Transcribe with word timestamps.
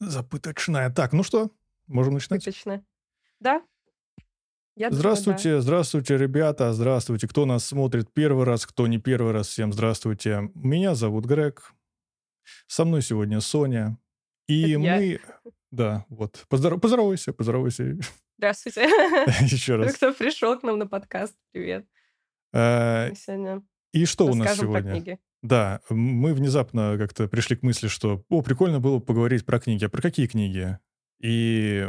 Запыточная. 0.00 0.90
Так, 0.90 1.12
ну 1.12 1.22
что, 1.22 1.50
можем 1.86 2.14
начинать? 2.14 2.42
Запыточная. 2.42 2.84
Да. 3.38 3.62
Я 4.76 4.90
здравствуйте, 4.90 5.42
думаю, 5.42 5.58
да. 5.58 5.62
здравствуйте, 5.62 6.16
ребята, 6.16 6.72
здравствуйте. 6.72 7.28
Кто 7.28 7.44
нас 7.44 7.66
смотрит 7.66 8.12
первый 8.12 8.44
раз, 8.44 8.66
кто 8.66 8.86
не 8.86 8.98
первый 8.98 9.32
раз, 9.32 9.48
всем 9.48 9.72
здравствуйте. 9.72 10.50
Меня 10.54 10.94
зовут 10.94 11.26
Грег. 11.26 11.74
Со 12.66 12.84
мной 12.84 13.02
сегодня 13.02 13.40
Соня. 13.40 13.98
И 14.48 14.70
Это 14.70 14.78
мы... 14.78 14.86
Я. 14.86 15.18
Да, 15.70 16.06
вот. 16.08 16.46
Поздоров... 16.48 16.80
Поздоровайся, 16.80 17.32
поздоровайся. 17.32 17.98
Здравствуйте. 18.38 18.80
Еще 19.42 19.76
раз. 19.76 19.94
Кто 19.94 20.12
пришел 20.12 20.58
к 20.58 20.62
нам 20.62 20.78
на 20.78 20.86
подкаст, 20.86 21.36
привет. 21.52 21.86
А, 22.52 23.12
сегодня 23.14 23.62
и 23.92 24.04
что 24.04 24.26
у 24.26 24.34
нас 24.34 24.56
сегодня? 24.56 25.18
Да, 25.42 25.80
мы 25.88 26.34
внезапно 26.34 26.96
как-то 26.98 27.28
пришли 27.28 27.56
к 27.56 27.62
мысли, 27.62 27.88
что, 27.88 28.24
о, 28.28 28.42
прикольно 28.42 28.78
было 28.78 28.98
поговорить 28.98 29.46
про 29.46 29.58
книги. 29.58 29.84
А 29.84 29.88
про 29.88 30.02
какие 30.02 30.26
книги? 30.26 30.78
И 31.20 31.86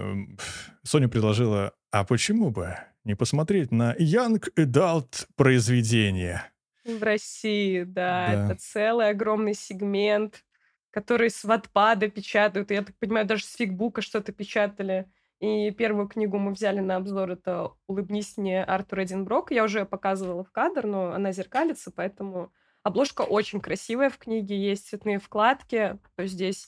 Соня 0.84 1.10
предложила, 1.10 1.74
а 1.92 2.06
почему 2.06 2.50
бы 2.50 2.78
не 3.04 3.16
посмотреть 3.16 3.72
на 3.72 3.96
Young 3.96 4.42
Adult 4.58 5.28
произведения? 5.36 6.50
В 6.86 7.04
России, 7.04 7.84
да, 7.84 8.28
да. 8.28 8.46
это 8.46 8.56
целый 8.60 9.10
огромный 9.10 9.54
сегмент, 9.54 10.44
который 10.90 11.30
с 11.30 11.44
Ватпада 11.44 12.10
печатают. 12.10 12.72
Я 12.72 12.84
так 12.84 12.98
понимаю, 12.98 13.26
даже 13.26 13.44
с 13.44 13.56
Фигбука 13.56 14.02
что-то 14.02 14.32
печатали. 14.32 15.12
И 15.40 15.72
первую 15.72 16.08
книгу 16.08 16.38
мы 16.38 16.52
взяли 16.52 16.80
на 16.80 16.98
обзор, 16.98 17.32
это 17.32 17.72
«Улыбнись 17.88 18.38
мне» 18.38 18.64
Артур 18.64 19.04
Эдинброк. 19.04 19.52
Я 19.52 19.64
уже 19.64 19.86
показывала 19.86 20.44
в 20.44 20.52
кадр, 20.52 20.86
но 20.86 21.12
она 21.14 21.32
зеркалится, 21.32 21.92
поэтому 21.92 22.52
Обложка 22.84 23.22
очень 23.22 23.62
красивая 23.62 24.10
в 24.10 24.18
книге, 24.18 24.58
есть 24.58 24.88
цветные 24.88 25.20
вкладки. 25.20 26.00
Здесь 26.18 26.68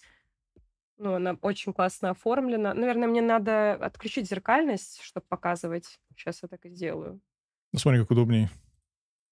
ну, 0.98 1.16
она 1.16 1.38
очень 1.42 1.74
классно 1.74 2.12
оформлена. 2.12 2.74
Наверное, 2.74 3.08
мне 3.08 3.22
надо 3.22 3.74
отключить 3.74 4.30
зеркальность, 4.30 5.02
чтобы 5.02 5.26
показывать. 5.28 6.00
Сейчас 6.16 6.44
я 6.44 6.48
так 6.48 6.66
и 6.66 6.70
сделаю. 6.70 7.20
Ну, 7.72 7.80
смотри, 7.80 8.00
как 8.00 8.12
удобнее. 8.12 8.50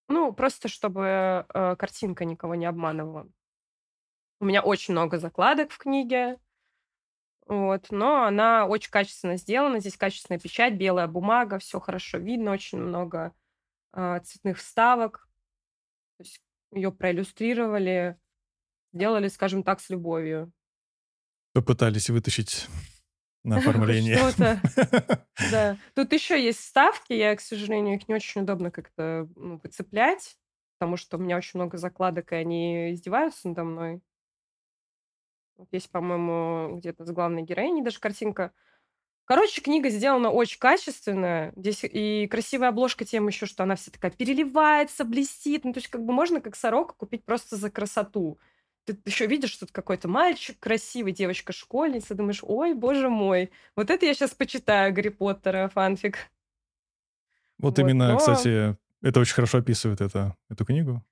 Ну, 0.08 0.34
просто 0.34 0.68
чтобы 0.68 1.46
э, 1.48 1.76
картинка 1.78 2.26
никого 2.26 2.56
не 2.56 2.66
обманывала. 2.66 3.30
У 4.40 4.46
меня 4.46 4.62
очень 4.64 4.94
много 4.94 5.20
закладок 5.20 5.72
в 5.72 5.78
книге. 5.78 6.38
Вот, 7.46 7.88
но 7.92 8.24
она 8.24 8.66
очень 8.66 8.92
качественно 8.92 9.38
сделана. 9.38 9.80
Здесь 9.80 9.98
качественная 9.98 10.40
печать, 10.40 10.76
белая 10.76 11.08
бумага, 11.08 11.60
все 11.60 11.80
хорошо 11.80 12.18
видно, 12.18 12.52
очень 12.52 12.80
много 12.80 13.34
э, 13.94 14.20
цветных 14.24 14.58
вставок. 14.58 15.30
То 16.18 16.24
есть 16.24 16.42
ее 16.72 16.92
проиллюстрировали, 16.92 18.18
сделали, 18.94 19.28
скажем 19.28 19.64
так, 19.64 19.80
с 19.80 19.90
любовью. 19.90 20.52
Попытались 21.54 22.10
вытащить 22.10 22.68
на 23.44 23.58
оформление. 23.58 24.18
Что-то, 24.18 24.62
да. 25.52 25.78
Тут 25.96 26.14
еще 26.14 26.44
есть 26.44 26.60
вставки, 26.60 27.14
я, 27.14 27.36
к 27.36 27.42
сожалению, 27.42 27.96
их 27.96 28.08
не 28.08 28.16
очень 28.16 28.42
удобно 28.42 28.72
как-то 28.72 29.28
ну, 29.36 29.60
подцеплять, 29.60 30.38
потому 30.78 30.98
что 30.98 31.18
у 31.18 31.20
меня 31.20 31.38
очень 31.38 31.60
много 31.60 31.78
закладок, 31.78 32.32
и 32.32 32.36
они 32.36 32.94
издеваются 32.94 33.50
надо 33.50 33.64
мной. 33.64 34.02
Вот 35.58 35.68
есть, 35.72 35.92
по-моему, 35.92 36.78
где-то 36.78 37.06
с 37.06 37.12
главной 37.12 37.44
героиней 37.44 37.84
даже 37.84 38.00
картинка 38.00 38.52
Короче, 39.32 39.62
книга 39.62 39.88
сделана 39.88 40.30
очень 40.30 40.60
качественно. 40.60 41.54
Здесь 41.56 41.86
и 41.86 42.28
красивая 42.30 42.68
обложка 42.68 43.06
тем 43.06 43.30
еще, 43.30 43.46
что 43.46 43.64
она 43.64 43.78
вся 43.78 43.90
такая 43.90 44.12
переливается, 44.12 45.06
блестит. 45.06 45.64
Ну, 45.64 45.72
то 45.72 45.78
есть 45.78 45.88
как 45.88 46.04
бы 46.04 46.12
можно 46.12 46.42
как 46.42 46.58
сорока 46.58 46.96
купить 46.98 47.24
просто 47.24 47.56
за 47.56 47.72
красоту. 47.72 48.38
Ты 48.84 48.98
еще 49.06 49.28
видишь, 49.28 49.52
что 49.52 49.66
тут 49.66 49.72
какой-то 49.74 50.10
мальчик 50.10 50.60
красивый, 50.60 51.14
девочка-школьница, 51.14 52.14
думаешь, 52.14 52.42
ой, 52.44 52.74
боже 52.74 53.08
мой, 53.08 53.52
вот 53.78 53.90
это 53.90 54.06
я 54.06 54.14
сейчас 54.14 54.32
почитаю 54.32 54.94
Гарри 54.94 55.08
Поттера, 55.08 55.70
фанфик. 55.70 56.18
Вот, 57.58 57.78
вот 57.78 57.80
именно, 57.80 58.12
но... 58.12 58.18
кстати, 58.18 58.76
это 59.02 59.22
очень 59.22 59.36
хорошо 59.36 59.60
описывает 59.60 60.02
это, 60.02 60.36
эту 60.50 60.66
книгу. 60.66 61.06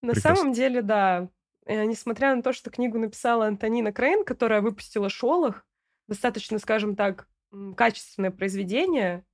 На 0.00 0.14
Прекрасно. 0.14 0.36
самом 0.36 0.52
деле, 0.54 0.80
да. 0.80 1.28
Э, 1.66 1.84
несмотря 1.84 2.34
на 2.34 2.42
то, 2.42 2.54
что 2.54 2.70
книгу 2.70 2.98
написала 2.98 3.44
Антонина 3.44 3.92
Крейн, 3.92 4.24
которая 4.24 4.62
выпустила 4.62 5.10
«Шолох», 5.10 5.66
достаточно, 6.08 6.58
скажем 6.58 6.96
так, 6.96 7.28
качественное 7.76 8.30
произведение, 8.30 9.24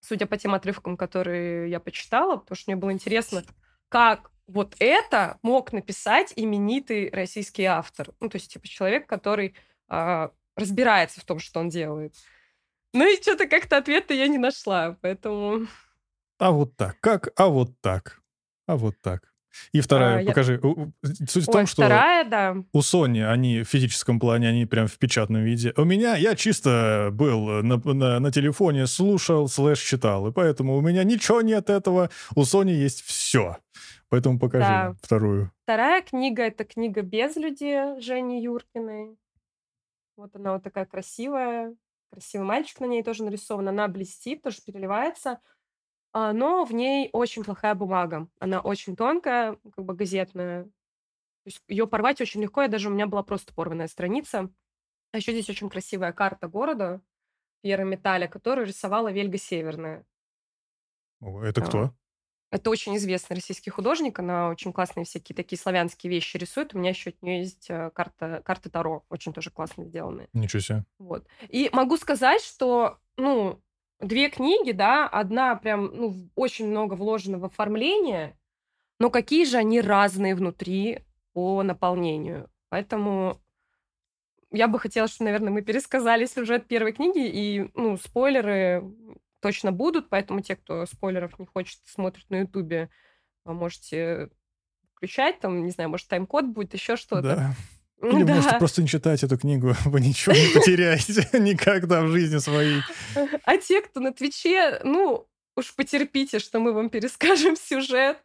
судя 0.00 0.26
по 0.26 0.36
тем 0.36 0.54
отрывкам, 0.54 0.96
которые 0.96 1.70
я 1.70 1.80
почитала, 1.80 2.36
потому 2.36 2.56
что 2.56 2.70
мне 2.70 2.76
было 2.76 2.92
интересно, 2.92 3.44
как 3.88 4.30
вот 4.46 4.74
это 4.78 5.38
мог 5.42 5.72
написать 5.72 6.32
именитый 6.36 7.10
российский 7.10 7.64
автор. 7.64 8.10
Ну, 8.20 8.28
то 8.28 8.36
есть, 8.36 8.52
типа, 8.52 8.66
человек, 8.66 9.06
который 9.06 9.54
а, 9.88 10.32
разбирается 10.56 11.20
в 11.20 11.24
том, 11.24 11.38
что 11.38 11.60
он 11.60 11.68
делает. 11.68 12.14
Ну 12.92 13.06
и 13.06 13.20
что-то 13.20 13.46
как-то 13.46 13.76
ответа 13.76 14.14
я 14.14 14.26
не 14.26 14.38
нашла, 14.38 14.96
поэтому... 15.00 15.68
А 16.38 16.50
вот 16.50 16.76
так. 16.76 16.98
Как? 17.00 17.28
А 17.36 17.46
вот 17.48 17.80
так. 17.80 18.20
А 18.66 18.76
вот 18.76 19.00
так. 19.00 19.29
И 19.72 19.80
вторая, 19.80 20.22
а, 20.22 20.26
покажи. 20.26 20.60
Я... 20.62 21.14
Суть 21.26 21.36
Ой, 21.36 21.42
в 21.42 21.46
том, 21.46 21.66
что 21.66 21.82
вторая, 21.82 22.24
да. 22.24 22.56
у 22.72 22.80
Sony 22.80 23.24
они 23.24 23.62
в 23.62 23.68
физическом 23.68 24.20
плане, 24.20 24.48
они 24.48 24.66
прям 24.66 24.86
в 24.86 24.98
печатном 24.98 25.42
виде. 25.42 25.72
У 25.76 25.84
меня, 25.84 26.16
я 26.16 26.34
чисто 26.34 27.10
был 27.12 27.62
на, 27.62 27.76
на, 27.76 28.20
на 28.20 28.32
телефоне, 28.32 28.86
слушал, 28.86 29.48
слэш 29.48 29.80
читал, 29.80 30.28
и 30.28 30.32
поэтому 30.32 30.76
у 30.76 30.80
меня 30.80 31.04
ничего 31.04 31.40
нет 31.42 31.70
этого. 31.70 32.10
У 32.34 32.42
Sony 32.42 32.72
есть 32.72 33.02
все. 33.02 33.58
Поэтому 34.08 34.38
покажи 34.38 34.64
да. 34.64 34.94
вторую. 35.00 35.52
Вторая 35.62 36.02
книга— 36.02 36.42
это 36.44 36.64
книга 36.64 37.02
«Без 37.02 37.36
людей» 37.36 38.00
Жени 38.00 38.42
Юркиной. 38.42 39.16
Вот 40.16 40.34
она 40.34 40.54
вот 40.54 40.64
такая 40.64 40.84
красивая. 40.84 41.74
Красивый 42.10 42.46
мальчик 42.46 42.80
на 42.80 42.86
ней 42.86 43.04
тоже 43.04 43.22
нарисован. 43.22 43.68
Она 43.68 43.86
блестит, 43.86 44.42
тоже 44.42 44.58
переливается. 44.66 45.38
А, 46.12 46.32
но 46.32 46.64
в 46.64 46.72
ней 46.72 47.10
очень 47.12 47.44
плохая 47.44 47.74
бумага. 47.74 48.28
Она 48.38 48.60
очень 48.60 48.96
тонкая, 48.96 49.56
как 49.74 49.84
бы 49.84 49.94
газетная. 49.94 50.64
То 50.64 51.46
есть 51.46 51.62
ее 51.68 51.86
порвать 51.86 52.20
очень 52.20 52.42
легко, 52.42 52.62
и 52.62 52.68
даже 52.68 52.88
у 52.88 52.92
меня 52.92 53.06
была 53.06 53.22
просто 53.22 53.54
порванная 53.54 53.88
страница. 53.88 54.50
А 55.12 55.16
еще 55.16 55.32
здесь 55.32 55.48
очень 55.48 55.70
красивая 55.70 56.12
карта 56.12 56.48
города 56.48 57.00
Пьера 57.62 57.84
Металя, 57.84 58.26
которую 58.28 58.66
рисовала 58.66 59.10
Вельга 59.10 59.38
Северная. 59.38 60.04
Это 61.20 61.60
кто? 61.60 61.94
Это 62.50 62.70
очень 62.70 62.96
известный 62.96 63.34
российский 63.34 63.70
художник, 63.70 64.18
она 64.18 64.48
очень 64.48 64.72
классные 64.72 65.04
всякие 65.04 65.36
такие 65.36 65.58
славянские 65.58 66.10
вещи 66.10 66.36
рисует. 66.36 66.74
У 66.74 66.78
меня 66.78 66.90
еще 66.90 67.10
от 67.10 67.22
нее 67.22 67.40
есть 67.42 67.70
э, 67.70 67.90
карта, 67.94 68.42
карты 68.44 68.70
Таро, 68.70 69.04
очень 69.08 69.32
тоже 69.32 69.50
классно 69.50 69.84
сделанные. 69.84 70.28
Ничего 70.32 70.60
себе. 70.60 70.84
Вот. 70.98 71.28
И 71.48 71.70
могу 71.72 71.96
сказать, 71.96 72.42
что, 72.42 72.98
ну, 73.16 73.62
две 74.00 74.28
книги, 74.28 74.72
да, 74.72 75.08
одна 75.08 75.54
прям, 75.56 75.86
ну, 75.94 76.30
очень 76.34 76.68
много 76.68 76.94
вложено 76.94 77.38
в 77.38 77.44
оформление, 77.44 78.38
но 78.98 79.10
какие 79.10 79.44
же 79.44 79.56
они 79.56 79.80
разные 79.80 80.34
внутри 80.34 81.00
по 81.32 81.62
наполнению. 81.62 82.50
Поэтому 82.68 83.40
я 84.52 84.68
бы 84.68 84.78
хотела, 84.78 85.08
чтобы, 85.08 85.26
наверное, 85.26 85.52
мы 85.52 85.62
пересказали 85.62 86.26
сюжет 86.26 86.66
первой 86.66 86.92
книги, 86.92 87.26
и, 87.26 87.70
ну, 87.74 87.96
спойлеры 87.96 88.84
точно 89.40 89.72
будут, 89.72 90.08
поэтому 90.08 90.40
те, 90.40 90.56
кто 90.56 90.84
спойлеров 90.86 91.38
не 91.38 91.46
хочет, 91.46 91.80
смотрит 91.84 92.28
на 92.30 92.40
Ютубе, 92.40 92.90
можете 93.44 94.30
включать, 94.94 95.40
там, 95.40 95.64
не 95.64 95.70
знаю, 95.70 95.88
может, 95.88 96.08
тайм-код 96.08 96.46
будет, 96.46 96.74
еще 96.74 96.96
что-то. 96.96 97.22
Да. 97.22 97.52
Или 98.02 98.22
да. 98.22 98.34
можете 98.34 98.58
просто 98.58 98.82
не 98.82 98.88
читать 98.88 99.22
эту 99.22 99.36
книгу, 99.38 99.74
вы 99.84 100.00
ничего 100.00 100.34
не 100.34 100.54
потеряете 100.54 101.28
никогда 101.38 102.02
в 102.02 102.08
жизни 102.08 102.38
своей. 102.38 102.80
А 103.44 103.56
те, 103.58 103.82
кто 103.82 104.00
на 104.00 104.12
Твиче, 104.12 104.80
ну, 104.84 105.26
уж 105.56 105.74
потерпите, 105.74 106.38
что 106.38 106.58
мы 106.60 106.72
вам 106.72 106.90
перескажем 106.90 107.56
сюжет. 107.68 108.18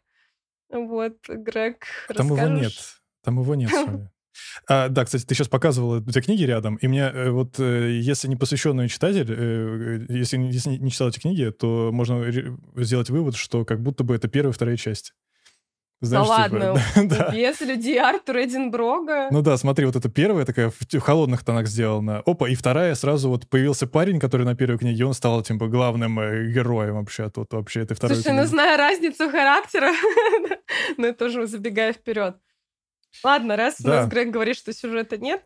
Вот, 0.70 1.16
Грег, 1.28 1.86
Там 2.08 2.28
расскажешь? 2.28 2.48
его 2.48 2.60
нет. 2.60 2.72
Там 3.22 3.40
его 3.40 3.54
нет 3.54 3.70
с 3.70 3.84
вами. 3.86 4.10
А, 4.68 4.88
да, 4.88 5.04
кстати, 5.04 5.24
ты 5.24 5.34
сейчас 5.34 5.48
показывала 5.48 6.02
эти 6.06 6.20
книги 6.20 6.42
рядом, 6.42 6.76
и 6.76 6.88
мне 6.88 7.02
э, 7.02 7.30
вот, 7.30 7.58
э, 7.58 7.98
если 8.00 8.28
не 8.28 8.36
посвященный 8.36 8.88
читатель, 8.88 9.26
э, 9.28 10.06
если, 10.08 10.38
если 10.38 10.70
не 10.76 10.90
читал 10.90 11.08
эти 11.08 11.20
книги, 11.20 11.50
то 11.50 11.90
можно 11.92 12.24
сделать 12.76 13.08
вывод, 13.08 13.36
что 13.36 13.64
как 13.64 13.80
будто 13.80 14.04
бы 14.04 14.14
это 14.14 14.28
первая 14.28 14.52
и 14.52 14.54
вторая 14.54 14.76
часть. 14.76 15.14
Знаешь, 16.02 16.28
да 16.28 16.44
типа, 16.48 16.56
ладно, 16.56 16.82
да. 17.08 17.30
без 17.32 17.60
людей 17.60 17.98
Артура 17.98 18.44
Эдинброга. 18.44 19.28
Ну 19.30 19.40
да, 19.40 19.56
смотри, 19.56 19.86
вот 19.86 19.96
это 19.96 20.10
первая 20.10 20.44
такая 20.44 20.70
в 20.70 21.00
холодных 21.00 21.42
тонах 21.42 21.66
сделана. 21.66 22.22
Опа, 22.26 22.48
и 22.48 22.54
вторая 22.54 22.94
сразу 22.94 23.30
вот 23.30 23.48
появился 23.48 23.86
парень, 23.86 24.20
который 24.20 24.44
на 24.44 24.54
первой 24.54 24.78
книге, 24.78 25.06
он 25.06 25.14
стал 25.14 25.42
типа 25.42 25.68
главным 25.68 26.20
э, 26.20 26.52
героем 26.52 26.96
вообще 26.96 27.24
а 27.24 27.30
тут 27.30 27.52
вообще 27.52 27.80
этой 27.80 27.94
второй 27.94 28.16
Слушай, 28.16 28.28
книги. 28.28 28.40
ну 28.42 28.46
зная 28.46 28.76
разницу 28.76 29.30
характера, 29.30 29.92
ну 30.98 31.14
тоже 31.14 31.46
забегая 31.46 31.92
вперед. 31.94 32.36
Ладно, 33.24 33.56
раз 33.56 33.76
у 33.82 33.88
нас 33.88 34.08
Грег 34.08 34.30
говорит, 34.30 34.56
что 34.56 34.72
сюжета 34.74 35.16
нет, 35.16 35.42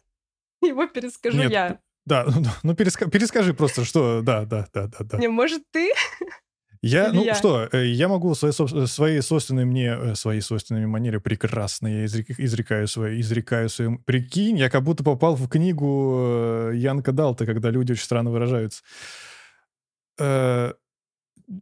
его 0.63 0.87
перескажу 0.87 1.43
я. 1.49 1.79
Да, 2.07 2.25
ну, 2.27 2.43
ну 2.65 2.75
переска- 2.75 3.09
перескажи 3.09 3.55
просто, 3.55 3.85
что, 3.85 4.21
да, 4.23 4.45
да, 4.45 4.67
да, 4.73 4.89
да, 4.89 4.99
да. 5.01 5.19
Не, 5.19 5.29
может, 5.29 5.63
ты? 5.71 5.93
Я, 6.83 7.13
ну 7.13 7.23
я? 7.25 7.35
что, 7.35 7.69
э, 7.73 7.87
я 7.87 8.09
могу 8.09 8.35
своей, 8.35 8.87
своей 8.87 9.21
собственной 9.21 9.67
мне, 9.67 9.89
э, 9.89 10.15
своей 10.15 10.41
собственной 10.41 10.87
манере 10.87 11.21
прекрасно 11.21 11.89
я 11.89 12.07
изрекаю 12.07 12.89
свои, 12.89 13.21
изрекаю 13.21 13.69
своим. 13.69 13.99
Прикинь, 13.99 14.57
я 14.57 14.71
как 14.71 14.83
будто 14.83 15.05
попал 15.05 15.37
в 15.37 15.47
книгу 15.49 16.71
Янка 16.73 17.13
Далта, 17.13 17.45
когда 17.45 17.71
люди 17.71 17.93
очень 17.93 18.05
странно 18.05 18.31
выражаются. 18.31 18.83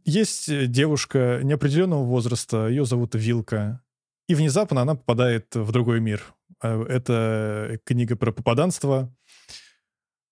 Есть 0.05 0.67
девушка 0.67 1.39
неопределенного 1.43 2.03
возраста, 2.03 2.67
ее 2.67 2.85
зовут 2.85 3.15
Вилка, 3.15 3.81
и 4.27 4.35
внезапно 4.35 4.81
она 4.81 4.95
попадает 4.95 5.55
в 5.55 5.71
другой 5.71 5.99
мир. 5.99 6.23
Это 6.61 7.79
книга 7.85 8.15
про 8.15 8.31
попаданство. 8.31 9.11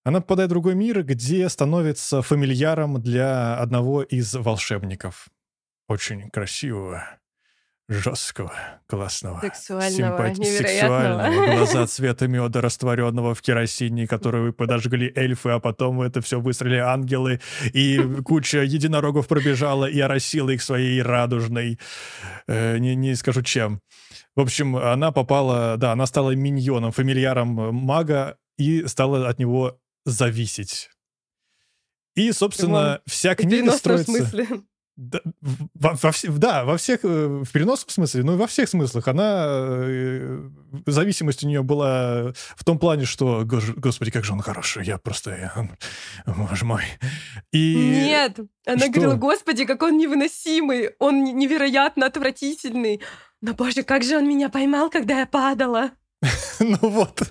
Она 0.07 0.21
попадает 0.21 0.49
в 0.49 0.53
другой 0.53 0.73
мир, 0.73 1.03
где 1.03 1.49
становится 1.49 2.21
фамильяром 2.21 3.01
для 3.01 3.57
одного 3.57 4.03
из 4.03 4.33
волшебников. 4.35 5.27
Очень 5.89 6.29
красивого, 6.29 7.03
жесткого, 7.89 8.53
классного, 8.87 9.41
сексуального, 9.41 10.29
симпати- 10.29 10.45
сексуального, 10.45 11.55
глаза 11.57 11.87
цвета 11.87 12.27
меда, 12.29 12.61
растворенного 12.61 13.35
в 13.35 13.41
керосине, 13.41 14.07
который 14.07 14.43
вы 14.43 14.53
подожгли 14.53 15.11
эльфы, 15.13 15.49
а 15.49 15.59
потом 15.59 16.01
это 16.01 16.21
все 16.21 16.39
выстрелили 16.39 16.77
ангелы, 16.77 17.41
и 17.73 17.99
куча 18.23 18.63
единорогов 18.63 19.27
пробежала 19.27 19.89
и 19.89 19.99
оросила 19.99 20.51
их 20.51 20.61
своей 20.61 21.01
радужной, 21.01 21.79
э, 22.47 22.77
не, 22.77 22.95
не 22.95 23.13
скажу 23.15 23.41
чем. 23.41 23.81
В 24.37 24.39
общем, 24.39 24.77
она 24.77 25.11
попала, 25.11 25.75
да, 25.75 25.91
она 25.91 26.05
стала 26.05 26.31
миньоном, 26.31 26.93
фамильяром 26.93 27.75
мага 27.75 28.37
и 28.57 28.87
стала 28.87 29.27
от 29.27 29.37
него 29.37 29.81
зависеть. 30.07 30.89
И, 32.15 32.31
собственно, 32.31 32.77
Иван, 32.77 32.99
вся 33.05 33.35
книга 33.35 33.71
строится... 33.73 34.11
смысле. 34.11 34.47
Да, 34.95 35.19
во, 35.75 35.93
во, 35.93 36.11
да, 36.39 36.65
во 36.65 36.75
всех, 36.77 37.01
э, 37.03 37.27
в 37.43 37.51
переносном 37.51 37.89
смысле, 37.89 38.23
ну 38.23 38.33
и 38.33 38.37
во 38.37 38.47
всех 38.47 38.67
смыслах. 38.67 39.07
Она, 39.07 39.45
э, 39.45 40.49
зависимость 40.87 41.43
у 41.43 41.47
нее 41.47 41.61
была 41.61 42.33
в 42.55 42.63
том 42.63 42.79
плане, 42.79 43.05
что, 43.05 43.43
господи, 43.45 44.09
как 44.09 44.25
же 44.25 44.33
он 44.33 44.39
хороший, 44.39 44.85
я 44.85 44.97
просто, 44.97 45.29
я, 45.35 45.69
боже 46.25 46.65
мой. 46.65 46.81
И... 47.51 47.75
Нет, 47.75 48.39
она 48.65 48.79
что? 48.79 48.89
говорила, 48.89 49.13
господи, 49.13 49.65
как 49.65 49.83
он 49.83 49.99
невыносимый, 49.99 50.95
он 50.97 51.23
невероятно 51.23 52.07
отвратительный. 52.07 52.99
Но, 53.39 53.53
боже, 53.53 53.83
как 53.83 54.01
же 54.01 54.17
он 54.17 54.27
меня 54.27 54.49
поймал, 54.49 54.89
когда 54.89 55.19
я 55.19 55.27
падала. 55.27 55.91
Ну 56.59 56.77
вот, 56.81 57.21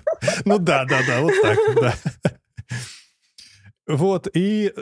ну 0.45 0.57
да, 0.57 0.85
да, 0.85 1.01
да, 1.05 1.19
вот 1.19 1.33
так, 1.41 1.57
да. 1.75 1.93
Вот, 3.87 4.27
и 4.33 4.73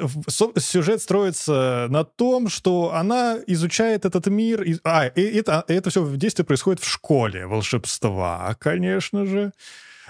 сюжет 0.57 0.99
строится 0.99 1.87
на 1.89 2.03
том, 2.03 2.49
что 2.49 2.93
она 2.93 3.37
изучает 3.45 4.03
этот 4.03 4.25
мир. 4.27 4.63
И, 4.63 4.77
а, 4.83 5.05
и 5.05 5.21
это, 5.37 5.63
это 5.67 5.91
все 5.91 6.01
в 6.01 6.17
действии 6.17 6.43
происходит 6.43 6.81
в 6.81 6.89
школе 6.89 7.45
волшебства, 7.45 8.55
конечно 8.59 9.25
же. 9.25 9.51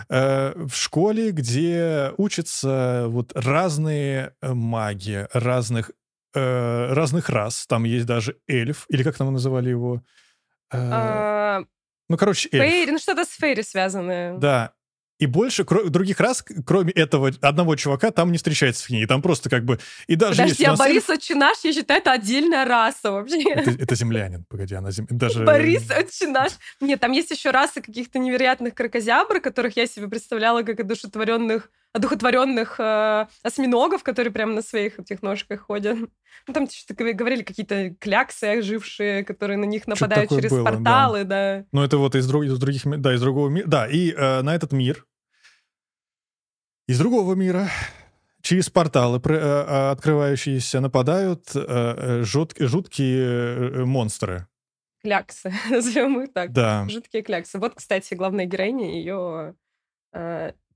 Э, 0.09 0.53
в 0.55 0.75
школе, 0.75 1.31
где 1.31 2.13
учатся 2.17 3.05
вот 3.07 3.31
разные 3.35 4.33
э, 4.41 4.53
маги, 4.53 5.27
разных, 5.33 5.91
э, 6.33 6.93
разных 6.93 7.29
рас. 7.29 7.65
Там 7.67 7.83
есть 7.83 8.05
даже 8.05 8.37
эльф, 8.47 8.85
или 8.89 9.03
как 9.03 9.17
там 9.17 9.33
называли 9.33 9.69
его? 9.69 10.01
Э, 10.71 10.77
а... 10.77 11.63
Ну, 12.07 12.17
короче, 12.17 12.49
эльф. 12.51 12.63
Фейри, 12.63 12.91
ну 12.91 12.99
что-то 12.99 13.25
с 13.25 13.31
Фейри 13.31 13.61
связанное. 13.61 14.37
Да, 14.37 14.73
и 15.17 15.25
больше 15.25 15.63
кро- 15.63 15.89
других 15.89 16.19
раз, 16.19 16.43
кроме 16.65 16.91
этого 16.91 17.31
одного 17.41 17.75
чувака, 17.75 18.11
там 18.11 18.31
не 18.31 18.37
встречается 18.37 18.83
в 18.83 18.87
книге. 18.87 19.07
Там 19.07 19.21
просто 19.21 19.49
как 19.49 19.63
бы... 19.63 19.79
И 20.07 20.15
даже 20.15 20.43
Подожди, 20.43 20.63
а 20.65 20.75
Борис 20.75 21.09
Отчинаш, 21.09 21.57
я 21.63 21.73
считаю, 21.73 22.01
это 22.01 22.11
отдельная 22.11 22.65
раса 22.65 23.11
вообще. 23.11 23.41
Это, 23.43 23.71
это 23.71 23.95
землянин, 23.95 24.45
погоди, 24.49 24.75
она 24.75 24.91
зем... 24.91 25.07
даже... 25.09 25.43
Борис 25.43 25.89
Отчинаш. 25.89 26.53
Нет, 26.81 26.99
там 26.99 27.11
есть 27.11 27.31
еще 27.31 27.51
расы 27.51 27.81
каких-то 27.81 28.19
невероятных 28.19 28.73
крокозябр, 28.73 29.39
которых 29.39 29.77
я 29.77 29.87
себе 29.87 30.07
представляла 30.07 30.63
как 30.63 30.79
одушевленных 30.79 31.69
одухотворенных 31.95 32.77
э, 32.77 33.27
осьминогов, 33.41 34.03
которые 34.03 34.33
прямо 34.33 34.53
на 34.53 34.61
своих 34.61 34.99
этих 34.99 35.21
ножках 35.21 35.61
ходят. 35.61 35.97
Ну, 36.45 36.53
там 36.53 36.69
что-то 36.69 37.13
говорили 37.13 37.41
какие-то 37.41 37.95
кляксы 37.99 38.43
ожившие, 38.43 39.23
которые 39.23 39.57
на 39.57 39.63
них 39.63 39.87
нападают 39.87 40.29
через 40.29 40.51
было, 40.51 40.65
порталы, 40.65 41.23
да. 41.23 41.59
да. 41.59 41.65
Ну, 41.71 41.83
это 41.83 41.97
вот 41.97 42.15
из, 42.15 42.27
друг, 42.27 42.43
из 42.43 42.57
других, 42.59 42.81
да, 42.85 43.13
из 43.13 43.21
другого 43.21 43.47
мира. 43.47 43.65
Да, 43.67 43.87
и 43.87 44.11
э, 44.11 44.41
на 44.41 44.53
этот 44.53 44.73
мир 44.73 45.05
из 46.87 46.99
другого 46.99 47.33
мира 47.33 47.69
через 48.41 48.69
порталы, 48.69 49.21
э, 49.23 49.31
э, 49.31 49.91
открывающиеся, 49.91 50.81
нападают 50.81 51.55
э, 51.55 51.59
э 51.59 52.23
жут, 52.23 52.55
жуткие 52.59 53.25
э, 53.25 53.85
монстры. 53.85 54.47
Кляксы, 55.01 55.53
назовем 55.69 56.21
их 56.21 56.33
так. 56.33 56.51
Да. 56.51 56.85
Жуткие 56.89 57.23
кляксы. 57.23 57.57
Вот, 57.57 57.75
кстати, 57.75 58.15
главная 58.15 58.45
героиня, 58.45 58.91
ее 58.91 59.55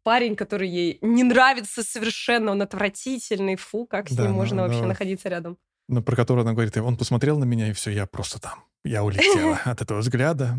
парень, 0.10 0.36
который 0.36 0.68
ей 0.68 0.98
не 1.04 1.24
нравится 1.24 1.84
совершенно, 1.84 2.50
он 2.50 2.64
отвратительный, 2.64 3.56
фу, 3.58 3.86
как 3.86 4.10
с 4.10 4.16
да, 4.16 4.24
ним 4.24 4.32
можно 4.32 4.58
но, 4.58 4.64
вообще 4.64 4.84
находиться 4.84 5.30
рядом. 5.30 5.60
Но 5.88 6.02
про 6.02 6.16
которого 6.16 6.42
она 6.42 6.54
говорит, 6.54 6.76
он 6.78 6.98
посмотрел 6.98 7.38
на 7.38 7.44
меня, 7.44 7.70
и 7.70 7.74
все, 7.74 7.92
я 7.92 8.08
просто 8.08 8.42
там, 8.42 8.64
я 8.84 9.04
улетела 9.04 9.60
от 9.66 9.84
этого 9.84 10.00
взгляда. 10.00 10.58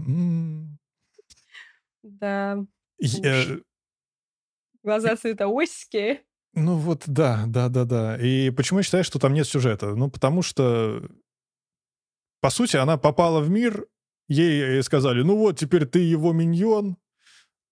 Да. 2.05 2.58
Глаза 4.85 5.17
цветоосики. 5.17 6.20
Ну 6.55 6.76
вот, 6.76 7.03
да, 7.08 7.43
да, 7.49 7.69
да, 7.69 7.85
да. 7.85 8.19
И 8.20 8.50
почему 8.50 8.79
я 8.79 8.82
считаю, 8.85 9.03
что 9.03 9.19
там 9.19 9.35
нет 9.35 9.49
сюжета? 9.49 9.96
Ну, 9.96 10.08
потому 10.12 10.43
что, 10.43 11.03
по 12.41 12.50
сути, 12.50 12.76
она 12.76 12.99
попала 12.99 13.41
в 13.41 13.50
мир, 13.50 13.88
ей 14.29 14.81
сказали, 14.85 15.23
ну 15.23 15.37
вот, 15.37 15.58
теперь 15.58 15.87
ты 15.87 15.99
его 15.99 16.32
миньон, 16.32 16.99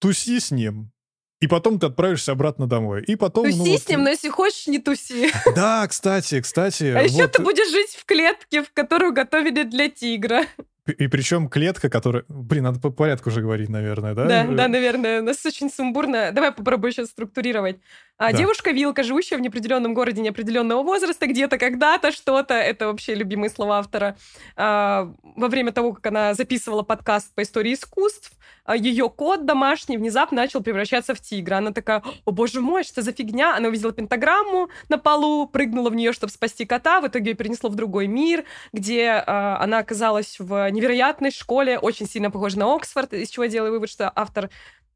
туси 0.01 0.41
с 0.41 0.51
ним. 0.51 0.91
И 1.41 1.47
потом 1.47 1.79
ты 1.79 1.87
отправишься 1.87 2.33
обратно 2.33 2.67
домой. 2.67 3.03
И 3.05 3.15
потом... 3.15 3.45
Туси 3.45 3.59
ну, 3.59 3.65
вот... 3.65 3.83
с 3.83 3.89
ним, 3.89 4.03
но 4.03 4.11
если 4.11 4.29
хочешь, 4.29 4.67
не 4.67 4.79
туси. 4.79 5.31
Да, 5.55 5.87
кстати, 5.87 6.41
кстати. 6.41 6.85
А 6.85 7.03
вот... 7.03 7.11
еще 7.11 7.29
ты 7.29 7.43
будешь 7.43 7.71
жить 7.71 7.97
в 7.97 8.05
клетке, 8.05 8.65
в 8.65 8.73
которую 8.73 9.13
готовили 9.13 9.63
для 9.63 9.89
тигра. 9.89 10.47
И 10.87 11.07
причем 11.07 11.49
клетка, 11.49 11.91
которая... 11.91 12.25
Блин, 12.29 12.65
надо 12.65 12.81
по 12.81 12.91
порядку 12.91 13.29
уже 13.29 13.43
говорить, 13.43 13.69
наверное, 13.69 14.15
да? 14.15 14.25
Да, 14.25 14.45
да, 14.45 14.69
наверное. 14.69 15.21
У 15.21 15.25
нас 15.25 15.45
очень 15.45 15.71
сумбурно. 15.71 16.33
Давай 16.33 16.51
попробую 16.51 16.93
сейчас 16.93 17.09
структурировать. 17.09 17.77
А 18.17 18.33
да. 18.33 18.39
Девушка-вилка, 18.39 19.03
живущая 19.03 19.39
в 19.39 19.43
неопределенном 19.43 19.95
городе 19.95 20.23
неопределенного 20.23 20.83
возраста, 20.83 21.27
где-то, 21.27 21.59
когда-то, 21.59 22.11
что-то. 22.11 22.55
Это 22.55 22.87
вообще 22.87 23.15
любимые 23.15 23.51
слова 23.51 23.79
автора. 23.79 24.17
А, 24.57 25.13
во 25.23 25.49
время 25.49 25.73
того, 25.73 25.93
как 25.93 26.07
она 26.07 26.35
записывала 26.35 26.83
подкаст 26.83 27.35
по 27.35 27.43
истории 27.43 27.75
искусств, 27.75 28.33
ее 28.77 29.09
кот 29.09 29.45
домашний 29.47 29.97
внезапно 29.97 30.43
начал 30.43 30.63
превращаться 30.63 31.15
в 31.15 31.21
тигра. 31.21 31.57
Она 31.57 31.73
такая, 31.73 32.03
о 32.25 32.31
боже 32.31 32.61
мой, 32.61 32.85
что 32.85 33.03
за 33.03 33.13
фигня? 33.13 33.57
Она 33.57 33.69
увидела 33.69 33.93
пентаграмму 33.93 34.69
на 34.89 34.99
полу, 34.99 35.47
прыгнула 35.47 35.91
в 35.91 35.95
нее, 35.95 36.13
чтобы 36.13 36.33
спасти 36.33 36.65
кота, 36.65 37.01
в 37.01 37.07
итоге 37.07 37.31
ее 37.31 37.37
перенесло 37.37 37.71
в 37.71 37.75
другой 37.75 38.07
мир, 38.07 38.45
где 38.73 39.23
а, 39.27 39.59
она 39.61 39.79
оказалась 39.79 40.37
в 40.39 40.71
невероятной 40.71 41.31
школе, 41.31 41.79
очень 41.79 42.07
сильно 42.07 42.31
похожа 42.31 42.59
на 42.59 42.75
Оксфорд, 42.75 43.13
из 43.13 43.31
чего 43.31 43.45
я 43.45 43.51
делаю 43.51 43.73
вывод, 43.73 43.91
что 43.91 44.13
автор 44.15 44.47
э, 44.47 44.49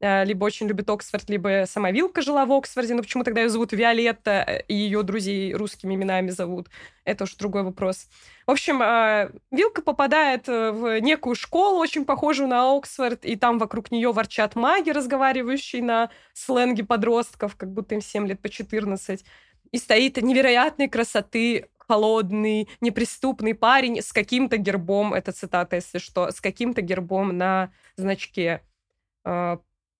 либо 0.03 0.43
очень 0.43 0.67
любит 0.67 0.89
Оксфорд, 0.89 1.29
либо 1.29 1.63
сама 1.65 1.91
Вилка 1.91 2.21
жила 2.21 2.45
в 2.45 2.51
Оксфорде, 2.51 2.93
но 2.93 3.01
почему 3.01 3.23
тогда 3.23 3.41
ее 3.41 3.49
зовут 3.49 3.71
Виолетта, 3.71 4.43
э, 4.45 4.61
и 4.67 4.75
ее 4.75 5.01
друзей 5.03 5.53
русскими 5.53 5.95
именами 5.95 6.29
зовут, 6.29 6.67
это 7.05 7.23
уж 7.23 7.35
другой 7.35 7.63
вопрос. 7.63 8.07
В 8.45 8.51
общем, 8.51 8.81
э, 8.81 9.31
Вилка 9.51 9.81
попадает 9.81 10.47
в 10.47 10.99
некую 10.99 11.35
школу, 11.35 11.79
очень 11.79 12.03
похожую 12.03 12.49
на 12.49 12.75
Оксфорд, 12.75 13.23
и 13.23 13.37
там 13.37 13.59
вокруг 13.59 13.91
нее 13.91 14.11
ворчат 14.11 14.55
маги, 14.55 14.89
разговаривающие 14.89 15.81
на 15.81 16.09
сленге 16.33 16.83
подростков, 16.83 17.55
как 17.55 17.71
будто 17.71 17.95
им 17.95 18.01
7 18.01 18.27
лет 18.27 18.41
по 18.41 18.49
14. 18.49 19.23
И 19.71 19.77
стоит 19.77 20.17
невероятной 20.17 20.89
красоты 20.89 21.69
холодный, 21.87 22.69
неприступный 22.81 23.53
парень 23.53 24.01
с 24.01 24.11
каким-то 24.11 24.57
гербом, 24.57 25.13
это 25.13 25.31
цитата, 25.31 25.75
если 25.77 25.97
что, 25.99 26.31
с 26.31 26.41
каким-то 26.41 26.81
гербом 26.81 27.37
на 27.37 27.71
значке. 27.95 28.61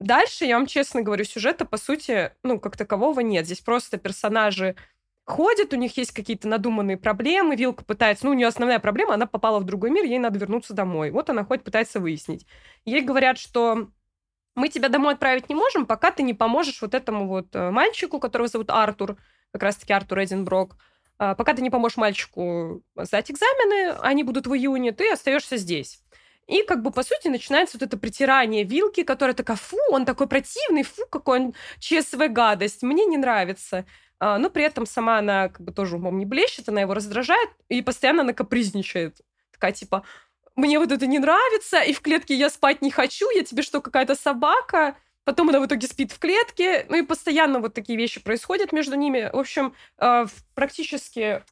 Дальше, 0.03 0.43
я 0.43 0.57
вам 0.57 0.65
честно 0.65 1.01
говорю, 1.01 1.23
сюжета, 1.23 1.63
по 1.63 1.77
сути, 1.77 2.33
ну, 2.43 2.59
как 2.59 2.75
такового 2.75 3.21
нет. 3.21 3.45
Здесь 3.45 3.61
просто 3.61 3.97
персонажи 3.97 4.75
ходят, 5.23 5.71
у 5.71 5.77
них 5.77 5.95
есть 5.95 6.11
какие-то 6.11 6.49
надуманные 6.49 6.97
проблемы, 6.97 7.55
Вилка 7.55 7.85
пытается, 7.85 8.25
ну, 8.25 8.31
у 8.31 8.33
нее 8.33 8.47
основная 8.47 8.79
проблема, 8.79 9.13
она 9.13 9.27
попала 9.27 9.61
в 9.61 9.63
другой 9.63 9.91
мир, 9.91 10.03
ей 10.03 10.19
надо 10.19 10.39
вернуться 10.39 10.73
домой. 10.73 11.09
Вот 11.11 11.29
она 11.29 11.45
ходит, 11.45 11.63
пытается 11.63 12.01
выяснить. 12.01 12.45
Ей 12.83 12.99
говорят, 12.99 13.37
что 13.37 13.87
мы 14.55 14.67
тебя 14.67 14.89
домой 14.89 15.13
отправить 15.13 15.47
не 15.47 15.55
можем, 15.55 15.85
пока 15.85 16.11
ты 16.11 16.21
не 16.21 16.33
поможешь 16.33 16.81
вот 16.81 16.93
этому 16.93 17.25
вот 17.29 17.55
э, 17.55 17.71
мальчику, 17.71 18.19
которого 18.19 18.49
зовут 18.49 18.71
Артур, 18.71 19.15
как 19.53 19.63
раз-таки 19.63 19.93
Артур 19.93 20.21
Эдинброк, 20.21 20.75
а, 21.17 21.33
пока 21.33 21.53
ты 21.53 21.61
не 21.61 21.69
поможешь 21.69 21.95
мальчику 21.97 22.83
сдать 22.97 23.31
экзамены, 23.31 23.97
они 24.01 24.25
будут 24.25 24.47
в 24.47 24.53
июне, 24.53 24.91
ты 24.91 25.09
остаешься 25.09 25.55
здесь. 25.55 26.02
И 26.47 26.63
как 26.63 26.81
бы, 26.81 26.91
по 26.91 27.03
сути, 27.03 27.27
начинается 27.29 27.77
вот 27.77 27.87
это 27.87 27.97
притирание 27.97 28.63
вилки, 28.63 29.03
которая 29.03 29.33
такая, 29.33 29.57
фу, 29.57 29.77
он 29.91 30.05
такой 30.05 30.27
противный, 30.27 30.83
фу, 30.83 31.05
какой 31.09 31.39
он 31.39 31.53
ЧСВ 31.79 32.27
гадость, 32.29 32.83
мне 32.83 33.05
не 33.05 33.17
нравится. 33.17 33.85
А, 34.19 34.37
но 34.37 34.49
при 34.49 34.63
этом 34.63 34.85
сама 34.85 35.19
она 35.19 35.49
как 35.49 35.61
бы 35.61 35.71
тоже 35.71 35.95
умом 35.95 36.17
не 36.17 36.25
блещет, 36.25 36.69
она 36.69 36.81
его 36.81 36.93
раздражает 36.93 37.49
и 37.69 37.81
постоянно 37.81 38.21
она 38.21 38.33
капризничает. 38.33 39.21
Такая 39.51 39.71
типа, 39.71 40.03
мне 40.55 40.79
вот 40.79 40.91
это 40.91 41.07
не 41.07 41.19
нравится, 41.19 41.81
и 41.81 41.93
в 41.93 42.01
клетке 42.01 42.35
я 42.35 42.49
спать 42.49 42.81
не 42.81 42.91
хочу, 42.91 43.29
я 43.31 43.43
тебе 43.43 43.63
что, 43.63 43.81
какая-то 43.81 44.15
собака? 44.15 44.95
Потом 45.23 45.49
она 45.49 45.59
в 45.59 45.65
итоге 45.65 45.87
спит 45.87 46.11
в 46.11 46.19
клетке, 46.19 46.85
ну 46.89 46.97
и 46.97 47.01
постоянно 47.01 47.59
вот 47.59 47.73
такие 47.73 47.97
вещи 47.97 48.21
происходят 48.21 48.73
между 48.73 48.95
ними. 48.95 49.29
В 49.31 49.39
общем, 49.39 49.73
э, 49.97 50.25
практически 50.53 51.43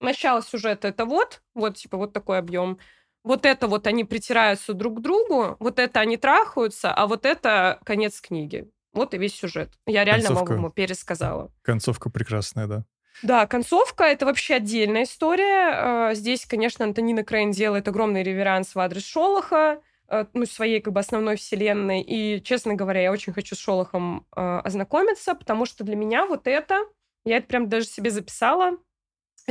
начало 0.00 0.42
сюжета 0.42 0.88
это 0.88 1.04
вот, 1.04 1.42
вот 1.54 1.76
типа 1.76 1.96
вот 1.96 2.12
такой 2.12 2.38
объем. 2.38 2.78
Вот 3.24 3.44
это 3.46 3.66
вот 3.66 3.86
они 3.86 4.04
притираются 4.04 4.72
друг 4.74 4.98
к 4.98 5.00
другу, 5.00 5.56
вот 5.58 5.78
это 5.78 6.00
они 6.00 6.16
трахаются, 6.16 6.92
а 6.92 7.06
вот 7.06 7.26
это 7.26 7.80
конец 7.84 8.20
книги. 8.20 8.70
Вот 8.92 9.14
и 9.14 9.18
весь 9.18 9.34
сюжет. 9.34 9.70
Я 9.86 10.04
реально 10.04 10.28
концовка, 10.28 10.52
могу 10.52 10.60
ему 10.60 10.70
пересказала. 10.70 11.52
Концовка 11.62 12.10
прекрасная, 12.10 12.66
да. 12.66 12.84
Да, 13.22 13.46
концовка— 13.46 14.04
это 14.04 14.26
вообще 14.26 14.54
отдельная 14.54 15.02
история. 15.02 15.70
А, 15.72 16.14
здесь, 16.14 16.46
конечно, 16.46 16.84
Антонина 16.84 17.24
Крейн 17.24 17.50
делает 17.50 17.88
огромный 17.88 18.22
реверанс 18.22 18.74
в 18.74 18.78
адрес 18.78 19.04
Шолоха, 19.04 19.82
а, 20.08 20.26
ну, 20.32 20.46
своей 20.46 20.80
как 20.80 20.92
бы 20.92 21.00
основной 21.00 21.36
вселенной. 21.36 22.00
И, 22.00 22.40
честно 22.42 22.74
говоря, 22.74 23.02
я 23.02 23.12
очень 23.12 23.32
хочу 23.32 23.56
с 23.56 23.58
Шолохом 23.58 24.26
э, 24.34 24.60
ознакомиться, 24.64 25.34
потому 25.34 25.66
что 25.66 25.84
для 25.84 25.96
меня 25.96 26.26
вот 26.26 26.46
это, 26.46 26.80
я 27.24 27.38
это 27.38 27.46
прям 27.48 27.68
даже 27.68 27.86
себе 27.86 28.10
записала, 28.10 28.78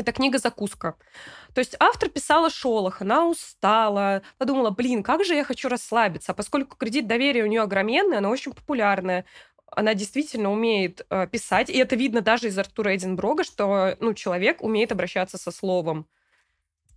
это 0.02 0.12
книга-закуска. 0.12 0.96
То 1.54 1.60
есть 1.60 1.76
автор 1.80 2.10
писала 2.10 2.50
Шолох, 2.50 3.02
она 3.02 3.28
устала, 3.28 4.22
подумала, 4.38 4.70
блин, 4.70 5.04
как 5.04 5.24
же 5.26 5.36
я 5.36 5.44
хочу 5.44 5.70
расслабиться. 5.70 6.32
А 6.32 6.36
поскольку 6.36 6.78
кредит 6.78 7.08
доверия 7.08 7.44
у 7.44 7.48
нее 7.48 7.62
огроменный, 7.62 8.18
она 8.18 8.30
очень 8.30 8.54
популярная, 8.54 9.26
она 9.72 9.94
действительно 9.94 10.52
умеет 10.52 11.06
э, 11.10 11.28
писать, 11.28 11.70
и 11.70 11.78
это 11.78 11.96
видно 11.96 12.22
даже 12.22 12.48
из 12.48 12.58
Артура 12.58 12.96
Эдинброга, 12.96 13.44
что 13.44 13.98
ну, 14.00 14.14
человек 14.14 14.64
умеет 14.64 14.92
обращаться 14.92 15.38
со 15.38 15.52
словом. 15.52 16.08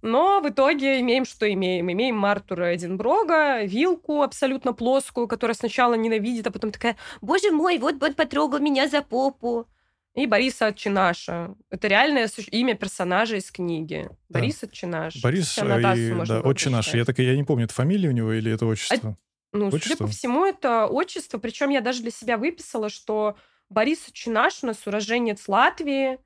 Но 0.02 0.40
в 0.40 0.48
итоге 0.48 1.00
имеем, 1.00 1.24
что 1.24 1.52
имеем. 1.52 1.92
Имеем 1.92 2.16
Мартура 2.16 2.74
Эдинброга, 2.74 3.64
вилку 3.64 4.22
абсолютно 4.22 4.72
плоскую, 4.72 5.28
которая 5.28 5.54
сначала 5.54 5.94
ненавидит, 5.94 6.46
а 6.46 6.50
потом 6.50 6.72
такая, 6.72 6.96
боже 7.20 7.50
мой, 7.50 7.78
вот 7.78 8.02
он 8.02 8.14
потрогал 8.14 8.60
меня 8.60 8.88
за 8.88 9.02
попу. 9.02 9.66
И 10.14 10.26
Бориса 10.26 10.72
Чинаша. 10.72 11.54
Это 11.70 11.86
реальное 11.86 12.28
имя 12.50 12.74
персонажа 12.74 13.36
из 13.36 13.50
книги. 13.50 14.08
Да. 14.28 14.40
Борис 14.40 14.64
Чинаш. 14.72 15.22
Борис 15.22 15.56
и, 15.56 15.62
да, 15.62 16.40
Отчинаш. 16.40 16.94
Я 16.94 17.04
так 17.04 17.18
я 17.18 17.36
не 17.36 17.44
помню, 17.44 17.66
это 17.66 17.74
фамилия 17.74 18.08
у 18.08 18.12
него 18.12 18.32
или 18.32 18.52
это 18.52 18.66
отчество? 18.66 19.16
Ну, 19.52 19.68
отчество? 19.68 19.88
судя 19.88 19.96
по 19.98 20.06
всему, 20.08 20.44
это 20.44 20.86
отчество. 20.86 21.38
Причем 21.38 21.70
я 21.70 21.80
даже 21.80 22.02
для 22.02 22.10
себя 22.10 22.38
выписала, 22.38 22.88
что 22.88 23.36
Борис 23.68 24.06
Чинаш 24.12 24.62
у 24.62 24.66
нас 24.66 24.84
уроженец 24.86 25.46
Латвии. 25.46 26.18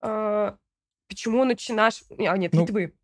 Э, 0.00 0.52
почему 1.08 1.40
он 1.40 1.56
Чинаш? 1.56 2.04
А, 2.10 2.36
нет, 2.36 2.52
ну, 2.52 2.60
Литвы. 2.60 2.94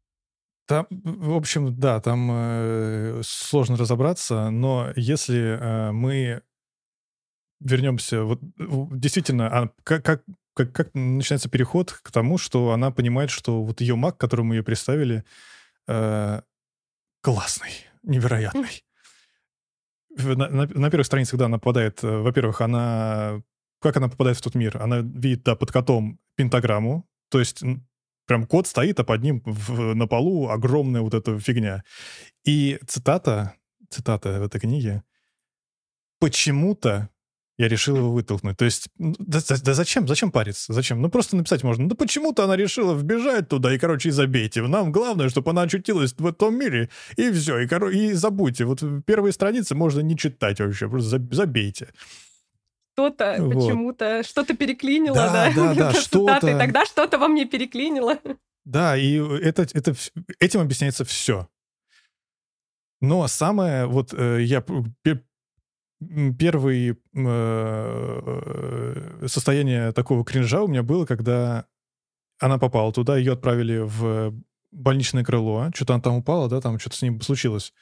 Там, 0.67 0.87
в 0.91 1.35
общем, 1.35 1.75
да, 1.77 2.01
там 2.01 2.31
э, 2.33 3.23
сложно 3.25 3.77
разобраться, 3.77 4.51
но 4.51 4.93
если 4.95 5.59
э, 5.59 5.91
мы 5.91 6.43
вернемся, 7.61 8.25
вот 8.25 8.41
действительно, 8.57 9.49
а 9.49 9.71
как, 9.85 10.05
как, 10.05 10.25
как, 10.55 10.73
как 10.73 10.95
начинается 10.95 11.49
переход 11.49 11.93
к 11.93 12.11
тому, 12.11 12.39
что 12.39 12.73
она 12.73 12.91
понимает, 12.91 13.31
что 13.31 13.63
вот 13.63 13.81
ее 13.81 13.97
маг, 13.97 14.17
которому 14.17 14.55
ее 14.55 14.63
представили, 14.63 15.25
э, 15.87 16.41
классный, 17.23 17.73
невероятный 18.03 18.83
на, 20.17 20.49
на, 20.49 20.67
на 20.67 20.91
первых 20.91 21.07
страницах, 21.07 21.33
когда 21.33 21.47
она 21.47 21.59
попадает, 21.59 22.03
э, 22.03 22.19
во-первых, 22.19 22.61
она... 22.61 23.43
Как 23.81 23.97
она 23.97 24.09
попадает 24.09 24.37
в 24.37 24.43
тот 24.43 24.55
мир? 24.55 24.77
Она 24.83 24.99
видит, 24.99 25.43
да, 25.43 25.57
под 25.57 25.73
котом 25.73 26.19
пентаграмму, 26.37 27.09
то 27.31 27.39
есть 27.39 27.63
прям 28.27 28.47
кот 28.47 28.67
стоит, 28.67 29.01
а 29.01 29.05
под 29.05 29.23
ним 29.23 29.43
в, 29.45 29.95
на 29.95 30.07
полу 30.07 30.49
огромная 30.49 31.01
вот 31.01 31.15
эта 31.15 31.39
фигня. 31.39 31.83
И 32.45 32.79
цитата, 32.87 33.55
цитата 33.89 34.39
в 34.39 34.43
этой 34.43 34.61
книге, 34.61 35.03
почему-то 36.19 37.09
я 37.61 37.69
решил 37.69 37.97
его 37.97 38.11
вытолкнуть. 38.11 38.57
То 38.57 38.65
есть, 38.65 38.89
да, 38.97 39.41
да 39.63 39.75
зачем? 39.75 40.09
Зачем 40.09 40.31
париться? 40.31 40.73
Зачем? 40.73 41.03
Ну, 41.03 41.11
просто 41.11 41.37
написать 41.37 41.63
можно. 41.63 41.85
Ну, 41.85 41.95
почему-то 41.95 42.45
она 42.45 42.57
решила 42.57 42.95
вбежать 42.95 43.49
туда, 43.49 43.75
и, 43.75 43.79
короче, 43.79 44.09
и 44.09 44.13
забейте. 44.13 44.63
Нам 44.63 44.91
главное, 44.91 45.29
чтобы 45.29 45.51
она 45.51 45.63
очутилась 45.63 46.15
в 46.17 46.33
том 46.33 46.59
мире, 46.59 46.89
и 47.17 47.31
все. 47.31 47.59
И, 47.59 47.67
коро... 47.67 47.91
и 47.91 48.15
забудьте. 48.15 48.65
Вот 48.65 48.83
первые 49.05 49.35
страницы 49.35 49.75
можно 49.75 50.01
не 50.01 50.17
читать 50.17 50.59
вообще, 50.59 50.89
просто 50.89 51.21
забейте 51.31 51.89
что-то 52.93 53.37
вот. 53.39 53.55
почему-то, 53.55 54.23
что-то 54.23 54.55
переклинило, 54.55 55.15
да? 55.17 55.53
Да, 55.55 55.75
да, 55.75 55.75
да 55.93 55.93
что-то. 55.93 56.49
И 56.49 56.59
тогда 56.59 56.85
что-то 56.85 57.19
во 57.19 57.29
мне 57.29 57.47
переклинило. 57.47 58.19
Да, 58.67 58.95
и 58.95 59.15
это, 59.15 59.63
это, 59.73 59.95
этим 60.39 60.61
объясняется 60.61 61.07
все. 61.07 61.49
Но 63.01 63.27
самое, 63.29 63.87
вот 63.87 64.13
э, 64.13 64.43
я 64.43 64.63
первое 66.39 66.97
э, 67.15 69.27
состояние 69.27 69.93
такого 69.93 70.25
кринжа 70.25 70.63
у 70.63 70.69
меня 70.69 70.83
было, 70.83 71.07
когда 71.07 71.67
она 72.39 72.59
попала 72.59 72.93
туда, 72.93 73.19
ее 73.19 73.33
отправили 73.33 73.79
в 73.79 74.35
больничное 74.73 75.25
крыло, 75.25 75.71
что-то 75.75 75.95
она 75.95 76.03
там 76.03 76.17
упала, 76.17 76.49
да, 76.49 76.61
там 76.61 76.79
что-то 76.79 76.97
с 76.97 77.03
ним 77.03 77.21
случилось. 77.21 77.73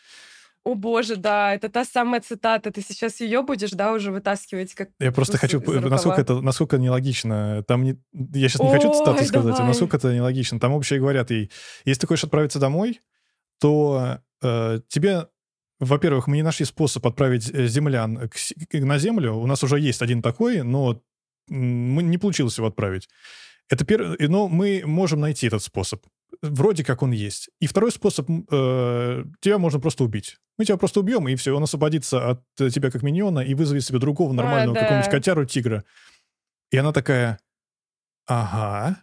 О 0.65 0.75
боже, 0.75 1.17
да, 1.17 1.55
это 1.55 1.69
та 1.69 1.85
самая 1.85 2.21
цитата. 2.21 2.71
Ты 2.71 2.83
сейчас 2.83 3.21
ее 3.21 3.43
будешь, 3.43 3.71
да, 3.71 3.93
уже 3.93 4.11
вытаскивать 4.11 4.75
как 4.75 4.91
Я 4.99 5.13
просто 5.13 5.39
хочу, 5.39 5.63
насколько 5.67 6.21
это, 6.21 6.41
насколько 6.41 6.79
нелогично. 6.79 7.63
Там 7.67 7.85
не, 7.85 7.99
я 8.13 8.49
сейчас 8.49 8.61
не 8.61 8.71
хочу 8.71 8.93
цитаты 8.93 9.25
сказать, 9.25 9.59
а 9.59 9.65
насколько 9.65 9.97
это 9.97 10.15
нелогично. 10.15 10.61
Там 10.61 10.75
вообще 10.75 10.99
говорят 10.99 11.31
ей, 11.31 11.51
если 11.85 12.01
ты 12.01 12.07
хочешь 12.07 12.25
отправиться 12.25 12.59
домой, 12.59 13.01
то 13.61 14.19
э, 14.43 14.81
тебе 14.89 15.29
во-первых, 15.81 16.27
мы 16.27 16.37
не 16.37 16.43
нашли 16.43 16.67
способ 16.67 17.07
отправить 17.07 17.51
э, 17.51 17.67
землян 17.67 18.29
к, 18.29 18.37
на 18.73 18.99
Землю. 18.99 19.35
У 19.35 19.47
нас 19.47 19.63
уже 19.63 19.79
есть 19.79 20.03
один 20.03 20.23
такой, 20.23 20.63
но 20.63 21.01
мы 21.49 22.03
не 22.03 22.19
получилось 22.19 22.59
его 22.59 22.69
отправить. 22.69 23.09
Это 23.69 23.85
пер... 23.85 24.17
Но 24.29 24.49
мы 24.49 24.83
можем 24.85 25.21
найти 25.21 25.47
этот 25.47 25.63
способ. 25.63 26.05
Вроде 26.43 26.85
как 26.85 27.03
он 27.03 27.13
есть. 27.13 27.51
И 27.61 27.67
второй 27.67 27.93
способ, 27.93 28.29
э, 28.29 29.25
тебя 29.41 29.59
можно 29.59 29.81
просто 29.81 30.05
убить. 30.05 30.39
Мы 30.59 30.65
тебя 30.65 30.77
просто 30.77 31.01
убьем, 31.01 31.29
и 31.29 31.37
все, 31.37 31.57
он 31.57 31.63
освободится 31.63 32.31
от 32.31 32.43
тебя 32.57 32.91
как 32.91 33.03
миньона 33.03 33.41
и 33.41 33.55
вызовет 33.55 33.85
себе 33.85 33.99
другого 33.99 34.33
нормального 34.33 34.73
а, 34.73 34.75
да. 34.75 34.81
какого-нибудь 34.81 35.11
котяру, 35.11 35.45
тигра. 35.45 35.85
И 36.71 36.77
она 36.77 36.93
такая, 36.93 37.39
ага. 38.27 39.03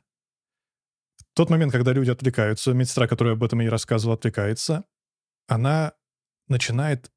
В 1.17 1.37
тот 1.37 1.49
момент, 1.49 1.71
когда 1.71 1.93
люди 1.93 2.11
отвлекаются, 2.11 2.73
медсестра, 2.73 3.07
которая 3.07 3.35
об 3.35 3.43
этом 3.43 3.61
и 3.61 3.67
рассказывала, 3.67 4.15
отвлекается, 4.15 4.83
она 5.47 5.93
начинает 6.47 7.11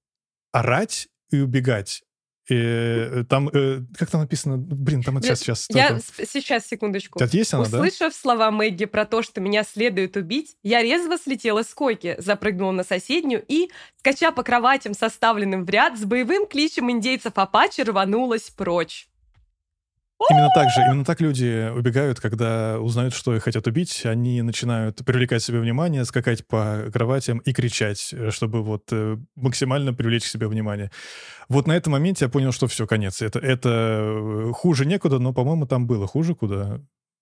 орать 0.53 1.09
и 1.31 1.41
убегать. 1.41 2.03
И 2.49 2.55
э, 2.57 3.25
там, 3.29 3.51
э, 3.53 3.83
как 3.95 4.11
там 4.11 4.23
написано? 4.23 4.57
Блин, 4.57 5.03
там 5.03 5.19
это 5.19 5.37
сейчас, 5.37 5.65
сейчас. 5.65 5.67
Я, 5.69 5.89
там... 5.89 6.01
сейчас, 6.27 6.67
секундочку. 6.67 7.19
Сейчас 7.19 7.35
есть 7.35 7.53
она, 7.53 7.65
Услышав 7.65 8.13
да? 8.13 8.19
слова 8.19 8.51
Мэгги 8.51 8.87
про 8.87 9.05
то, 9.05 9.23
что 9.23 9.43
меня 9.43 9.65
следует 9.65 10.17
убить, 10.17 10.57
я 10.63 10.83
резво 10.83 11.19
слетела 11.19 11.63
с 11.63 11.75
койки, 11.75 12.17
запрыгнула 12.19 12.73
на 12.73 12.85
соседнюю 12.85 13.45
и, 13.47 13.71
скача 13.99 14.33
по 14.33 14.43
кроватям, 14.43 14.95
составленным 14.95 15.67
в 15.67 15.71
ряд, 15.71 15.99
с 15.99 16.05
боевым 16.05 16.47
кличем 16.47 16.91
индейцев 16.91 17.33
Апачи 17.37 17.83
рванулась 17.83 18.49
прочь. 18.49 19.08
Именно 20.31 20.51
так 20.55 20.69
же, 20.71 20.81
именно 20.83 21.05
так 21.05 21.21
люди 21.21 21.71
убегают, 21.71 22.19
когда 22.21 22.81
узнают, 22.81 23.15
что 23.15 23.37
их 23.37 23.45
хотят 23.45 23.67
убить, 23.67 24.05
они 24.05 24.43
начинают 24.43 25.05
привлекать 25.05 25.43
себе 25.43 25.61
внимание, 25.61 26.05
скакать 26.05 26.47
по 26.47 26.91
кроватям 26.93 27.39
и 27.39 27.53
кричать, 27.53 28.13
э, 28.13 28.31
чтобы 28.31 28.63
вот 28.63 28.85
э, 28.91 29.17
максимально 29.37 29.95
привлечь 29.95 30.25
к 30.25 30.27
себе 30.27 30.49
внимание. 30.49 30.91
Вот 31.49 31.67
на 31.67 31.73
этом 31.77 31.93
моменте 31.93 32.25
я 32.25 32.29
понял, 32.29 32.53
что 32.53 32.67
все, 32.67 32.87
конец. 32.87 33.23
Это, 33.23 33.39
это 33.39 34.51
хуже 34.55 34.87
некуда, 34.87 35.19
но, 35.19 35.33
по-моему, 35.33 35.67
там 35.67 35.87
было 35.87 36.07
хуже 36.07 36.35
куда. 36.35 36.81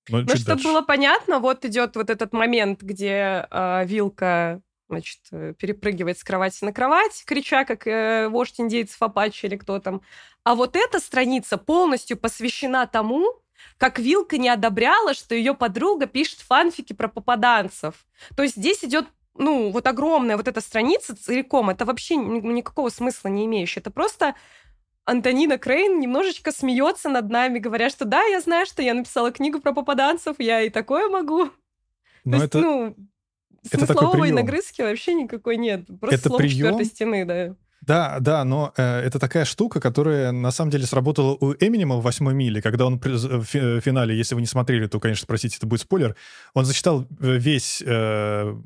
Но 0.09 0.21
ну, 0.21 0.29
чтобы 0.29 0.45
дальше. 0.45 0.65
было 0.65 0.83
понятно, 0.83 1.39
вот 1.39 1.65
идет 1.65 1.97
вот 1.97 2.11
этот 2.11 2.33
момент, 2.33 2.83
где 2.83 3.47
э, 3.51 3.85
вилка 3.87 4.63
значит, 4.89 5.21
э, 5.33 5.55
перепрыгивает 5.59 6.19
с 6.19 6.25
кровати 6.25 6.65
на 6.65 6.73
кровать, 6.73 7.25
крича, 7.27 7.65
как 7.65 7.87
э, 7.87 8.29
вождь 8.29 8.61
индейцев 8.61 9.01
Апачи 9.03 9.47
или 9.47 9.57
кто 9.57 9.79
там. 9.79 10.03
А 10.45 10.55
вот 10.55 10.77
эта 10.77 11.01
страница 11.01 11.59
полностью 11.59 12.17
посвящена 12.17 12.87
тому, 12.87 13.27
как 13.79 13.99
Вилка 13.99 14.39
не 14.39 14.49
одобряла, 14.49 15.15
что 15.15 15.35
ее 15.35 15.55
подруга 15.55 16.07
пишет 16.07 16.41
фанфики 16.41 16.93
про 16.93 17.09
попаданцев. 17.09 18.07
То 18.37 18.43
есть 18.43 18.57
здесь 18.57 18.85
идет 18.85 19.07
ну, 19.39 19.71
вот 19.71 19.87
огромная 19.87 20.37
вот 20.37 20.49
эта 20.49 20.61
страница 20.61 21.15
целиком, 21.15 21.69
это 21.69 21.85
вообще 21.85 22.17
никакого 22.17 22.89
смысла 22.89 23.29
не 23.29 23.45
имеющая. 23.45 23.81
Это 23.81 23.91
просто 23.91 24.35
Антонина 25.05 25.59
Крейн 25.59 26.01
немножечко 26.01 26.53
смеется 26.53 27.09
над 27.09 27.31
нами, 27.31 27.59
говоря, 27.59 27.91
что 27.91 28.05
да, 28.05 28.25
я 28.25 28.41
знаю, 28.41 28.67
что 28.67 28.83
я 28.83 28.95
написала 28.95 29.31
книгу 29.31 29.61
про 29.61 29.73
попаданцев, 29.73 30.37
я 30.39 30.63
и 30.63 30.71
такое 30.71 31.09
могу. 31.09 31.51
Но 32.25 32.39
То 32.39 32.43
есть, 32.43 32.47
это... 32.47 32.61
ну, 32.61 32.87
это 32.89 32.97
Смысловой 33.69 34.31
нагрызки 34.31 34.83
вообще 34.83 35.15
никакой 35.15 35.57
нет. 35.57 35.87
Просто 36.01 36.17
это 36.17 36.29
слово 36.29 36.39
прием, 36.39 36.85
стены, 36.85 37.25
да. 37.25 37.57
Да, 37.83 38.17
да, 38.21 38.45
но 38.45 38.73
э, 38.77 39.01
это 39.01 39.19
такая 39.19 39.45
штука, 39.45 39.81
которая 39.81 40.33
на 40.33 40.51
самом 40.51 40.71
деле 40.71 40.87
сработала 40.87 41.37
у 41.39 41.53
Эминема 41.55 41.97
в 41.97 42.03
«Восьмой 42.03 42.35
миле», 42.35 42.61
когда 42.61 42.87
он 42.87 42.99
в 42.99 43.45
финале, 43.45 44.17
если 44.17 44.35
вы 44.35 44.41
не 44.41 44.47
смотрели, 44.47 44.89
то, 44.89 44.99
конечно, 44.99 45.23
спросите, 45.23 45.57
это 45.59 45.67
будет 45.67 45.83
спойлер, 45.83 46.17
он 46.53 46.65
зачитал 46.65 47.03
э, 47.03 47.37
весь 47.37 47.83
э, 47.87 48.57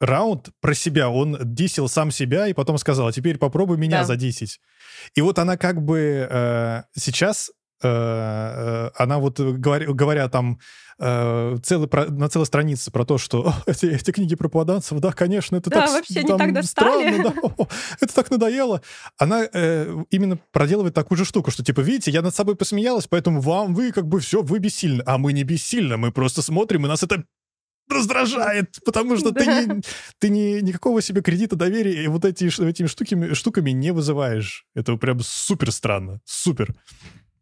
раунд 0.00 0.48
про 0.60 0.74
себя, 0.74 1.10
он 1.10 1.38
дисил 1.42 1.88
сам 1.88 2.10
себя 2.10 2.48
и 2.48 2.52
потом 2.52 2.78
сказал, 2.78 3.06
а 3.06 3.12
теперь 3.12 3.38
попробуй 3.38 3.76
меня 3.76 4.00
да. 4.00 4.04
задисить. 4.04 4.60
И 5.14 5.20
вот 5.20 5.38
она 5.38 5.56
как 5.56 5.82
бы 5.82 6.26
э, 6.28 6.82
сейчас 6.96 7.52
Э, 7.52 7.52
э, 7.52 7.59
она 7.82 9.18
вот, 9.18 9.40
э, 9.40 9.52
говоря, 9.52 9.86
говоря 9.86 10.28
там 10.28 10.58
целый, 10.98 11.88
на 12.10 12.28
целой 12.28 12.44
странице 12.44 12.90
про 12.90 13.06
то, 13.06 13.16
что 13.16 13.54
эти, 13.66 13.86
эти 13.86 14.10
книги 14.10 14.34
про 14.34 14.48
попаданцев, 14.48 14.98
да, 15.00 15.12
конечно, 15.12 15.56
это 15.56 15.70
да, 15.70 15.86
так, 15.86 15.90
вообще 15.90 16.22
там, 16.22 16.48
не 16.48 16.54
так 16.54 16.64
странно, 16.64 17.22
да, 17.24 17.34
о, 17.42 17.68
это 18.00 18.14
так 18.14 18.30
надоело. 18.30 18.82
Она 19.16 19.48
э, 19.50 19.96
именно 20.10 20.38
проделывает 20.52 20.92
такую 20.92 21.16
же 21.16 21.24
штуку, 21.24 21.50
что 21.50 21.64
типа, 21.64 21.80
видите, 21.80 22.10
я 22.10 22.20
над 22.20 22.34
собой 22.34 22.54
посмеялась, 22.54 23.06
поэтому 23.06 23.40
вам, 23.40 23.72
вы 23.74 23.92
как 23.92 24.08
бы 24.08 24.20
все, 24.20 24.42
вы 24.42 24.58
бессильны. 24.58 25.02
А 25.06 25.16
мы 25.16 25.32
не 25.32 25.42
бессильны, 25.42 25.96
мы 25.96 26.12
просто 26.12 26.42
смотрим, 26.42 26.84
и 26.84 26.88
нас 26.88 27.02
это 27.02 27.24
раздражает, 27.90 28.78
потому 28.84 29.16
что 29.16 29.30
да. 29.30 29.40
ты, 29.40 29.46
не, 29.46 29.82
ты 30.18 30.28
не, 30.28 30.60
никакого 30.62 31.02
себе 31.02 31.22
кредита 31.22 31.56
доверия 31.56 32.04
и 32.04 32.08
вот 32.08 32.24
эти, 32.24 32.44
этими 32.44 32.86
штуками, 32.86 33.34
штуками 33.34 33.70
не 33.70 33.92
вызываешь. 33.92 34.66
Это 34.74 34.96
прям 34.96 35.20
супер 35.20 35.72
странно, 35.72 36.20
супер. 36.24 36.74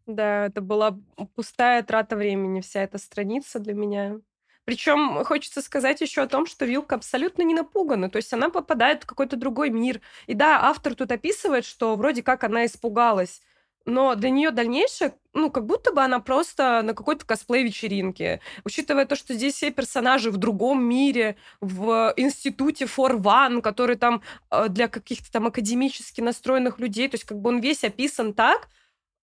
Да, 0.08 0.46
это 0.46 0.62
была 0.62 0.98
пустая 1.34 1.82
трата 1.82 2.16
времени, 2.16 2.62
вся 2.62 2.80
эта 2.82 2.96
страница 2.98 3.58
для 3.58 3.74
меня. 3.74 4.20
Причем 4.64 5.22
хочется 5.24 5.60
сказать 5.62 6.00
еще 6.00 6.22
о 6.22 6.26
том, 6.26 6.46
что 6.46 6.64
Вилка 6.64 6.94
абсолютно 6.96 7.42
не 7.42 7.54
напугана. 7.54 8.10
То 8.10 8.16
есть 8.16 8.32
она 8.32 8.48
попадает 8.48 9.04
в 9.04 9.06
какой-то 9.06 9.36
другой 9.36 9.70
мир. 9.70 10.00
И 10.26 10.34
да, 10.34 10.60
автор 10.62 10.94
тут 10.94 11.12
описывает, 11.12 11.66
что 11.66 11.94
вроде 11.96 12.22
как 12.22 12.44
она 12.44 12.64
испугалась. 12.66 13.42
Но 13.86 14.14
для 14.14 14.30
нее 14.30 14.50
дальнейшее, 14.50 15.14
ну, 15.34 15.50
как 15.50 15.66
будто 15.66 15.92
бы 15.92 16.02
она 16.02 16.20
просто 16.20 16.82
на 16.82 16.94
какой-то 16.94 17.24
косплей-вечеринке. 17.26 18.40
Учитывая 18.64 19.06
то, 19.06 19.16
что 19.16 19.34
здесь 19.34 19.54
все 19.54 19.70
персонажи 19.70 20.30
в 20.30 20.38
другом 20.38 20.84
мире, 20.84 21.36
в 21.62 22.12
институте 22.18 22.84
One, 22.86 23.62
который 23.62 23.96
там 23.96 24.22
э, 24.50 24.68
для 24.68 24.88
каких-то 24.88 25.30
там 25.32 25.46
академически 25.46 26.20
настроенных 26.20 26.78
людей, 26.78 27.08
то 27.08 27.14
есть 27.16 27.24
как 27.24 27.40
бы 27.40 27.50
он 27.50 27.60
весь 27.60 27.84
описан 27.84 28.34
так, 28.34 28.68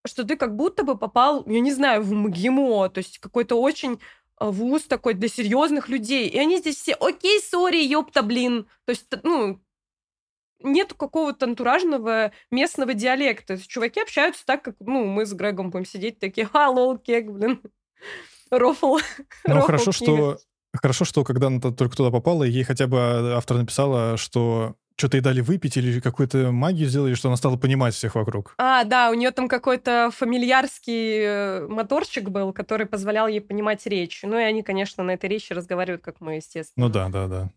что 0.06 0.24
ты 0.24 0.36
как 0.36 0.56
будто 0.56 0.84
бы 0.84 0.98
попал, 0.98 1.44
я 1.48 1.60
не 1.60 1.72
знаю, 1.72 2.02
в 2.04 2.14
МГИМО, 2.14 2.90
то 2.90 3.00
есть 3.00 3.20
какой-то 3.20 3.60
очень 3.60 4.00
а, 4.38 4.52
вуз 4.52 4.84
такой 4.84 5.14
для 5.14 5.28
серьезных 5.28 5.90
людей. 5.90 6.28
И 6.28 6.38
они 6.38 6.58
здесь 6.58 6.78
все, 6.78 6.94
окей, 6.94 7.40
сори, 7.42 7.84
ёпта, 7.84 8.22
блин. 8.22 8.68
То 8.86 8.92
есть, 8.92 9.06
ну, 9.24 9.62
нет 10.62 10.94
какого-то 10.94 11.46
антуражного 11.46 12.32
местного 12.52 12.94
диалекта. 12.94 13.48
То 13.48 13.54
есть, 13.54 13.68
чуваки 13.68 14.02
общаются 14.02 14.46
так, 14.46 14.64
как, 14.64 14.76
ну, 14.80 15.06
мы 15.06 15.26
с 15.26 15.34
Грегом 15.34 15.70
будем 15.70 15.86
сидеть 15.86 16.20
такие, 16.20 16.48
ха, 16.48 16.70
лол, 16.70 16.98
кек, 16.98 17.28
блин, 17.28 17.62
рофл. 18.52 18.98
Ну, 19.48 19.62
хорошо, 19.62 19.92
что 19.92 20.38
Хорошо, 20.82 21.06
что 21.06 21.24
когда 21.24 21.48
она 21.48 21.60
только 21.60 21.96
туда 21.96 22.12
попала, 22.12 22.44
ей 22.44 22.64
хотя 22.64 22.88
бы 22.88 22.98
а, 23.00 23.38
автор 23.38 23.58
написала, 23.58 24.18
что 24.18 24.76
что-то 24.98 25.18
ей 25.18 25.22
дали 25.22 25.42
выпить 25.42 25.78
или 25.78 26.00
какую-то 26.00 26.52
магию 26.52 26.88
сделали, 26.88 27.16
что 27.16 27.28
она 27.28 27.36
стала 27.36 27.58
понимать 27.58 27.94
всех 27.94 28.16
вокруг. 28.16 28.54
А, 28.58 28.84
да, 28.86 29.12
у 29.12 29.14
нее 29.14 29.32
там 29.32 29.48
какой-то 29.48 30.10
фамильярский 30.16 31.20
э, 31.22 31.68
моторчик 31.68 32.30
был, 32.30 32.54
который 32.54 32.86
позволял 32.86 33.28
ей 33.28 33.42
понимать 33.42 33.86
речь. 33.86 34.22
Ну 34.24 34.40
и 34.40 34.44
они, 34.44 34.64
конечно, 34.64 35.04
на 35.04 35.12
этой 35.12 35.30
речи 35.30 35.52
разговаривают, 35.54 36.02
как 36.02 36.22
мы, 36.22 36.36
естественно. 36.36 36.88
Ну 36.88 36.92
да, 36.92 37.10
да, 37.10 37.28
да. 37.28 37.50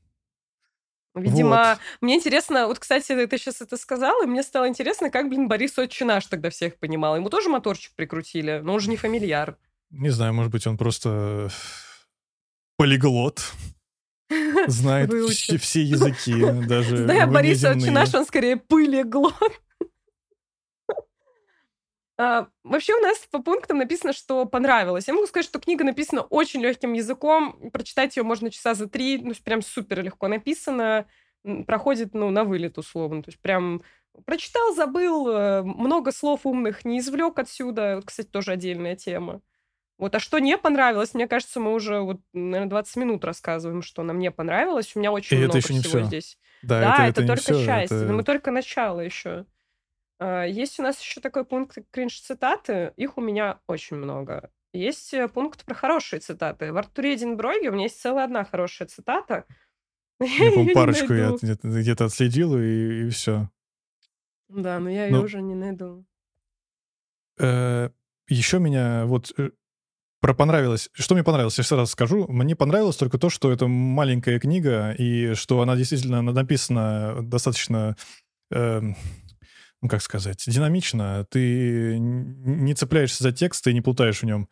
Видимо, 1.14 1.70
вот. 1.70 1.78
мне 2.00 2.16
интересно, 2.16 2.66
вот, 2.66 2.78
кстати, 2.78 3.26
ты 3.26 3.38
сейчас 3.38 3.60
это 3.60 3.76
сказал, 3.76 4.22
и 4.22 4.26
мне 4.26 4.42
стало 4.42 4.68
интересно, 4.68 5.10
как, 5.10 5.28
блин, 5.28 5.48
Борис 5.48 5.78
Отче 5.78 6.04
наш 6.04 6.26
тогда 6.26 6.50
всех 6.50 6.76
понимал. 6.78 7.16
Ему 7.16 7.28
тоже 7.30 7.48
моторчик 7.48 7.92
прикрутили, 7.94 8.60
но 8.62 8.74
он 8.74 8.80
же 8.80 8.90
не 8.90 8.96
фамильяр. 8.96 9.56
Не 9.90 10.10
знаю, 10.10 10.34
может 10.34 10.52
быть, 10.52 10.66
он 10.66 10.76
просто 10.76 11.50
полиглот. 12.76 13.52
Знает 14.66 15.12
все, 15.30 15.58
все 15.58 15.82
языки, 15.82 16.66
даже 16.66 16.96
Зная 17.04 17.26
Бориса 17.26 17.74
наш, 17.74 18.14
он 18.14 18.26
скорее 18.26 18.56
пыли 18.56 19.02
глот. 19.02 19.34
А, 22.20 22.48
вообще 22.64 22.94
у 22.94 23.00
нас 23.00 23.18
по 23.30 23.40
пунктам 23.40 23.78
написано, 23.78 24.12
что 24.12 24.44
понравилось. 24.44 25.06
Я 25.06 25.14
могу 25.14 25.28
сказать, 25.28 25.46
что 25.46 25.60
книга 25.60 25.84
написана 25.84 26.22
очень 26.22 26.60
легким 26.60 26.92
языком. 26.92 27.70
Прочитать 27.70 28.16
ее 28.16 28.24
можно 28.24 28.50
часа 28.50 28.74
за 28.74 28.88
три. 28.88 29.18
Ну, 29.18 29.32
прям 29.44 29.62
супер 29.62 30.02
легко 30.02 30.26
написано. 30.26 31.06
Проходит, 31.66 32.14
ну, 32.14 32.30
на 32.30 32.42
вылет 32.42 32.76
условно. 32.76 33.22
То 33.22 33.28
есть 33.28 33.40
прям 33.40 33.82
прочитал, 34.26 34.74
забыл, 34.74 35.28
э, 35.28 35.62
много 35.62 36.10
слов 36.10 36.40
умных 36.44 36.84
не 36.84 36.98
извлек 36.98 37.38
отсюда. 37.38 38.02
Кстати, 38.04 38.26
тоже 38.26 38.50
отдельная 38.50 38.96
тема. 38.96 39.40
Вот, 39.98 40.14
а 40.14 40.20
что 40.20 40.38
не 40.38 40.56
понравилось, 40.56 41.12
мне 41.14 41.26
кажется, 41.26 41.58
мы 41.58 41.74
уже, 41.74 42.00
вот, 42.00 42.20
наверное, 42.32 42.70
20 42.70 42.96
минут 42.96 43.24
рассказываем, 43.24 43.82
что 43.82 44.04
нам 44.04 44.20
не 44.20 44.30
понравилось. 44.30 44.94
У 44.94 45.00
меня 45.00 45.10
очень 45.10 45.36
И 45.36 45.40
много 45.40 45.58
это 45.58 45.66
еще 45.66 45.74
не 45.74 45.80
всего 45.80 45.98
все. 45.98 46.06
здесь. 46.06 46.38
Да, 46.62 46.80
да 46.80 46.92
это, 46.92 47.02
это, 47.02 47.22
это 47.22 47.26
только 47.26 47.42
все, 47.42 47.64
часть, 47.64 47.92
это... 47.92 48.04
но 48.04 48.14
мы 48.14 48.22
только 48.22 48.52
начало 48.52 49.00
еще. 49.00 49.44
А, 50.20 50.44
есть 50.44 50.78
у 50.78 50.82
нас 50.82 51.00
еще 51.00 51.20
такой 51.20 51.44
пункт 51.44 51.78
кринж-цитаты. 51.90 52.92
Их 52.96 53.18
у 53.18 53.20
меня 53.20 53.58
очень 53.66 53.96
много. 53.96 54.50
Есть 54.72 55.14
э, 55.14 55.28
пункт 55.28 55.64
про 55.64 55.74
хорошие 55.74 56.20
цитаты. 56.20 56.72
В 56.72 56.76
Артуре 56.76 57.14
Эдинброге 57.14 57.70
у 57.70 57.72
меня 57.72 57.84
есть 57.84 58.00
целая 58.00 58.24
одна 58.24 58.44
хорошая 58.44 58.86
цитата. 58.86 59.46
Я, 60.20 60.52
по 60.52 60.74
парочку 60.74 61.12
я 61.12 61.36
где-то, 61.62 62.06
отследил, 62.06 62.58
и, 62.58 63.06
и 63.06 63.10
все. 63.10 63.48
Да, 64.48 64.80
но 64.80 64.90
я 64.90 65.04
ее 65.06 65.12
ну, 65.12 65.22
уже 65.22 65.40
не 65.40 65.54
найду. 65.54 66.04
Э, 67.38 67.90
еще 68.26 68.58
меня 68.58 69.06
вот 69.06 69.32
э, 69.38 69.50
про 70.20 70.34
понравилось. 70.34 70.90
Что 70.92 71.14
мне 71.14 71.24
понравилось, 71.24 71.58
я 71.58 71.64
сразу 71.64 71.90
скажу. 71.90 72.26
Мне 72.28 72.56
понравилось 72.56 72.96
только 72.96 73.18
то, 73.18 73.30
что 73.30 73.52
это 73.52 73.68
маленькая 73.68 74.40
книга, 74.40 74.92
и 74.92 75.34
что 75.34 75.60
она 75.60 75.76
действительно 75.76 76.22
написана 76.22 77.22
достаточно, 77.22 77.96
э, 78.50 78.80
ну 78.80 79.88
как 79.88 80.02
сказать, 80.02 80.42
динамично. 80.46 81.24
Ты 81.30 81.98
не 81.98 82.74
цепляешься 82.74 83.22
за 83.22 83.32
текст 83.32 83.66
и 83.66 83.74
не 83.74 83.80
плутаешь 83.80 84.20
в 84.22 84.26
нем. 84.26 84.48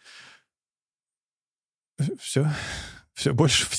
Все. 2.20 2.48
Все 3.14 3.32
больше. 3.32 3.66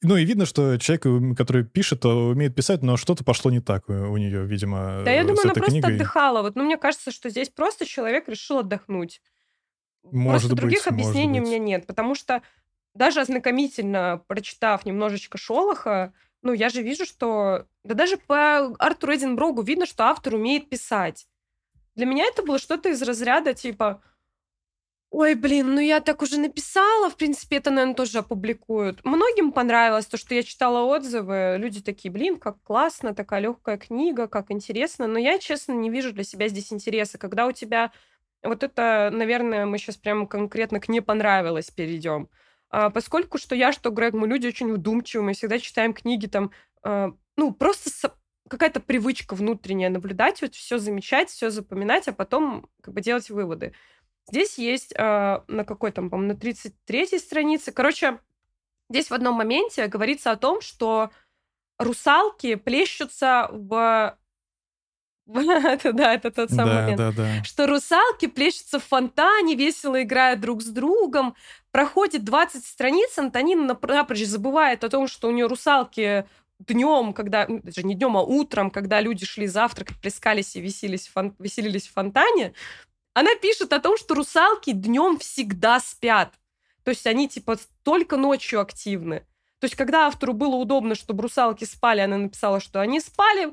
Ну 0.00 0.16
и 0.16 0.24
видно, 0.24 0.46
что 0.46 0.78
человек, 0.78 1.36
который 1.36 1.64
пишет, 1.64 2.06
умеет 2.06 2.54
писать, 2.54 2.80
но 2.80 2.96
что-то 2.96 3.24
пошло 3.24 3.50
не 3.50 3.60
так 3.60 3.90
у 3.90 4.16
нее, 4.16 4.46
видимо. 4.46 5.02
Да, 5.04 5.12
я 5.12 5.20
думаю, 5.20 5.42
она 5.44 5.52
просто 5.52 5.70
книгой. 5.70 5.96
отдыхала. 5.96 6.40
Вот, 6.40 6.56
ну, 6.56 6.64
мне 6.64 6.78
кажется, 6.78 7.10
что 7.10 7.28
здесь 7.28 7.50
просто 7.50 7.84
человек 7.84 8.26
решил 8.26 8.60
отдохнуть. 8.60 9.20
Может 10.02 10.42
Просто 10.42 10.56
других 10.56 10.84
быть, 10.84 10.88
объяснений 10.88 11.40
у 11.40 11.44
меня 11.44 11.58
нет, 11.58 11.86
потому 11.86 12.14
что 12.14 12.42
даже 12.94 13.20
ознакомительно 13.20 14.22
прочитав 14.26 14.84
немножечко 14.84 15.38
Шолоха, 15.38 16.12
ну, 16.42 16.52
я 16.52 16.68
же 16.68 16.82
вижу, 16.82 17.04
что... 17.04 17.66
Да 17.84 17.94
даже 17.94 18.16
по 18.16 18.74
Артуру 18.78 19.14
Эдинброгу 19.14 19.62
видно, 19.62 19.86
что 19.86 20.04
автор 20.04 20.34
умеет 20.34 20.68
писать. 20.68 21.26
Для 21.94 22.06
меня 22.06 22.24
это 22.24 22.42
было 22.42 22.58
что-то 22.58 22.88
из 22.88 23.02
разряда 23.02 23.54
типа... 23.54 24.02
Ой, 25.10 25.34
блин, 25.34 25.74
ну 25.74 25.80
я 25.80 25.98
так 26.00 26.22
уже 26.22 26.38
написала, 26.38 27.10
в 27.10 27.16
принципе, 27.16 27.56
это, 27.56 27.70
наверное, 27.70 27.96
тоже 27.96 28.18
опубликуют. 28.18 29.04
Многим 29.04 29.50
понравилось 29.50 30.06
то, 30.06 30.16
что 30.16 30.36
я 30.36 30.44
читала 30.44 30.84
отзывы. 30.84 31.56
Люди 31.58 31.82
такие, 31.82 32.12
блин, 32.12 32.38
как 32.38 32.62
классно, 32.62 33.12
такая 33.12 33.40
легкая 33.40 33.76
книга, 33.76 34.28
как 34.28 34.52
интересно. 34.52 35.08
Но 35.08 35.18
я, 35.18 35.40
честно, 35.40 35.72
не 35.72 35.90
вижу 35.90 36.12
для 36.12 36.22
себя 36.22 36.46
здесь 36.46 36.72
интереса. 36.72 37.18
Когда 37.18 37.46
у 37.46 37.52
тебя 37.52 37.90
вот 38.42 38.62
это, 38.62 39.10
наверное, 39.12 39.66
мы 39.66 39.78
сейчас 39.78 39.96
прямо 39.96 40.26
конкретно 40.26 40.80
к 40.80 40.88
«не 40.88 41.00
понравилось» 41.00 41.70
перейдем. 41.70 42.28
А, 42.70 42.90
поскольку 42.90 43.38
что 43.38 43.54
я, 43.54 43.72
что 43.72 43.90
Грег, 43.90 44.14
мы 44.14 44.28
люди 44.28 44.46
очень 44.46 44.72
вдумчивые, 44.72 45.26
мы 45.26 45.32
всегда 45.32 45.58
читаем 45.58 45.92
книги 45.92 46.26
там, 46.26 46.52
а, 46.82 47.12
ну, 47.36 47.52
просто 47.52 47.90
со- 47.90 48.14
какая-то 48.48 48.80
привычка 48.80 49.34
внутренняя 49.34 49.90
наблюдать, 49.90 50.40
вот 50.42 50.54
все 50.54 50.78
замечать, 50.78 51.30
все 51.30 51.50
запоминать, 51.50 52.08
а 52.08 52.12
потом 52.12 52.68
как 52.80 52.94
бы 52.94 53.00
делать 53.00 53.28
выводы. 53.30 53.74
Здесь 54.28 54.58
есть 54.58 54.94
а, 54.96 55.44
на 55.48 55.64
какой 55.64 55.92
там, 55.92 56.10
по-моему, 56.10 56.34
на 56.34 56.36
33-й 56.36 57.18
странице, 57.18 57.72
короче, 57.72 58.20
здесь 58.88 59.10
в 59.10 59.14
одном 59.14 59.34
моменте 59.34 59.86
говорится 59.86 60.30
о 60.30 60.36
том, 60.36 60.60
что 60.60 61.10
русалки 61.78 62.54
плещутся 62.54 63.48
в 63.50 64.16
это, 65.64 65.92
да, 65.92 66.14
это 66.14 66.30
тот 66.30 66.50
самый 66.50 66.74
да, 66.74 66.80
момент. 66.82 66.98
Да, 66.98 67.12
да. 67.12 67.44
Что 67.44 67.66
русалки 67.66 68.26
плещутся 68.26 68.78
в 68.78 68.84
фонтане, 68.84 69.54
весело 69.54 70.02
играют 70.02 70.40
друг 70.40 70.62
с 70.62 70.66
другом. 70.66 71.34
Проходит 71.70 72.24
20 72.24 72.64
страниц, 72.64 73.16
Антонина 73.18 73.78
напрочь 73.82 74.24
забывает 74.24 74.84
о 74.84 74.88
том, 74.88 75.08
что 75.08 75.28
у 75.28 75.30
нее 75.30 75.46
русалки 75.46 76.26
днем, 76.58 77.12
когда, 77.12 77.46
даже 77.48 77.82
не 77.82 77.94
днем, 77.94 78.16
а 78.16 78.22
утром, 78.22 78.70
когда 78.70 79.00
люди 79.00 79.24
шли 79.24 79.46
завтракать, 79.46 80.00
плескались 80.00 80.56
и 80.56 80.60
веселились, 80.60 81.08
фон, 81.08 81.34
веселились 81.38 81.88
в 81.88 81.92
фонтане, 81.92 82.52
она 83.14 83.34
пишет 83.36 83.72
о 83.72 83.80
том, 83.80 83.96
что 83.96 84.14
русалки 84.14 84.72
днем 84.72 85.18
всегда 85.18 85.80
спят. 85.80 86.34
То 86.84 86.90
есть 86.90 87.06
они 87.06 87.28
типа 87.28 87.58
только 87.82 88.16
ночью 88.16 88.60
активны. 88.60 89.20
То 89.58 89.66
есть 89.66 89.76
когда 89.76 90.06
автору 90.06 90.32
было 90.32 90.54
удобно, 90.56 90.94
чтобы 90.94 91.22
русалки 91.22 91.64
спали, 91.64 92.00
она 92.00 92.16
написала, 92.16 92.60
что 92.60 92.80
они 92.80 93.00
спали, 93.00 93.52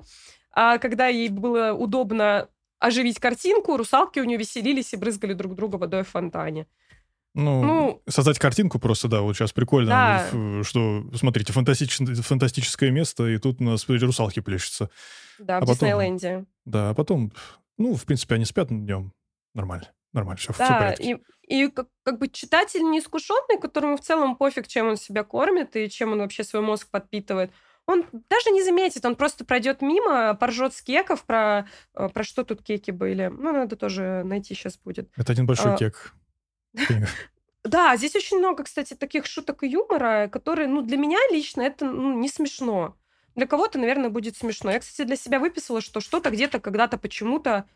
А 0.60 0.80
когда 0.80 1.06
ей 1.06 1.30
было 1.30 1.74
удобно 1.74 2.50
оживить 2.80 3.20
картинку, 3.20 3.78
русалки 3.78 4.18
у 4.18 4.24
нее 4.24 4.40
веселились 4.40 4.92
и 4.92 4.98
брызгали 4.98 5.34
друг 5.34 5.54
друга 5.54 5.76
водой 5.76 6.02
в 6.02 6.08
фонтане. 6.08 6.66
Ну, 7.36 7.64
ну, 7.64 8.02
создать 8.10 8.40
картинку 8.40 8.80
просто, 8.80 9.08
да, 9.08 9.22
вот 9.22 9.36
сейчас 9.36 9.54
прикольно, 9.54 10.26
да. 10.32 10.64
что, 10.64 11.06
смотрите, 11.14 11.54
фантастич, 11.54 12.00
фантастическое 12.24 12.90
место, 12.90 13.28
и 13.28 13.38
тут 13.38 13.62
у 13.62 13.66
нас 13.66 13.88
русалки 13.88 14.40
плещутся. 14.40 14.90
Да, 15.38 15.58
а 15.58 15.60
в 15.60 15.62
потом, 15.62 15.76
Диснейленде. 15.76 16.46
Да, 16.66 16.90
а 16.90 16.94
потом, 16.96 17.32
ну, 17.78 17.94
в 17.94 18.06
принципе, 18.06 18.34
они 18.34 18.46
спят 18.46 18.70
днем. 18.70 19.14
Нормально, 19.54 19.94
нормально, 20.12 20.40
все, 20.40 20.54
да, 20.58 20.66
все 20.66 20.74
порядке. 20.74 21.22
И, 21.48 21.56
и 21.56 21.68
как, 21.68 21.88
как 22.02 22.18
бы 22.18 22.30
читатель 22.30 22.82
неискушенный, 22.82 23.62
которому 23.62 23.98
в 23.98 24.02
целом 24.02 24.36
пофиг, 24.36 24.68
чем 24.68 24.88
он 24.88 24.98
себя 24.98 25.24
кормит 25.24 25.76
и 25.76 25.88
чем 25.88 26.14
он 26.14 26.18
вообще 26.18 26.44
свой 26.44 26.64
мозг 26.64 26.90
подпитывает, 26.90 27.52
он 27.88 28.06
даже 28.30 28.52
не 28.52 28.64
заметит, 28.64 29.06
он 29.06 29.16
просто 29.16 29.46
пройдет 29.46 29.82
мимо, 29.82 30.36
поржет 30.36 30.76
с 30.76 30.82
кеков 30.82 31.24
про, 31.24 31.68
э, 31.96 32.10
про 32.10 32.24
что 32.24 32.44
тут 32.44 32.62
кеки 32.62 32.92
были. 32.92 33.28
Ну, 33.28 33.54
надо 33.54 33.76
тоже 33.76 34.24
найти 34.26 34.54
сейчас 34.54 34.78
будет. 34.78 35.10
Это 35.16 35.32
один 35.32 35.46
большой 35.46 35.74
а, 35.74 35.78
кек. 35.78 36.14
Да, 37.64 37.98
здесь 37.98 38.16
очень 38.16 38.38
много, 38.38 38.64
кстати, 38.64 38.94
таких 38.94 39.26
шуток 39.26 39.64
и 39.64 39.68
юмора, 39.68 40.30
которые, 40.32 40.70
ну, 40.70 40.82
для 40.82 40.96
меня 40.96 41.18
лично 41.32 41.62
это 41.64 41.86
ну, 41.86 42.18
не 42.18 42.30
смешно. 42.30 42.96
Для 43.36 43.46
кого-то, 43.46 43.78
наверное, 43.78 44.10
будет 44.10 44.38
смешно. 44.38 44.72
Я, 44.72 44.80
кстати, 44.80 45.06
для 45.06 45.18
себя 45.18 45.40
выписала, 45.40 45.82
что 45.82 46.00
что-то 46.00 46.30
где-то 46.30 46.60
когда-то 46.60 46.98
почему-то 46.98 47.68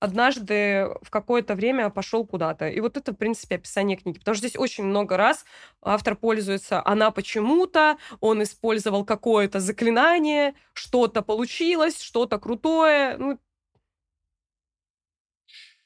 однажды 0.00 0.88
в 1.02 1.10
какое-то 1.10 1.54
время 1.54 1.90
пошел 1.90 2.26
куда-то. 2.26 2.68
И 2.68 2.80
вот 2.80 2.96
это, 2.96 3.12
в 3.12 3.16
принципе, 3.16 3.56
описание 3.56 3.96
книги. 3.96 4.18
Потому 4.18 4.34
что 4.34 4.46
здесь 4.46 4.58
очень 4.58 4.84
много 4.84 5.16
раз 5.16 5.44
автор 5.82 6.16
пользуется 6.16 6.82
«она 6.84 7.10
почему-то», 7.10 7.98
он 8.20 8.42
использовал 8.42 9.04
какое-то 9.04 9.60
заклинание, 9.60 10.54
что-то 10.72 11.22
получилось, 11.22 12.00
что-то 12.00 12.38
крутое. 12.38 13.16
Ну, 13.16 13.38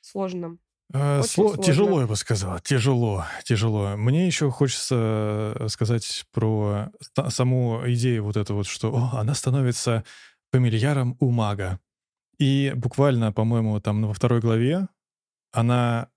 сложно. 0.01 0.59
Э, 0.93 1.23
сло... 1.23 1.57
Тяжело, 1.57 2.03
я 2.03 2.07
бы 2.07 2.17
сказал. 2.17 2.59
Тяжело, 2.61 3.25
тяжело. 3.45 3.97
Мне 3.97 4.27
еще 4.27 4.51
хочется 4.51 5.55
э, 5.59 5.69
сказать 5.69 6.27
про 6.33 6.91
саму 7.29 7.83
идею 7.87 8.25
вот 8.25 8.37
эту 8.37 8.55
вот, 8.55 8.67
что 8.67 8.95
о, 8.95 9.21
она 9.21 9.35
становится 9.35 10.05
фамильяром 10.51 11.17
у 11.19 11.31
мага. 11.31 11.81
И 12.39 12.73
буквально, 12.75 13.33
по-моему, 13.33 13.81
там 13.81 14.07
во 14.07 14.15
второй 14.15 14.41
главе 14.41 14.89
она 15.53 16.09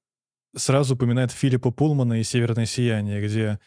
сразу 0.56 0.96
упоминает 0.96 1.32
Филиппа 1.32 1.72
Пулмана 1.72 2.20
и 2.20 2.24
«Северное 2.24 2.66
сияние», 2.66 3.22
где 3.22 3.60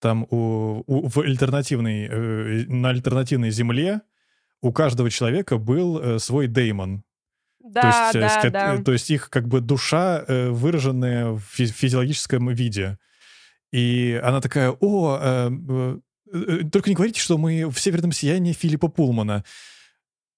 там 0.00 0.26
у, 0.30 0.84
у, 0.86 1.08
в 1.08 1.18
альтернативной, 1.18 2.06
э, 2.06 2.64
на 2.66 2.90
альтернативной 2.90 3.50
земле 3.50 4.02
у 4.60 4.72
каждого 4.72 5.10
человека 5.10 5.56
был 5.56 5.98
э, 5.98 6.18
свой 6.18 6.46
деймон, 6.46 7.04
да, 7.64 8.12
то 8.12 8.18
есть, 8.18 8.34
да, 8.34 8.42
ска- 8.42 8.50
да. 8.50 8.82
то 8.82 8.92
есть 8.92 9.10
их 9.10 9.30
как 9.30 9.48
бы 9.48 9.60
душа, 9.60 10.22
э, 10.26 10.50
выраженная 10.50 11.30
в 11.30 11.40
физиологическом 11.40 12.50
виде. 12.50 12.98
И 13.72 14.20
она 14.22 14.40
такая, 14.42 14.70
о, 14.70 15.18
э, 15.20 15.50
э, 16.32 16.58
только 16.70 16.90
не 16.90 16.94
говорите, 16.94 17.20
что 17.20 17.38
мы 17.38 17.70
в 17.70 17.80
«Северном 17.80 18.12
сиянии» 18.12 18.52
Филиппа 18.52 18.88
Пулмана. 18.88 19.44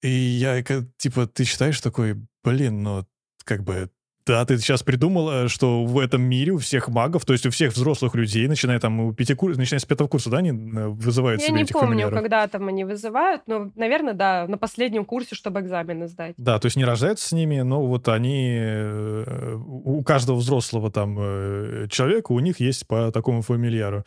И 0.02 0.09
я, 0.09 0.62
типа, 0.62 1.26
ты 1.26 1.44
считаешь 1.44 1.80
такой, 1.80 2.16
блин, 2.42 2.82
ну, 2.82 3.06
как 3.44 3.64
бы 3.64 3.90
да, 4.26 4.44
ты 4.44 4.59
сейчас 4.59 4.82
придумал, 4.82 5.48
что 5.48 5.85
в 5.85 6.00
этом 6.00 6.20
мире 6.20 6.50
у 6.50 6.59
всех 6.59 6.88
магов, 6.88 7.24
то 7.24 7.32
есть 7.32 7.46
у 7.46 7.50
всех 7.50 7.72
взрослых 7.72 8.16
людей, 8.16 8.48
начиная 8.48 8.80
там 8.80 8.98
у 8.98 9.12
пяти 9.12 9.37
начиная 9.40 9.78
с 9.78 9.85
пятого 9.85 10.09
курса, 10.09 10.30
да, 10.30 10.38
они 10.38 10.50
э, 10.50 10.88
вызывают 10.88 11.40
Я 11.40 11.46
себе 11.46 11.62
этих 11.62 11.76
не 11.76 11.80
помню, 11.80 12.11
когда 12.11 12.48
там 12.48 12.66
они 12.66 12.85
вызывают, 12.85 13.42
но, 13.46 13.70
наверное, 13.76 14.14
да, 14.14 14.46
на 14.48 14.59
последнем 14.59 15.04
курсе, 15.04 15.37
чтобы 15.37 15.61
экзамены 15.61 16.09
сдать. 16.09 16.35
Да, 16.38 16.59
то 16.59 16.66
есть 16.66 16.76
не 16.76 16.85
рождаются 16.85 17.28
с 17.28 17.32
ними, 17.32 17.61
но 17.61 17.87
вот 17.87 18.09
они, 18.09 18.56
э, 18.59 19.54
у 19.56 20.02
каждого 20.02 20.38
взрослого 20.38 20.90
там 20.90 21.16
э, 21.20 21.87
человека, 21.88 22.32
у 22.32 22.40
них 22.40 22.59
есть 22.59 22.88
по 22.88 23.12
такому 23.12 23.42
фамильяру. 23.42 24.04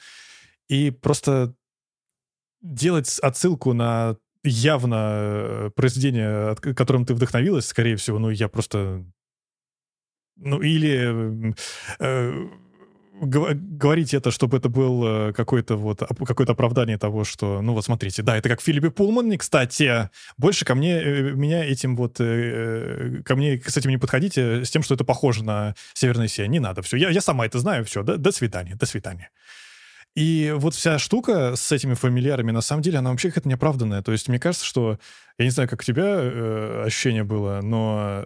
И 0.68 0.92
просто 0.92 1.54
делать 2.62 3.20
отсылку 3.20 3.72
на 3.72 4.18
явно 4.44 5.72
произведение, 5.76 6.56
которым 6.56 7.06
ты 7.06 7.14
вдохновилась, 7.14 7.68
скорее 7.68 7.96
всего, 7.96 8.20
ну, 8.20 8.30
я 8.30 8.48
просто 8.48 9.06
ну, 10.42 10.62
или 10.62 11.54
э, 12.00 12.48
говорить 13.22 14.14
это, 14.14 14.32
чтобы 14.32 14.58
это 14.58 14.70
был 14.70 15.06
э, 15.06 15.34
какое-то 15.34 15.76
вот 15.76 16.02
какое-то 16.26 16.54
оправдание 16.54 16.98
того, 16.98 17.24
что, 17.24 17.62
ну 17.62 17.74
вот 17.74 17.84
смотрите, 17.84 18.24
да, 18.24 18.38
это 18.38 18.50
как 18.50 18.62
Филиппе 18.62 18.92
Пулман, 18.92 19.38
кстати, 19.38 20.10
больше 20.38 20.66
ко 20.66 20.76
мне, 20.76 21.02
э, 21.02 21.22
меня 21.32 21.66
этим 21.66 21.96
вот, 21.96 22.18
э, 22.20 23.22
ко 23.26 23.36
мне 23.36 23.62
с 23.66 23.76
этим 23.76 23.90
не 23.90 23.98
подходите, 23.98 24.64
с 24.64 24.70
тем, 24.70 24.84
что 24.84 24.96
это 24.96 25.04
похоже 25.04 25.44
на 25.44 25.76
Северное 25.94 26.28
сияние, 26.28 26.60
не 26.60 26.60
надо, 26.60 26.82
все, 26.82 26.98
я, 26.98 27.10
я 27.10 27.22
сама 27.22 27.46
это 27.46 27.60
знаю, 27.60 27.84
все, 27.86 28.04
до, 28.04 28.18
до 28.18 28.32
свидания, 28.32 28.76
до 28.76 28.86
свидания. 28.86 29.30
И 30.16 30.54
вот 30.58 30.74
вся 30.74 31.00
штука 31.00 31.56
с 31.56 31.72
этими 31.72 31.94
фамильярами, 31.94 32.52
на 32.52 32.62
самом 32.62 32.82
деле, 32.82 32.98
она 33.00 33.12
вообще 33.12 33.30
какая-то 33.30 33.50
неоправданная. 33.50 34.02
То 34.02 34.12
есть 34.12 34.28
мне 34.28 34.40
кажется, 34.40 34.66
что, 34.66 35.00
я 35.38 35.46
не 35.46 35.52
знаю, 35.52 35.70
как 35.70 35.82
у 35.82 35.84
тебя 35.84 36.04
э, 36.06 36.84
ощущение 36.86 37.24
было, 37.24 37.62
но 37.62 38.26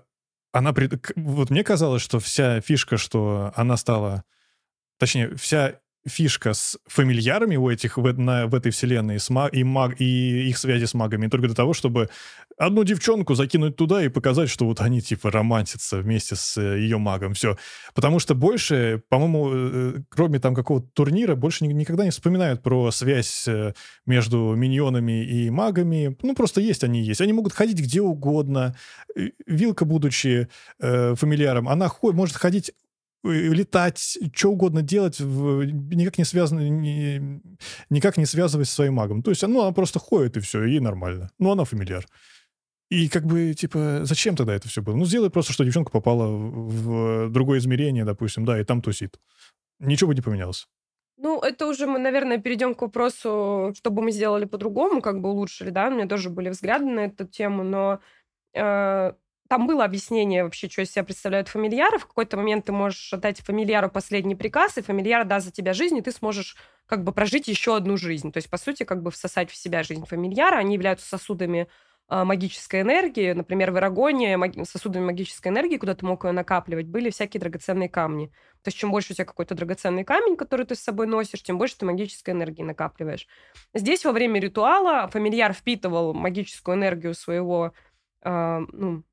она... 0.52 0.74
Вот 1.16 1.50
мне 1.50 1.64
казалось, 1.64 2.02
что 2.02 2.20
вся 2.20 2.62
фишка, 2.62 2.98
что 2.98 3.52
она 3.56 3.78
стала... 3.78 4.24
Точнее, 4.98 5.36
вся 5.36 5.80
фишка 6.08 6.54
с 6.54 6.78
фамильярами 6.86 7.56
у 7.56 7.70
этих 7.70 7.98
в, 7.98 8.20
на, 8.20 8.48
в 8.48 8.56
этой 8.56 8.72
вселенной 8.72 9.20
с 9.20 9.30
маг, 9.30 9.54
и, 9.54 9.64
маг, 9.64 10.00
и 10.00 10.50
их 10.50 10.58
связи 10.58 10.86
с 10.86 10.94
магами 10.94 11.28
только 11.28 11.48
для 11.48 11.56
того, 11.56 11.74
чтобы 11.74 12.10
одну 12.58 12.84
девчонку 12.84 13.36
закинуть 13.36 13.76
туда 13.76 14.04
и 14.04 14.10
показать, 14.10 14.50
что 14.50 14.66
вот 14.66 14.82
они 14.82 15.02
типа 15.02 15.32
романтятся 15.32 16.00
вместе 16.00 16.36
с 16.36 16.58
э, 16.58 16.80
ее 16.80 16.98
магом. 16.98 17.34
Все. 17.34 17.58
Потому 17.94 18.20
что 18.20 18.36
больше, 18.36 19.02
по-моему, 19.10 19.52
э, 19.54 19.94
кроме 20.10 20.40
там 20.40 20.56
какого-то 20.56 20.88
турнира, 20.94 21.36
больше 21.36 21.66
никогда 21.66 22.04
не 22.04 22.12
вспоминают 22.12 22.62
про 22.62 22.92
связь 22.92 23.48
э, 23.48 23.74
между 24.06 24.56
миньонами 24.56 25.26
и 25.26 25.50
магами. 25.50 26.16
Ну, 26.22 26.36
просто 26.36 26.62
есть 26.62 26.84
они 26.84 27.02
есть. 27.02 27.22
Они 27.22 27.34
могут 27.34 27.54
ходить 27.54 27.80
где 27.80 28.02
угодно. 28.02 28.76
Вилка, 29.46 29.86
будучи 29.86 30.48
э, 30.80 31.16
фамильяром, 31.16 31.70
она 31.70 31.88
ходит, 31.88 32.18
может 32.18 32.36
ходить 32.36 32.74
Э, 32.74 32.83
летать, 33.24 34.18
что 34.34 34.52
угодно 34.52 34.82
делать, 34.82 35.20
никак 35.20 36.18
не 36.18 36.26
связано, 36.26 36.68
ни, 36.68 37.42
никак 37.90 38.18
не 38.18 38.26
связываясь 38.26 38.70
со 38.70 38.76
своим 38.76 38.96
магом. 38.96 39.24
То 39.24 39.32
есть, 39.32 39.44
ну, 39.44 39.62
она 39.62 39.72
просто 39.72 40.00
ходит, 40.00 40.38
и 40.38 40.40
все, 40.42 40.64
и 40.66 40.80
нормально. 40.80 41.32
Ну, 41.40 41.52
она 41.52 41.64
фамильяр. 41.64 42.06
И 42.90 43.10
как 43.10 43.26
бы, 43.26 43.54
типа, 43.54 44.02
зачем 44.04 44.36
тогда 44.36 44.54
это 44.54 44.68
все 44.68 44.82
было? 44.82 44.96
Ну, 44.96 45.06
сделай 45.06 45.30
просто, 45.30 45.54
что 45.54 45.64
девчонка 45.64 45.92
попала 45.92 46.28
в 46.28 47.30
другое 47.30 47.60
измерение, 47.60 48.06
допустим, 48.06 48.46
да, 48.46 48.60
и 48.60 48.64
там 48.64 48.82
тусит. 48.82 49.20
Ничего 49.80 50.10
бы 50.10 50.16
не 50.16 50.22
поменялось. 50.22 50.68
Ну, 51.18 51.40
это 51.40 51.68
уже 51.68 51.88
мы, 51.88 52.00
наверное, 52.00 52.38
перейдем 52.38 52.76
к 52.76 52.82
вопросу, 52.82 53.74
что 53.76 53.90
бы 53.90 54.02
мы 54.02 54.12
сделали 54.12 54.46
по-другому, 54.46 55.02
как 55.02 55.22
бы 55.22 55.30
улучшили, 55.30 55.70
да, 55.70 55.88
у 55.88 55.92
меня 55.92 56.08
тоже 56.08 56.30
были 56.30 56.50
взгляды 56.50 56.86
на 56.86 57.02
эту 57.02 57.26
тему, 57.26 57.64
но 57.64 58.00
э, 58.54 59.14
там 59.54 59.68
было 59.68 59.86
объяснение 59.86 60.44
вообще, 60.44 60.68
что 60.68 60.82
из 60.82 60.92
себя 60.92 61.04
представляют 61.04 61.48
фамильяры. 61.48 62.00
В 62.00 62.08
какой-то 62.08 62.38
момент 62.38 62.66
ты 62.66 62.72
можешь 62.72 63.14
отдать 63.14 63.40
фамильяру 63.42 63.88
последний 63.88 64.34
приказ, 64.34 64.80
и 64.80 64.82
фамильяр 64.82 65.26
даст 65.26 65.46
за 65.46 65.52
тебя 65.52 65.74
жизнь, 65.74 65.96
и 65.96 66.02
ты 66.02 66.12
сможешь 66.12 66.58
как 66.88 67.04
бы 67.04 67.12
прожить 67.12 67.48
еще 67.48 67.76
одну 67.76 67.96
жизнь. 67.96 68.32
То 68.32 68.38
есть, 68.38 68.50
по 68.50 68.58
сути, 68.58 68.82
как 68.82 69.04
бы 69.04 69.12
всосать 69.12 69.52
в 69.52 69.56
себя 69.56 69.84
жизнь 69.84 70.08
фамильяра. 70.08 70.56
Они 70.56 70.74
являются 70.74 71.08
сосудами 71.08 71.68
э, 72.10 72.24
магической 72.24 72.82
энергии. 72.82 73.34
Например, 73.34 73.70
в 73.70 73.78
Ирагоне 73.78 74.40
сосудами 74.64 75.06
магической 75.06 75.52
энергии, 75.52 75.78
куда 75.78 75.94
ты 75.94 76.04
мог 76.04 76.26
ее 76.26 76.32
накапливать, 76.32 76.88
были 76.88 77.12
всякие 77.12 77.40
драгоценные 77.40 77.90
камни. 77.90 78.30
То 78.64 78.70
есть, 78.70 78.80
чем 78.80 78.90
больше 78.90 79.14
у 79.14 79.16
тебя 79.16 79.26
какой-то 79.26 79.54
драгоценный 79.54 80.04
камень, 80.04 80.36
который 80.36 80.66
ты 80.66 80.74
с 80.74 80.80
собой 80.80 81.06
носишь, 81.06 81.44
тем 81.44 81.60
больше 81.60 81.78
ты 81.78 81.86
магической 81.86 82.34
энергии 82.34 82.64
накапливаешь. 82.64 83.28
Здесь 83.76 84.04
во 84.04 84.14
время 84.14 84.40
ритуала 84.40 85.08
фамильяр 85.10 85.54
впитывал 85.54 86.16
магическую 86.16 86.76
энергию 86.76 87.14
своего 87.14 87.72
э, 88.24 88.66
ну, 88.72 89.04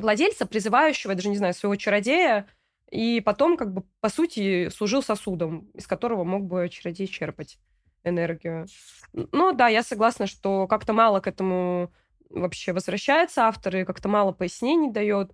владельца, 0.00 0.46
призывающего, 0.46 1.12
я 1.12 1.16
даже 1.16 1.28
не 1.28 1.36
знаю, 1.36 1.54
своего 1.54 1.76
чародея, 1.76 2.46
и 2.90 3.20
потом, 3.20 3.56
как 3.56 3.72
бы, 3.72 3.84
по 4.00 4.08
сути, 4.08 4.68
служил 4.70 5.02
сосудом, 5.02 5.70
из 5.74 5.86
которого 5.86 6.24
мог 6.24 6.44
бы 6.44 6.68
чародей 6.68 7.06
черпать 7.06 7.58
энергию. 8.04 8.66
Ну 9.12 9.52
да, 9.52 9.68
я 9.68 9.82
согласна, 9.82 10.26
что 10.26 10.66
как-то 10.66 10.92
мало 10.92 11.20
к 11.20 11.26
этому 11.26 11.92
вообще 12.28 12.72
возвращается 12.72 13.46
автор, 13.46 13.76
и 13.76 13.84
как-то 13.84 14.08
мало 14.08 14.32
пояснений 14.32 14.90
дает. 14.90 15.32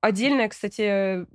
Отдельная, 0.00 0.48
кстати, 0.48 1.26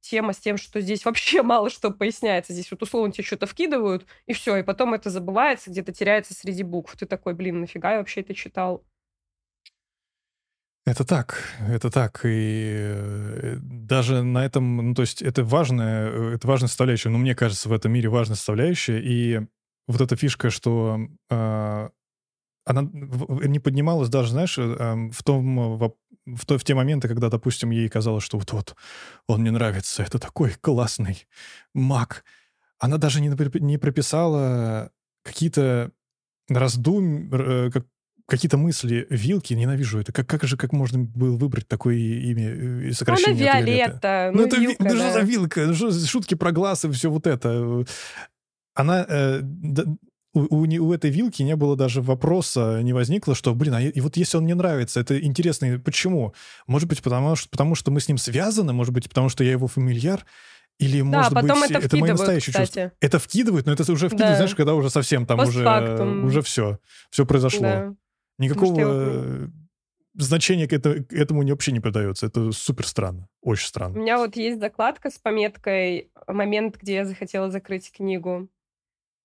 тема 0.00 0.32
с 0.32 0.38
тем, 0.38 0.56
что 0.56 0.80
здесь 0.80 1.04
вообще 1.04 1.42
мало 1.42 1.70
что 1.70 1.90
поясняется. 1.90 2.52
Здесь 2.52 2.70
вот 2.70 2.82
условно 2.82 3.12
тебе 3.12 3.24
что-то 3.24 3.46
вкидывают, 3.46 4.06
и 4.26 4.32
все, 4.32 4.56
и 4.56 4.62
потом 4.62 4.94
это 4.94 5.10
забывается, 5.10 5.70
где-то 5.70 5.92
теряется 5.92 6.34
среди 6.34 6.62
букв. 6.62 6.96
Ты 6.96 7.06
такой, 7.06 7.34
блин, 7.34 7.60
нафига 7.60 7.92
я 7.92 7.98
вообще 7.98 8.20
это 8.22 8.34
читал? 8.34 8.84
Это 10.86 11.04
так, 11.04 11.42
это 11.68 11.90
так. 11.90 12.20
И 12.24 12.72
э, 12.78 13.56
даже 13.60 14.22
на 14.22 14.44
этом, 14.44 14.76
ну, 14.76 14.94
то 14.94 15.02
есть 15.02 15.20
это 15.20 15.42
важная, 15.42 16.08
э, 16.08 16.34
это 16.36 16.46
важная 16.46 16.68
составляющая, 16.68 17.08
ну, 17.08 17.18
мне 17.18 17.34
кажется, 17.34 17.68
в 17.68 17.72
этом 17.72 17.92
мире 17.92 18.08
важная 18.08 18.36
составляющая. 18.36 19.00
И 19.00 19.40
вот 19.88 20.00
эта 20.00 20.14
фишка, 20.14 20.48
что 20.50 21.00
э, 21.28 21.88
она 22.64 22.90
не 22.92 23.58
поднималась 23.58 24.08
даже, 24.08 24.30
знаешь, 24.30 24.58
эм, 24.58 25.10
в 25.10 25.22
том 25.24 25.78
в, 26.26 26.46
то, 26.46 26.58
в 26.58 26.64
те 26.64 26.74
моменты, 26.74 27.08
когда, 27.08 27.30
допустим, 27.30 27.70
ей 27.70 27.88
казалось, 27.88 28.24
что 28.24 28.38
вот-вот, 28.38 28.76
он 29.28 29.40
мне 29.40 29.50
нравится, 29.50 30.04
это 30.04 30.18
такой 30.18 30.52
классный 30.60 31.26
маг. 31.74 32.24
Она 32.78 32.98
даже 32.98 33.20
не, 33.20 33.28
не 33.60 33.78
прописала 33.78 34.90
какие-то 35.24 35.90
раздум, 36.48 37.32
э, 37.32 37.70
как, 37.72 37.86
какие-то 38.26 38.56
мысли 38.56 39.06
Вилки, 39.08 39.54
ненавижу 39.54 40.00
это. 40.00 40.12
Как, 40.12 40.26
как 40.26 40.44
же, 40.44 40.56
как 40.56 40.72
можно 40.72 40.98
было 40.98 41.36
выбрать 41.36 41.68
такое 41.68 41.96
имя 41.96 42.88
и 42.88 42.92
сокращение 42.92 43.50
Она 43.50 43.60
Виолетта. 43.60 44.30
Ну, 44.34 44.40
ну 44.40 44.46
это 44.46 44.56
вилка, 44.56 44.84
ну, 44.84 44.90
да. 44.90 44.96
что 44.96 45.12
за 45.12 45.20
Вилка? 45.20 45.74
Шутки 46.06 46.34
про 46.34 46.52
глаз 46.52 46.84
и 46.84 46.90
все 46.90 47.10
вот 47.10 47.26
это. 47.26 47.84
Она... 48.74 49.06
Э, 49.08 49.42
у, 50.34 50.40
у, 50.54 50.86
у 50.88 50.92
этой 50.92 51.10
вилки 51.10 51.42
не 51.42 51.56
было 51.56 51.76
даже 51.76 52.02
вопроса, 52.02 52.80
не 52.82 52.92
возникло, 52.92 53.34
что, 53.34 53.54
блин, 53.54 53.74
а 53.74 53.80
и 53.80 54.00
вот 54.00 54.18
если 54.18 54.36
он 54.36 54.44
мне 54.44 54.54
нравится, 54.54 55.00
это 55.00 55.18
интересно, 55.18 55.80
почему? 55.82 56.34
Может 56.66 56.90
быть, 56.90 57.02
потому 57.02 57.36
что, 57.36 57.48
потому 57.48 57.74
что 57.74 57.90
мы 57.90 58.00
с 58.00 58.08
ним 58.08 58.18
связаны, 58.18 58.74
может 58.74 58.92
быть, 58.92 59.08
потому 59.08 59.30
что 59.30 59.44
я 59.44 59.52
его 59.52 59.66
фамильяр, 59.66 60.26
или, 60.78 60.98
да, 60.98 61.04
может 61.04 61.32
потом 61.32 61.60
быть, 61.60 61.70
это, 61.70 61.86
это 61.86 61.96
мои 61.96 62.10
настоящие 62.10 62.52
кстати. 62.52 62.66
чувства. 62.66 62.92
Это 63.00 63.18
вкидывают, 63.18 63.64
но 63.64 63.72
это 63.72 63.90
уже 63.90 64.08
вкидывают, 64.08 64.32
да. 64.32 64.36
знаешь, 64.36 64.54
когда 64.54 64.74
уже 64.74 64.90
совсем 64.90 65.24
там 65.24 65.40
уже, 65.40 65.66
уже 66.22 66.42
все, 66.42 66.78
все 67.10 67.24
произошло. 67.24 67.62
Да. 67.62 67.94
Никакого 68.38 68.80
его... 68.80 69.50
значения 70.14 70.68
к, 70.68 70.72
это, 70.72 71.04
к 71.04 71.12
этому 71.12 71.46
вообще 71.46 71.72
не 71.72 71.80
придается. 71.80 72.26
Это 72.26 72.52
супер 72.52 72.86
странно, 72.86 73.28
очень 73.42 73.66
странно. 73.66 73.98
У 73.98 74.02
меня 74.02 74.18
вот 74.18 74.36
есть 74.36 74.60
закладка 74.60 75.10
с 75.10 75.18
пометкой 75.18 76.10
«Момент, 76.26 76.76
где 76.76 76.94
я 76.96 77.04
захотела 77.04 77.50
закрыть 77.50 77.92
книгу». 77.92 78.48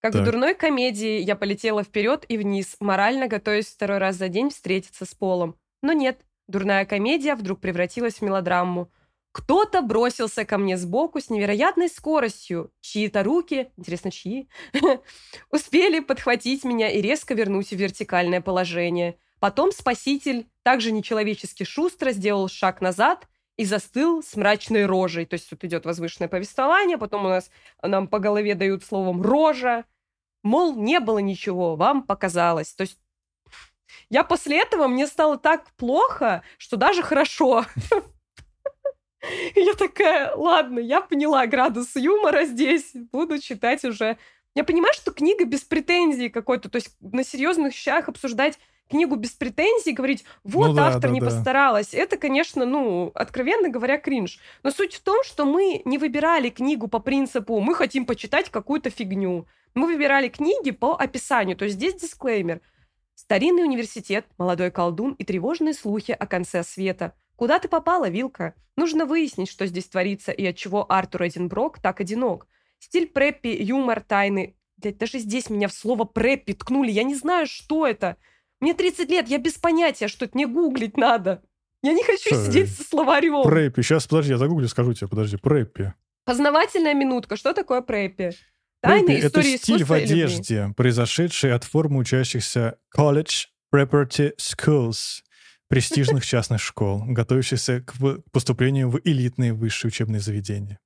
Как 0.02 0.14
так. 0.14 0.24
в 0.24 0.26
дурной 0.26 0.56
комедии 0.56 1.20
я 1.20 1.36
полетела 1.36 1.84
вперед 1.84 2.26
и 2.28 2.38
вниз, 2.38 2.76
морально 2.80 3.28
готовясь 3.28 3.68
второй 3.68 4.00
раз 4.00 4.16
за 4.16 4.30
день 4.30 4.50
встретиться 4.50 5.06
с 5.06 5.14
Полом. 5.14 5.56
Но 5.84 5.94
нет, 5.94 6.26
дурная 6.48 6.86
комедия 6.86 7.36
вдруг 7.36 7.60
превратилась 7.60 8.16
в 8.16 8.22
мелодраму. 8.24 8.92
Кто-то 9.32 9.82
бросился 9.82 10.44
ко 10.44 10.58
мне 10.58 10.78
сбоку 10.78 11.22
с 11.22 11.30
невероятной 11.30 11.88
скоростью. 11.88 12.72
Чьи-то 12.82 13.24
руки, 13.24 13.72
интересно, 13.78 14.12
чьи, 14.12 14.50
успели 15.52 16.02
подхватить 16.02 16.66
меня 16.66 16.90
и 16.90 17.02
резко 17.02 17.34
вернуть 17.34 17.70
в 17.70 17.76
вертикальное 17.76 18.42
положение. 18.42 19.18
Потом 19.40 19.72
спаситель, 19.72 20.48
также 20.64 20.92
нечеловечески 20.92 21.64
шустро, 21.64 22.12
сделал 22.12 22.50
шаг 22.50 22.82
назад 22.82 23.28
и 23.58 23.64
застыл 23.64 24.22
с 24.22 24.36
мрачной 24.36 24.86
рожей. 24.86 25.26
То 25.26 25.36
есть 25.36 25.50
тут 25.50 25.64
идет 25.64 25.86
возвышенное 25.86 26.28
повествование, 26.28 26.98
потом 26.98 27.26
у 27.26 27.30
нас 27.30 27.50
нам 27.82 28.08
по 28.08 28.20
голове 28.20 28.54
дают 28.54 28.84
словом 28.84 29.22
«рожа», 29.22 29.86
мол, 30.44 30.76
не 30.76 31.00
было 31.00 31.20
ничего, 31.20 31.76
вам 31.76 32.04
показалось. 32.04 32.74
То 32.74 32.82
есть 32.82 33.00
я 34.10 34.24
после 34.24 34.62
этого, 34.62 34.88
мне 34.88 35.08
стало 35.08 35.38
так 35.38 35.72
плохо, 35.76 36.44
что 36.58 36.76
даже 36.76 37.02
хорошо. 37.02 37.66
Я 39.56 39.74
такая, 39.74 40.36
ладно, 40.36 40.80
я 40.80 41.02
поняла 41.02 41.46
градус 41.46 41.96
юмора 41.96 42.46
здесь, 42.46 42.92
буду 43.12 43.40
читать 43.40 43.84
уже. 43.86 44.18
Я 44.56 44.64
понимаю, 44.64 44.94
что 44.94 45.12
книга 45.12 45.46
без 45.46 45.62
претензий 45.62 46.30
какой-то, 46.30 46.70
то 46.70 46.78
есть 46.78 46.96
на 47.00 47.24
серьезных 47.24 47.74
щах 47.74 48.10
обсуждать 48.10 48.58
книгу 48.92 49.16
без 49.16 49.32
претензий, 49.32 49.94
говорить, 49.94 50.26
вот 50.44 50.70
ну, 50.70 50.74
да, 50.74 50.88
автор 50.88 51.04
да, 51.04 51.10
не 51.10 51.20
да. 51.22 51.28
постаралась. 51.28 51.94
Это, 51.94 52.18
конечно, 52.18 52.66
ну, 52.66 53.12
откровенно 53.16 53.70
говоря, 53.70 53.98
кринж. 53.98 54.40
Но 54.64 54.70
суть 54.70 54.96
в 54.96 55.02
том, 55.02 55.24
что 55.24 55.46
мы 55.46 55.82
не 55.86 55.98
выбирали 55.98 56.50
книгу 56.50 56.88
по 56.88 57.00
принципу, 57.00 57.60
мы 57.62 57.74
хотим 57.74 58.06
почитать 58.06 58.50
какую-то 58.50 58.90
фигню. 58.90 59.48
Мы 59.74 59.88
выбирали 59.88 60.28
книги 60.28 60.72
по 60.72 60.94
описанию. 60.94 61.56
То 61.56 61.66
есть 61.66 61.78
здесь 61.78 61.96
дисклеймер. 61.96 62.60
Старинный 63.16 63.64
университет, 63.64 64.26
молодой 64.38 64.72
колдун 64.72 65.14
и 65.14 65.24
тревожные 65.24 65.74
слухи 65.74 66.12
о 66.12 66.28
конце 66.28 66.64
света. 66.64 67.14
Куда 67.42 67.58
ты 67.58 67.68
попала, 67.68 68.08
Вилка? 68.08 68.54
Нужно 68.78 69.08
выяснить, 69.08 69.50
что 69.50 69.66
здесь 69.66 69.88
творится 69.88 70.32
и 70.32 70.46
от 70.46 70.56
чего 70.56 70.86
Артур 70.88 71.26
Эдинброк 71.26 71.80
так 71.80 72.00
одинок. 72.00 72.46
Стиль 72.78 73.08
преппи, 73.08 73.48
юмор, 73.48 74.02
тайны. 74.02 74.56
Блядь, 74.78 75.00
даже 75.00 75.18
здесь 75.18 75.50
меня 75.50 75.68
в 75.68 75.74
слово 75.74 76.04
преппи 76.04 76.54
ткнули. 76.54 76.92
Я 76.92 77.02
не 77.02 77.16
знаю, 77.16 77.48
что 77.48 77.88
это. 77.88 78.18
Мне 78.60 78.76
30 78.76 79.10
лет, 79.10 79.28
я 79.28 79.40
без 79.40 79.54
понятия, 79.54 80.08
что 80.08 80.26
это 80.26 80.38
мне 80.38 80.46
гуглить 80.46 80.98
надо. 80.98 81.42
Я 81.82 81.94
не 81.94 82.04
хочу 82.04 82.36
что? 82.36 82.46
сидеть 82.46 82.70
со 82.70 82.84
словарем. 82.84 83.42
Преппи. 83.42 83.82
Сейчас, 83.82 84.06
подожди, 84.06 84.34
я 84.34 84.38
загуглю, 84.38 84.68
скажу 84.68 84.94
тебе, 84.94 85.08
подожди. 85.08 85.38
Преппи. 85.38 85.94
Познавательная 86.26 86.94
минутка. 86.94 87.38
Что 87.38 87.56
такое 87.56 87.82
преппи? 87.82 88.34
Тайны 88.84 89.18
это 89.18 89.42
стиль 89.42 89.84
в 89.84 89.92
одежде, 89.92 90.72
произошедший 90.78 91.56
от 91.56 91.64
формы 91.64 91.98
учащихся 91.98 92.78
College 92.96 93.48
Preparatory 93.74 94.34
Schools, 94.38 95.24
престижных 95.72 96.26
частных 96.26 96.62
школ, 96.62 97.02
готовящихся 97.08 97.82
к 97.82 97.94
поступлению 98.32 98.90
в 98.90 99.00
элитные 99.04 99.54
высшие 99.54 99.90
учебные 99.90 100.20
заведения. 100.20 100.80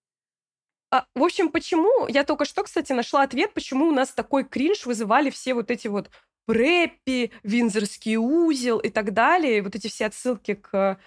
А, 0.91 1.05
в 1.15 1.23
общем, 1.23 1.49
почему? 1.49 2.07
Я 2.07 2.23
только 2.23 2.45
что, 2.45 2.63
кстати, 2.63 2.93
нашла 2.93 3.23
ответ, 3.23 3.53
почему 3.53 3.87
у 3.87 3.91
нас 3.91 4.11
такой 4.11 4.45
кринж 4.45 4.85
вызывали 4.85 5.31
все 5.31 5.55
вот 5.55 5.71
эти 5.71 5.87
вот 5.87 6.11
преппи, 6.45 7.31
винзорский 7.43 8.17
узел 8.17 8.77
и 8.77 8.89
так 8.89 9.13
далее, 9.13 9.63
вот 9.63 9.75
эти 9.75 9.87
все 9.87 10.05
отсылки 10.05 10.53
к 10.53 10.99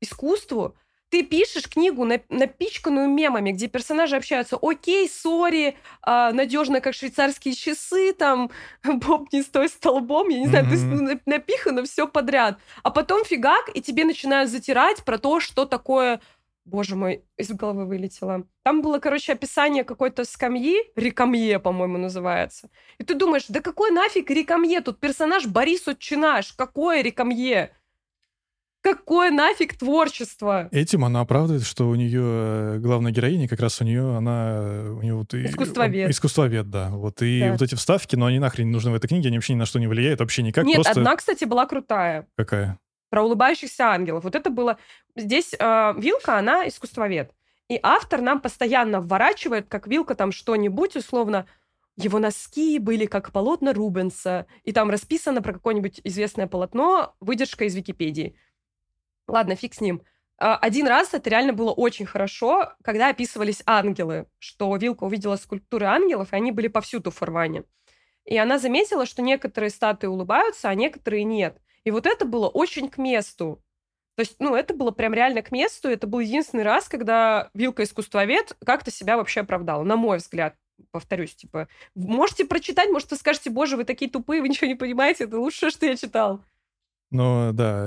искусству 0.00 0.76
ты 1.10 1.22
пишешь 1.22 1.68
книгу, 1.68 2.04
напичканную 2.04 3.08
мемами, 3.08 3.52
где 3.52 3.68
персонажи 3.68 4.16
общаются, 4.16 4.58
окей, 4.60 5.08
сори, 5.08 5.76
а, 6.02 6.32
надежно, 6.32 6.80
как 6.80 6.94
швейцарские 6.94 7.54
часы, 7.54 8.12
там, 8.12 8.50
Боб 8.84 9.32
не 9.32 9.42
стой 9.42 9.68
столбом, 9.68 10.28
я 10.28 10.40
не 10.40 10.46
знаю, 10.48 10.64
mm-hmm. 10.64 10.68
то 10.68 10.74
есть 10.74 10.84
ну, 10.84 11.20
напихано 11.26 11.84
все 11.84 12.08
подряд. 12.08 12.58
А 12.82 12.90
потом 12.90 13.24
фигак, 13.24 13.70
и 13.74 13.80
тебе 13.80 14.04
начинают 14.04 14.50
затирать 14.50 15.04
про 15.04 15.18
то, 15.18 15.40
что 15.40 15.64
такое 15.64 16.20
Боже 16.66 16.96
мой, 16.96 17.22
из 17.36 17.50
головы 17.50 17.86
вылетело. 17.86 18.44
Там 18.64 18.82
было, 18.82 18.98
короче, 18.98 19.32
описание 19.32 19.84
какой-то 19.84 20.24
скамьи, 20.24 20.76
рекамье, 20.96 21.60
по-моему, 21.60 21.96
называется. 21.96 22.70
И 22.98 23.04
ты 23.04 23.14
думаешь, 23.14 23.44
да 23.48 23.60
какой 23.60 23.92
нафиг 23.92 24.28
рекамье? 24.30 24.80
Тут 24.80 24.98
персонаж 24.98 25.46
Борис 25.46 25.86
Отчинаш. 25.86 26.54
Какое 26.54 27.02
рекамье? 27.02 27.70
Какое 28.86 29.32
нафиг 29.32 29.76
творчество? 29.76 30.68
Этим 30.70 31.04
она 31.04 31.18
оправдывает, 31.18 31.64
что 31.64 31.88
у 31.88 31.96
нее 31.96 32.22
э, 32.22 32.78
главная 32.78 33.10
героиня, 33.10 33.48
как 33.48 33.58
раз 33.58 33.80
у 33.80 33.84
нее 33.84 34.16
она... 34.16 34.60
У 34.92 35.02
нее 35.02 35.14
вот 35.14 35.34
искусствовед. 35.34 36.08
Искусствовед, 36.08 36.70
да. 36.70 36.90
Вот, 36.90 37.20
и 37.20 37.40
да. 37.40 37.50
вот 37.50 37.62
эти 37.62 37.74
вставки, 37.74 38.14
но 38.14 38.26
они 38.26 38.38
нахрен 38.38 38.68
не 38.68 38.72
нужны 38.72 38.92
в 38.92 38.94
этой 38.94 39.08
книге, 39.08 39.26
они 39.26 39.38
вообще 39.38 39.54
ни 39.54 39.58
на 39.58 39.66
что 39.66 39.80
не 39.80 39.88
влияют, 39.88 40.20
вообще 40.20 40.44
никак. 40.44 40.64
Нет, 40.64 40.76
просто... 40.76 41.00
одна, 41.00 41.16
кстати, 41.16 41.44
была 41.44 41.66
крутая. 41.66 42.28
Какая? 42.36 42.78
Про 43.10 43.24
улыбающихся 43.24 43.88
ангелов. 43.88 44.22
Вот 44.22 44.36
это 44.36 44.50
было... 44.50 44.78
Здесь 45.16 45.52
э, 45.58 45.94
Вилка, 45.98 46.38
она 46.38 46.68
искусствовед. 46.68 47.32
И 47.68 47.80
автор 47.82 48.20
нам 48.20 48.40
постоянно 48.40 49.00
вворачивает, 49.00 49.66
как 49.66 49.88
Вилка 49.88 50.14
там 50.14 50.30
что-нибудь, 50.30 50.94
условно, 50.94 51.46
его 51.96 52.20
носки 52.20 52.78
были 52.78 53.06
как 53.06 53.32
полотна 53.32 53.72
Рубенса, 53.72 54.46
и 54.62 54.72
там 54.72 54.90
расписано 54.90 55.42
про 55.42 55.54
какое-нибудь 55.54 56.02
известное 56.04 56.46
полотно, 56.46 57.16
выдержка 57.18 57.64
из 57.64 57.74
Википедии. 57.74 58.36
Ладно, 59.28 59.56
фиг 59.56 59.74
с 59.74 59.80
ним. 59.80 60.02
А, 60.38 60.56
один 60.56 60.86
раз 60.86 61.14
это 61.14 61.30
реально 61.30 61.52
было 61.52 61.72
очень 61.72 62.06
хорошо, 62.06 62.72
когда 62.82 63.08
описывались 63.08 63.62
ангелы, 63.66 64.26
что 64.38 64.74
Вилка 64.76 65.04
увидела 65.04 65.36
скульптуры 65.36 65.86
ангелов, 65.86 66.32
и 66.32 66.36
они 66.36 66.52
были 66.52 66.68
повсюду 66.68 67.10
в 67.10 67.16
Фарване. 67.16 67.64
И 68.24 68.36
она 68.36 68.58
заметила, 68.58 69.06
что 69.06 69.22
некоторые 69.22 69.70
статуи 69.70 70.08
улыбаются, 70.08 70.68
а 70.68 70.74
некоторые 70.74 71.24
нет. 71.24 71.58
И 71.84 71.90
вот 71.90 72.06
это 72.06 72.24
было 72.24 72.48
очень 72.48 72.88
к 72.88 72.98
месту. 72.98 73.62
То 74.16 74.20
есть, 74.20 74.36
ну, 74.40 74.56
это 74.56 74.74
было 74.74 74.90
прям 74.90 75.14
реально 75.14 75.42
к 75.42 75.52
месту. 75.52 75.88
Это 75.88 76.06
был 76.06 76.20
единственный 76.20 76.64
раз, 76.64 76.88
когда 76.88 77.50
Вилка-искусствовед 77.54 78.56
как-то 78.64 78.90
себя 78.90 79.16
вообще 79.16 79.40
оправдала, 79.40 79.84
на 79.84 79.96
мой 79.96 80.18
взгляд. 80.18 80.56
Повторюсь, 80.90 81.34
типа, 81.34 81.68
можете 81.94 82.44
прочитать, 82.44 82.90
может, 82.90 83.10
вы 83.10 83.16
скажете, 83.16 83.50
боже, 83.50 83.76
вы 83.76 83.84
такие 83.84 84.10
тупые, 84.10 84.42
вы 84.42 84.48
ничего 84.48 84.66
не 84.66 84.74
понимаете, 84.74 85.24
это 85.24 85.38
лучшее, 85.38 85.70
что 85.70 85.86
я 85.86 85.96
читал. 85.96 86.42
Ну, 87.10 87.50
да, 87.52 87.86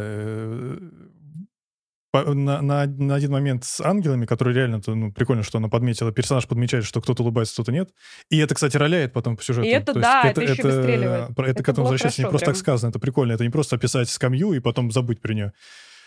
на, 2.13 2.61
на, 2.61 2.85
на 2.85 3.15
один 3.15 3.31
момент 3.31 3.63
с 3.63 3.81
ангелами, 3.81 4.25
который 4.25 4.53
реально 4.53 4.81
ну, 4.87 5.11
прикольно, 5.11 5.43
что 5.43 5.59
она 5.59 5.67
подметила, 5.67 6.11
персонаж 6.11 6.47
подмечает, 6.47 6.85
что 6.85 7.01
кто-то 7.01 7.23
улыбается, 7.23 7.53
кто-то 7.53 7.71
нет. 7.71 7.91
И 8.29 8.37
это, 8.37 8.55
кстати, 8.55 8.77
роляет 8.77 9.13
потом 9.13 9.37
по 9.37 9.43
сюжету. 9.43 9.67
И 9.67 9.71
это, 9.71 9.93
То 9.93 9.99
да, 9.99 10.21
это, 10.23 10.41
это 10.41 10.51
еще 10.51 10.61
это, 10.61 10.67
выстреливает. 10.67 11.29
Это, 11.31 11.43
это 11.43 11.63
к 11.63 11.69
этому 11.69 11.85
возвращается 11.85 12.21
не 12.21 12.27
просто 12.27 12.45
прям. 12.45 12.53
так 12.55 12.59
сказано, 12.59 12.89
это 12.89 12.99
прикольно. 12.99 13.33
Это 13.33 13.43
не 13.43 13.51
просто 13.51 13.75
описать 13.75 14.09
скамью 14.09 14.53
и 14.53 14.59
потом 14.59 14.91
забыть 14.91 15.21
при 15.21 15.33
нее. 15.35 15.53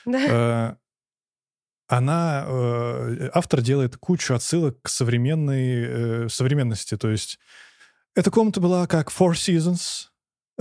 Да. 0.05 0.27
Э, 0.29 0.75
она, 1.87 2.45
э, 2.49 3.31
автор 3.33 3.61
делает 3.61 3.97
кучу 3.97 4.35
отсылок 4.35 4.83
к 4.83 4.89
современной 4.89 6.25
э, 6.25 6.29
современности. 6.29 6.97
То 6.97 7.11
есть 7.11 7.39
эта 8.15 8.31
комната 8.31 8.61
была 8.61 8.87
как 8.87 9.11
Four 9.11 9.33
Seasons, 9.33 10.09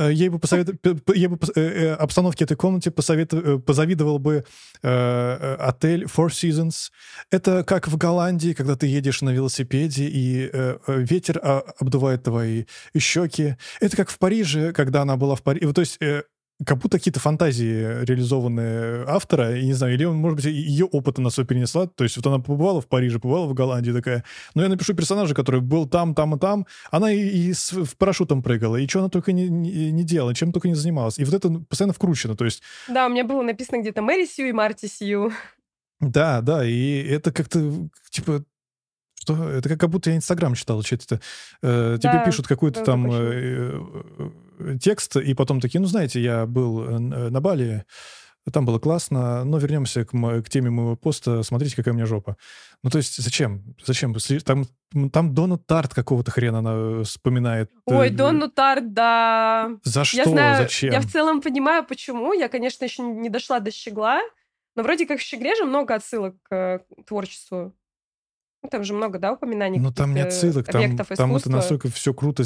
ей 0.09 0.29
бы 0.29 0.39
посоветовал, 0.39 0.99
ей 1.13 1.27
бы 1.27 1.37
э, 1.55 1.61
э, 1.61 1.93
обстановке 1.93 2.45
этой 2.45 2.57
комнате 2.57 2.91
посоветовал, 2.91 3.59
позавидовал 3.59 4.19
бы 4.19 4.45
э, 4.81 5.55
отель 5.59 6.05
Four 6.05 6.27
Seasons. 6.27 6.91
Это 7.29 7.63
как 7.63 7.87
в 7.87 7.97
Голландии, 7.97 8.53
когда 8.53 8.75
ты 8.75 8.87
едешь 8.87 9.21
на 9.21 9.29
велосипеде, 9.29 10.05
и 10.05 10.49
э, 10.51 10.77
ветер 10.87 11.39
а, 11.43 11.63
обдувает 11.79 12.23
твои 12.23 12.65
щеки. 12.97 13.55
Это 13.79 13.97
как 13.97 14.09
в 14.09 14.17
Париже, 14.17 14.73
когда 14.73 15.01
она 15.01 15.17
была 15.17 15.35
в 15.35 15.43
Париже. 15.43 15.73
То 15.73 15.81
есть 15.81 15.97
э, 16.01 16.23
как 16.65 16.77
будто 16.77 16.97
какие-то 16.97 17.19
фантазии 17.19 18.03
реализованные 18.05 19.05
автора, 19.07 19.57
и 19.57 19.65
не 19.65 19.73
знаю, 19.73 19.93
или 19.93 20.03
он, 20.03 20.17
может 20.17 20.37
быть, 20.37 20.45
ее 20.45 20.85
опыта 20.85 21.21
на 21.21 21.29
свой 21.29 21.45
перенесла, 21.45 21.87
то 21.87 22.03
есть 22.03 22.17
вот 22.17 22.27
она 22.27 22.39
побывала 22.39 22.81
в 22.81 22.87
Париже, 22.87 23.19
побывала 23.19 23.47
в 23.47 23.53
Голландии, 23.53 23.91
такая, 23.91 24.23
ну 24.55 24.61
я 24.61 24.69
напишу 24.69 24.93
персонажа, 24.93 25.33
который 25.33 25.61
был 25.61 25.87
там, 25.87 26.13
там 26.13 26.35
и 26.35 26.39
там, 26.39 26.65
она 26.91 27.11
и, 27.11 27.19
и 27.19 27.53
с 27.53 27.71
в 27.71 27.97
парашютом 27.97 28.43
прыгала, 28.43 28.77
и 28.77 28.87
что 28.87 28.99
она 28.99 29.09
только 29.09 29.31
не, 29.31 29.49
не, 29.49 29.91
не 29.91 30.03
делала, 30.03 30.33
чем 30.33 30.51
только 30.51 30.67
не 30.67 30.75
занималась, 30.75 31.19
и 31.19 31.25
вот 31.25 31.33
это 31.33 31.49
постоянно 31.69 31.93
вкручено, 31.93 32.35
то 32.35 32.45
есть... 32.45 32.61
Да, 32.87 33.07
у 33.07 33.09
меня 33.09 33.23
было 33.23 33.41
написано 33.41 33.81
где-то 33.81 34.01
Мэри 34.01 34.25
Сью 34.25 34.49
и 34.49 34.51
Марти 34.51 34.87
Сью. 34.87 35.31
Да, 35.99 36.41
да, 36.41 36.65
и 36.65 37.03
это 37.03 37.31
как-то, 37.31 37.89
типа, 38.09 38.43
что? 39.21 39.49
Это 39.49 39.77
как 39.77 39.89
будто 39.89 40.09
я 40.09 40.15
Инстаграм 40.15 40.55
читал, 40.55 40.81
что-то. 40.81 41.21
Э, 41.61 41.97
тебе 42.01 42.13
да, 42.13 42.25
пишут 42.25 42.47
какой-то 42.47 42.83
там 42.83 43.07
э, 43.11 43.13
э, 43.13 44.31
текст, 44.79 45.15
и 45.15 45.33
потом 45.33 45.59
такие, 45.59 45.79
ну, 45.79 45.87
знаете, 45.87 46.21
я 46.21 46.45
был 46.45 46.83
э, 46.83 46.99
на 46.99 47.41
Бали, 47.41 47.85
там 48.51 48.65
было 48.65 48.79
классно, 48.79 49.43
но 49.43 49.59
вернемся 49.59 50.03
к, 50.03 50.11
к 50.11 50.49
теме 50.49 50.71
моего 50.71 50.95
поста. 50.95 51.43
Смотрите, 51.43 51.75
какая 51.75 51.91
у 51.91 51.93
меня 51.93 52.07
жопа. 52.07 52.37
Ну, 52.81 52.89
то 52.89 52.97
есть, 52.97 53.21
зачем? 53.21 53.75
Зачем? 53.85 54.15
Там, 54.43 54.65
там 55.11 55.35
Дону 55.35 55.59
Тарт 55.59 55.93
какого-то 55.93 56.31
хрена 56.31 56.59
она 56.59 56.71
э, 56.73 57.03
вспоминает. 57.03 57.71
Ой, 57.85 58.09
Дону 58.09 58.49
Тарт, 58.49 58.93
да. 58.93 59.77
За 59.83 60.03
что? 60.03 60.17
Я 60.17 60.25
знаю, 60.25 60.63
зачем? 60.63 60.91
Я 60.91 61.01
в 61.01 61.05
целом 61.05 61.41
понимаю, 61.41 61.85
почему. 61.85 62.33
Я, 62.33 62.49
конечно, 62.49 62.83
еще 62.83 63.03
не 63.03 63.29
дошла 63.29 63.59
до 63.59 63.69
Щегла, 63.69 64.21
но 64.75 64.81
вроде 64.81 65.05
как 65.05 65.19
в 65.19 65.23
Щегле 65.23 65.55
же 65.55 65.65
много 65.65 65.93
отсылок 65.93 66.35
к 66.41 66.81
творчеству 67.05 67.75
ну, 68.63 68.69
там 68.69 68.83
же 68.83 68.93
много, 68.93 69.17
да, 69.17 69.33
упоминаний 69.33 69.79
Ну, 69.79 69.91
там 69.91 70.13
нет 70.13 70.31
ссылок, 70.31 70.67
там, 70.67 70.97
там 70.97 71.35
это 71.35 71.49
настолько 71.49 71.89
все 71.89 72.13
круто 72.13 72.43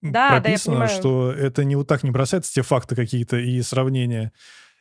да, 0.00 0.30
прописано, 0.30 0.80
да, 0.80 0.88
что 0.88 1.32
это 1.32 1.64
не 1.64 1.74
вот 1.74 1.88
так 1.88 2.04
не 2.04 2.10
бросается, 2.10 2.52
те 2.52 2.62
факты 2.62 2.94
какие-то 2.94 3.36
и 3.36 3.60
сравнения. 3.62 4.32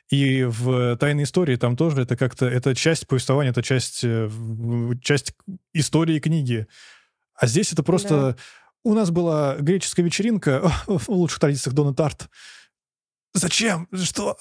И 0.09 0.43
в 0.43 0.97
«Тайной 0.97 1.23
истории» 1.23 1.55
там 1.55 1.75
тоже 1.75 2.03
это 2.03 2.15
как-то... 2.15 2.45
Это 2.45 2.75
часть 2.75 3.07
повествования, 3.07 3.49
это 3.49 3.63
часть, 3.63 4.03
э, 4.03 4.29
часть 5.01 5.33
истории 5.73 6.19
книги. 6.19 6.67
А 7.33 7.47
здесь 7.47 7.73
это 7.73 7.81
просто... 7.81 8.09
Да. 8.09 8.35
У 8.83 8.93
нас 8.93 9.09
была 9.09 9.55
греческая 9.55 10.05
вечеринка 10.05 10.71
в 10.85 11.09
лучших 11.09 11.39
традициях 11.39 11.73
Дона 11.73 11.95
Тарт. 11.95 12.29
Зачем? 13.33 13.87
Что? 13.91 14.37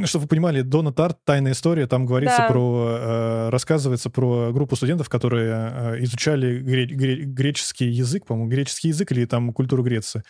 А, 0.00 0.02
ну, 0.02 0.06
чтобы 0.06 0.22
вы 0.22 0.28
понимали, 0.28 0.62
Дона 0.62 0.92
Тарт, 0.92 1.22
«Тайная 1.24 1.52
история», 1.52 1.86
там 1.86 2.06
говорится 2.06 2.38
да. 2.38 2.48
про... 2.48 2.88
Э, 2.88 3.48
рассказывается 3.50 4.08
про 4.08 4.50
группу 4.50 4.74
студентов, 4.74 5.10
которые 5.10 5.52
э, 5.52 6.04
изучали 6.04 6.58
гре- 6.60 6.86
гре- 6.86 7.24
греческий 7.24 7.86
язык, 7.86 8.24
по-моему, 8.24 8.48
греческий 8.50 8.88
язык 8.88 9.12
или 9.12 9.26
там 9.26 9.52
культуру 9.52 9.82
Греции. 9.82 10.22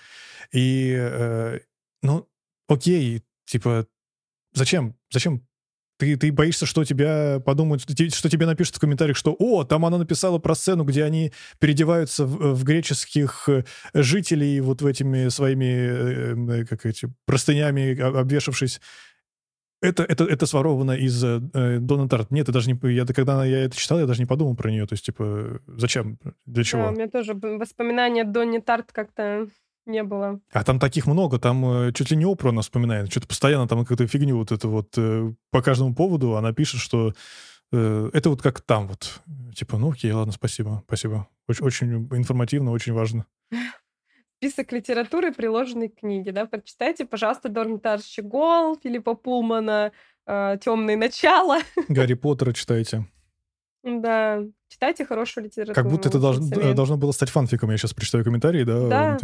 И, 0.52 0.92
э, 0.98 1.60
ну, 2.02 2.28
окей, 2.68 3.22
типа, 3.46 3.86
зачем? 4.54 4.96
Зачем 5.12 5.46
ты, 6.00 6.16
ты 6.16 6.32
боишься, 6.32 6.64
что 6.64 6.84
тебя 6.84 7.40
подумают, 7.44 7.82
что 7.82 8.28
тебе 8.28 8.46
напишут 8.46 8.76
в 8.76 8.80
комментариях, 8.80 9.18
что 9.18 9.36
«О, 9.38 9.64
там 9.64 9.84
она 9.84 9.98
написала 9.98 10.38
про 10.38 10.54
сцену, 10.54 10.84
где 10.84 11.04
они 11.04 11.30
переодеваются 11.58 12.24
в, 12.24 12.54
в 12.54 12.64
греческих 12.64 13.48
э, 13.48 13.64
жителей 13.92 14.60
вот 14.60 14.80
в 14.80 14.86
этими 14.86 15.28
своими, 15.28 16.62
э, 16.62 16.64
как 16.64 16.86
эти, 16.86 17.12
простынями 17.26 18.00
обвешавшись 18.00 18.80
это, 19.82 20.02
это, 20.02 20.24
это 20.24 20.46
своровано 20.46 20.92
из 20.92 21.22
э, 21.24 21.40
э 21.54 21.78
Дона 21.78 22.08
Тарт. 22.08 22.30
Нет, 22.30 22.44
это 22.44 22.52
даже 22.52 22.70
не... 22.70 22.92
Я, 22.92 23.06
когда 23.06 23.44
я 23.44 23.64
это 23.64 23.76
читал, 23.76 23.98
я 23.98 24.06
даже 24.06 24.20
не 24.20 24.26
подумал 24.26 24.54
про 24.54 24.70
нее. 24.70 24.86
То 24.86 24.94
есть, 24.94 25.04
типа, 25.06 25.60
зачем? 25.66 26.18
Для 26.46 26.64
чего? 26.64 26.82
Да, 26.82 26.88
у 26.88 26.92
меня 26.92 27.08
тоже 27.08 27.34
воспоминания 27.34 28.24
Донни 28.24 28.58
Тарт 28.58 28.92
как-то 28.92 29.46
не 29.86 30.02
было. 30.02 30.40
А 30.52 30.64
там 30.64 30.78
таких 30.78 31.06
много, 31.06 31.38
там 31.38 31.88
э, 31.88 31.92
чуть 31.92 32.10
ли 32.10 32.16
не 32.16 32.30
Опра 32.30 32.50
она 32.50 32.62
вспоминает. 32.62 33.10
Что-то 33.10 33.28
постоянно 33.28 33.68
там 33.68 33.80
какую-то 33.80 34.06
фигню 34.06 34.36
вот 34.36 34.52
это 34.52 34.68
вот 34.68 34.92
э, 34.96 35.32
по 35.50 35.62
каждому 35.62 35.94
поводу 35.94 36.36
она 36.36 36.52
пишет, 36.52 36.80
что 36.80 37.14
э, 37.72 38.10
это 38.12 38.30
вот 38.30 38.42
как 38.42 38.60
там 38.60 38.86
вот. 38.86 39.20
Типа, 39.54 39.78
ну 39.78 39.92
окей, 39.92 40.12
ладно, 40.12 40.32
спасибо, 40.32 40.82
спасибо. 40.86 41.26
Очень, 41.48 41.64
очень 41.64 42.08
информативно, 42.12 42.70
очень 42.70 42.92
важно. 42.92 43.26
список 44.40 44.72
литературы, 44.72 45.32
приложенной 45.32 45.90
к 45.90 46.00
книге, 46.00 46.32
да, 46.32 46.46
прочитайте, 46.46 47.04
пожалуйста, 47.04 47.50
Дормитар 47.50 48.00
Щегол, 48.00 48.78
Филиппа 48.82 49.14
Пулмана, 49.14 49.92
э, 50.26 50.56
«Темные 50.64 50.96
начала». 50.96 51.58
Гарри 51.88 52.14
Поттера 52.14 52.54
читайте. 52.54 53.06
Да, 53.82 54.42
читайте 54.68 55.04
хорошую 55.04 55.44
литературу. 55.44 55.74
Как 55.74 55.90
будто 55.90 56.08
это 56.08 56.18
должно, 56.18 56.74
должно 56.74 56.96
было 56.96 57.12
стать 57.12 57.28
фанфиком. 57.28 57.70
Я 57.70 57.76
сейчас 57.76 57.92
прочитаю 57.92 58.24
комментарии, 58.24 58.64
да, 58.64 58.88
да. 58.88 59.18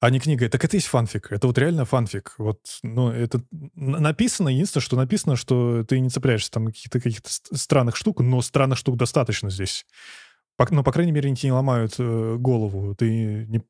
а 0.00 0.10
не 0.10 0.20
книга. 0.20 0.48
Так 0.50 0.64
это 0.64 0.76
есть 0.76 0.86
фанфик. 0.86 1.32
Это 1.32 1.46
вот 1.46 1.56
реально 1.56 1.86
фанфик. 1.86 2.34
Вот, 2.36 2.60
ну, 2.82 3.10
это 3.10 3.42
написано, 3.74 4.50
единственное, 4.50 4.82
что 4.82 4.96
написано, 4.96 5.36
что 5.36 5.84
ты 5.84 5.98
не 6.00 6.10
цепляешься 6.10 6.50
там 6.50 6.66
каких-то 6.66 7.00
каких 7.00 7.20
странных 7.24 7.96
штук, 7.96 8.20
но 8.20 8.42
странных 8.42 8.78
штук 8.78 8.96
достаточно 8.96 9.48
здесь. 9.50 9.86
Но, 10.70 10.84
по 10.84 10.92
крайней 10.92 11.12
мере, 11.12 11.28
они 11.28 11.36
тебе 11.36 11.48
не 11.48 11.54
ломают 11.54 11.94
э, 11.98 12.36
голову. 12.38 12.94
Ты 12.94 13.46
не 13.48 13.62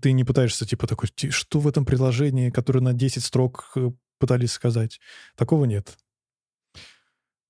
ты 0.00 0.12
не 0.12 0.24
пытаешься, 0.24 0.66
типа, 0.66 0.86
такой, 0.86 1.08
что 1.30 1.58
в 1.58 1.68
этом 1.68 1.84
приложении, 1.84 2.50
которое 2.50 2.80
на 2.80 2.92
10 2.92 3.24
строк 3.24 3.72
э, 3.76 3.90
пытались 4.18 4.52
сказать? 4.52 5.00
Такого 5.36 5.64
нет. 5.64 5.96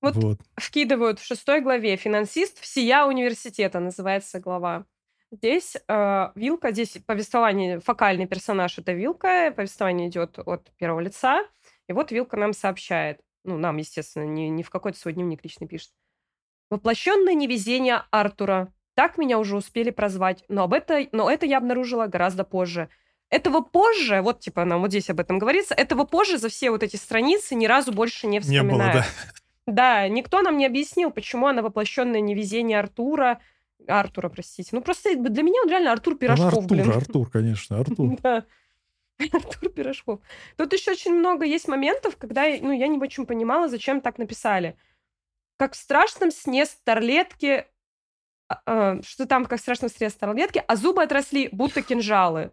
Вот, 0.00 0.14
вот. 0.16 0.40
вкидывают 0.56 1.18
в 1.18 1.24
шестой 1.24 1.60
главе 1.60 1.96
«Финансист 1.96 2.58
всея 2.58 3.04
университета» 3.04 3.80
называется 3.80 4.40
глава. 4.40 4.86
Здесь 5.30 5.76
э, 5.76 6.30
Вилка, 6.34 6.72
здесь 6.72 6.96
повествование, 7.06 7.80
фокальный 7.80 8.26
персонаж— 8.26 8.78
это 8.78 8.92
Вилка, 8.92 9.52
повествование 9.54 10.08
идет 10.08 10.38
от 10.38 10.72
первого 10.76 11.00
лица, 11.00 11.46
и 11.86 11.92
вот 11.92 12.10
Вилка 12.10 12.36
нам 12.36 12.52
сообщает, 12.52 13.20
ну, 13.44 13.58
нам, 13.58 13.76
естественно, 13.76 14.24
не, 14.24 14.48
не 14.48 14.62
в 14.62 14.70
какой-то 14.70 14.98
свой 14.98 15.12
дневник 15.12 15.44
лично 15.44 15.68
пишет. 15.68 15.90
Воплощенное 16.70 17.34
невезение 17.34 18.02
Артура, 18.10 18.72
так 19.00 19.16
меня 19.16 19.38
уже 19.38 19.56
успели 19.56 19.88
прозвать, 19.88 20.44
но, 20.48 20.64
об 20.64 20.74
это, 20.74 21.06
но 21.12 21.30
это 21.30 21.46
я 21.46 21.56
обнаружила 21.56 22.06
гораздо 22.06 22.44
позже. 22.44 22.90
Этого 23.30 23.62
позже, 23.62 24.20
вот 24.20 24.40
типа 24.40 24.66
нам 24.66 24.82
вот 24.82 24.90
здесь 24.90 25.08
об 25.08 25.20
этом 25.20 25.38
говорится, 25.38 25.74
этого 25.74 26.04
позже 26.04 26.36
за 26.36 26.50
все 26.50 26.70
вот 26.70 26.82
эти 26.82 26.96
страницы 26.96 27.54
ни 27.54 27.64
разу 27.64 27.92
больше 27.92 28.26
не 28.26 28.40
вспоминают. 28.40 28.68
Не 28.68 28.78
было, 28.78 28.92
да. 28.92 29.06
Да, 29.66 30.08
никто 30.08 30.42
нам 30.42 30.58
не 30.58 30.66
объяснил, 30.66 31.10
почему 31.10 31.46
она 31.46 31.62
воплощенное 31.62 32.20
невезение 32.20 32.78
Артура, 32.78 33.40
Артура, 33.86 34.28
простите. 34.28 34.68
Ну, 34.72 34.82
просто 34.82 35.16
для 35.16 35.42
меня 35.42 35.62
он 35.62 35.70
реально 35.70 35.92
Артур 35.92 36.18
Пирожков, 36.18 36.52
ну, 36.52 36.58
Артур, 36.60 36.76
блин. 36.76 36.92
Артур, 36.92 37.30
конечно, 37.30 37.78
Артур. 37.78 38.18
Да. 38.22 38.44
Артур 39.32 39.70
Пирожков. 39.70 40.20
Тут 40.58 40.74
еще 40.74 40.90
очень 40.90 41.14
много 41.14 41.46
есть 41.46 41.68
моментов, 41.68 42.18
когда 42.18 42.42
ну, 42.60 42.72
я 42.72 42.86
не 42.86 42.98
очень 42.98 43.24
понимала, 43.24 43.66
зачем 43.66 44.02
так 44.02 44.18
написали. 44.18 44.76
Как 45.56 45.72
в 45.72 45.76
страшном 45.76 46.30
сне 46.30 46.66
старлетки 46.66 47.64
что 48.64 49.26
там 49.26 49.46
как 49.46 49.58
в 49.58 49.62
страшном 49.62 49.90
сне 49.90 50.10
старлетки, 50.10 50.62
а 50.66 50.76
зубы 50.76 51.02
отросли, 51.02 51.48
будто 51.52 51.82
кинжалы. 51.82 52.52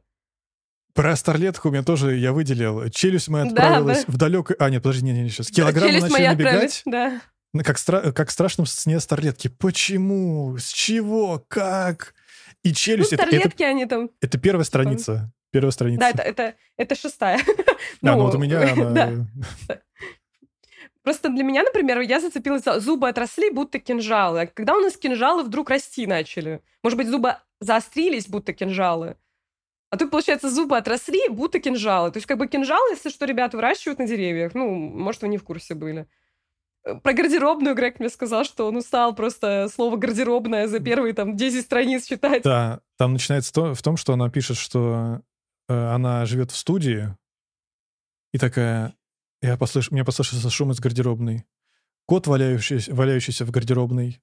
Про 0.94 1.16
старлетку 1.16 1.70
у 1.70 1.72
меня 1.72 1.84
тоже 1.84 2.16
я 2.16 2.34
выделил. 2.34 2.90
Челюсть 2.90 3.28
моя 3.28 3.46
отправилась 3.46 4.06
да, 4.06 4.12
в 4.12 4.18
далекое... 4.18 4.58
А, 4.60 4.70
нет, 4.72 4.82
подожди, 4.82 5.06
не, 5.06 5.14
не, 5.14 5.30
сейчас. 5.30 5.50
Килограммы 5.50 5.92
Челюсть 5.92 6.10
начали 6.10 6.28
набегать. 6.28 6.82
Да. 6.86 7.22
Как, 7.64 7.78
стра... 7.78 8.12
как 8.12 8.30
в 8.30 8.32
страшном 8.32 8.66
сне 8.66 9.00
старлетки. 9.00 9.48
Почему? 9.48 10.58
С 10.58 10.70
чего? 10.70 11.46
Как? 11.48 12.16
И 12.64 12.74
челюсть... 12.74 13.12
Ну, 13.12 13.18
старлетки 13.18 13.48
это, 13.48 13.56
это, 13.56 13.66
они 13.66 13.86
там... 13.86 14.10
Это 14.22 14.40
первая 14.40 14.64
страница. 14.64 15.32
Первая 15.52 15.72
страница. 15.72 16.00
Да, 16.00 16.10
это, 16.10 16.22
это, 16.24 16.56
это 16.78 16.96
шестая. 16.96 17.40
Да, 18.02 18.14
ну, 18.14 18.18
ну 18.18 18.24
вот 18.24 18.36
у 18.36 18.40
меня 18.40 18.74
она... 18.74 19.28
Просто 21.08 21.30
для 21.30 21.42
меня, 21.46 21.64
например, 21.64 22.02
я 22.02 22.20
зацепилась 22.20 22.66
за 22.66 22.82
зубы 22.82 23.08
отросли, 23.08 23.50
будто 23.50 23.80
кинжалы. 23.80 24.42
А 24.42 24.46
когда 24.46 24.76
у 24.76 24.82
нас 24.82 24.98
кинжалы 24.98 25.44
вдруг 25.44 25.70
расти 25.70 26.06
начали? 26.06 26.62
Может 26.84 26.98
быть, 26.98 27.08
зубы 27.08 27.38
заострились, 27.62 28.28
будто 28.28 28.52
кинжалы? 28.52 29.16
А 29.90 29.96
тут, 29.96 30.12
получается, 30.12 30.50
зубы 30.50 30.76
отросли, 30.76 31.30
будто 31.30 31.62
кинжалы. 31.62 32.12
То 32.12 32.18
есть, 32.18 32.28
как 32.28 32.38
бы 32.38 32.50
кинжалы, 32.50 32.92
если 32.92 33.08
что, 33.08 33.24
ребята 33.24 33.56
выращивают 33.56 34.00
на 34.00 34.06
деревьях. 34.06 34.54
Ну, 34.54 34.70
может, 34.70 35.22
вы 35.22 35.30
не 35.30 35.38
в 35.38 35.46
курсе 35.46 35.76
были. 35.76 36.10
Э, 36.84 36.96
про 36.96 37.14
гардеробную 37.14 37.74
Грег 37.74 38.02
мне 38.02 38.10
сказал, 38.10 38.44
что 38.44 38.68
он 38.68 38.76
устал 38.76 39.16
просто 39.16 39.70
слово 39.74 39.96
«гардеробная» 39.96 40.68
за 40.68 40.82
первые 40.82 41.14
там 41.14 41.38
10 41.38 41.64
страниц 41.64 42.06
читать. 42.06 42.44
Да, 42.44 42.82
там 42.98 43.14
начинается 43.14 43.54
то, 43.54 43.74
в 43.74 43.82
том, 43.82 43.96
что 43.96 44.12
она 44.12 44.30
пишет, 44.30 44.58
что 44.58 45.22
э, 45.70 45.74
она 45.74 46.26
живет 46.26 46.52
в 46.52 46.58
студии, 46.58 47.16
и 48.34 48.38
такая, 48.38 48.94
я 49.42 49.58
послыш... 49.58 49.92
Мне 49.92 50.04
послышался 50.04 50.50
шум 50.50 50.72
из 50.72 50.80
гардеробной. 50.80 51.46
Кот, 52.06 52.28
валяющийся, 52.28 52.94
валяющийся 52.94 53.46
в 53.46 53.52
гардеробной. 53.52 54.22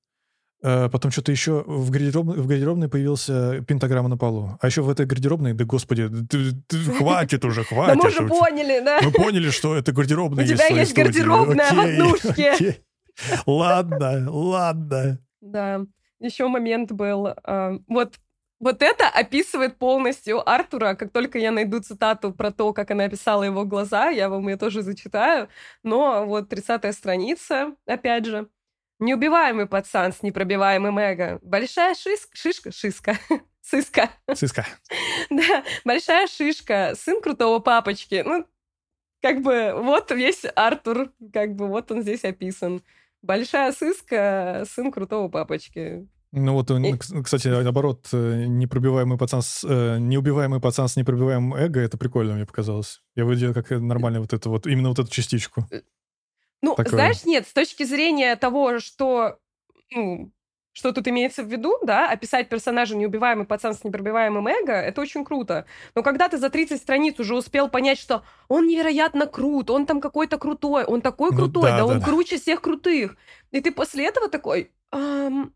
Э, 0.62 0.88
потом 0.88 1.10
что-то 1.10 1.30
еще 1.30 1.62
в 1.66 1.90
гардеробной, 1.90 2.38
в 2.38 2.46
гардеробной 2.46 2.88
появился 2.88 3.60
пентаграмма 3.62 4.08
на 4.08 4.16
полу. 4.16 4.56
А 4.60 4.66
еще 4.66 4.80
в 4.82 4.88
этой 4.88 5.04
гардеробной, 5.04 5.52
да 5.52 5.64
господи, 5.64 6.08
ты, 6.08 6.52
ты, 6.66 6.78
хватит 6.78 7.44
уже, 7.44 7.64
хватит. 7.68 8.02
Мы 8.02 8.08
уже 8.08 8.26
поняли, 8.26 8.82
да? 8.82 9.00
Мы 9.02 9.12
поняли, 9.12 9.50
что 9.50 9.76
это 9.76 9.92
гардеробная 9.92 10.44
У 10.44 10.48
тебя 10.48 10.66
есть 10.68 10.94
гардеробная 10.94 11.70
в 11.70 11.78
однушке. 11.78 12.80
Ладно, 13.46 14.28
ладно. 14.28 15.20
Да. 15.40 15.82
Еще 16.18 16.48
момент 16.48 16.90
был. 16.90 17.28
А, 17.44 17.78
вот 17.86 18.14
вот 18.64 18.80
это 18.80 19.08
описывает 19.08 19.76
полностью 19.76 20.48
Артура. 20.48 20.94
Как 20.94 21.12
только 21.12 21.38
я 21.38 21.50
найду 21.50 21.80
цитату 21.80 22.32
про 22.32 22.50
то, 22.50 22.72
как 22.72 22.90
она 22.90 23.04
описала 23.04 23.42
его 23.42 23.66
глаза, 23.66 24.08
я 24.08 24.30
вам 24.30 24.48
ее 24.48 24.56
тоже 24.56 24.80
зачитаю. 24.80 25.50
Но 25.82 26.24
вот 26.24 26.50
30-я 26.50 26.94
страница, 26.94 27.76
опять 27.86 28.24
же. 28.24 28.48
Неубиваемый 29.00 29.66
пацан 29.66 30.14
с 30.14 30.22
непробиваемым 30.22 30.98
эго. 30.98 31.40
Большая 31.42 31.94
шишка... 31.94 32.34
Шишка? 32.34 32.72
Шиска. 32.72 33.18
Сыска. 33.60 34.10
Сыска. 34.32 34.66
Да, 35.28 35.62
большая 35.84 36.26
шишка. 36.26 36.94
Сын 36.96 37.20
крутого 37.20 37.58
папочки. 37.58 38.22
Ну, 38.24 38.46
как 39.20 39.42
бы 39.42 39.74
вот 39.76 40.10
весь 40.10 40.46
Артур, 40.56 41.12
как 41.34 41.54
бы 41.54 41.66
вот 41.66 41.90
он 41.90 42.00
здесь 42.00 42.24
описан. 42.24 42.82
Большая 43.20 43.72
сыска, 43.72 44.64
сын 44.66 44.90
крутого 44.90 45.28
папочки. 45.28 46.08
Ну 46.36 46.54
вот, 46.54 46.68
и... 46.68 46.98
кстати, 47.22 47.46
наоборот, 47.46 48.08
э, 48.12 48.46
непробиваемый 48.48 49.16
пацан 49.16 49.40
с, 49.40 49.62
э, 49.62 49.98
неубиваемый 50.00 50.60
пацан 50.60 50.88
с 50.88 50.96
непробиваемым 50.96 51.54
эго, 51.54 51.78
это 51.78 51.96
прикольно 51.96 52.34
мне 52.34 52.44
показалось. 52.44 53.02
Я 53.14 53.24
выделил 53.24 53.54
как 53.54 53.70
нормально 53.70 54.20
вот 54.20 54.32
эту 54.32 54.50
вот, 54.50 54.66
именно 54.66 54.88
вот 54.88 54.98
эту 54.98 55.08
частичку. 55.08 55.64
Э, 55.70 55.82
ну, 56.60 56.74
Такое. 56.74 56.90
знаешь, 56.92 57.24
нет, 57.24 57.46
с 57.46 57.52
точки 57.52 57.84
зрения 57.84 58.34
того, 58.34 58.80
что, 58.80 59.38
ну, 59.92 60.32
что 60.72 60.90
тут 60.90 61.06
имеется 61.06 61.44
в 61.44 61.46
виду, 61.46 61.78
да, 61.82 62.10
описать 62.10 62.48
персонажа 62.48 62.96
неубиваемый 62.96 63.46
пацан 63.46 63.72
с 63.72 63.84
непробиваемым 63.84 64.48
эго, 64.48 64.72
это 64.72 65.00
очень 65.02 65.24
круто. 65.24 65.66
Но 65.94 66.02
когда 66.02 66.28
ты 66.28 66.36
за 66.36 66.50
30 66.50 66.80
страниц 66.80 67.20
уже 67.20 67.36
успел 67.36 67.68
понять, 67.68 67.98
что 67.98 68.24
он 68.48 68.66
невероятно 68.66 69.28
крут, 69.28 69.70
он 69.70 69.86
там 69.86 70.00
какой-то 70.00 70.36
крутой, 70.36 70.82
он 70.84 71.00
такой 71.00 71.30
ну, 71.30 71.36
крутой, 71.36 71.62
да, 71.62 71.70
да, 71.70 71.76
да 71.76 71.86
он 71.86 72.00
да. 72.00 72.04
круче 72.04 72.38
всех 72.40 72.60
крутых. 72.60 73.16
И 73.52 73.60
ты 73.60 73.70
после 73.70 74.08
этого 74.08 74.28
такой... 74.28 74.72
Эм, 74.90 75.54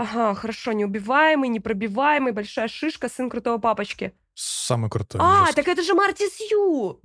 Ага, 0.00 0.34
хорошо, 0.34 0.72
неубиваемый, 0.72 1.50
непробиваемый, 1.50 2.32
большая 2.32 2.68
шишка, 2.68 3.10
сын 3.10 3.28
крутого 3.28 3.58
папочки. 3.58 4.14
Самый 4.32 4.88
крутой. 4.88 5.20
А, 5.22 5.40
жесткий. 5.40 5.56
так 5.56 5.68
это 5.68 5.82
же 5.82 5.92
Мартис 5.92 6.40
Ю! 6.50 7.00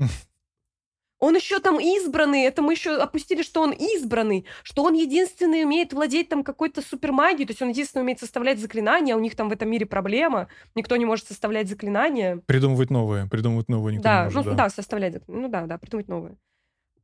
Он 1.19 1.35
еще 1.35 1.59
там 1.59 1.77
избранный, 1.77 2.43
это 2.43 2.61
мы 2.61 2.71
еще 2.71 2.95
опустили, 2.95 3.41
что 3.41 3.61
он 3.61 3.71
избранный, 3.71 4.45
что 4.63 4.83
он 4.83 4.93
единственный 4.93 5.65
умеет 5.65 5.91
владеть 5.91 6.29
там 6.29 6.43
какой-то 6.43 6.81
супермагией, 6.81 7.45
то 7.45 7.51
есть 7.51 7.61
он 7.61 7.69
единственный 7.69 8.03
умеет 8.03 8.19
составлять 8.19 8.59
заклинания, 8.59 9.13
а 9.13 9.17
у 9.17 9.19
них 9.19 9.35
там 9.35 9.49
в 9.49 9.51
этом 9.51 9.69
мире 9.69 9.85
проблема, 9.85 10.47
никто 10.73 10.95
не 10.95 11.05
может 11.05 11.27
составлять 11.27 11.67
заклинания. 11.67 12.37
Придумывать 12.45 12.91
новые, 12.91 13.27
придумывать 13.27 13.67
новые 13.67 13.95
никто 13.95 14.03
да, 14.03 14.19
не 14.19 14.23
может. 14.25 14.35
Ну, 14.35 14.51
да, 14.51 14.55
да, 14.55 14.69
составлять, 14.69 15.27
ну 15.27 15.49
да, 15.49 15.65
да, 15.65 15.77
придумать 15.77 16.07
новые. 16.07 16.37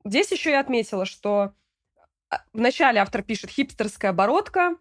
Здесь 0.06 0.32
еще 0.32 0.52
я 0.52 0.62
отметила, 0.62 1.06
что 1.06 1.52
а, 2.30 2.44
вначале 2.54 3.02
автор 3.02 3.24
пишет 3.24 3.50
хипстерская 3.50 4.12
оборотка, 4.12 4.76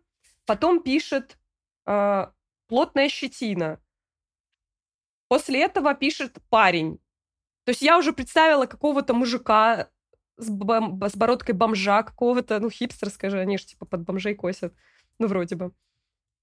Потом 0.46 0.82
пишет 0.82 1.38
э, 1.86 2.26
плотная 2.66 3.08
щетина. 3.08 3.80
После 5.28 5.62
этого 5.62 5.94
пишет 5.94 6.38
парень. 6.48 6.98
То 7.64 7.70
есть 7.70 7.82
я 7.82 7.98
уже 7.98 8.12
представила 8.12 8.66
какого-то 8.66 9.14
мужика 9.14 9.88
с, 10.36 10.50
бом- 10.50 11.08
с 11.08 11.14
бородкой 11.14 11.54
бомжа, 11.54 12.02
какого-то, 12.02 12.58
ну, 12.58 12.70
хипстер, 12.70 13.10
скажи, 13.10 13.38
они 13.38 13.58
же 13.58 13.66
типа 13.66 13.86
под 13.86 14.02
бомжей 14.02 14.34
косят. 14.34 14.74
Ну, 15.18 15.26
вроде 15.28 15.54
бы. 15.56 15.70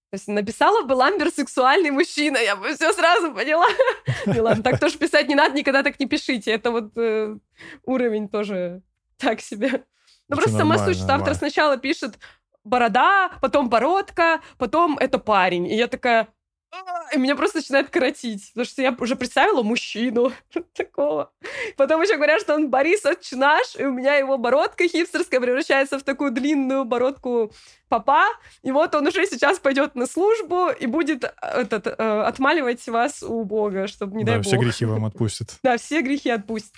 То 0.09 0.13
есть 0.13 0.27
написала 0.29 0.83
бы 0.83 0.93
Ламбер 0.93 1.31
сексуальный 1.31 1.91
мужчина, 1.91 2.37
я 2.37 2.55
бы 2.55 2.73
все 2.73 2.93
сразу 2.93 3.33
поняла. 3.33 3.65
Не 4.25 4.39
ладно, 4.39 4.63
так 4.63 4.79
тоже 4.79 4.97
писать 4.97 5.27
не 5.27 5.35
надо, 5.35 5.57
никогда 5.57 5.83
так 5.83 5.99
не 5.99 6.05
пишите. 6.05 6.51
Это 6.51 6.71
вот 6.71 6.93
э, 6.95 7.37
уровень 7.83 8.29
тоже 8.29 8.83
так 9.17 9.41
себе. 9.41 9.83
Ну, 10.29 10.37
просто 10.37 10.57
сама 10.57 10.77
суть, 10.77 10.97
что 10.97 11.13
автор 11.13 11.35
сначала 11.35 11.75
пишет 11.77 12.19
борода, 12.67 13.31
потом 13.41 13.69
бородка, 13.69 14.41
потом 14.57 14.97
это 14.97 15.19
парень. 15.19 15.67
И 15.67 15.75
я 15.75 15.87
такая, 15.87 16.27
«А!» 16.71 17.13
и 17.13 17.17
меня 17.17 17.35
просто 17.35 17.59
начинает 17.59 17.89
коротить, 17.89 18.49
потому 18.49 18.65
что 18.65 18.81
я 18.81 18.95
уже 18.99 19.15
представила 19.15 19.63
мужчину 19.63 20.33
такого. 20.73 21.31
Потом 21.77 22.01
еще 22.01 22.15
говорят, 22.15 22.41
что 22.41 22.55
он 22.55 22.69
Борис 22.69 23.05
Отчинаш, 23.05 23.75
и 23.77 23.85
у 23.85 23.93
меня 23.93 24.15
его 24.15 24.37
бородка 24.37 24.87
хипстерская 24.87 25.39
превращается 25.39 25.97
в 25.97 26.03
такую 26.03 26.31
длинную 26.31 26.83
бородку 26.83 27.51
папа, 27.87 28.25
и 28.63 28.71
вот 28.71 28.95
он 28.95 29.07
уже 29.07 29.25
сейчас 29.25 29.59
пойдет 29.59 29.95
на 29.95 30.07
службу 30.07 30.69
и 30.69 30.85
будет 30.87 31.23
э, 31.23 31.31
этот, 31.41 31.87
э, 31.87 31.91
отмаливать 31.93 32.85
вас 32.87 33.23
у 33.23 33.43
Бога, 33.45 33.87
чтобы 33.87 34.17
не 34.17 34.25
да, 34.25 34.33
дай 34.33 34.41
все 34.41 34.57
грехи 34.57 34.85
вам 34.85 35.05
отпустит. 35.05 35.59
Да, 35.63 35.77
все 35.77 36.01
грехи 36.01 36.29
отпустит. 36.29 36.73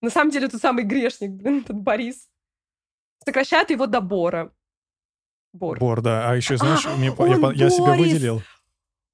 На 0.00 0.10
самом 0.10 0.30
деле, 0.30 0.48
тот 0.48 0.60
самый 0.60 0.84
грешник, 0.84 1.30
блин, 1.30 1.60
этот 1.64 1.76
Борис 1.76 2.28
сокращают 3.24 3.70
его 3.70 3.86
до 3.86 4.00
Бора. 4.00 4.52
Бор. 5.52 5.78
Бор, 5.78 6.02
да. 6.02 6.30
А 6.30 6.36
еще, 6.36 6.56
знаешь, 6.56 6.86
а, 6.86 6.94
мне, 6.96 7.06
я, 7.06 7.52
я 7.52 7.70
себя 7.70 7.94
выделил. 7.94 8.42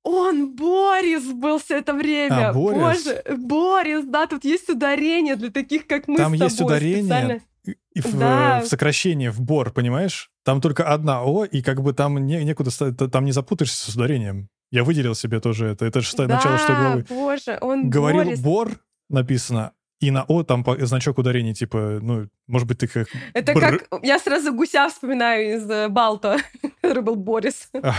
Он 0.02 0.54
Борис 0.54 1.24
был 1.32 1.58
все 1.58 1.78
это 1.78 1.94
время. 1.94 2.50
А, 2.50 2.52
Борис? 2.52 3.04
Боже, 3.04 3.22
Борис, 3.38 4.04
да, 4.04 4.26
тут 4.26 4.44
есть 4.44 4.68
ударение 4.68 5.36
для 5.36 5.50
таких, 5.50 5.86
как 5.86 6.08
мы 6.08 6.16
Там 6.16 6.34
с 6.34 6.38
тобой. 6.38 6.46
есть 6.46 6.60
ударение 6.60 7.02
специально. 7.04 7.40
и 7.64 8.00
в, 8.00 8.18
да. 8.18 8.60
в 8.60 8.66
сокращении, 8.66 9.28
в 9.28 9.40
Бор, 9.40 9.72
понимаешь? 9.72 10.30
Там 10.44 10.60
только 10.60 10.84
одна 10.84 11.22
О, 11.24 11.44
и 11.44 11.62
как 11.62 11.82
бы 11.82 11.94
там 11.94 12.26
не, 12.26 12.44
некуда, 12.44 12.70
там 12.92 13.24
не 13.24 13.32
запутаешься 13.32 13.90
с 13.90 13.94
ударением. 13.94 14.48
Я 14.70 14.84
выделил 14.84 15.14
себе 15.14 15.40
тоже 15.40 15.68
это. 15.68 15.86
Это 15.86 16.02
шестая, 16.02 16.26
да, 16.26 16.36
начало 16.36 16.58
шестой 16.58 16.76
главы. 16.76 17.06
боже, 17.08 17.58
он 17.62 17.88
Говорил 17.88 18.24
Борис. 18.24 18.40
Бор, 18.40 18.72
написано, 19.08 19.72
и 20.00 20.10
на 20.10 20.24
О 20.24 20.42
там 20.42 20.64
значок 20.80 21.18
ударения, 21.18 21.54
типа, 21.54 21.98
ну, 22.02 22.28
может 22.46 22.68
быть, 22.68 22.78
ты 22.78 22.88
как... 22.88 23.08
Это 23.32 23.54
бр... 23.54 23.86
как... 23.88 24.04
Я 24.04 24.18
сразу 24.18 24.52
гуся 24.52 24.88
вспоминаю 24.88 25.56
из 25.56 25.70
э, 25.70 25.88
Балто, 25.88 26.38
который 26.82 27.02
был 27.02 27.16
Борис. 27.16 27.70
А. 27.72 27.94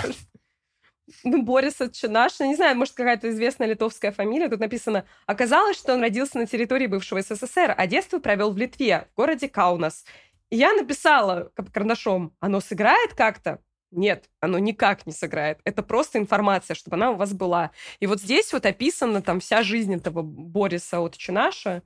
Ну, 1.24 1.44
Борис 1.44 1.80
Отчинаш, 1.82 2.40
не 2.40 2.56
знаю, 2.56 2.76
может, 2.78 2.96
какая-то 2.96 3.30
известная 3.30 3.68
литовская 3.68 4.12
фамилия. 4.12 4.50
Тут 4.50 4.60
написано, 4.60 5.06
оказалось, 5.26 5.78
что 5.78 5.94
он 5.94 6.02
родился 6.02 6.38
на 6.38 6.48
территории 6.48 6.88
бывшего 6.88 7.22
СССР, 7.22 7.74
а 7.78 7.88
детство 7.88 8.20
провел 8.20 8.52
в 8.52 8.58
Литве, 8.58 9.08
в 9.14 9.18
городе 9.18 9.48
Каунас. 9.48 10.04
И 10.50 10.58
я 10.58 10.74
написала 10.74 11.52
карандашом, 11.74 12.36
оно 12.40 12.60
сыграет 12.60 13.14
как-то? 13.14 13.60
Нет, 13.96 14.30
оно 14.40 14.60
никак 14.60 15.06
не 15.06 15.14
сыграет. 15.14 15.60
Это 15.64 15.84
просто 15.84 16.20
информация, 16.20 16.76
чтобы 16.76 16.98
она 16.98 17.12
у 17.12 17.16
вас 17.16 17.34
была. 17.34 17.72
И 18.00 18.08
вот 18.08 18.22
здесь 18.22 18.52
вот 18.54 18.66
описана 18.66 19.22
там 19.22 19.40
вся 19.40 19.64
жизнь 19.64 19.94
этого 19.94 20.22
Бориса 20.22 21.00
от 21.00 21.18
Чинаша. 21.18 21.82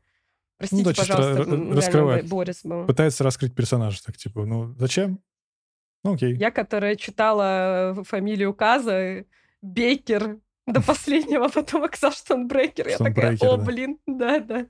Простите, 0.57 0.83
ну, 0.83 0.89
да, 0.89 0.95
пожалуйста, 0.95 1.75
раскрывает. 1.75 2.27
Борис 2.27 2.61
был. 2.63 2.85
Пытается 2.85 3.23
раскрыть 3.23 3.55
персонажа, 3.55 4.03
так 4.03 4.17
типа, 4.17 4.45
ну 4.45 4.75
зачем? 4.77 5.19
Ну 6.03 6.15
окей. 6.15 6.35
Я, 6.35 6.51
которая 6.51 6.95
читала 6.95 7.95
э, 7.97 8.03
фамилию 8.03 8.53
Каза, 8.53 9.25
Бейкер, 9.61 10.39
до 10.65 10.81
последнего, 10.81 11.45
а 11.47 11.49
потом 11.49 11.83
оказалось, 11.83 12.17
что 12.17 12.35
он 12.35 12.47
Брейкер. 12.47 12.87
Я 12.87 12.97
такая, 12.97 13.37
о, 13.41 13.57
блин, 13.57 13.99
да-да. 14.05 14.67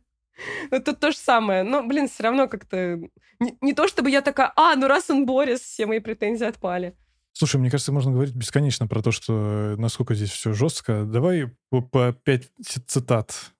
Это 0.72 0.96
то 0.96 1.12
же 1.12 1.18
самое. 1.18 1.64
Но, 1.64 1.84
блин, 1.84 2.08
все 2.08 2.24
равно 2.24 2.48
как-то... 2.48 3.00
Не, 3.40 3.58
не 3.62 3.74
то, 3.74 3.88
чтобы 3.88 4.10
я 4.10 4.22
такая, 4.22 4.54
а, 4.56 4.76
ну 4.76 4.88
раз 4.88 5.10
он 5.10 5.26
Борис, 5.26 5.60
все 5.60 5.86
мои 5.86 6.00
претензии 6.00 6.46
отпали. 6.46 6.96
Слушай, 7.34 7.58
мне 7.58 7.70
кажется, 7.70 7.92
можно 7.92 8.12
говорить 8.12 8.36
бесконечно 8.36 8.88
про 8.88 9.02
то, 9.02 9.12
что 9.12 9.76
насколько 9.78 10.14
здесь 10.14 10.32
все 10.32 10.54
жестко. 10.54 11.06
Давай 11.06 11.52
по, 11.70 12.12
пять 12.12 12.50
цитат, 12.66 13.52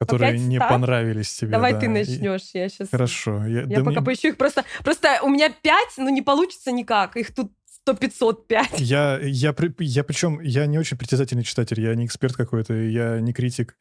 которые 0.00 0.34
по 0.34 0.36
не 0.36 0.56
цитат? 0.56 0.68
понравились 0.68 1.34
тебе. 1.34 1.50
Давай 1.50 1.72
да. 1.72 1.80
ты 1.80 1.88
начнешь, 1.88 2.50
я 2.54 2.68
сейчас... 2.68 2.90
Хорошо. 2.90 3.44
Я, 3.46 3.62
я 3.62 3.66
да 3.66 3.78
пока 3.78 4.00
мне... 4.00 4.02
поищу 4.02 4.28
их 4.28 4.36
просто... 4.36 4.64
Просто 4.84 5.20
у 5.22 5.28
меня 5.28 5.50
пять, 5.50 5.94
но 5.96 6.10
не 6.10 6.22
получится 6.22 6.70
никак. 6.70 7.16
Их 7.16 7.34
тут 7.34 7.50
сто 7.66 7.94
пятьсот 7.94 8.46
пять. 8.46 8.78
Я, 8.78 9.18
я, 9.20 9.54
я 9.78 10.04
причем, 10.04 10.40
я 10.40 10.66
не 10.66 10.78
очень 10.78 10.96
притязательный 10.96 11.42
читатель, 11.42 11.80
я 11.80 11.94
не 11.94 12.06
эксперт 12.06 12.36
какой-то, 12.36 12.74
я 12.74 13.18
не 13.20 13.32
критик. 13.32 13.76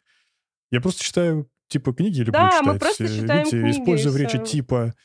Я 0.71 0.81
просто 0.81 1.03
читаю, 1.03 1.49
типа, 1.67 1.93
книги 1.93 2.19
люблю 2.19 2.33
да, 2.33 2.51
читать. 2.51 2.65
мы 2.65 2.79
просто 2.79 3.03
э, 3.03 3.07
читаем 3.07 3.45
Видите, 3.45 3.61
книги. 3.61 3.81
Использую 3.81 4.13
в 4.13 4.17
речи 4.17 4.39
типа... 4.39 4.95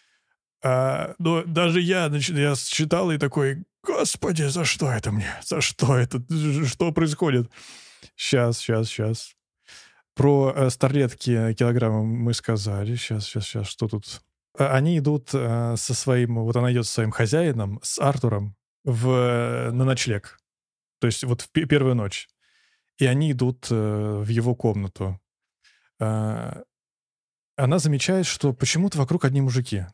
А, 0.64 1.16
но 1.18 1.42
даже 1.42 1.80
я, 1.80 2.08
значит, 2.08 2.36
я 2.36 2.54
читал 2.54 3.10
и 3.10 3.18
такой, 3.18 3.64
Господи, 3.84 4.42
за 4.42 4.64
что 4.64 4.90
это 4.90 5.10
мне? 5.10 5.34
За 5.42 5.60
что 5.60 5.96
это? 5.96 6.22
Что 6.66 6.92
происходит? 6.92 7.50
Сейчас, 8.16 8.58
сейчас, 8.58 8.88
сейчас. 8.88 9.34
Про 10.14 10.52
э, 10.54 10.70
старлетки 10.70 11.54
килограммы 11.54 12.04
мы 12.04 12.34
сказали. 12.34 12.94
Сейчас, 12.96 13.24
сейчас, 13.24 13.44
сейчас. 13.44 13.66
Что 13.66 13.88
тут? 13.88 14.22
Э, 14.58 14.66
они 14.66 14.98
идут 14.98 15.30
э, 15.32 15.74
со 15.76 15.94
своим... 15.94 16.36
Вот 16.36 16.56
она 16.56 16.72
идет 16.72 16.86
со 16.86 16.92
своим 16.92 17.10
хозяином, 17.10 17.80
с 17.82 17.98
Артуром, 17.98 18.54
в, 18.84 19.08
э, 19.08 19.70
на 19.72 19.84
ночлег. 19.84 20.38
То 21.00 21.06
есть 21.06 21.24
вот 21.24 21.40
в 21.40 21.50
первую 21.50 21.94
ночь. 21.94 22.28
И 22.98 23.06
они 23.06 23.32
идут 23.32 23.66
э, 23.70 23.74
в 23.74 24.28
его 24.28 24.54
комнату. 24.54 25.20
Э, 25.98 26.62
она 27.56 27.78
замечает, 27.78 28.26
что 28.26 28.52
почему-то 28.52 28.98
вокруг 28.98 29.24
одни 29.24 29.40
мужики. 29.40 29.86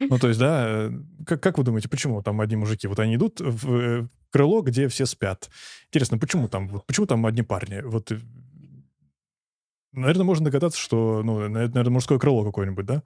Ну, 0.00 0.18
то 0.18 0.28
есть, 0.28 0.38
да, 0.38 0.64
э, 0.68 0.90
как, 1.26 1.42
как 1.42 1.58
вы 1.58 1.64
думаете, 1.64 1.88
почему 1.88 2.22
там 2.22 2.40
одни 2.40 2.56
мужики? 2.56 2.86
Вот 2.86 3.00
они 3.00 3.16
идут 3.16 3.40
в 3.40 3.74
э, 3.74 4.08
крыло, 4.30 4.62
где 4.62 4.88
все 4.88 5.06
спят. 5.06 5.50
Интересно, 5.88 6.18
почему 6.18 6.48
там, 6.48 6.80
почему 6.86 7.06
там 7.06 7.26
одни 7.26 7.42
парни? 7.42 7.80
Вот, 7.80 8.12
э, 8.12 8.20
наверное, 9.92 10.24
можно 10.24 10.44
догадаться, 10.44 10.78
что, 10.78 11.22
ну, 11.24 11.48
наверное, 11.48 11.90
мужское 11.90 12.18
крыло 12.18 12.44
какое-нибудь, 12.44 12.86
да? 12.86 13.02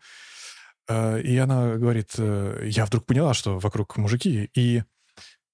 И 1.20 1.36
она 1.36 1.76
говорит, 1.76 2.10
я 2.18 2.86
вдруг 2.86 3.06
поняла, 3.06 3.34
что 3.34 3.60
вокруг 3.60 3.96
мужики, 3.96 4.50
и 4.52 4.82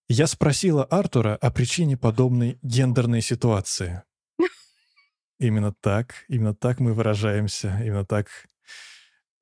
я 0.09 0.27
спросила 0.27 0.85
Артура 0.85 1.37
о 1.37 1.51
причине 1.51 1.99
подобной 1.99 2.59
гендерной 2.63 3.21
ситуации. 3.21 4.05
Именно 5.39 5.75
так, 5.83 6.25
именно 6.29 6.55
так 6.55 6.81
мы 6.81 6.95
выражаемся, 6.95 7.79
именно 7.85 8.07
так 8.07 8.29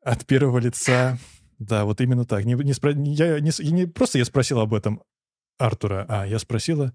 от 0.03 0.27
первого 0.27 0.59
лица 0.59 1.19
да, 1.59 1.85
вот 1.85 2.01
именно 2.01 2.25
так. 2.25 2.45
Не, 2.45 2.55
не, 2.55 2.73
спро... 2.73 2.93
я, 2.93 3.41
не, 3.41 3.51
не 3.71 3.87
просто 3.87 4.19
я 4.19 4.25
спросил 4.25 4.61
об 4.61 4.75
этом 4.75 5.03
Артура, 5.59 6.07
а 6.09 6.27
я 6.27 6.39
спросила 6.39 6.93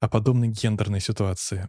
о 0.00 0.08
подобной 0.08 0.48
гендерной 0.48 1.00
ситуации. 1.00 1.68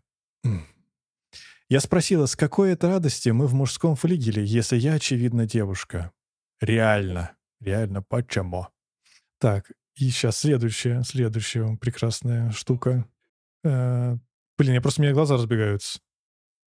Я 1.68 1.80
спросила, 1.80 2.28
с 2.28 2.36
какой 2.36 2.74
это 2.74 2.88
радости 2.88 3.30
мы 3.30 3.48
в 3.48 3.56
мужском 3.56 3.96
флигеле, 3.96 4.46
если 4.46 4.78
я, 4.78 4.93
очевидно, 4.93 5.48
девушка? 5.48 6.12
Реально. 6.62 7.36
Реально, 7.60 8.04
почему? 8.04 8.68
Так, 9.39 9.72
и 9.96 10.10
сейчас 10.10 10.38
следующая, 10.38 11.02
следующая 11.02 11.76
прекрасная 11.78 12.52
штука. 12.52 13.08
Э, 13.64 14.18
блин, 14.58 14.74
я 14.74 14.82
просто, 14.82 15.02
у 15.02 15.04
меня 15.04 15.14
глаза 15.14 15.36
разбегаются. 15.36 16.00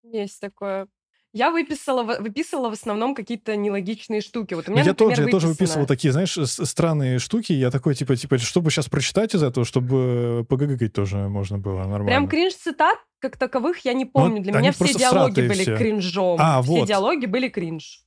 Есть 0.03 0.41
такое. 0.41 0.87
Я 1.31 1.51
выписала, 1.51 2.03
выписывала 2.03 2.69
в 2.69 2.73
основном 2.73 3.13
какие-то 3.13 3.55
нелогичные 3.55 4.21
штуки. 4.21 4.55
Вот 4.55 4.67
у 4.67 4.71
меня, 4.71 4.81
я 4.81 4.89
например, 4.89 5.15
тоже, 5.15 5.25
я 5.25 5.31
тоже 5.31 5.47
выписывал 5.47 5.85
такие, 5.85 6.11
знаешь, 6.11 6.35
странные 6.47 7.19
штуки. 7.19 7.53
Я 7.53 7.69
такой, 7.69 7.93
типа, 7.93 8.15
типа, 8.15 8.39
чтобы 8.39 8.71
сейчас 8.71 8.89
прочитать 8.89 9.35
из 9.35 9.43
этого, 9.43 9.63
чтобы 9.63 10.43
погыгать 10.49 10.91
тоже 10.93 11.17
можно 11.29 11.59
было 11.59 11.81
нормально. 11.81 12.05
Прям 12.05 12.27
кринж-цитат 12.27 12.97
как 13.19 13.37
таковых 13.37 13.85
я 13.85 13.93
не 13.93 14.05
ну, 14.05 14.11
помню. 14.11 14.41
Для 14.41 14.53
меня 14.53 14.71
все 14.71 14.93
диалоги 14.93 15.41
были 15.41 15.61
все. 15.61 15.77
кринжом. 15.77 16.37
А, 16.39 16.61
все 16.61 16.71
вот. 16.71 16.87
диалоги 16.87 17.25
были 17.25 17.49
кринж. 17.49 18.05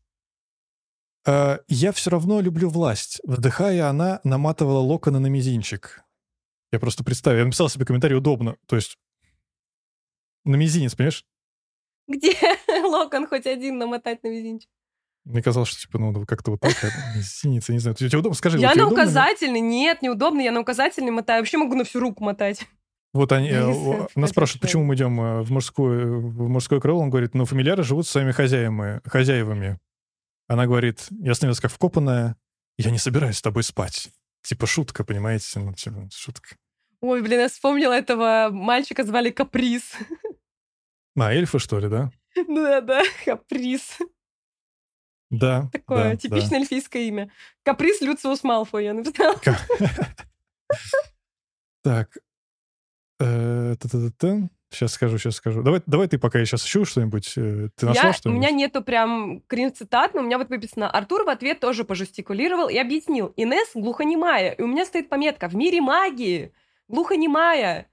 Uh, 1.24 1.60
я 1.68 1.92
все 1.92 2.10
равно 2.10 2.40
люблю 2.40 2.68
власть. 2.68 3.20
Вдыхая, 3.22 3.88
она 3.88 4.20
наматывала 4.24 4.80
локоны 4.80 5.20
на 5.20 5.28
мизинчик. 5.28 6.02
Я 6.72 6.80
просто 6.80 7.04
представил. 7.04 7.38
Я 7.38 7.44
написал 7.44 7.68
себе 7.68 7.84
комментарий 7.84 8.16
удобно. 8.16 8.56
То 8.66 8.74
есть 8.74 8.98
на 10.44 10.56
мизинец, 10.56 10.96
понимаешь? 10.96 11.24
Где 12.08 12.34
локон 12.84 13.26
хоть 13.26 13.46
один 13.46 13.78
намотать 13.78 14.22
на 14.22 14.28
мизинчик? 14.28 14.70
Мне 15.24 15.42
казалось, 15.42 15.68
что 15.68 15.80
типа, 15.80 15.98
ну, 15.98 16.26
как-то 16.26 16.50
вот 16.52 16.60
так, 16.60 16.74
синица, 17.22 17.72
не 17.72 17.78
знаю. 17.78 17.94
Тебе 17.94 18.18
удобно? 18.18 18.34
Скажи, 18.34 18.58
Я 18.58 18.74
на 18.74 18.88
указательный. 18.88 19.60
Нет, 19.60 20.02
неудобно, 20.02 20.40
я 20.40 20.50
на 20.50 20.60
указательный 20.60 21.12
мотаю. 21.12 21.42
Вообще 21.42 21.58
могу 21.58 21.76
на 21.76 21.84
всю 21.84 22.00
руку 22.00 22.24
мотать. 22.24 22.66
Вот 23.12 23.30
они, 23.30 23.50
э, 23.50 24.06
нас 24.16 24.30
спрашивают, 24.30 24.62
почему 24.62 24.84
мы 24.84 24.94
идем 24.94 25.20
э, 25.20 25.42
в 25.42 25.52
мужское, 25.52 26.06
в 26.06 26.48
мужское 26.48 26.80
крыло. 26.80 27.00
Он 27.00 27.10
говорит, 27.10 27.34
ну, 27.34 27.44
фамильяры 27.44 27.84
живут 27.84 28.06
с 28.06 28.10
своими 28.10 28.32
хозяевами. 28.32 29.00
хозяевами. 29.04 29.78
Она 30.48 30.66
говорит, 30.66 31.06
я 31.10 31.34
становилась 31.34 31.60
как 31.60 31.70
вкопанная, 31.70 32.36
я 32.78 32.90
не 32.90 32.98
собираюсь 32.98 33.36
с 33.36 33.42
тобой 33.42 33.62
спать. 33.62 34.08
Типа 34.42 34.66
шутка, 34.66 35.04
понимаете? 35.04 35.60
Ну, 35.60 35.72
типа, 35.74 36.08
шутка. 36.10 36.56
Ой, 37.00 37.22
блин, 37.22 37.40
я 37.40 37.48
вспомнила 37.48 37.92
этого 37.92 38.48
мальчика, 38.50 39.04
звали 39.04 39.30
Каприз. 39.30 39.92
А, 41.18 41.32
эльфы, 41.32 41.58
что 41.58 41.78
ли, 41.78 41.88
да? 41.88 42.10
Да-да, 42.48 43.02
Каприз. 43.24 43.98
Да. 45.30 45.68
Такое 45.72 46.10
да, 46.10 46.16
типичное 46.16 46.50
да. 46.50 46.56
эльфийское 46.58 47.02
имя. 47.04 47.30
Каприз 47.62 48.00
Люциус 48.00 48.44
Малфой, 48.44 48.84
я 48.84 48.94
написала. 48.94 49.36
Так. 51.82 52.16
Сейчас 53.18 54.92
э, 54.92 54.94
скажу, 54.94 55.18
сейчас 55.18 55.36
скажу. 55.36 55.62
Давай, 55.62 55.82
давай 55.86 56.08
ты 56.08 56.18
пока 56.18 56.38
я 56.38 56.44
сейчас 56.44 56.64
ищу 56.64 56.84
что-нибудь. 56.84 57.32
Э, 57.36 57.68
ты 57.74 57.86
нашла 57.86 58.08
я, 58.08 58.12
что-нибудь? 58.12 58.38
У 58.38 58.40
меня 58.40 58.50
нету 58.50 58.82
прям 58.82 59.40
крин-цитат, 59.46 60.14
но 60.14 60.20
у 60.20 60.24
меня 60.24 60.38
вот 60.38 60.48
выписано. 60.48 60.90
Артур 60.90 61.24
в 61.24 61.28
ответ 61.28 61.60
тоже 61.60 61.84
пожестикулировал 61.84 62.68
и 62.68 62.76
объяснил. 62.78 63.32
Инес 63.36 63.70
глухонемая. 63.74 64.52
И 64.52 64.62
у 64.62 64.66
меня 64.66 64.84
стоит 64.84 65.08
пометка 65.08 65.48
«В 65.48 65.54
мире 65.54 65.80
магии». 65.80 66.52
Глухонемая. 66.88 67.88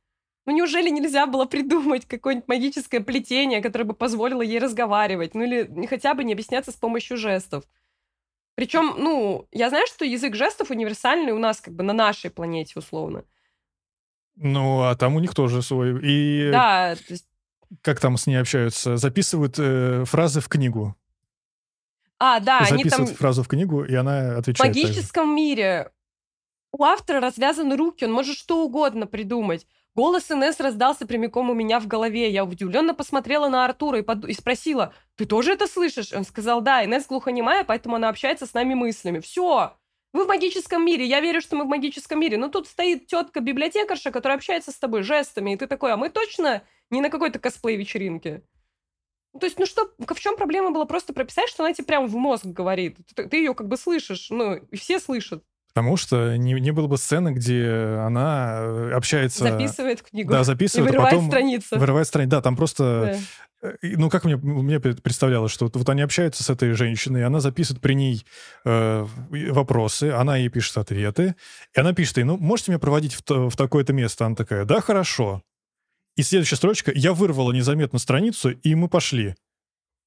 Ну 0.50 0.56
неужели 0.56 0.90
нельзя 0.90 1.28
было 1.28 1.46
придумать 1.46 2.08
какое-нибудь 2.08 2.48
магическое 2.48 3.02
плетение, 3.02 3.62
которое 3.62 3.84
бы 3.84 3.94
позволило 3.94 4.42
ей 4.42 4.58
разговаривать? 4.58 5.36
Ну 5.36 5.44
или 5.44 5.86
хотя 5.86 6.16
бы 6.16 6.24
не 6.24 6.34
объясняться 6.34 6.72
с 6.72 6.76
помощью 6.76 7.18
жестов? 7.18 7.66
Причем, 8.56 8.96
ну, 8.98 9.48
я 9.52 9.70
знаю, 9.70 9.86
что 9.86 10.06
язык 10.06 10.34
жестов 10.34 10.72
универсальный 10.72 11.34
у 11.34 11.38
нас 11.38 11.62
как 11.62 11.76
бы 11.76 11.84
на 11.84 11.94
нашей 11.94 12.32
планете 12.32 12.80
условно. 12.80 13.26
Ну, 14.38 14.82
а 14.82 14.96
там 14.96 15.16
у 15.16 15.20
них 15.20 15.36
тоже 15.36 15.62
свой. 15.62 16.00
И 16.02 16.50
да, 16.52 16.96
то 16.96 17.14
есть... 17.14 17.28
как 17.84 18.00
там 18.00 18.18
с 18.18 18.26
ней 18.26 18.38
общаются? 18.38 18.98
Записывают 18.98 19.60
э, 19.60 20.04
фразы 20.06 20.42
в 20.42 20.50
книгу. 20.50 20.96
А, 22.18 22.40
да, 22.40 22.62
они 22.62 22.86
там... 22.86 23.06
фразу 23.06 23.44
в 23.44 23.48
книгу, 23.48 23.84
и 23.84 23.94
она 23.94 24.38
отвечает. 24.38 24.76
В 24.76 24.80
магическом 24.80 25.36
мире 25.36 25.92
у 26.72 26.84
автора 26.84 27.20
развязаны 27.20 27.78
руки, 27.78 28.04
он 28.06 28.14
может 28.14 28.36
что 28.36 28.66
угодно 28.66 29.06
придумать. 29.06 29.68
Голос 29.96 30.32
Инесс 30.32 30.60
раздался 30.60 31.06
прямиком 31.06 31.50
у 31.50 31.54
меня 31.54 31.80
в 31.80 31.88
голове. 31.88 32.30
Я 32.30 32.46
удивленно 32.46 32.94
посмотрела 32.94 33.50
на 33.50 33.66
Артура 33.66 34.00
и, 34.00 34.02
под... 34.02 34.26
и 34.26 34.34
спросила, 34.34 34.94
ты 35.16 35.26
тоже 35.26 35.54
это 35.54 35.68
слышишь? 35.68 36.14
Он 36.14 36.24
сказал, 36.24 36.62
да, 36.62 36.86
Инесс 36.86 37.08
глухонемая, 37.08 37.64
поэтому 37.64 37.96
она 37.96 38.10
общается 38.10 38.46
с 38.46 38.54
нами 38.54 38.76
мыслями. 38.76 39.20
Все, 39.20 39.74
вы 40.14 40.26
в 40.26 40.28
магическом 40.28 40.86
мире, 40.86 41.06
я 41.06 41.20
верю, 41.20 41.42
что 41.42 41.56
мы 41.56 41.66
в 41.66 41.68
магическом 41.68 42.20
мире. 42.20 42.38
Но 42.38 42.50
тут 42.50 42.68
стоит 42.68 43.08
тетка-библиотекарша, 43.08 44.12
которая 44.12 44.38
общается 44.38 44.72
с 44.72 44.80
тобой 44.80 45.04
жестами, 45.04 45.54
и 45.54 45.58
ты 45.58 45.68
такой, 45.68 45.92
а 45.92 45.98
мы 45.98 46.10
точно 46.10 46.64
не 46.90 47.02
на 47.02 47.10
какой-то 47.10 47.40
косплей-вечеринке? 47.40 48.44
То 49.40 49.46
есть, 49.46 49.60
ну 49.60 49.68
что, 49.68 49.92
в 50.00 50.20
чем 50.20 50.38
проблема 50.38 50.72
была 50.72 50.86
просто 50.86 51.14
прописать, 51.14 51.50
что 51.50 51.64
она 51.64 51.74
тебе 51.74 51.86
прям 51.86 52.08
в 52.08 52.16
мозг 52.16 52.46
говорит? 52.46 52.98
Ты, 53.16 53.28
ты 53.28 53.38
ее 53.38 53.54
как 53.54 53.68
бы 53.68 53.78
слышишь, 53.78 54.30
ну, 54.32 54.56
и 54.56 54.76
все 54.76 55.00
слышат. 55.00 55.44
Потому 55.74 55.98
что 55.98 56.36
не, 56.36 56.54
не 56.54 56.72
было 56.72 56.88
бы 56.88 56.98
сцены, 56.98 57.30
где 57.30 57.68
она 58.00 58.58
э, 58.60 58.92
общается... 58.94 59.44
Записывает 59.44 60.02
книгу. 60.02 60.32
Да, 60.32 60.44
записывает, 60.44 60.90
и 60.90 60.92
вырывает 60.92 61.14
а 61.14 61.16
потом... 61.16 61.30
страницу. 61.30 61.80
Вырывает 61.80 62.08
страницу. 62.08 62.32
Да, 62.32 62.42
там 62.42 62.56
просто... 62.56 63.18
Да. 63.62 63.70
Э, 63.70 63.76
ну, 63.82 64.10
как 64.10 64.26
мне, 64.26 64.36
мне 64.36 64.80
представлялось, 64.80 65.52
что 65.52 65.70
вот 65.72 65.90
они 65.90 66.02
общаются 66.02 66.44
с 66.44 66.50
этой 66.50 66.74
женщиной, 66.74 67.24
она 67.24 67.40
записывает 67.40 67.82
при 67.82 67.94
ней 67.94 68.26
э, 68.66 69.06
вопросы, 69.30 70.12
она 70.12 70.38
ей 70.38 70.50
пишет 70.50 70.78
ответы, 70.78 71.36
и 71.76 71.80
она 71.80 71.94
пишет 71.94 72.18
ей, 72.18 72.24
ну, 72.24 72.38
можете 72.38 72.72
меня 72.72 72.80
проводить 72.80 73.14
в, 73.14 73.50
в 73.50 73.56
такое-то 73.56 73.94
место? 73.94 74.26
Она 74.26 74.36
такая, 74.36 74.66
да, 74.66 74.82
хорошо. 74.82 75.44
И 76.16 76.24
следующая 76.24 76.56
строчка, 76.56 76.92
я 76.94 77.14
вырвала 77.14 77.52
незаметно 77.52 78.00
страницу, 78.00 78.50
и 78.50 78.76
мы 78.76 78.90
пошли. 78.90 79.36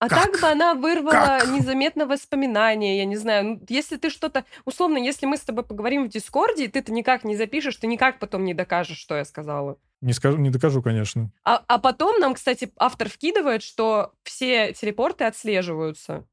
А 0.02 0.08
как? 0.08 0.32
так 0.32 0.40
бы 0.40 0.48
она 0.48 0.74
вырвала 0.74 1.38
как? 1.38 1.48
незаметно 1.50 2.06
воспоминания, 2.06 2.98
я 2.98 3.04
не 3.04 3.14
знаю. 3.14 3.44
Ну, 3.44 3.60
если 3.68 3.96
ты 3.96 4.10
что-то... 4.10 4.44
Условно, 4.64 4.98
если 4.98 5.26
мы 5.26 5.36
с 5.36 5.42
тобой 5.42 5.62
поговорим 5.62 6.06
в 6.06 6.08
Дискорде, 6.08 6.64
и 6.64 6.68
ты-то 6.68 6.90
никак 6.92 7.22
не 7.22 7.36
запишешь, 7.36 7.76
ты 7.76 7.86
никак 7.86 8.18
потом 8.18 8.44
не 8.44 8.52
докажешь, 8.52 8.98
что 8.98 9.14
я 9.16 9.24
сказала. 9.24 9.78
Не 10.00 10.12
скажу, 10.12 10.38
не 10.38 10.50
докажу, 10.50 10.82
конечно. 10.82 11.30
А, 11.44 11.62
а 11.68 11.78
потом 11.78 12.18
нам, 12.18 12.34
кстати, 12.34 12.72
автор 12.78 13.08
вкидывает, 13.08 13.62
что 13.62 14.12
все 14.24 14.72
телепорты 14.72 15.22
отслеживаются. 15.22 16.26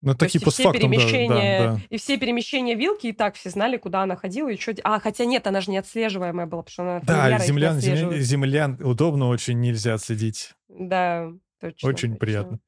Ну, 0.00 0.14
такие 0.14 0.40
есть, 0.42 0.54
все 0.54 0.72
перемещения, 0.72 1.58
да, 1.58 1.66
да, 1.66 1.74
да. 1.74 1.80
И 1.90 1.98
все 1.98 2.16
перемещения 2.16 2.74
вилки, 2.76 3.08
и 3.08 3.12
так 3.12 3.34
все 3.34 3.50
знали, 3.50 3.76
куда 3.76 4.04
она 4.04 4.16
ходила 4.16 4.48
и 4.48 4.56
что... 4.56 4.74
А, 4.84 5.00
хотя 5.00 5.26
нет, 5.26 5.46
она 5.46 5.60
же 5.60 5.70
не 5.70 5.76
отслеживаемая 5.76 6.46
была, 6.46 6.62
потому 6.62 6.72
что 6.72 6.82
она... 6.82 7.00
Да, 7.00 7.38
землян, 7.40 7.78
землян, 7.78 8.12
землян 8.14 8.78
удобно 8.82 9.28
очень 9.28 9.60
нельзя 9.60 9.94
отследить. 9.94 10.54
Да. 10.68 11.30
Точно, 11.60 11.88
Очень 11.88 12.10
точно. 12.10 12.18
приятно. 12.18 12.60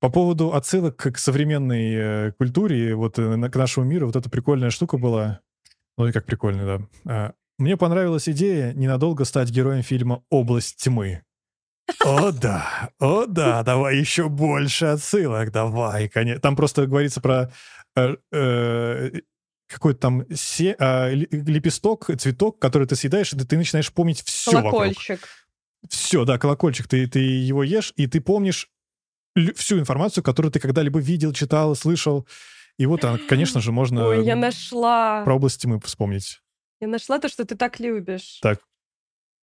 По 0.00 0.10
поводу 0.10 0.52
отсылок 0.52 0.96
к 0.96 1.18
современной 1.18 1.94
э, 1.94 2.32
культуре, 2.32 2.94
вот 2.94 3.18
э, 3.18 3.48
к 3.48 3.56
нашему 3.56 3.86
миру, 3.86 4.06
вот 4.06 4.16
эта 4.16 4.28
прикольная 4.28 4.70
штука 4.70 4.98
была. 4.98 5.40
Ну 5.96 6.06
и 6.06 6.12
как 6.12 6.26
прикольная, 6.26 6.78
да. 6.78 6.86
А, 7.06 7.32
мне 7.58 7.76
понравилась 7.76 8.28
идея 8.28 8.74
ненадолго 8.74 9.24
стать 9.24 9.50
героем 9.50 9.82
фильма 9.82 10.22
«Область 10.28 10.76
тьмы». 10.76 11.22
О 12.04 12.32
да, 12.32 12.90
о 12.98 13.26
да, 13.26 13.62
давай 13.62 13.96
еще 13.96 14.28
больше 14.28 14.86
отсылок, 14.86 15.52
давай, 15.52 16.08
конечно. 16.08 16.40
Там 16.40 16.56
просто 16.56 16.86
говорится 16.86 17.20
про 17.20 17.50
э, 17.94 18.16
э, 18.32 19.10
какой-то 19.68 20.00
там 20.00 20.24
се, 20.34 20.74
э, 20.78 21.14
лепесток, 21.14 22.10
цветок, 22.18 22.58
который 22.58 22.86
ты 22.86 22.96
съедаешь, 22.96 23.32
и 23.32 23.36
ты 23.36 23.56
начинаешь 23.56 23.92
помнить 23.92 24.22
все 24.22 24.50
Колокольчик. 24.50 25.20
вокруг. 25.20 25.28
Все, 25.90 26.24
да, 26.24 26.38
колокольчик, 26.38 26.88
ты, 26.88 27.06
ты 27.06 27.18
его 27.20 27.62
ешь, 27.62 27.92
и 27.96 28.06
ты 28.06 28.20
помнишь 28.20 28.70
всю 29.54 29.78
информацию, 29.78 30.24
которую 30.24 30.52
ты 30.52 30.60
когда-либо 30.60 30.98
видел, 30.98 31.32
читал, 31.32 31.74
слышал. 31.74 32.26
И 32.78 32.86
вот, 32.86 33.02
конечно 33.28 33.60
же, 33.60 33.72
можно 33.72 34.08
Ой, 34.08 34.24
я 34.24 34.36
нашла. 34.36 35.22
про 35.24 35.36
область 35.36 35.62
тьмы 35.62 35.80
вспомнить. 35.80 36.40
Я 36.80 36.88
нашла 36.88 37.18
то, 37.18 37.28
что 37.28 37.44
ты 37.44 37.56
так 37.56 37.80
любишь. 37.80 38.38
Так. 38.42 38.60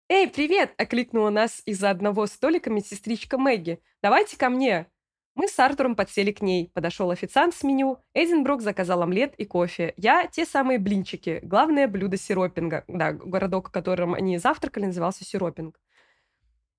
«Эй, 0.09 0.29
привет!»— 0.29 0.75
окликнула 0.77 1.31
нас 1.31 1.63
из-за 1.65 1.89
одного 1.89 2.27
столика 2.27 2.69
медсестричка 2.69 3.39
Мэгги. 3.39 3.81
«Давайте 4.03 4.37
ко 4.37 4.51
мне!» 4.51 4.87
Мы 5.35 5.49
с 5.49 5.59
Артуром 5.59 5.97
подсели 5.97 6.31
к 6.31 6.43
ней. 6.43 6.71
Подошел 6.75 7.11
официант 7.11 7.55
с 7.55 7.63
меню. 7.63 7.99
Эдинброк 8.13 8.61
заказал 8.61 9.03
омлет 9.03 9.35
и 9.37 9.47
кофе. 9.47 9.95
Я 9.97 10.27
те 10.27 10.45
самые 10.45 10.79
блинчики. 10.79 11.41
Главное 11.43 11.89
блюдо 11.89 12.19
сиропинга. 12.19 12.85
Да, 12.87 13.13
городок, 13.13 13.71
в 13.71 13.73
котором 13.73 14.13
они 14.13 14.37
завтракали, 14.37 14.85
назывался 14.85 15.25
Сиропинг. 15.25 15.81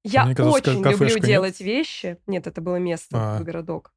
Я 0.03 0.25
Мне 0.25 0.35
казалось, 0.35 0.61
очень 0.61 0.83
люблю 0.83 1.19
делать 1.19 1.59
вещи. 1.61 2.17
Нет, 2.27 2.47
это 2.47 2.61
было 2.61 2.75
место, 2.77 3.37
а. 3.37 3.39
городок. 3.41 3.93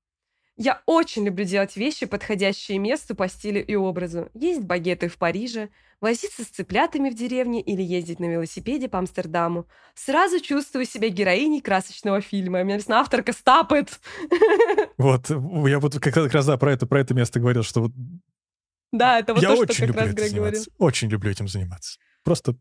Я 0.58 0.80
очень 0.86 1.26
люблю 1.26 1.44
делать 1.44 1.76
вещи, 1.76 2.06
подходящие 2.06 2.78
месту 2.78 3.14
по 3.14 3.28
стилю 3.28 3.64
и 3.64 3.74
образу. 3.74 4.30
Есть 4.32 4.62
багеты 4.62 5.08
в 5.08 5.18
Париже, 5.18 5.68
возиться 6.00 6.44
с 6.44 6.46
цыплятами 6.46 7.10
в 7.10 7.14
деревне 7.14 7.60
или 7.60 7.82
ездить 7.82 8.20
на 8.20 8.24
велосипеде 8.24 8.88
по 8.88 8.98
Амстердаму. 8.98 9.66
Сразу 9.94 10.40
чувствую 10.40 10.86
себя 10.86 11.10
героиней 11.10 11.60
красочного 11.60 12.22
фильма. 12.22 12.64
Мне 12.64 12.74
написано 12.74 13.00
авторка 13.00 13.32
стапет. 13.32 14.00
Вот, 14.98 15.28
я 15.28 15.78
вот 15.78 15.98
как 15.98 16.32
раз 16.32 16.46
да, 16.46 16.56
про 16.56 16.72
это, 16.72 16.86
про 16.86 17.00
это 17.00 17.12
место 17.12 17.38
говорил, 17.38 17.62
что 17.62 17.82
вот 17.82 17.92
да, 18.92 19.18
это 19.18 19.34
вот 19.34 19.42
я 19.42 19.50
то, 19.50 19.56
очень 19.56 19.74
что 19.74 19.86
как 19.88 19.96
раз 19.96 20.14
Грег 20.14 20.32
говорил. 20.32 20.62
Очень 20.78 21.08
люблю 21.08 21.30
этим 21.30 21.48
заниматься. 21.48 21.98
Просто 22.24 22.56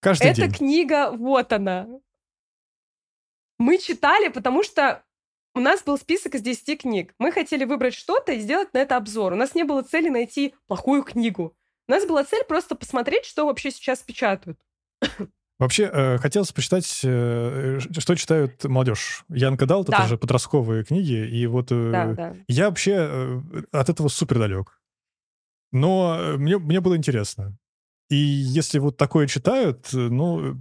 каждый 0.00 0.28
Эта 0.28 0.36
день. 0.36 0.44
Эта 0.50 0.58
книга, 0.58 1.10
вот 1.12 1.52
она. 1.52 1.86
Мы 3.58 3.78
читали, 3.78 4.28
потому 4.28 4.62
что 4.62 5.02
у 5.54 5.60
нас 5.60 5.82
был 5.82 5.96
список 5.96 6.34
из 6.34 6.42
10 6.42 6.82
книг. 6.82 7.14
Мы 7.18 7.32
хотели 7.32 7.64
выбрать 7.64 7.94
что-то 7.94 8.32
и 8.32 8.40
сделать 8.40 8.74
на 8.74 8.78
это 8.78 8.96
обзор. 8.96 9.32
У 9.32 9.36
нас 9.36 9.54
не 9.54 9.64
было 9.64 9.82
цели 9.82 10.10
найти 10.10 10.54
плохую 10.66 11.02
книгу. 11.02 11.56
У 11.88 11.92
нас 11.92 12.04
была 12.06 12.24
цель 12.24 12.44
просто 12.44 12.74
посмотреть, 12.74 13.24
что 13.24 13.46
вообще 13.46 13.70
сейчас 13.70 14.00
печатают. 14.00 14.58
Вообще, 15.58 15.88
э, 15.90 16.18
хотелось 16.18 16.52
почитать, 16.52 17.00
э, 17.02 17.78
что 17.98 18.14
читают 18.14 18.62
молодежь. 18.64 19.24
Янка 19.30 19.64
Дал, 19.64 19.84
да. 19.84 19.96
это 19.96 20.08
же 20.08 20.18
подростковые 20.18 20.84
книги, 20.84 21.26
и 21.26 21.46
вот 21.46 21.68
э, 21.70 21.90
да, 21.90 22.12
да. 22.12 22.36
я 22.46 22.68
вообще 22.68 22.92
э, 22.92 23.40
от 23.72 23.88
этого 23.88 24.08
супер 24.08 24.38
далек. 24.38 24.78
Но 25.72 26.18
э, 26.20 26.36
мне, 26.36 26.58
мне 26.58 26.82
было 26.82 26.94
интересно. 26.94 27.56
И 28.10 28.16
если 28.16 28.78
вот 28.78 28.98
такое 28.98 29.26
читают, 29.26 29.88
ну, 29.92 30.54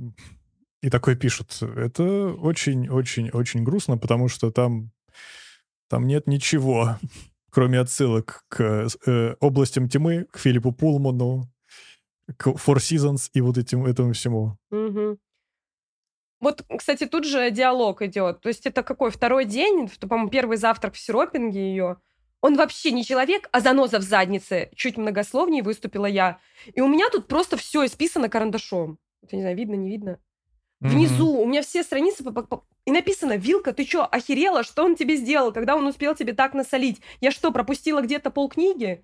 и 0.81 0.89
такое 0.89 1.15
пишут. 1.15 1.57
Это 1.61 2.33
очень-очень-очень 2.33 3.63
грустно, 3.63 3.97
потому 3.97 4.27
что 4.27 4.51
там, 4.51 4.91
там 5.89 6.07
нет 6.07 6.27
ничего, 6.27 6.97
кроме 7.51 7.79
отсылок 7.79 8.43
к 8.49 8.87
э, 9.05 9.35
областям 9.39 9.89
тьмы, 9.89 10.25
к 10.31 10.37
Филиппу 10.37 10.71
Пулману, 10.71 11.49
к 12.37 12.47
Four 12.47 12.77
Seasons 12.77 13.29
и 13.33 13.41
вот 13.41 13.57
этим, 13.57 13.85
этому 13.85 14.13
всему. 14.13 14.57
Вот, 16.41 16.63
кстати, 16.77 17.05
тут 17.05 17.25
же 17.25 17.49
диалог 17.49 18.01
идет. 18.01 18.41
То 18.41 18.49
есть 18.49 18.65
это 18.65 18.83
какой 18.83 19.09
второй 19.09 19.45
день, 19.45 19.89
по-моему, 20.01 20.29
первый 20.29 20.57
завтрак 20.57 20.93
в 20.93 20.99
сиропинге 20.99 21.59
ее. 21.59 21.97
Он 22.41 22.55
вообще 22.55 22.91
не 22.91 23.03
человек, 23.03 23.49
а 23.51 23.61
заноза 23.61 23.97
в 23.97 24.03
заднице. 24.03 24.69
Чуть 24.75 24.97
многословнее 24.97 25.63
выступила 25.63 26.05
я. 26.05 26.39
И 26.73 26.81
у 26.81 26.87
меня 26.87 27.09
тут 27.11 27.27
просто 27.27 27.57
все 27.57 27.85
исписано 27.85 28.29
карандашом. 28.29 28.99
Я 29.31 29.37
не 29.37 29.41
знаю, 29.41 29.57
видно, 29.57 29.73
не 29.73 29.89
видно. 29.89 30.19
Внизу 30.89 31.29
у 31.29 31.45
меня 31.45 31.61
все 31.61 31.83
страницы 31.83 32.23
и 32.85 32.91
написано 32.91 33.37
«Вилка, 33.37 33.73
ты 33.73 33.85
что, 33.85 34.05
охерела? 34.05 34.63
Что 34.63 34.83
он 34.83 34.95
тебе 34.95 35.15
сделал, 35.15 35.51
когда 35.51 35.75
он 35.75 35.85
успел 35.87 36.15
тебе 36.15 36.33
так 36.33 36.53
насолить? 36.53 37.01
Я 37.19 37.31
что, 37.31 37.51
пропустила 37.51 38.01
где-то 38.01 38.29
полкниги? 38.29 39.03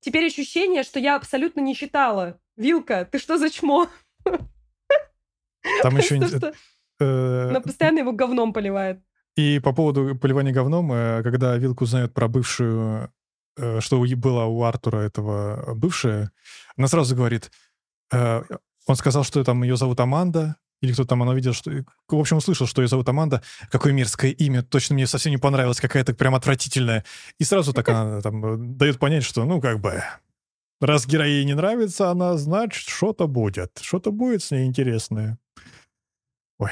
Теперь 0.00 0.26
ощущение, 0.26 0.82
что 0.82 0.98
я 0.98 1.16
абсолютно 1.16 1.60
не 1.60 1.74
читала. 1.74 2.40
Вилка, 2.56 3.06
ты 3.10 3.18
что 3.18 3.36
за 3.36 3.50
чмо?» 3.50 3.88
Там 5.82 5.96
еще... 5.96 6.16
Она 6.16 7.58
э, 7.58 7.60
постоянно 7.60 8.00
его 8.00 8.12
говном 8.12 8.52
поливает. 8.52 9.00
И 9.36 9.58
по 9.60 9.72
поводу 9.72 10.16
поливания 10.16 10.52
говном, 10.52 10.92
э, 10.92 11.22
когда 11.22 11.56
Вилка 11.56 11.82
узнает 11.82 12.12
про 12.14 12.28
бывшую, 12.28 13.12
э, 13.56 13.80
что 13.80 14.04
была 14.16 14.46
у 14.46 14.62
Артура 14.62 14.98
этого 14.98 15.74
бывшая, 15.74 16.30
она 16.76 16.88
сразу 16.88 17.14
говорит, 17.14 17.50
он 18.12 18.96
сказал, 18.96 19.22
что 19.22 19.44
там 19.44 19.62
ее 19.62 19.76
зовут 19.76 20.00
Аманда, 20.00 20.56
или 20.80 20.92
кто 20.92 21.04
там, 21.04 21.22
она 21.22 21.34
видел, 21.34 21.52
что... 21.52 21.70
В 22.08 22.18
общем, 22.18 22.38
услышал, 22.38 22.66
что 22.66 22.80
ее 22.80 22.88
зовут 22.88 23.08
Аманда. 23.08 23.42
Какое 23.70 23.92
мерзкое 23.92 24.30
имя. 24.30 24.62
Точно 24.62 24.94
мне 24.94 25.06
совсем 25.06 25.30
не 25.30 25.38
понравилось. 25.38 25.80
Какая-то 25.80 26.14
прям 26.14 26.34
отвратительная. 26.34 27.04
И 27.38 27.44
сразу 27.44 27.74
так 27.74 27.88
она 27.88 28.20
там 28.22 28.44
э, 28.44 28.56
дает 28.56 28.98
понять, 28.98 29.24
что, 29.24 29.44
ну, 29.44 29.60
как 29.60 29.80
бы... 29.80 30.02
Раз 30.80 31.06
героине 31.06 31.44
не 31.44 31.54
нравится, 31.54 32.10
она 32.10 32.38
значит, 32.38 32.88
что-то 32.88 33.26
будет. 33.26 33.78
Что-то 33.82 34.10
будет 34.12 34.42
с 34.42 34.50
ней 34.50 34.64
интересное. 34.64 35.36
Ой. 36.58 36.70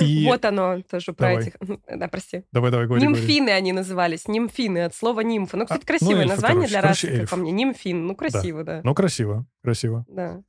И... 0.00 0.24
Вот 0.26 0.44
оно 0.44 0.82
тоже 0.82 1.12
про 1.12 1.28
давай. 1.28 1.42
этих... 1.44 1.54
Да, 1.96 2.08
прости. 2.08 2.42
Давай, 2.50 2.72
давай, 2.72 2.88
говори, 2.88 3.06
Нимфины 3.06 3.46
говори. 3.46 3.52
они 3.52 3.72
назывались. 3.72 4.26
Нимфины 4.26 4.84
от 4.84 4.96
слова 4.96 5.20
нимфа. 5.20 5.56
Ну, 5.56 5.64
кстати, 5.66 5.84
красивое 5.84 6.14
а, 6.14 6.16
ну, 6.16 6.22
эльфы, 6.22 6.34
название 6.34 6.56
короче, 6.56 6.70
для 6.72 6.82
короче, 6.82 7.06
расы, 7.06 7.20
как 7.20 7.30
по 7.30 7.36
мне. 7.36 7.52
Нимфин. 7.52 8.06
Ну, 8.08 8.16
красиво, 8.16 8.64
да. 8.64 8.76
да. 8.78 8.80
Ну, 8.82 8.94
красиво, 8.94 9.46
красиво. 9.62 10.04
Да. 10.08 10.42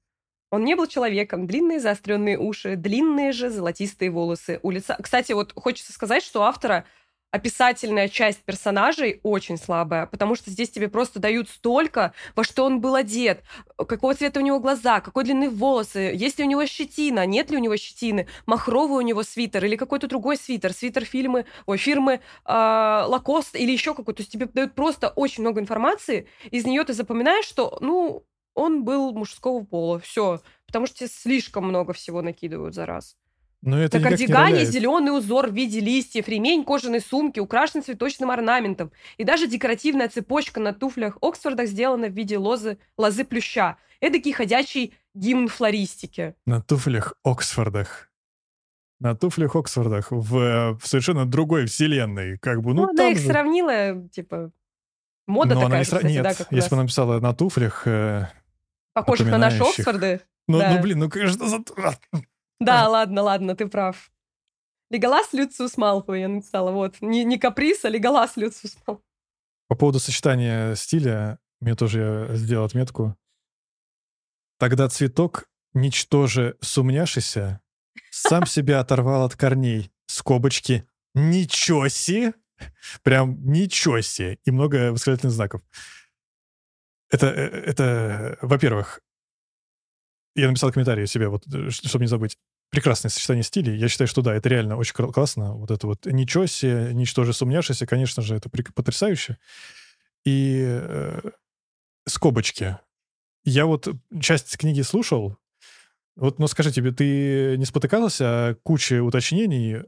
Он 0.55 0.63
не 0.63 0.75
был 0.75 0.87
человеком. 0.87 1.47
Длинные 1.47 1.81
заостренные 1.81 2.39
уши, 2.39 2.77
длинные 2.77 3.33
же 3.33 3.49
золотистые 3.49 4.09
волосы. 4.09 4.59
У 4.63 4.71
лица... 4.71 4.97
Кстати, 5.01 5.33
вот 5.33 5.51
хочется 5.53 5.91
сказать, 5.91 6.23
что 6.23 6.43
автора 6.43 6.85
описательная 7.31 8.07
часть 8.07 8.39
персонажей 8.43 9.19
очень 9.21 9.57
слабая, 9.57 10.05
потому 10.05 10.35
что 10.35 10.49
здесь 10.49 10.69
тебе 10.69 10.87
просто 10.87 11.19
дают 11.19 11.49
столько, 11.49 12.13
во 12.33 12.45
что 12.45 12.63
он 12.63 12.79
был 12.79 12.95
одет, 12.95 13.43
какого 13.75 14.13
цвета 14.13 14.39
у 14.39 14.43
него 14.43 14.61
глаза, 14.61 15.01
какой 15.01 15.25
длины 15.25 15.49
волосы, 15.49 16.13
есть 16.15 16.39
ли 16.39 16.45
у 16.45 16.47
него 16.47 16.65
щетина, 16.65 17.25
нет 17.25 17.51
ли 17.51 17.57
у 17.57 17.59
него 17.59 17.75
щетины, 17.75 18.29
махровый 18.45 18.99
у 18.99 19.01
него 19.01 19.23
свитер 19.23 19.65
или 19.65 19.75
какой-то 19.75 20.07
другой 20.07 20.37
свитер, 20.37 20.71
свитер 20.71 21.03
фильмы, 21.03 21.45
ой, 21.65 21.77
фирмы 21.77 22.21
э, 22.45 22.49
Lacoste 22.49 23.57
или 23.57 23.73
еще 23.73 23.93
какой-то. 23.93 24.19
То 24.19 24.21
есть 24.21 24.31
тебе 24.31 24.45
дают 24.45 24.73
просто 24.73 25.09
очень 25.09 25.43
много 25.43 25.59
информации, 25.59 26.29
из 26.51 26.65
нее 26.65 26.85
ты 26.85 26.93
запоминаешь, 26.93 27.45
что, 27.45 27.77
ну, 27.81 28.23
он 28.55 28.83
был 28.83 29.13
мужского 29.13 29.63
пола. 29.63 29.99
Все. 29.99 30.41
Потому 30.65 30.87
что 30.87 30.97
тебе 30.97 31.09
слишком 31.09 31.65
много 31.65 31.93
всего 31.93 32.21
накидывают 32.21 32.73
за 32.73 32.85
раз. 32.85 33.17
Но 33.61 33.79
это 33.79 33.99
На 33.99 34.09
кардигане 34.09 34.63
зеленый 34.63 35.17
узор 35.17 35.47
в 35.47 35.53
виде 35.53 35.79
листьев, 35.79 36.27
ремень 36.27 36.63
кожаной 36.63 37.01
сумки, 37.01 37.39
украшен 37.39 37.83
цветочным 37.83 38.29
орнаментом. 38.29 38.91
И 39.17 39.23
даже 39.23 39.47
декоративная 39.47 40.07
цепочка 40.07 40.59
на 40.59 40.71
туфлях 40.71 41.17
Оксфордах 41.19 41.67
сделана 41.67 42.07
в 42.07 42.13
виде 42.13 42.37
лозы, 42.37 42.77
лозы 42.97 43.23
плюща. 43.25 43.77
Эдакий 44.01 44.33
ходячий 44.33 44.93
гимн 45.15 45.47
флористики. 45.47 46.35
На 46.45 46.61
туфлях 46.61 47.15
Оксфордах. 47.23 48.11
На 48.99 49.15
туфлях 49.15 49.55
Оксфордах 49.55 50.11
в, 50.11 50.77
в 50.79 50.87
совершенно 50.87 51.25
другой 51.25 51.65
вселенной. 51.65 52.37
Как 52.37 52.61
бы, 52.61 52.75
ну, 52.75 52.83
ну 52.83 52.89
она 52.89 53.09
их 53.09 53.17
же... 53.17 53.25
сравнила, 53.25 54.07
типа, 54.09 54.51
мода 55.25 55.55
Но 55.55 55.61
такая. 55.61 55.65
Она 55.65 55.79
не 55.79 55.85
сра... 55.85 55.97
Кстати, 55.97 56.13
Нет, 56.13 56.23
да, 56.23 56.33
как 56.35 56.51
если 56.51 56.69
бы 56.69 56.75
она 56.75 56.83
написала 56.83 57.19
на 57.19 57.33
туфлях, 57.33 57.87
э, 57.87 58.27
Похожих 58.95 59.27
на 59.27 59.37
наши 59.37 59.61
Оксфорды. 59.61 60.21
Ну, 60.47 60.59
да. 60.59 60.73
ну 60.73 60.81
блин, 60.81 60.99
ну 60.99 61.09
конечно, 61.09 61.47
за... 61.49 61.59
Да, 62.59 62.87
ладно, 62.87 63.23
ладно, 63.23 63.55
ты 63.55 63.67
прав. 63.67 64.09
Леголас 64.89 65.33
Люциус 65.33 65.75
Малфой 65.77 66.21
я 66.21 66.29
написала, 66.29 66.71
вот. 66.71 67.01
Не, 67.01 67.25
не 67.25 67.37
каприз, 67.37 67.83
а 67.83 67.89
Леголас 67.89 68.37
Люциус 68.37 68.77
Малфой. 68.87 69.03
По 69.67 69.75
поводу 69.75 69.99
сочетания 69.99 70.75
стиля, 70.75 71.39
мне 71.59 71.75
тоже 71.75 72.27
я 72.29 72.35
сделал 72.35 72.65
отметку. 72.65 73.17
Тогда 74.59 74.87
цветок, 74.87 75.49
ничтоже 75.73 76.55
сумняшися, 76.61 77.59
сам 78.11 78.45
себя 78.45 78.79
оторвал 78.79 79.25
от 79.25 79.35
корней. 79.35 79.91
Скобочки. 80.07 80.87
Ничего 81.13 81.89
себе! 81.89 82.33
Прям 83.03 83.43
ничего 83.43 83.99
себе! 83.99 84.37
И 84.45 84.51
много 84.51 84.93
восклицательных 84.93 85.33
знаков. 85.33 85.61
Это, 87.15 87.27
э, 87.27 87.47
это 87.65 88.37
во-первых, 88.41 88.99
я 90.35 90.49
написал 90.49 90.71
комментарий 90.71 91.07
себе, 91.07 91.29
вот, 91.29 91.47
э, 91.47 91.69
чтобы 91.69 92.03
не 92.03 92.09
забыть. 92.09 92.37
Прекрасное 92.71 93.09
сочетание 93.09 93.43
стилей. 93.43 93.77
Я 93.77 93.87
считаю, 93.87 94.07
что 94.09 94.21
да, 94.21 94.35
это 94.35 94.49
реально 94.49 94.75
очень 94.75 94.93
классно. 94.93 95.53
Вот 95.53 95.71
это 95.71 95.87
вот 95.87 96.05
ничего 96.05 96.45
себе, 96.45 96.93
ничтоже 96.93 97.31
сумняшися, 97.31 97.85
конечно 97.85 98.21
же, 98.21 98.35
это 98.35 98.49
потрясающе. 98.49 99.37
И 100.25 100.65
э, 100.67 101.21
скобочки. 102.05 102.79
Я 103.45 103.65
вот 103.65 103.87
часть 104.19 104.57
книги 104.57 104.81
слушал, 104.81 105.37
вот, 106.17 106.39
ну 106.39 106.47
скажи 106.47 106.71
тебе, 106.71 106.91
ты 106.91 107.55
не 107.57 107.65
спотыкался 107.65 108.25
о 108.25 108.55
куче 108.55 108.99
уточнений, 108.99 109.83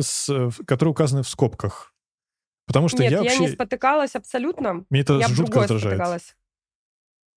с, 0.00 0.50
которые 0.66 0.92
указаны 0.92 1.22
в 1.22 1.28
скобках? 1.28 1.94
Потому 2.66 2.88
что 2.88 3.02
Нет, 3.02 3.12
я 3.12 3.18
вообще... 3.18 3.34
я 3.34 3.40
не 3.40 3.48
спотыкалась 3.48 4.16
абсолютно. 4.16 4.84
Мне 4.88 5.02
это 5.02 5.18
я 5.18 5.28
жутко 5.28 5.60
раздражает. 5.60 5.96
Спотыкалась. 5.96 6.34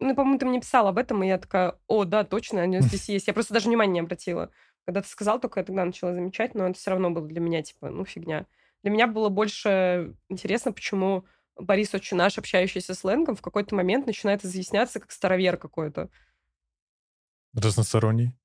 Ну, 0.06 0.14
по-моему, 0.14 0.38
ты 0.38 0.45
мне 0.45 0.60
писал 0.60 0.88
об 0.88 0.99
этом, 0.99 1.24
и 1.24 1.28
я 1.28 1.39
такая, 1.39 1.80
о, 1.88 2.06
да, 2.06 2.24
точно, 2.24 2.62
они 2.62 2.80
здесь 2.80 3.10
есть. 3.10 3.26
Я 3.26 3.34
просто 3.34 3.56
даже 3.56 3.68
внимания 3.68 3.93
не 3.93 3.99
обратила. 4.01 4.51
Когда 4.86 5.01
ты 5.01 5.08
сказал, 5.08 5.39
только 5.39 5.60
я 5.60 5.64
тогда 5.64 5.84
начала 5.84 6.14
замечать, 6.14 6.53
но 6.53 6.68
это 6.68 6.78
все 6.78 6.91
равно 6.91 7.10
было 7.10 7.28
для 7.28 7.41
меня, 7.41 7.64
типа, 7.64 7.89
ну, 7.89 8.06
фигня. 8.06 8.45
Для 8.84 8.91
меня 8.91 9.08
было 9.08 9.30
больше 9.30 10.16
интересно, 10.30 10.72
почему 10.72 11.26
Борис 11.58 11.95
очень 11.95 12.18
наш, 12.18 12.38
общающийся 12.38 12.93
сленгом, 12.93 13.36
в 13.36 13.41
какой-то 13.41 13.74
момент 13.74 14.06
начинает 14.06 14.45
изъясняться 14.45 14.99
как 14.99 15.12
старовер 15.12 15.58
какой-то. 15.58 16.12
Разносторонний. 17.56 18.36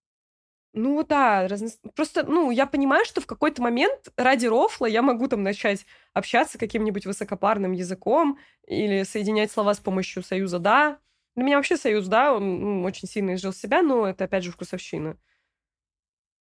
Ну 0.72 1.04
да, 1.04 1.46
разно... 1.46 1.68
просто, 1.94 2.22
ну, 2.22 2.50
я 2.50 2.64
понимаю, 2.64 3.04
что 3.04 3.20
в 3.20 3.26
какой-то 3.26 3.60
момент 3.60 4.08
ради 4.16 4.46
рофла 4.46 4.86
я 4.86 5.02
могу 5.02 5.28
там 5.28 5.42
начать 5.42 5.84
общаться 6.14 6.56
каким-нибудь 6.56 7.04
высокопарным 7.04 7.72
языком 7.72 8.38
или 8.66 9.02
соединять 9.02 9.50
слова 9.50 9.74
с 9.74 9.78
помощью 9.78 10.22
союза 10.22 10.58
«да». 10.58 10.98
Для 11.36 11.44
меня 11.44 11.56
вообще 11.56 11.76
союз 11.76 12.06
«да», 12.06 12.34
он 12.34 12.84
очень 12.84 13.08
сильно 13.08 13.34
изжил 13.34 13.52
себя, 13.52 13.82
но 13.82 14.06
это, 14.06 14.24
опять 14.24 14.44
же, 14.44 14.50
вкусовщина. 14.50 15.16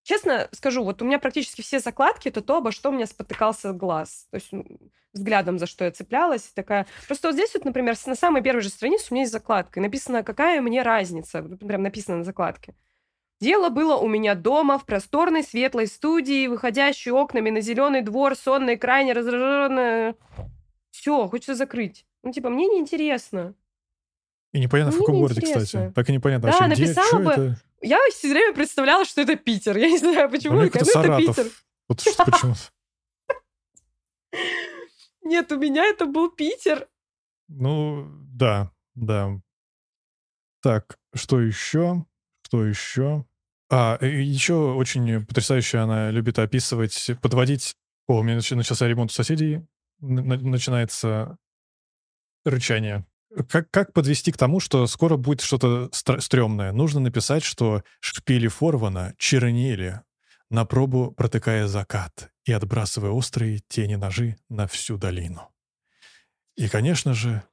Честно 0.04 0.50
скажу, 0.52 0.84
вот 0.84 1.02
у 1.02 1.06
меня 1.06 1.20
практически 1.20 1.62
все 1.62 1.80
закладки 1.80 2.30
это 2.30 2.42
то, 2.42 2.58
обо 2.58 2.72
что 2.72 2.90
у 2.90 2.92
меня 2.92 3.06
спотыкался 3.06 3.74
глаз. 3.74 4.28
То 4.32 4.36
есть 4.36 4.52
взглядом, 5.14 5.60
за 5.60 5.68
что 5.68 5.86
я 5.86 5.92
цеплялась. 5.92 6.44
Такая... 6.56 6.88
Просто 7.08 7.28
вот 7.28 7.36
здесь 7.36 7.54
вот, 7.54 7.66
например, 7.66 7.96
на 8.06 8.16
самой 8.16 8.42
первой 8.42 8.62
же 8.62 8.70
странице 8.70 9.08
у 9.10 9.14
меня 9.14 9.24
есть 9.24 9.34
закладка, 9.34 9.80
и 9.80 9.84
написано, 9.84 10.24
какая 10.24 10.62
мне 10.62 10.82
разница. 10.82 11.44
Прям 11.44 11.84
написано 11.84 12.18
на 12.18 12.24
закладке. 12.24 12.76
Дело 13.40 13.70
было 13.70 13.96
у 13.96 14.08
меня 14.08 14.36
дома, 14.36 14.78
в 14.78 14.86
просторной 14.86 15.44
светлой 15.44 15.88
студии, 15.88 16.48
выходящей 16.48 17.12
окнами 17.12 17.50
на 17.50 17.62
зеленый 17.62 18.02
двор, 18.02 18.36
сонной, 18.36 18.78
крайне 18.78 19.14
раздраженная. 19.14 20.16
Все, 20.92 21.28
хочется 21.28 21.56
закрыть. 21.56 22.06
Ну, 22.24 22.34
типа, 22.34 22.50
мне 22.50 22.68
неинтересно. 22.68 23.56
И 24.52 24.60
непонятно, 24.60 24.92
мне 24.92 24.98
в 24.98 25.06
каком 25.06 25.20
городе, 25.20 25.42
кстати. 25.42 25.92
Так 25.94 26.10
и 26.10 26.14
непонятно, 26.14 26.52
да, 26.52 26.58
вообще, 26.58 26.82
написала 26.82 27.20
где, 27.20 27.24
бы... 27.24 27.32
Это? 27.32 27.62
Я 27.82 28.00
все 28.12 28.30
время 28.30 28.54
представляла, 28.54 29.06
что 29.06 29.22
это 29.22 29.36
Питер. 29.36 29.78
Я 29.78 29.90
не 29.90 29.98
знаю, 29.98 30.30
почему. 30.30 30.56
Ну, 30.56 30.64
это, 30.64 30.80
это 30.80 31.18
Питер. 31.18 31.46
Вот 31.88 32.02
что, 32.02 32.26
почему 32.26 32.56
Нет, 35.24 35.52
у 35.52 35.60
меня 35.60 35.86
это 35.86 36.06
был 36.06 36.32
Питер. 36.32 36.88
Ну, 37.48 38.08
да, 38.32 38.72
да. 38.96 39.40
Так, 40.62 40.98
что 41.14 41.40
еще? 41.40 42.06
Что 42.44 42.66
еще? 42.66 43.26
А, 43.72 43.98
еще 44.04 44.74
очень 44.74 45.26
потрясающе 45.26 45.80
она 45.80 46.10
любит 46.12 46.40
описывать, 46.40 47.12
подводить... 47.22 47.76
О, 48.08 48.20
у 48.20 48.24
меня 48.24 48.36
начался 48.36 48.88
ремонт 48.88 49.12
у 49.12 49.14
соседей, 49.14 49.62
начинается 50.00 51.38
рычание. 52.44 53.06
Как, 53.48 53.70
как 53.70 53.94
подвести 53.94 54.32
к 54.32 54.38
тому, 54.38 54.60
что 54.60 54.88
скоро 54.88 55.18
будет 55.18 55.42
что-то 55.42 55.90
стрёмное? 55.92 56.72
Нужно 56.72 57.00
написать, 57.00 57.44
что 57.44 57.84
шпили 58.00 58.48
Форвана 58.48 59.14
чернели, 59.18 60.02
на 60.50 60.66
пробу 60.66 61.12
протыкая 61.12 61.68
закат 61.68 62.32
и 62.46 62.52
отбрасывая 62.52 63.12
острые 63.12 63.60
тени 63.68 63.96
ножи 63.96 64.38
на 64.50 64.68
всю 64.68 64.98
долину. 64.98 65.50
И, 66.56 66.68
конечно 66.68 67.14
же, 67.14 67.44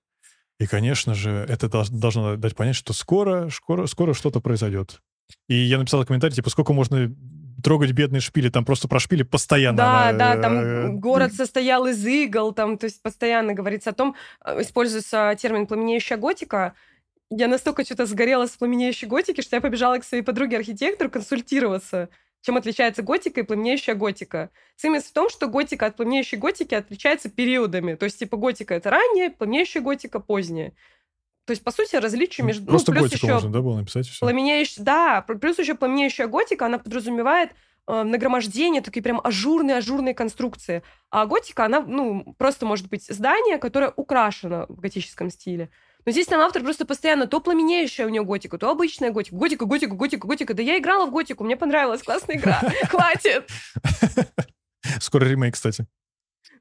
и, 0.59 0.67
конечно 0.67 1.15
же, 1.15 1.31
это 1.31 1.69
должно 1.91 2.37
дать 2.37 2.57
понять, 2.57 2.77
что 2.77 2.93
скоро, 2.95 3.51
скоро, 3.51 3.87
скоро 3.87 4.15
что-то 4.15 4.41
произойдет. 4.41 5.03
И 5.49 5.55
я 5.55 5.79
написал 5.79 6.05
комментарий, 6.07 6.35
типа, 6.35 6.51
сколько 6.51 6.73
можно 6.73 7.15
трогать 7.63 7.93
бедные 7.93 8.21
шпили, 8.21 8.49
там 8.49 8.65
просто 8.65 8.89
про 8.89 8.99
шпили 8.99 9.23
постоянно. 9.23 9.77
Да, 9.79 10.09
она, 10.09 10.35
да, 10.35 10.43
там 10.43 10.59
э, 10.59 10.89
город 10.89 11.35
состоял 11.35 11.87
из 11.87 12.05
игл, 12.05 12.53
там, 12.53 12.79
то 12.79 12.85
есть 12.85 13.03
постоянно 13.03 13.55
говорится 13.55 13.91
о 13.91 13.93
том, 13.95 14.15
э, 14.45 14.63
используется 14.63 15.35
термин 15.39 15.67
«пламенеющая 15.67 16.17
готика», 16.17 16.75
я 17.31 17.49
настолько 17.49 17.85
что-то 17.85 18.07
сгорела 18.07 18.47
с 18.47 18.51
пламенеющей 18.51 19.09
готики, 19.09 19.41
что 19.41 19.57
я 19.57 19.61
побежала 19.61 19.99
к 19.99 20.05
своей 20.05 20.23
подруге-архитектору 20.23 21.11
консультироваться, 21.11 22.09
чем 22.43 22.57
отличается 22.57 23.03
готика 23.03 23.41
и 23.41 23.43
пламенеющая 23.43 23.95
готика. 23.95 24.51
Цимис 24.77 25.05
в 25.05 25.13
том, 25.13 25.29
что 25.29 25.49
готика 25.49 25.87
от 25.87 25.97
пламенеющей 25.97 26.39
готики 26.39 26.75
отличается 26.75 27.29
периодами. 27.29 27.95
То 27.95 28.05
есть, 28.05 28.21
типа, 28.21 28.37
готика— 28.37 28.75
это 28.77 28.91
ранняя, 28.91 29.31
пламенеющая 29.31 29.81
готика— 29.81 30.21
поздняя. 30.21 30.73
То 31.47 31.53
есть, 31.53 31.63
по 31.63 31.71
сути, 31.71 31.95
различие 31.95 32.45
между... 32.45 32.65
Ну, 32.65 32.71
просто 32.71 32.93
ну, 32.93 33.01
плюс 33.01 33.13
еще 33.13 33.33
можно, 33.33 33.53
да, 33.53 33.63
было 33.63 33.77
написать 33.79 34.09
все? 34.09 34.19
Пламенеющая, 34.19 34.83
да, 34.83 35.23
плюс 35.23 35.59
еще 35.59 35.77
пламенеющая 35.77 36.27
готика, 36.27 36.67
она 36.67 36.79
подразумевает 36.79 37.53
э, 37.87 38.03
нагромождение, 38.03 38.83
такие 38.83 39.01
прям 39.01 39.21
ажурные-ажурные 39.23 40.13
конструкции. 40.13 40.83
А 41.11 41.25
готика, 41.27 41.65
она, 41.65 41.83
ну, 41.83 42.35
просто 42.37 42.67
может 42.67 42.89
быть 42.89 43.07
здание, 43.09 43.59
которое 43.59 43.93
украшено 43.95 44.67
в 44.69 44.81
готическом 44.81 45.31
стиле. 45.31 45.71
Но 46.05 46.11
здесь 46.11 46.27
там 46.27 46.41
автор 46.41 46.63
просто 46.63 46.85
постоянно 46.85 47.29
то 47.29 47.41
пламенеющая 47.41 48.07
у 48.07 48.09
него 48.09 48.25
готика, 48.25 48.59
то 48.59 48.69
обычная 48.69 49.13
готика. 49.13 49.37
Готика, 49.37 49.67
готика, 49.67 49.95
готика, 49.95 50.27
готика. 50.27 50.55
Да 50.55 50.63
я 50.65 50.79
играла 50.79 51.07
в 51.07 51.13
готику, 51.13 51.45
мне 51.45 51.57
понравилась, 51.57 52.03
классная 52.03 52.39
игра. 52.39 52.61
Хватит! 52.89 53.49
Скоро 55.01 55.25
ремейк, 55.25 55.55
кстати. 55.55 55.87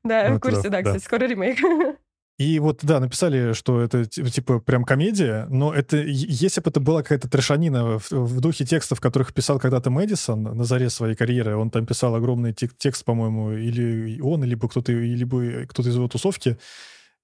Да, 0.03 0.29
в 0.35 0.39
курсе, 0.39 0.69
да, 0.69 0.83
кстати, 0.83 1.03
скоро 1.03 1.25
ремейк. 1.25 1.57
И 2.37 2.59
вот, 2.59 2.79
да, 2.83 2.99
написали, 2.99 3.53
что 3.53 3.79
это 3.79 4.05
типа 4.05 4.59
прям 4.59 4.83
комедия, 4.83 5.47
но 5.49 5.73
это 5.73 5.97
если 5.97 6.59
бы 6.59 6.69
это 6.69 6.81
была 6.81 7.01
какая-то 7.01 7.29
трешанина 7.29 7.97
в, 7.97 8.11
в 8.11 8.41
духе 8.41 8.65
текстов, 8.65 8.99
которых 8.99 9.33
писал 9.33 9.57
когда-то 9.57 9.89
Мэдисон 9.89 10.43
на 10.43 10.63
заре 10.65 10.89
своей 10.89 11.15
карьеры, 11.15 11.55
он 11.55 11.69
там 11.69 11.85
писал 11.85 12.13
огромный 12.13 12.51
тек- 12.51 12.75
текст, 12.77 13.05
по-моему, 13.05 13.53
или 13.53 14.19
он, 14.19 14.43
либо 14.43 14.67
кто-то, 14.67 14.91
либо 14.91 15.65
кто-то 15.65 15.87
из 15.87 15.95
его 15.95 16.09
тусовки, 16.09 16.57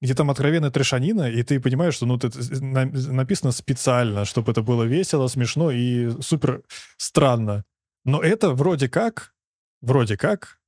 где 0.01 0.15
там 0.15 0.31
откровенная 0.31 0.71
трешанина, 0.71 1.29
и 1.29 1.43
ты 1.43 1.59
понимаешь, 1.59 1.95
что 1.95 2.05
ну, 2.05 2.15
это 2.15 2.31
написано 2.61 3.51
специально, 3.51 4.23
чтобы 4.23 4.53
это 4.53 4.61
было 4.61 4.83
весело, 4.83 5.27
смешно 5.27 5.71
и 5.71 6.09
супер 6.21 6.63
странно. 6.95 7.65
Но 8.05 8.21
это 8.21 8.51
вроде 8.51 8.87
как, 8.87 9.33
вроде 9.81 10.15
как, 10.15 10.60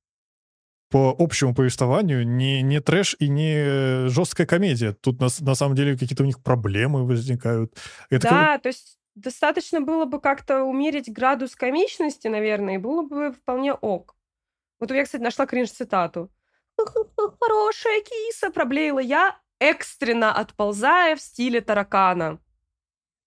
по 0.94 1.12
общему 1.18 1.56
повествованию 1.56 2.24
не, 2.24 2.62
не 2.62 2.80
трэш 2.80 3.16
и 3.18 3.28
не 3.28 4.06
жесткая 4.08 4.46
комедия. 4.46 4.92
Тут 4.92 5.18
на, 5.18 5.26
на 5.40 5.56
самом 5.56 5.74
деле 5.74 5.98
какие-то 5.98 6.22
у 6.22 6.26
них 6.26 6.40
проблемы 6.40 7.04
возникают. 7.04 7.76
Это 8.10 8.28
да, 8.28 8.52
как... 8.52 8.62
то 8.62 8.68
есть 8.68 8.96
достаточно 9.16 9.80
было 9.80 10.04
бы 10.04 10.20
как-то 10.20 10.62
умерить 10.62 11.12
градус 11.12 11.56
комичности, 11.56 12.28
наверное, 12.28 12.76
и 12.76 12.78
было 12.78 13.02
бы 13.02 13.32
вполне 13.32 13.72
ок. 13.72 14.14
Вот 14.78 14.92
я, 14.92 15.02
кстати, 15.02 15.20
нашла 15.20 15.46
кринж-цитату. 15.46 16.30
«Хорошая 17.40 18.00
киса!»— 18.02 18.50
проблеяла 18.54 19.00
я, 19.00 19.36
экстренно 19.58 20.32
отползая 20.32 21.16
в 21.16 21.20
стиле 21.20 21.60
таракана. 21.60 22.38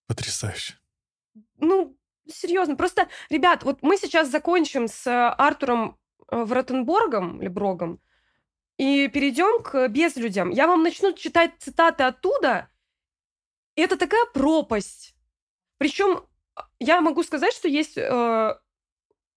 Потрясающе. 0.08 0.76
Ну, 1.58 1.98
серьезно, 2.32 2.78
просто, 2.78 3.10
ребят, 3.30 3.64
вот 3.64 3.80
мы 3.82 3.98
сейчас 3.98 4.32
закончим 4.32 4.88
с 4.88 5.06
Артуром 5.06 5.98
Э, 5.98 6.07
в 6.30 6.52
Ротенборгом 6.52 7.42
или 7.42 7.48
Брогом 7.48 8.02
и 8.78 9.08
перейдем 9.08 9.64
к 9.64 9.88
безлюдям. 9.88 10.50
Я 10.52 10.68
вам 10.68 10.84
начну 10.84 11.14
читать 11.14 11.54
цитаты 11.60 12.04
оттуда. 12.04 12.70
И 13.76 13.82
это 13.82 13.98
такая 13.98 14.26
пропасть. 14.34 15.16
Причем 15.78 16.26
а, 16.56 16.68
я 16.80 17.02
могу 17.02 17.24
сказать, 17.24 17.54
что 17.54 17.68
есть 17.68 17.98
э, 17.98 18.58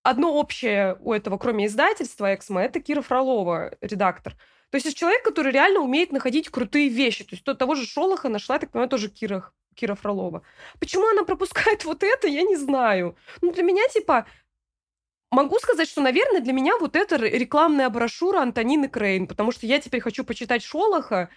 одно 0.02 0.34
общее 0.34 0.96
у 1.00 1.12
этого, 1.12 1.38
кроме 1.38 1.66
издательства 1.66 2.34
Эксмо, 2.34 2.62
это 2.62 2.80
Кира 2.80 3.02
Фролова, 3.02 3.76
редактор. 3.80 4.34
То 4.70 4.76
есть 4.76 4.86
это 4.86 4.96
человек, 4.96 5.24
который 5.24 5.52
реально 5.52 5.80
умеет 5.80 6.12
находить 6.12 6.48
крутые 6.48 6.88
вещи. 6.88 7.24
То 7.24 7.34
есть 7.34 7.44
то, 7.44 7.54
того 7.54 7.74
же 7.74 7.86
Шолоха 7.86 8.28
нашла, 8.28 8.58
так 8.58 8.70
понимаю, 8.70 8.88
тоже 8.88 9.08
Кира, 9.08 9.52
Кира 9.74 9.94
Фролова. 9.94 10.42
Почему 10.78 11.08
она 11.08 11.24
пропускает 11.24 11.84
вот 11.84 12.02
это, 12.02 12.28
я 12.28 12.42
не 12.42 12.56
знаю. 12.56 13.16
Ну, 13.40 13.52
для 13.52 13.62
меня, 13.62 13.86
типа, 13.88 14.26
Могу 15.30 15.58
сказать, 15.60 15.88
что, 15.88 16.00
наверное, 16.00 16.40
для 16.40 16.52
меня 16.52 16.72
вот 16.78 16.96
это 16.96 17.16
рекламная 17.16 17.88
брошюра 17.88 18.40
Антонины 18.40 18.88
Крейн, 18.88 19.28
потому 19.28 19.52
что 19.52 19.66
я 19.66 19.78
теперь 19.78 20.00
хочу 20.00 20.24
почитать 20.24 20.62
Шолоха 20.62 21.30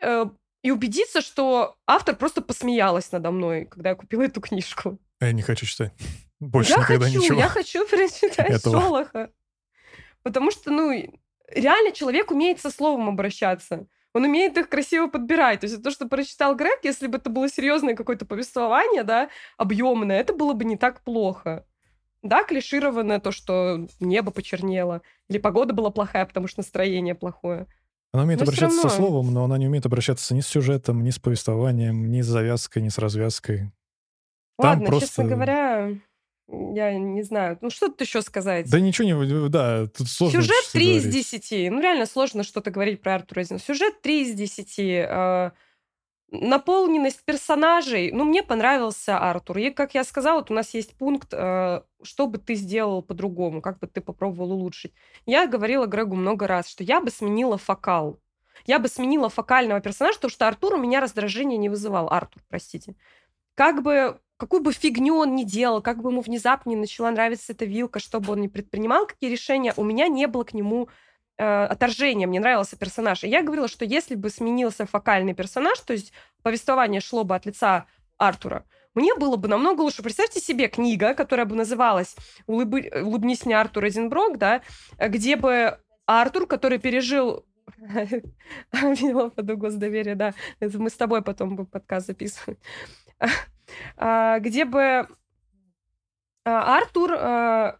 э, 0.00 0.26
и 0.62 0.70
убедиться, 0.70 1.20
что 1.20 1.76
автор 1.86 2.14
просто 2.14 2.42
посмеялась 2.42 3.10
надо 3.10 3.32
мной, 3.32 3.66
когда 3.66 3.90
я 3.90 3.96
купила 3.96 4.22
эту 4.22 4.40
книжку. 4.40 4.98
Я 5.20 5.32
не 5.32 5.42
хочу 5.42 5.66
читать. 5.66 5.92
Больше 6.38 6.72
я 6.72 6.78
никогда 6.78 7.06
хочу, 7.06 7.20
ничего. 7.20 7.38
Я 7.38 7.48
хочу 7.48 7.86
перечитать 7.90 8.50
этого. 8.50 8.80
Шолоха. 8.80 9.30
Потому 10.22 10.50
что, 10.52 10.70
ну, 10.70 10.92
реально 11.48 11.92
человек 11.92 12.30
умеет 12.30 12.60
со 12.60 12.70
словом 12.70 13.08
обращаться. 13.08 13.86
Он 14.14 14.24
умеет 14.24 14.56
их 14.56 14.68
красиво 14.68 15.08
подбирать. 15.08 15.60
То 15.60 15.66
есть 15.66 15.82
то, 15.82 15.90
что 15.90 16.06
прочитал 16.06 16.54
Грег, 16.54 16.78
если 16.84 17.08
бы 17.08 17.18
это 17.18 17.30
было 17.30 17.48
серьезное 17.48 17.96
какое-то 17.96 18.24
повествование, 18.24 19.02
да, 19.02 19.28
объемное, 19.56 20.20
это 20.20 20.32
было 20.32 20.52
бы 20.52 20.64
не 20.64 20.76
так 20.76 21.02
плохо. 21.02 21.66
Да, 22.24 22.42
клишированное 22.42 23.20
то, 23.20 23.30
что 23.30 23.86
небо 24.00 24.30
почернело, 24.30 25.02
или 25.28 25.36
погода 25.36 25.74
была 25.74 25.90
плохая, 25.90 26.24
потому 26.24 26.48
что 26.48 26.60
настроение 26.60 27.14
плохое. 27.14 27.66
Она 28.12 28.22
умеет 28.22 28.40
но 28.40 28.44
обращаться 28.44 28.76
равно... 28.76 28.88
со 28.88 28.96
словом, 28.96 29.34
но 29.34 29.44
она 29.44 29.58
не 29.58 29.66
умеет 29.66 29.84
обращаться 29.84 30.34
ни 30.34 30.40
с 30.40 30.46
сюжетом, 30.46 31.04
ни 31.04 31.10
с 31.10 31.18
повествованием, 31.18 32.10
ни 32.10 32.22
с 32.22 32.26
завязкой, 32.26 32.82
ни 32.82 32.88
с 32.88 32.96
развязкой. 32.96 33.72
Ладно, 34.58 34.86
просто... 34.86 35.06
честно 35.06 35.24
говоря, 35.24 35.90
я 36.48 36.96
не 36.96 37.22
знаю. 37.22 37.58
Ну, 37.60 37.68
что 37.68 37.88
тут 37.88 38.00
еще 38.00 38.22
сказать? 38.22 38.70
Да 38.70 38.80
ничего 38.80 39.06
не... 39.06 39.48
Да, 39.50 39.86
тут 39.88 40.08
сложно 40.08 40.40
Сюжет 40.40 40.64
3 40.72 40.96
из 40.96 41.04
10. 41.04 41.72
Ну, 41.72 41.80
реально 41.80 42.06
сложно 42.06 42.42
что-то 42.42 42.70
говорить 42.70 43.02
про 43.02 43.16
Артура 43.16 43.42
Эзина. 43.42 43.58
Сюжет 43.58 44.00
3 44.00 44.22
из 44.22 44.34
10 44.34 44.78
наполненность 46.30 47.24
персонажей. 47.24 48.10
Ну, 48.12 48.24
мне 48.24 48.42
понравился 48.42 49.18
Артур. 49.18 49.58
И, 49.58 49.70
как 49.70 49.94
я 49.94 50.04
сказала, 50.04 50.38
вот 50.38 50.50
у 50.50 50.54
нас 50.54 50.74
есть 50.74 50.96
пункт, 50.96 51.28
э, 51.32 51.82
что 52.02 52.26
бы 52.26 52.38
ты 52.38 52.54
сделал 52.54 53.02
по-другому, 53.02 53.62
как 53.62 53.78
бы 53.78 53.86
ты 53.86 54.00
попробовал 54.00 54.52
улучшить. 54.52 54.92
Я 55.26 55.46
говорила 55.46 55.86
Грегу 55.86 56.16
много 56.16 56.46
раз, 56.46 56.68
что 56.68 56.82
я 56.82 57.00
бы 57.00 57.10
сменила 57.10 57.58
фокал. 57.58 58.20
Я 58.66 58.78
бы 58.78 58.88
сменила 58.88 59.28
фокального 59.28 59.80
персонажа, 59.80 60.16
потому 60.16 60.30
что 60.30 60.48
Артур 60.48 60.74
у 60.74 60.78
меня 60.78 61.00
раздражение 61.00 61.58
не 61.58 61.68
вызывал. 61.68 62.08
Артур, 62.10 62.42
простите. 62.48 62.96
Как 63.54 63.82
бы 63.82 64.20
какую 64.36 64.62
бы 64.62 64.72
фигню 64.72 65.16
он 65.16 65.34
ни 65.34 65.44
делал, 65.44 65.80
как 65.80 66.02
бы 66.02 66.10
ему 66.10 66.20
внезапно 66.20 66.70
не 66.70 66.76
начала 66.76 67.10
нравиться 67.10 67.52
эта 67.52 67.64
вилка, 67.64 67.98
что 68.00 68.20
бы 68.20 68.32
он 68.32 68.40
ни 68.40 68.48
предпринимал, 68.48 69.06
какие 69.06 69.30
решения, 69.30 69.72
у 69.76 69.84
меня 69.84 70.08
не 70.08 70.26
было 70.26 70.44
к 70.44 70.54
нему 70.54 70.88
э, 71.38 71.64
отторжения, 71.64 72.26
мне 72.26 72.40
нравился 72.40 72.76
персонаж. 72.76 73.24
И 73.24 73.28
я 73.28 73.42
говорила, 73.42 73.68
что 73.68 73.84
если 73.84 74.14
бы 74.14 74.30
сменился 74.30 74.86
фокальный 74.86 75.34
персонаж, 75.34 75.78
то 75.80 75.92
есть 75.92 76.12
повествование 76.42 77.00
шло 77.00 77.24
бы 77.24 77.34
от 77.34 77.46
лица 77.46 77.86
Артура, 78.18 78.64
мне 78.94 79.14
было 79.14 79.36
бы 79.36 79.48
намного 79.48 79.80
лучше. 79.82 80.02
Представьте 80.02 80.40
себе 80.40 80.68
книга, 80.68 81.14
которая 81.14 81.46
бы 81.46 81.56
называлась 81.56 82.16
«Улыб... 82.46 82.74
«Улыбнись 83.02 83.44
мне, 83.44 83.58
Артур 83.58 83.88
Эдинброк», 83.88 84.38
да, 84.38 84.62
где 84.98 85.36
бы 85.36 85.80
Артур, 86.06 86.46
который 86.46 86.78
пережил 86.78 87.44
Винилопа 88.72 89.42
Дуглас 89.42 89.74
доверие, 89.74 90.14
да. 90.14 90.34
Это 90.60 90.78
мы 90.78 90.90
с 90.90 90.94
тобой 90.94 91.22
потом 91.22 91.56
бы 91.56 91.66
подкаст 91.66 92.06
записывать. 92.06 92.58
А, 93.96 94.38
где 94.40 94.66
бы 94.66 95.08
а, 96.44 96.76
Артур 96.76 97.14
а, 97.14 97.78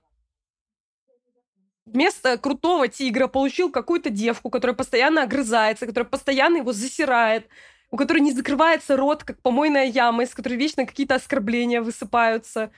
вместо 1.87 2.39
крутого 2.39 2.89
тигра 2.89 3.27
получил 3.27 3.71
какую-то 3.71 4.11
девку, 4.11 4.51
которая 4.51 4.75
постоянно 4.75 5.23
огрызается, 5.23 5.87
которая 5.87 6.09
постоянно 6.09 6.59
его 6.59 6.73
засирает, 6.73 7.49
у 7.91 7.97
которой 7.97 8.21
не 8.21 8.33
закрывается 8.33 8.97
рот, 8.97 9.25
как 9.25 9.41
помойная 9.41 9.87
яма, 9.87 10.25
из 10.25 10.35
которой 10.35 10.55
вечно 10.55 10.87
какие-то 10.87 11.15
оскорбления 11.15 11.83
высыпаются 11.83 12.71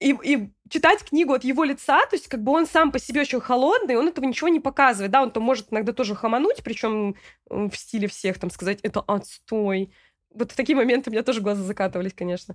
и, 0.00 0.16
и 0.22 0.50
читать 0.68 1.02
книгу 1.04 1.32
от 1.32 1.44
его 1.44 1.64
лица, 1.64 2.06
то 2.06 2.14
есть 2.14 2.28
как 2.28 2.42
бы 2.42 2.52
он 2.52 2.66
сам 2.66 2.92
по 2.92 2.98
себе 2.98 3.22
очень 3.22 3.40
холодный, 3.40 3.96
он 3.96 4.08
этого 4.08 4.24
ничего 4.24 4.48
не 4.48 4.60
показывает, 4.60 5.10
да, 5.10 5.22
он 5.22 5.30
то 5.30 5.40
может 5.40 5.72
иногда 5.72 5.92
тоже 5.92 6.14
хамануть, 6.14 6.62
причем 6.62 7.16
в 7.48 7.74
стиле 7.74 8.06
всех 8.08 8.38
там 8.38 8.50
сказать 8.50 8.78
«это 8.82 9.00
отстой». 9.00 9.92
Вот 10.32 10.52
в 10.52 10.56
такие 10.56 10.76
моменты 10.76 11.10
у 11.10 11.12
меня 11.12 11.22
тоже 11.22 11.40
глаза 11.40 11.62
закатывались, 11.62 12.14
конечно. 12.14 12.54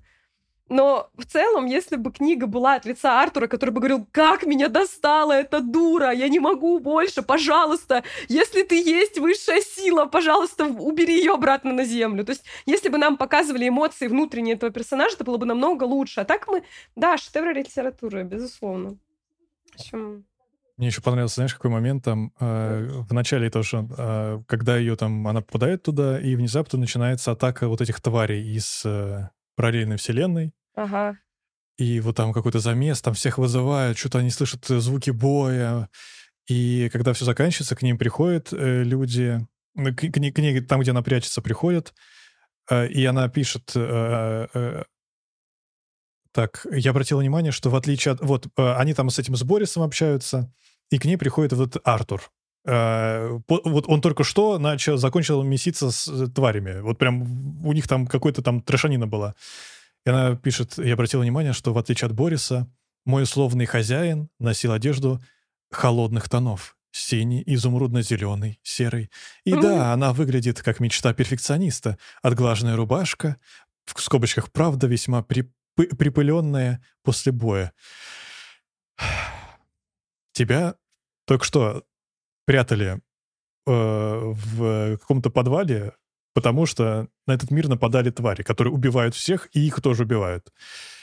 Но 0.69 1.09
в 1.17 1.25
целом, 1.25 1.65
если 1.65 1.97
бы 1.97 2.11
книга 2.11 2.47
была 2.47 2.75
от 2.75 2.85
лица 2.85 3.21
Артура, 3.21 3.47
который 3.47 3.71
бы 3.71 3.81
говорил, 3.81 4.07
как 4.11 4.45
меня 4.45 4.69
достала 4.69 5.33
эта 5.33 5.59
дура, 5.59 6.11
я 6.11 6.29
не 6.29 6.39
могу 6.39 6.79
больше, 6.79 7.21
пожалуйста, 7.21 8.03
если 8.29 8.63
ты 8.63 8.75
есть 8.75 9.19
высшая 9.19 9.61
сила, 9.61 10.05
пожалуйста, 10.05 10.65
убери 10.65 11.17
ее 11.17 11.33
обратно 11.33 11.73
на 11.73 11.83
землю. 11.83 12.23
То 12.23 12.31
есть, 12.31 12.45
если 12.65 12.89
бы 12.89 12.97
нам 12.97 13.17
показывали 13.17 13.67
эмоции 13.67 14.07
внутренние 14.07 14.55
этого 14.55 14.71
персонажа, 14.71 15.15
это 15.15 15.25
было 15.25 15.37
бы 15.37 15.45
намного 15.45 15.83
лучше. 15.83 16.21
А 16.21 16.25
так 16.25 16.47
мы, 16.47 16.63
да, 16.95 17.17
шедевры 17.17 17.53
литературы, 17.53 18.23
безусловно. 18.23 18.97
В 19.71 19.79
общем... 19.79 20.25
Мне 20.77 20.87
еще 20.87 21.01
понравился, 21.01 21.35
знаешь, 21.35 21.53
какой 21.53 21.69
момент 21.69 22.03
там 22.03 22.33
э, 22.39 22.87
в 23.07 23.13
начале 23.13 23.51
тоже, 23.51 23.87
э, 23.95 24.41
когда 24.47 24.75
ее 24.75 24.95
там 24.95 25.27
она 25.27 25.41
попадает 25.41 25.83
туда 25.83 26.19
и 26.19 26.35
внезапно 26.35 26.79
начинается 26.79 27.31
атака 27.31 27.67
вот 27.67 27.81
этих 27.81 28.01
тварей 28.01 28.43
из 28.55 28.81
э, 28.83 29.29
параллельной 29.55 29.97
вселенной. 29.97 30.53
Ага. 30.75 31.17
И 31.77 31.99
вот 31.99 32.15
там 32.15 32.33
какой-то 32.33 32.59
замес, 32.59 33.01
там 33.01 33.13
всех 33.13 33.37
вызывают, 33.37 33.97
что-то 33.97 34.19
они 34.19 34.29
слышат 34.29 34.69
э, 34.69 34.79
звуки 34.79 35.09
боя. 35.09 35.89
И 36.47 36.89
когда 36.91 37.13
все 37.13 37.25
заканчивается, 37.25 37.75
к 37.75 37.81
ним 37.81 37.97
приходят 37.97 38.53
э, 38.53 38.83
люди, 38.83 39.45
к, 39.75 39.95
к, 39.95 40.11
к 40.11 40.17
ней, 40.17 40.61
там, 40.61 40.81
где 40.81 40.91
она 40.91 41.01
прячется, 41.01 41.41
приходят, 41.41 41.93
э, 42.69 42.87
и 42.87 43.05
она 43.05 43.27
пишет... 43.29 43.75
Так, 46.35 46.65
я 46.71 46.89
обратил 46.89 47.19
внимание, 47.19 47.51
что 47.51 47.69
в 47.69 47.75
отличие 47.75 48.13
от... 48.13 48.21
Вот, 48.21 48.47
они 48.55 48.95
там 48.95 49.11
с 49.11 49.19
этим 49.19 49.35
с 49.35 49.43
Борисом 49.43 49.83
общаются, 49.83 50.51
и 50.89 50.97
к 50.97 51.05
ней 51.05 51.15
приходит 51.15 51.53
вот 51.53 51.77
Артур. 51.83 52.31
Uh, 52.65 53.43
вот 53.47 53.85
он 53.89 53.99
только 53.99 54.23
что 54.23 54.57
начал, 54.57 54.95
закончил 54.95 55.43
меситься 55.43 55.91
с 55.91 56.07
э, 56.07 56.27
тварями. 56.27 56.79
Вот 56.79 56.97
прям 56.97 57.65
у 57.65 57.73
них 57.73 57.89
там 57.89 58.07
какой-то 58.07 58.41
там 58.41 58.61
трешанина 58.61 59.05
была. 59.05 59.35
И 60.05 60.09
она 60.09 60.35
пишет, 60.37 60.77
я 60.77 60.93
обратил 60.93 61.19
внимание, 61.19 61.51
что 61.51 61.73
в 61.73 61.77
отличие 61.77 62.07
от 62.07 62.13
Бориса, 62.13 62.71
мой 63.05 63.23
условный 63.23 63.65
хозяин 63.65 64.29
носил 64.39 64.71
одежду 64.71 65.21
холодных 65.71 66.29
тонов. 66.29 66.77
Синий, 66.91 67.43
изумрудно-зеленый, 67.45 68.59
серый. 68.61 69.09
И 69.43 69.51
mm-hmm. 69.51 69.61
да, 69.61 69.93
она 69.93 70.13
выглядит 70.13 70.61
как 70.61 70.79
мечта 70.79 71.13
перфекциониста. 71.13 71.97
Отглаженная 72.21 72.75
рубашка, 72.75 73.37
в 73.85 73.99
скобочках 73.99 74.51
правда, 74.51 74.87
весьма 74.87 75.23
при, 75.23 75.51
припыленная 75.75 76.81
после 77.03 77.31
боя. 77.31 77.73
Тебя 80.33 80.75
только 81.25 81.45
что 81.45 81.83
прятали 82.45 82.99
э, 83.67 83.71
в 83.71 84.97
каком-то 84.97 85.29
подвале, 85.29 85.93
потому 86.33 86.65
что 86.65 87.07
на 87.27 87.33
этот 87.33 87.51
мир 87.51 87.67
нападали 87.67 88.09
твари, 88.09 88.43
которые 88.43 88.73
убивают 88.73 89.15
всех, 89.15 89.49
и 89.53 89.65
их 89.65 89.81
тоже 89.81 90.03
убивают. 90.03 90.51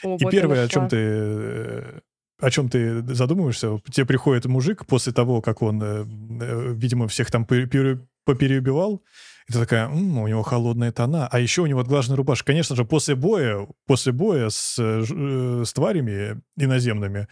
О, 0.03 0.17
и 0.17 0.25
первое, 0.25 0.65
о 0.65 0.67
чем 0.67 0.87
ты 0.89 0.97
э, 0.99 1.99
о 2.41 2.49
чем 2.49 2.69
ты 2.69 3.01
задумываешься, 3.13 3.79
тебе 3.91 4.05
приходит 4.05 4.45
мужик 4.45 4.85
после 4.87 5.13
того, 5.13 5.41
как 5.41 5.61
он, 5.61 5.81
э, 5.81 6.05
э, 6.41 6.73
видимо, 6.75 7.07
всех 7.07 7.29
там 7.31 7.45
попереубивал, 7.45 9.03
и 9.47 9.53
ты 9.53 9.59
такая, 9.59 9.87
М, 9.87 10.17
у 10.17 10.27
него 10.27 10.41
холодная 10.41 10.91
тона, 10.91 11.27
а 11.31 11.39
еще 11.39 11.61
у 11.61 11.65
него 11.67 11.79
отглаженная 11.79 12.17
рубашка. 12.17 12.47
Конечно 12.47 12.75
же, 12.75 12.83
после 12.83 13.15
боя, 13.15 13.67
после 13.85 14.11
боя 14.11 14.49
с, 14.49 14.75
с 14.77 15.73
тварями 15.73 16.41
иноземными, 16.57 17.27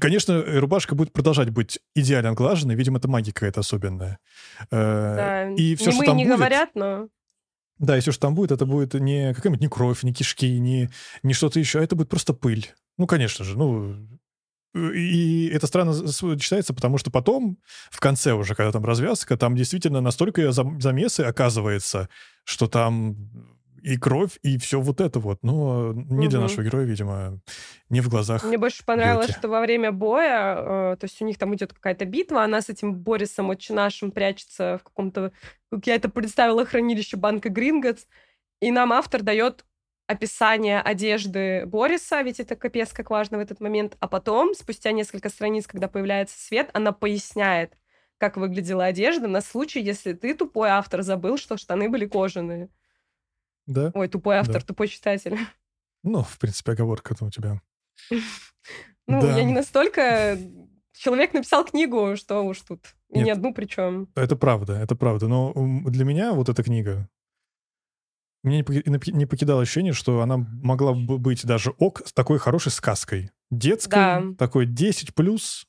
Конечно, 0.00 0.32
э, 0.32 0.58
рубашка 0.58 0.94
будет 0.94 1.12
продолжать 1.12 1.50
быть 1.50 1.78
идеально 1.94 2.30
отглаженной. 2.30 2.74
Видимо, 2.74 2.98
это 2.98 3.08
магия 3.08 3.32
какая-то 3.32 3.60
особенная. 3.60 4.18
Э, 4.70 5.16
да, 5.16 5.50
и 5.50 5.74
все, 5.74 5.86
не 5.86 5.92
что 5.92 5.98
мы 6.00 6.06
там 6.06 6.16
не 6.16 6.24
будет, 6.24 6.36
говорят, 6.36 6.70
но... 6.74 7.08
Да, 7.78 7.96
и 7.96 8.00
все, 8.00 8.12
что 8.12 8.22
там 8.22 8.34
будет, 8.34 8.50
это 8.52 8.66
будет 8.66 8.94
не 8.94 9.32
какая-нибудь 9.34 9.60
не 9.60 9.68
кровь, 9.68 10.02
не 10.02 10.12
кишки, 10.12 10.58
не, 10.58 10.90
не 11.22 11.32
что-то 11.32 11.60
еще, 11.60 11.78
а 11.78 11.82
это 11.82 11.96
будет 11.96 12.08
просто 12.08 12.34
пыль. 12.34 12.74
Ну, 12.96 13.06
конечно 13.06 13.44
же, 13.44 13.56
ну... 13.56 13.96
И 14.74 15.48
это 15.48 15.66
странно 15.66 15.94
читается, 16.38 16.74
потому 16.74 16.98
что 16.98 17.10
потом, 17.10 17.58
в 17.90 18.00
конце 18.00 18.34
уже, 18.34 18.54
когда 18.54 18.70
там 18.70 18.84
развязка, 18.84 19.36
там 19.36 19.56
действительно 19.56 20.00
настолько 20.00 20.52
замесы 20.52 21.22
оказывается, 21.22 22.08
что 22.44 22.68
там 22.68 23.57
и 23.82 23.96
кровь, 23.96 24.38
и 24.42 24.58
все 24.58 24.80
вот 24.80 25.00
это 25.00 25.20
вот. 25.20 25.38
Но 25.42 25.92
не 25.92 26.26
угу. 26.26 26.28
для 26.28 26.40
нашего 26.40 26.64
героя, 26.64 26.84
видимо, 26.84 27.40
не 27.88 28.00
в 28.00 28.08
глазах. 28.08 28.44
Мне 28.44 28.58
больше 28.58 28.84
понравилось, 28.84 29.26
Белки. 29.28 29.38
что 29.38 29.48
во 29.48 29.60
время 29.60 29.92
боя, 29.92 30.92
э, 30.92 30.96
то 30.96 31.04
есть 31.04 31.20
у 31.22 31.24
них 31.24 31.38
там 31.38 31.54
идет 31.54 31.72
какая-то 31.72 32.04
битва, 32.04 32.44
она 32.44 32.60
с 32.60 32.68
этим 32.68 32.94
Борисом 32.94 33.48
очень 33.48 33.74
нашим 33.74 34.10
прячется 34.10 34.78
в 34.78 34.84
каком-то, 34.84 35.32
как 35.70 35.86
я 35.86 35.94
это 35.94 36.08
представила, 36.08 36.64
хранилище 36.64 37.16
банка 37.16 37.48
Гринготс, 37.48 38.06
и 38.60 38.70
нам 38.70 38.92
автор 38.92 39.22
дает 39.22 39.64
описание 40.08 40.80
одежды 40.80 41.66
Бориса, 41.66 42.22
ведь 42.22 42.40
это 42.40 42.56
капец 42.56 42.92
как 42.92 43.10
важно 43.10 43.36
в 43.36 43.40
этот 43.40 43.60
момент, 43.60 43.96
а 44.00 44.08
потом, 44.08 44.54
спустя 44.54 44.90
несколько 44.90 45.28
страниц, 45.28 45.66
когда 45.66 45.86
появляется 45.86 46.38
свет, 46.38 46.70
она 46.72 46.92
поясняет, 46.92 47.74
как 48.16 48.38
выглядела 48.38 48.86
одежда 48.86 49.28
на 49.28 49.42
случай, 49.42 49.80
если 49.80 50.14
ты, 50.14 50.34
тупой 50.34 50.70
автор, 50.70 51.02
забыл, 51.02 51.36
что 51.36 51.58
штаны 51.58 51.90
были 51.90 52.06
кожаные. 52.06 52.70
Да. 53.68 53.92
Ой, 53.94 54.08
тупой 54.08 54.38
автор, 54.38 54.60
да. 54.62 54.66
тупой 54.66 54.88
читатель. 54.88 55.38
Ну, 56.04 56.22
в 56.22 56.38
принципе, 56.38 56.72
оговорка 56.72 57.14
у 57.20 57.30
тебя. 57.30 57.60
Ну, 59.06 59.26
я 59.26 59.42
не 59.42 59.52
настолько... 59.52 60.38
Человек 60.92 61.32
написал 61.32 61.64
книгу, 61.64 62.14
что 62.16 62.42
уж 62.42 62.60
тут. 62.60 62.94
И 63.08 63.20
не 63.20 63.30
одну 63.30 63.54
причем. 63.54 64.08
Это 64.14 64.36
правда, 64.36 64.74
это 64.74 64.94
правда. 64.96 65.28
Но 65.28 65.52
для 65.86 66.04
меня 66.04 66.34
вот 66.34 66.48
эта 66.48 66.62
книга, 66.62 67.08
мне 68.42 68.64
не 68.68 69.26
покидало 69.26 69.62
ощущение, 69.62 69.92
что 69.92 70.20
она 70.20 70.36
могла 70.36 70.92
бы 70.92 71.18
быть 71.18 71.44
даже 71.46 71.70
ок 71.78 72.02
с 72.04 72.12
такой 72.12 72.38
хорошей 72.38 72.70
сказкой. 72.70 73.30
Детской, 73.50 73.96
да. 73.96 74.22
такой 74.36 74.66
10 74.66 75.14
плюс, 75.14 75.66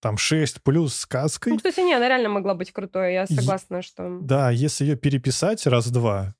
там 0.00 0.16
6 0.18 0.62
плюс 0.62 0.96
сказкой. 0.96 1.52
Ну, 1.52 1.56
кстати, 1.58 1.80
не, 1.80 1.94
она 1.94 2.08
реально 2.08 2.28
могла 2.28 2.54
быть 2.54 2.72
крутой, 2.72 3.14
я 3.14 3.26
согласна, 3.26 3.82
что... 3.82 4.18
Да, 4.20 4.50
если 4.50 4.84
ее 4.84 4.96
переписать 4.96 5.66
раз-два, 5.66 6.34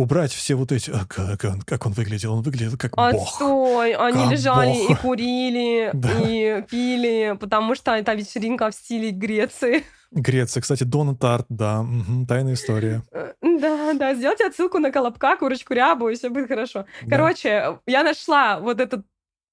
убрать 0.00 0.32
все 0.32 0.54
вот 0.54 0.72
эти... 0.72 0.90
А, 0.90 1.06
как, 1.06 1.44
он, 1.44 1.60
как 1.62 1.86
он 1.86 1.92
выглядел? 1.92 2.32
Он 2.32 2.42
выглядел 2.42 2.76
как 2.78 2.92
Отстой! 2.96 3.12
бог. 3.12 3.28
Отстой! 3.28 3.92
Они 3.94 4.22
как 4.24 4.32
лежали 4.32 4.72
бог. 4.72 4.90
и 4.90 4.94
курили, 4.94 5.90
да. 5.94 6.08
и 6.22 6.62
пили, 6.62 7.36
потому 7.38 7.74
что 7.74 7.92
это 7.92 8.14
вечеринка 8.14 8.70
в 8.70 8.74
стиле 8.74 9.10
Греции. 9.10 9.84
Греция, 10.10 10.60
кстати, 10.60 10.82
Дона 10.82 11.14
Тарт, 11.14 11.46
да, 11.48 11.82
угу, 11.82 12.26
тайная 12.26 12.54
история. 12.54 13.02
Э, 13.12 13.32
да, 13.42 13.92
да, 13.94 14.14
сделайте 14.14 14.46
отсылку 14.46 14.78
на 14.78 14.90
Колобка, 14.90 15.36
курочку 15.36 15.72
рябу, 15.72 16.08
и 16.08 16.16
все 16.16 16.30
будет 16.30 16.48
хорошо. 16.48 16.86
Да. 17.02 17.16
Короче, 17.16 17.78
я 17.86 18.02
нашла 18.02 18.58
вот 18.58 18.80
этот 18.80 19.06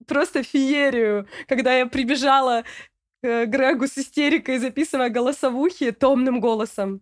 просто 0.08 0.42
феерию, 0.42 1.28
когда 1.48 1.78
я 1.78 1.86
прибежала 1.86 2.64
к 3.22 3.46
Грегу 3.46 3.86
с 3.86 3.98
истерикой, 3.98 4.58
записывая 4.58 5.10
голосовухи 5.10 5.92
томным 5.92 6.40
голосом. 6.40 7.02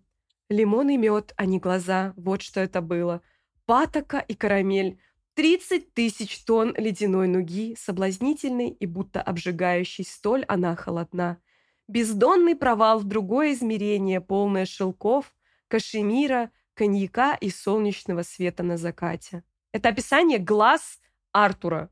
Лимон 0.50 0.90
и 0.90 0.98
мед, 0.98 1.34
а 1.38 1.46
не 1.46 1.60
глаза. 1.60 2.14
Вот 2.18 2.42
что 2.42 2.60
это 2.60 2.82
было. 2.82 3.22
Патока 3.66 4.20
и 4.20 4.36
карамель. 4.36 5.00
30 5.36 5.94
тысяч 5.94 6.44
тонн 6.46 6.74
ледяной 6.78 7.28
нуги, 7.28 7.76
соблазнительной 7.76 8.70
и 8.70 8.86
будто 8.86 9.22
обжигающей, 9.22 10.06
столь 10.06 10.46
она 10.48 10.76
холодна. 10.76 11.40
Бездонный 11.88 12.56
провал 12.56 13.00
в 13.00 13.04
другое 13.04 13.54
измерение, 13.54 14.22
полное 14.22 14.66
шелков, 14.66 15.36
кашемира, 15.68 16.52
коньяка 16.74 17.36
и 17.36 17.50
солнечного 17.50 18.24
света 18.24 18.64
на 18.64 18.78
закате. 18.78 19.44
Это 19.74 19.90
описание 19.90 20.40
глаз 20.40 21.00
Артура. 21.34 21.90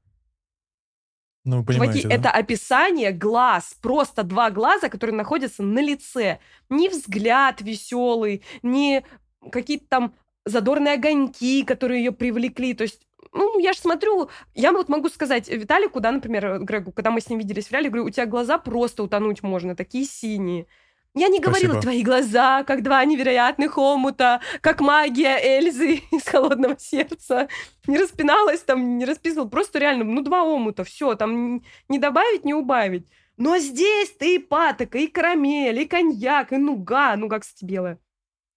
Ну, 1.43 1.57
вы 1.59 1.65
понимаете, 1.65 2.03
Чуваки, 2.03 2.07
да? 2.07 2.29
это 2.29 2.31
описание 2.31 3.11
глаз, 3.11 3.75
просто 3.81 4.23
два 4.23 4.49
глаза, 4.51 4.87
которые 4.87 5.17
находятся 5.17 5.63
на 5.63 5.79
лице. 5.79 6.39
Не 6.69 6.87
взгляд 6.87 7.59
веселый, 7.61 8.43
не 8.61 9.03
какие-то 9.51 9.85
там 9.89 10.15
задорные 10.45 10.95
огоньки, 10.95 11.63
которые 11.63 12.03
ее 12.03 12.11
привлекли. 12.11 12.73
То 12.73 12.83
есть 12.83 13.01
ну, 13.33 13.57
я 13.59 13.73
же 13.73 13.79
смотрю, 13.79 14.29
я 14.53 14.71
вот 14.71 14.89
могу 14.89 15.09
сказать 15.09 15.49
Виталику, 15.49 15.99
да, 15.99 16.11
например, 16.11 16.59
Грегу, 16.59 16.91
когда 16.91 17.09
мы 17.09 17.19
с 17.19 17.29
ним 17.29 17.39
виделись 17.39 17.67
в 17.67 17.71
реале, 17.71 17.89
говорю, 17.89 18.05
у 18.05 18.09
тебя 18.09 18.25
глаза 18.25 18.57
просто 18.57 19.03
утонуть 19.03 19.41
можно, 19.43 19.75
такие 19.75 20.05
синие. 20.05 20.67
Я 21.15 21.27
не 21.27 21.39
говорила, 21.39 21.79
твои 21.79 22.01
глаза, 22.01 22.63
как 22.63 22.81
два 22.81 23.05
невероятных 23.05 23.77
омута, 23.77 24.41
как 24.61 24.81
магия 24.81 25.37
Эльзы 25.37 26.01
из 26.11 26.23
«Холодного 26.23 26.75
сердца». 26.79 27.49
Не 27.85 27.99
распиналась 27.99 28.61
там, 28.61 28.97
не 28.97 29.05
расписывала, 29.05 29.47
просто 29.47 29.77
реально, 29.77 30.05
ну, 30.05 30.21
два 30.21 30.43
омута, 30.43 30.83
все, 30.83 31.13
там 31.13 31.61
не 31.87 31.99
добавить, 31.99 32.45
не 32.45 32.55
убавить. 32.55 33.07
Но 33.37 33.57
здесь 33.59 34.11
ты 34.11 34.35
и 34.35 34.39
патока, 34.39 34.97
и 34.97 35.07
карамель, 35.07 35.81
и 35.81 35.85
коньяк, 35.85 36.51
и 36.51 36.57
нуга. 36.57 37.15
Нуга, 37.15 37.39
кстати, 37.39 37.65
белая. 37.65 37.99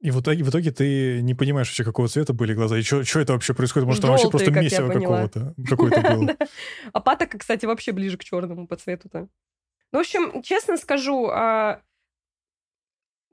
И 0.07 0.12
в 0.12 0.20
итоге, 0.20 0.44
в 0.44 0.50
итоге 0.50 0.70
ты 0.70 1.20
не 1.20 1.34
понимаешь 1.34 1.66
вообще, 1.66 1.82
какого 1.82 2.07
цвета 2.07 2.32
были 2.32 2.54
глаза, 2.54 2.78
и 2.78 2.82
что 2.82 3.00
это 3.00 3.32
вообще 3.32 3.54
происходит? 3.54 3.88
Может, 3.88 4.02
там 4.02 4.12
вообще 4.12 4.30
просто 4.30 4.52
месиво 4.52 4.88
какого-то 4.88 5.52
какое-то 5.68 6.00
было. 6.00 6.36
А 6.92 7.00
патока, 7.00 7.38
кстати, 7.38 7.66
вообще 7.66 7.90
ближе 7.90 8.16
к 8.16 8.22
черному 8.22 8.68
по 8.68 8.76
цвету-то. 8.76 9.26
Ну, 9.90 9.98
в 9.98 10.02
общем, 10.02 10.42
честно 10.42 10.76
скажу, 10.76 11.26
а, 11.26 11.82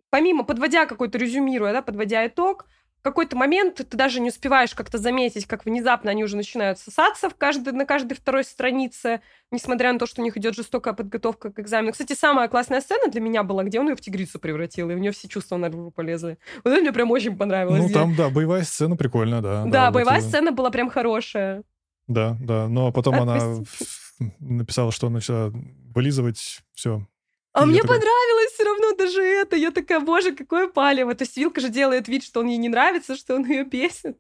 помимо, 0.10 0.44
подводя 0.46 0.88
какой-то, 0.88 1.20
резюмируя, 1.20 1.74
да, 1.74 1.84
подводя 1.84 2.26
итог, 2.26 2.66
какой-то 3.04 3.36
момент 3.36 3.76
ты 3.76 3.98
даже 3.98 4.20
не 4.22 4.30
успеваешь 4.30 4.74
как-то 4.74 4.98
заметить, 4.98 5.46
как 5.46 5.66
внезапно 5.66 6.10
они 6.10 6.24
уже 6.24 6.38
начинают 6.38 6.80
сосаться 6.80 7.30
в 7.30 7.36
каждой, 7.36 7.74
на 7.74 7.86
каждой 7.86 8.16
второй 8.16 8.44
странице, 8.44 9.22
несмотря 9.52 9.92
на 9.92 10.00
то, 10.00 10.08
что 10.08 10.22
у 10.22 10.24
них 10.24 10.38
идет 10.38 10.56
жестокая 10.56 10.94
подготовка 10.94 11.52
к 11.52 11.60
экзамену. 11.60 11.92
Кстати, 11.92 12.14
самая 12.14 12.48
классная 12.48 12.82
сцена 12.82 13.12
для 13.12 13.22
меня 13.22 13.44
была, 13.44 13.64
где 13.64 13.80
он 13.80 13.90
ее 13.90 13.96
в 13.96 14.02
тигрицу 14.02 14.40
превратил, 14.40 14.90
и 14.90 14.96
у 14.96 14.98
нее 14.98 15.12
все 15.12 15.28
чувства 15.28 15.58
на 15.58 15.70
наружу 15.70 15.92
полезли. 15.92 16.38
Вот 16.64 16.72
это 16.72 16.82
мне 16.82 16.94
прям 16.94 17.12
очень 17.12 17.38
понравилось. 17.38 17.82
Ну, 17.82 17.90
там, 17.90 18.16
да, 18.16 18.30
боевая 18.30 18.64
сцена 18.64 18.96
прикольная, 18.96 19.42
да. 19.42 19.64
Да, 19.66 19.70
да 19.70 19.92
боевая 19.92 20.22
вот, 20.22 20.30
сцена 20.30 20.52
была 20.52 20.72
прям 20.72 20.90
хорошая. 20.90 21.64
Да, 22.08 22.38
да, 22.40 22.68
но 22.68 22.92
потом 22.92 23.16
Отпусти. 23.16 23.86
она 24.20 24.30
написала, 24.40 24.92
что 24.92 25.10
начала 25.10 25.52
вылизывать 25.94 26.62
все, 26.74 27.06
а 27.54 27.66
мне 27.66 27.82
такой... 27.82 27.98
понравилось 27.98 28.52
все 28.54 28.64
равно 28.64 28.96
даже 28.96 29.22
это. 29.22 29.56
Я 29.56 29.72
такая, 29.72 30.00
боже, 30.00 30.36
какое 30.36 30.68
палево. 30.68 31.14
То 31.14 31.24
есть 31.24 31.38
Вилка 31.38 31.62
же 31.62 31.70
делает 31.70 32.08
вид, 32.08 32.24
что 32.24 32.40
он 32.40 32.48
ей 32.48 32.58
не 32.58 32.70
нравится, 32.70 33.16
что 33.16 33.36
он 33.36 33.46
ее 33.46 33.64
бесит. 33.64 34.20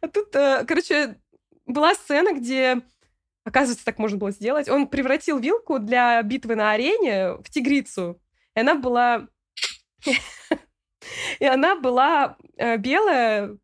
А 0.00 0.08
тут, 0.08 0.34
э, 0.34 0.64
короче, 0.66 1.20
была 1.64 1.94
сцена, 1.94 2.32
где, 2.34 2.82
оказывается, 3.44 3.84
так 3.84 3.98
можно 3.98 4.18
было 4.18 4.32
сделать. 4.32 4.68
Он 4.68 4.88
превратил 4.88 5.38
Вилку 5.38 5.78
для 5.78 6.20
битвы 6.22 6.56
на 6.56 6.72
арене 6.72 7.34
в 7.34 7.50
тигрицу. 7.50 8.20
И 8.54 8.60
она 8.60 8.74
была... 8.74 9.28
И 11.38 11.44
она 11.44 11.76
была 11.76 12.36
э, 12.56 12.78
белая, 12.78 13.56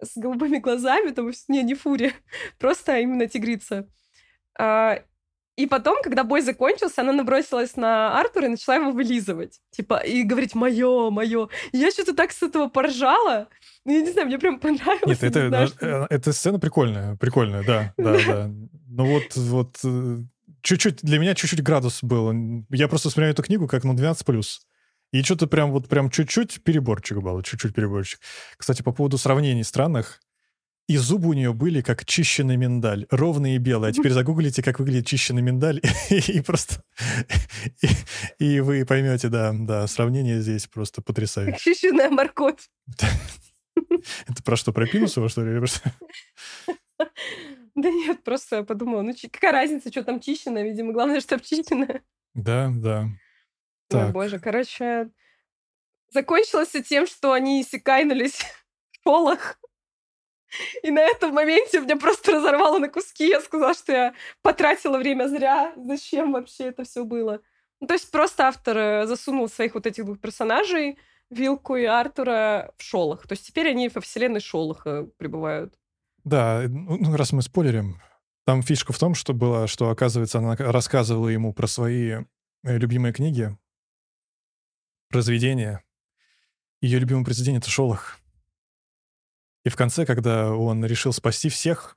с 0.00 0.16
голубыми 0.16 0.58
глазами, 0.58 1.10
там, 1.10 1.32
не, 1.48 1.62
не 1.64 1.74
фури, 1.74 2.12
просто 2.58 2.98
именно 2.98 3.26
тигрица. 3.26 3.88
И 5.58 5.66
потом, 5.66 5.96
когда 6.04 6.22
бой 6.22 6.40
закончился, 6.40 7.00
она 7.00 7.12
набросилась 7.12 7.74
на 7.74 8.16
Артура 8.20 8.46
и 8.46 8.50
начала 8.50 8.76
его 8.76 8.92
вылизывать. 8.92 9.58
Типа, 9.72 9.96
и 9.96 10.22
говорить 10.22 10.54
«моё, 10.54 11.10
моё». 11.10 11.48
И 11.72 11.78
я 11.78 11.90
что-то 11.90 12.14
так 12.14 12.30
с 12.30 12.44
этого 12.44 12.68
поржала. 12.68 13.48
Ну, 13.84 13.92
я 13.92 14.02
не 14.02 14.12
знаю, 14.12 14.28
мне 14.28 14.38
прям 14.38 14.60
понравилось. 14.60 15.20
Нет, 15.20 15.22
это, 15.24 15.48
знаю, 15.48 15.66
что... 15.66 15.86
Э, 15.86 16.06
эта 16.10 16.32
сцена 16.32 16.60
прикольная, 16.60 17.16
прикольная, 17.16 17.64
да, 17.66 17.92
да, 17.96 18.16
да. 18.24 18.50
Ну 18.86 19.04
вот, 19.06 19.34
вот, 19.34 19.78
э, 19.82 20.18
чуть-чуть, 20.62 21.00
для 21.02 21.18
меня 21.18 21.34
чуть-чуть 21.34 21.64
градус 21.64 22.04
был. 22.04 22.32
Я 22.70 22.86
просто 22.86 23.10
смотрю 23.10 23.32
эту 23.32 23.42
книгу 23.42 23.66
как, 23.66 23.82
ну, 23.82 23.94
12+. 23.94 24.60
И 25.10 25.22
что-то 25.24 25.48
прям 25.48 25.72
вот 25.72 25.88
прям 25.88 26.08
чуть-чуть 26.08 26.62
переборчик 26.62 27.18
был, 27.18 27.42
чуть-чуть 27.42 27.74
переборчик. 27.74 28.20
Кстати, 28.56 28.82
по 28.82 28.92
поводу 28.92 29.18
сравнений 29.18 29.64
странных, 29.64 30.20
и 30.88 30.96
зубы 30.96 31.28
у 31.28 31.32
нее 31.34 31.52
были 31.52 31.82
как 31.82 32.06
чищенный 32.06 32.56
миндаль, 32.56 33.06
ровные 33.10 33.56
и 33.56 33.58
белые. 33.58 33.90
А 33.90 33.92
теперь 33.92 34.12
загуглите, 34.12 34.62
как 34.62 34.78
выглядит 34.78 35.06
чищенный 35.06 35.42
миндаль, 35.42 35.82
и 36.10 36.40
просто... 36.40 36.82
И 38.38 38.60
вы 38.60 38.86
поймете, 38.86 39.28
да, 39.28 39.52
да, 39.52 39.86
сравнение 39.86 40.40
здесь 40.40 40.66
просто 40.66 41.02
потрясающее. 41.02 41.58
Чищенная 41.58 42.08
морковь. 42.08 42.70
Это 42.96 44.42
про 44.42 44.56
что, 44.56 44.72
про 44.72 44.86
Пинусова, 44.86 45.28
что 45.28 45.44
ли? 45.44 45.62
Да 47.74 47.90
нет, 47.90 48.24
просто 48.24 48.56
я 48.56 48.62
подумала, 48.64 49.02
ну 49.02 49.14
какая 49.30 49.52
разница, 49.52 49.90
что 49.90 50.02
там 50.02 50.20
чищено, 50.20 50.60
видимо, 50.62 50.92
главное, 50.92 51.20
что 51.20 51.36
обчищено. 51.36 52.00
Да, 52.34 52.72
да. 52.74 53.08
Ой, 53.92 54.10
боже, 54.10 54.40
короче, 54.40 55.10
закончилось 56.10 56.70
все 56.70 56.82
тем, 56.82 57.06
что 57.06 57.32
они 57.32 57.60
иссякайнулись 57.60 58.40
в 58.90 58.96
школах. 58.96 59.58
И 60.82 60.90
на 60.90 61.00
этом 61.00 61.34
моменте 61.34 61.80
меня 61.80 61.96
просто 61.96 62.32
разорвало 62.32 62.78
на 62.78 62.88
куски. 62.88 63.28
Я 63.28 63.40
сказала, 63.40 63.74
что 63.74 63.92
я 63.92 64.14
потратила 64.42 64.98
время 64.98 65.28
зря. 65.28 65.72
Зачем 65.76 66.32
вообще 66.32 66.64
это 66.64 66.84
все 66.84 67.04
было? 67.04 67.40
Ну, 67.80 67.86
то 67.86 67.94
есть 67.94 68.10
просто 68.10 68.48
автор 68.48 68.76
э, 68.76 69.06
засунул 69.06 69.48
своих 69.48 69.74
вот 69.74 69.86
этих 69.86 70.04
двух 70.04 70.18
персонажей, 70.18 70.98
Вилку 71.30 71.76
и 71.76 71.84
Артура, 71.84 72.72
в 72.76 72.82
Шолох. 72.82 73.26
То 73.26 73.34
есть 73.34 73.46
теперь 73.46 73.68
они 73.68 73.88
во 73.88 74.00
вселенной 74.00 74.40
Шолоха 74.40 75.06
пребывают. 75.16 75.74
Да, 76.24 76.64
ну, 76.66 76.96
ну, 76.98 77.16
раз 77.16 77.32
мы 77.32 77.42
спойлерим, 77.42 78.00
там 78.44 78.62
фишка 78.62 78.92
в 78.92 78.98
том, 78.98 79.14
что 79.14 79.32
было, 79.32 79.66
что, 79.66 79.90
оказывается, 79.90 80.38
она 80.38 80.56
рассказывала 80.56 81.28
ему 81.28 81.52
про 81.52 81.66
свои 81.66 82.10
э, 82.64 82.78
любимые 82.78 83.12
книги, 83.12 83.56
произведения. 85.08 85.84
Ее 86.80 86.98
любимое 86.98 87.24
произведение— 87.24 87.58
это 87.60 87.70
«Шолох». 87.70 88.18
И 89.64 89.68
в 89.68 89.76
конце, 89.76 90.06
когда 90.06 90.52
он 90.52 90.84
решил 90.84 91.12
спасти 91.12 91.48
всех, 91.48 91.96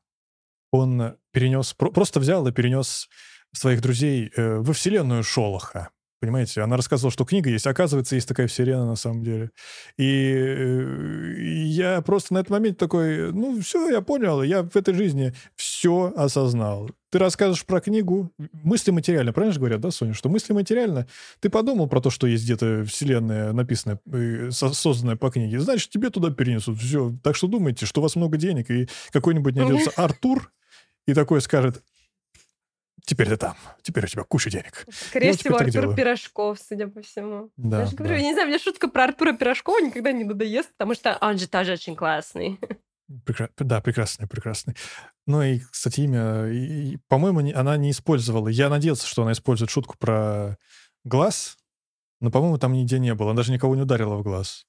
он 0.72 1.18
перенес, 1.32 1.74
просто 1.74 2.20
взял 2.20 2.48
и 2.48 2.52
перенес 2.52 3.10
своих 3.54 3.82
друзей 3.82 4.32
э, 4.36 4.58
во 4.58 4.74
вселенную 4.74 5.24
Шолоха. 5.24 5.90
Понимаете, 6.22 6.62
она 6.62 6.78
рассказывала, 6.78 7.12
что 7.12 7.26
книга 7.26 7.50
есть. 7.50 7.66
Оказывается, 7.66 8.14
есть 8.14 8.28
такая 8.28 8.46
вселенная 8.46 8.86
на 8.86 8.96
самом 8.96 9.24
деле. 9.24 9.50
И, 9.98 10.32
э, 10.32 11.36
я 11.40 12.00
просто 12.02 12.36
на 12.36 12.38
этот 12.38 12.52
момент 12.52 12.78
такой, 12.78 13.34
ну, 13.34 13.60
все, 13.60 13.90
я 13.90 14.02
понял, 14.02 14.44
я 14.44 14.62
в 14.62 14.76
этой 14.76 14.94
жизни 14.94 15.34
все 15.56 16.14
осознал. 16.16 16.92
Ты 17.10 17.18
рассказываешь 17.18 17.66
про 17.66 17.82
книгу, 17.82 18.32
мысли 18.38 18.92
материально, 18.92 19.34
правильно 19.34 19.54
же 19.54 19.60
говорят, 19.60 19.82
да, 19.82 19.90
Соня, 19.90 20.14
что 20.14 20.30
мысли 20.30 20.54
материально. 20.54 21.08
Ты 21.40 21.50
подумал 21.50 21.88
про 21.88 22.02
то, 22.02 22.12
что 22.12 22.28
есть 22.28 22.44
где-то 22.44 22.86
вселенная, 22.86 23.52
написанная, 23.52 24.00
э, 24.14 24.52
созданная 24.52 25.16
по 25.16 25.32
книге, 25.32 25.60
значит, 25.60 25.90
тебе 25.90 26.12
туда 26.12 26.30
перенесут. 26.30 26.78
Все. 26.78 27.12
Так 27.24 27.36
что 27.36 27.48
думайте, 27.48 27.88
что 27.88 28.00
у 28.00 28.04
вас 28.04 28.16
много 28.16 28.38
денег, 28.38 28.70
и 28.70 28.88
какой-нибудь 29.10 29.56
найдется 29.56 29.90
Артур, 29.96 30.52
и 31.08 31.16
такой 31.16 31.42
скажет, 31.42 31.82
теперь 33.06 33.30
ты 33.30 33.38
там, 33.38 33.56
теперь 33.82 34.06
у 34.06 34.08
тебя 34.08 34.24
куча 34.24 34.50
денег. 34.50 34.86
Скорее 34.92 35.34
всего, 35.34 35.56
Артур 35.56 35.72
делаю. 35.72 35.96
Пирожков, 35.96 36.60
судя 36.60 36.88
по 36.88 37.02
всему. 37.02 37.52
Да, 37.58 37.82
я 37.82 37.86
же 37.86 37.96
говорю, 37.96 38.16
да. 38.16 38.20
я 38.20 38.28
не 38.28 38.34
знаю, 38.34 38.48
мне 38.48 38.60
шутка 38.60 38.88
про 38.88 39.06
Артура 39.06 39.34
Пирожкова 39.34 39.80
никогда 39.80 40.12
не 40.12 40.24
надоест, 40.24 40.72
потому 40.72 40.96
что 40.96 41.18
он 41.22 41.38
же 41.38 41.48
тоже 41.48 41.74
очень 41.74 41.96
классный. 41.96 42.60
Прекра... 43.26 43.50
Да, 43.58 43.82
прекрасный, 43.82 44.28
прекрасный. 44.28 44.76
Ну 45.28 45.42
и, 45.42 45.60
кстати, 45.60 46.02
имя, 46.02 46.48
и, 46.48 46.98
по-моему, 47.08 47.42
не, 47.42 47.52
она 47.52 47.78
не 47.78 47.92
использовала. 47.92 48.48
Я 48.48 48.70
надеялся, 48.70 49.06
что 49.06 49.24
она 49.24 49.34
использует 49.34 49.70
шутку 49.70 49.98
про 49.98 50.58
глаз, 51.04 51.58
но, 52.20 52.32
по-моему, 52.32 52.58
там 52.58 52.74
нигде 52.74 53.00
не 53.00 53.14
было. 53.14 53.32
Она 53.32 53.38
даже 53.38 53.52
никого 53.52 53.76
не 53.76 53.82
ударила 53.82 54.16
в 54.16 54.24
глаз. 54.24 54.66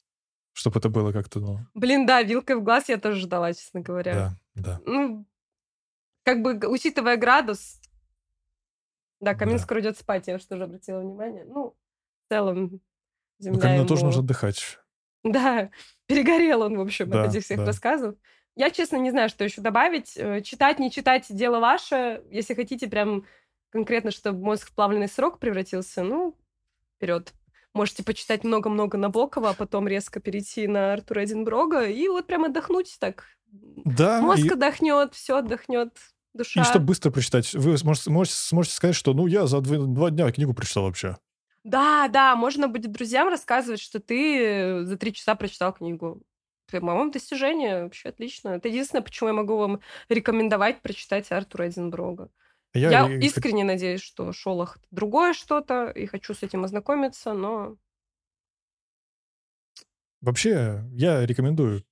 Чтобы 0.55 0.81
это 0.81 0.89
было 0.89 1.13
как-то, 1.13 1.41
ну... 1.41 1.61
Блин, 1.75 2.05
да, 2.05 2.23
вилкой 2.23 2.57
в 2.57 2.63
глаз 2.63 2.89
я 2.89 2.99
тоже 2.99 3.21
ждала, 3.21 3.55
честно 3.55 3.81
говоря. 3.81 4.37
Да, 4.55 4.63
да. 4.63 4.81
Ну, 4.85 5.27
как 6.25 6.43
бы, 6.43 6.59
учитывая 6.69 7.17
градус, 7.17 7.81
да, 9.23 9.37
камин 9.37 9.57
да. 9.57 9.63
скоро 9.63 9.81
идет 9.81 9.97
спать, 9.97 10.27
я 10.27 10.35
уж 10.35 10.45
тоже 10.45 10.65
обратила 10.65 11.01
внимание. 11.01 11.45
Ну, 11.45 11.77
в 12.27 12.29
целом, 12.29 12.63
ну, 12.73 12.81
земля 13.39 13.61
камину 13.61 13.79
ему... 13.79 13.89
тоже 13.89 14.05
нужно 14.05 14.21
отдыхать. 14.21 14.79
Да, 15.23 15.71
перегорел 16.07 16.63
он, 16.63 16.77
в 16.77 16.81
общем, 16.81 17.09
да, 17.09 17.23
от 17.23 17.31
этих 17.31 17.45
всех 17.45 17.59
да. 17.59 17.67
рассказов. 17.67 18.17
Я, 18.57 18.71
честно, 18.71 18.97
не 18.97 19.13
знаю, 19.13 19.29
что 19.29 19.45
еще 19.45 19.61
добавить. 19.61 20.17
Э, 20.17 20.43
читать, 20.43 20.81
не 20.81 20.91
читать, 20.91 21.27
дело 21.31 21.61
ваше. 21.61 22.25
Если 22.31 22.55
хотите 22.55 22.89
прям 22.89 23.25
конкретно, 23.71 24.11
чтобы 24.11 24.45
мозг 24.45 24.69
в 24.69 24.75
плавленый 24.75 25.09
срок 25.09 25.39
превратился, 25.39 26.03
ну, 26.03 26.37
вперед. 26.97 27.33
Можете 27.75 28.03
почитать 28.03 28.43
много-много 28.43 28.99
Набокова, 28.99 29.51
а 29.51 29.55
потом 29.55 29.87
резко 29.87 30.19
перейти 30.19 30.67
на 30.67 30.95
Артура 30.95 31.25
Эдинброга 31.25 31.87
и 31.87 32.09
вот 32.09 32.27
прям 32.27 32.45
отдохнуть 32.45 32.97
так. 32.99 33.27
Да. 33.53 34.21
Мозг 34.21 34.47
и... 34.47 34.51
отдохнет, 34.51 35.15
все 35.15 35.37
отдохнет 35.37 35.97
душа. 36.35 36.61
И 36.61 36.65
чтобы 36.65 36.87
быстро 36.87 37.11
прочитать, 37.11 37.53
вы 37.55 37.77
сможете, 37.79 38.11
можете, 38.11 38.37
сможете 38.37 38.75
сказать, 38.75 38.97
что 38.97 39.15
ну 39.15 39.27
я 39.27 39.47
за 39.47 39.61
два, 39.61 39.77
два 39.87 40.11
дня 40.11 40.31
книгу 40.31 40.55
прочитал 40.55 40.85
вообще. 40.85 41.17
Да, 41.65 42.09
да, 42.09 42.35
можно 42.35 42.69
будет 42.69 42.91
друзьям 42.91 43.29
рассказывать, 43.29 43.81
что 43.81 44.01
ты 44.01 44.85
за 44.85 44.97
три 44.97 45.13
часа 45.13 45.35
прочитал 45.35 45.73
книгу. 45.73 46.23
по-моему, 46.71 47.13
достижение 47.13 47.85
вообще 47.85 48.09
отлично. 48.09 48.51
Это 48.51 48.69
единственное, 48.69 49.03
почему 49.03 49.29
я 49.29 49.35
могу 49.35 49.57
вам 49.57 49.81
рекомендовать 50.09 50.83
прочитать 50.83 51.31
Артура 51.31 51.69
Эдинброга. 51.69 52.31
Я, 52.75 52.91
я 52.91 53.19
искренне 53.19 53.65
надеюсь, 53.65 54.01
что 54.01 54.33
Шолох 54.33 54.79
другое 54.91 55.35
что-то, 55.35 55.91
и 55.91 56.07
хочу 56.07 56.35
с 56.35 56.43
этим 56.43 56.65
ознакомиться, 56.65 57.35
но... 57.35 57.77
Вообще, 60.23 60.83
я 60.93 61.27
рекомендую 61.27 61.85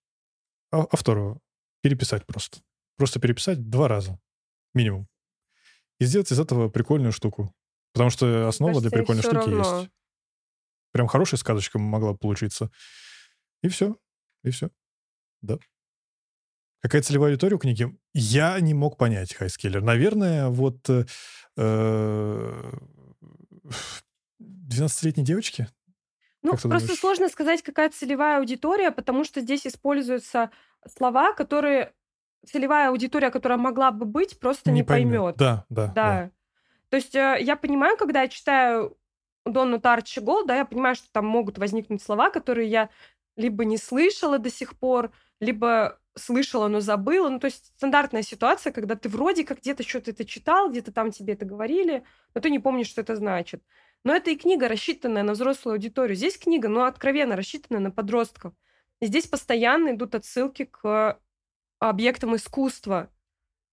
автору 0.72 1.42
переписать 1.82 2.26
просто. 2.26 2.60
Просто 2.96 3.20
переписать 3.20 3.68
два 3.68 3.88
раза, 3.88 4.18
минимум. 4.74 5.08
И 5.98 6.04
сделать 6.04 6.32
из 6.32 6.40
этого 6.40 6.68
прикольную 6.68 7.12
штуку. 7.12 7.54
Потому 7.92 8.10
что 8.10 8.48
основа 8.48 8.72
Кажется, 8.72 8.90
для 8.90 8.98
прикольной 8.98 9.22
штуки 9.22 9.36
равно. 9.36 9.80
есть. 9.80 9.90
Прям 10.92 11.06
хорошая 11.06 11.38
сказочка 11.38 11.78
могла 11.78 12.14
получиться. 12.14 12.70
И 13.62 13.68
все. 13.68 13.96
И 14.42 14.50
все. 14.50 14.70
Да. 15.42 15.58
Какая 16.80 17.02
целевая 17.02 17.32
аудитория 17.32 17.56
у 17.56 17.58
книги? 17.58 17.94
Я 18.14 18.58
не 18.60 18.72
мог 18.72 18.96
понять, 18.96 19.34
Хайскеллер. 19.34 19.82
Наверное, 19.82 20.48
вот 20.48 20.88
э, 20.88 21.04
12-летней 24.40 25.24
девочки? 25.24 25.68
Ну, 26.42 26.52
просто 26.52 26.68
думаешь? 26.68 26.98
сложно 26.98 27.28
сказать, 27.28 27.62
какая 27.62 27.90
целевая 27.90 28.38
аудитория, 28.38 28.90
потому 28.90 29.24
что 29.24 29.42
здесь 29.42 29.66
используются 29.66 30.50
слова, 30.86 31.34
которые 31.34 31.92
целевая 32.46 32.90
аудитория, 32.90 33.30
которая 33.30 33.58
могла 33.58 33.90
бы 33.90 34.06
быть, 34.06 34.38
просто 34.38 34.70
не, 34.70 34.80
не 34.80 34.82
поймет. 34.84 35.12
поймет. 35.12 35.36
Да, 35.36 35.64
да, 35.68 35.86
да. 35.86 35.92
да. 35.94 36.30
То 36.88 36.96
есть 36.96 37.14
э, 37.14 37.38
я 37.40 37.56
понимаю, 37.56 37.96
когда 37.96 38.22
я 38.22 38.28
читаю 38.28 38.96
Донну 39.44 39.80
Тарчи 39.80 40.20
Гол, 40.20 40.44
да, 40.44 40.56
я 40.56 40.64
понимаю, 40.64 40.94
что 40.94 41.10
там 41.12 41.26
могут 41.26 41.58
возникнуть 41.58 42.02
слова, 42.02 42.30
которые 42.30 42.68
я 42.68 42.90
либо 43.36 43.64
не 43.64 43.78
слышала 43.78 44.38
до 44.38 44.50
сих 44.50 44.78
пор, 44.78 45.12
либо 45.40 45.98
слышала, 46.16 46.68
но 46.68 46.80
забыла. 46.80 47.28
Ну, 47.28 47.38
то 47.38 47.46
есть 47.46 47.72
стандартная 47.76 48.22
ситуация, 48.22 48.72
когда 48.72 48.96
ты 48.96 49.08
вроде 49.08 49.44
как 49.44 49.58
где-то 49.60 49.82
что-то 49.82 50.10
это 50.10 50.24
читал, 50.24 50.70
где-то 50.70 50.92
там 50.92 51.10
тебе 51.10 51.34
это 51.34 51.44
говорили, 51.44 52.04
но 52.34 52.40
ты 52.40 52.50
не 52.50 52.58
помнишь, 52.58 52.88
что 52.88 53.00
это 53.00 53.16
значит. 53.16 53.62
Но 54.02 54.14
это 54.14 54.30
и 54.30 54.36
книга, 54.36 54.68
рассчитанная 54.68 55.22
на 55.22 55.32
взрослую 55.32 55.74
аудиторию. 55.74 56.16
Здесь 56.16 56.38
книга, 56.38 56.68
ну, 56.68 56.84
откровенно 56.84 57.36
рассчитанная 57.36 57.80
на 57.80 57.90
подростков. 57.90 58.54
И 59.00 59.06
здесь 59.06 59.26
постоянно 59.26 59.90
идут 59.92 60.14
отсылки 60.14 60.64
к 60.64 61.18
объектам 61.88 62.36
искусства. 62.36 63.10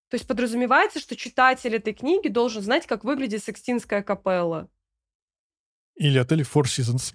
То 0.10 0.16
есть 0.16 0.28
подразумевается, 0.28 1.00
что 1.00 1.16
читатель 1.16 1.76
этой 1.76 1.94
книги 1.94 2.30
должен 2.30 2.62
знать, 2.62 2.88
как 2.88 3.04
выглядит 3.04 3.44
Секстинская 3.44 4.02
капелла. 4.02 4.70
Или 5.96 6.18
отель 6.18 6.42
Four 6.42 6.64
Seasons. 6.64 7.14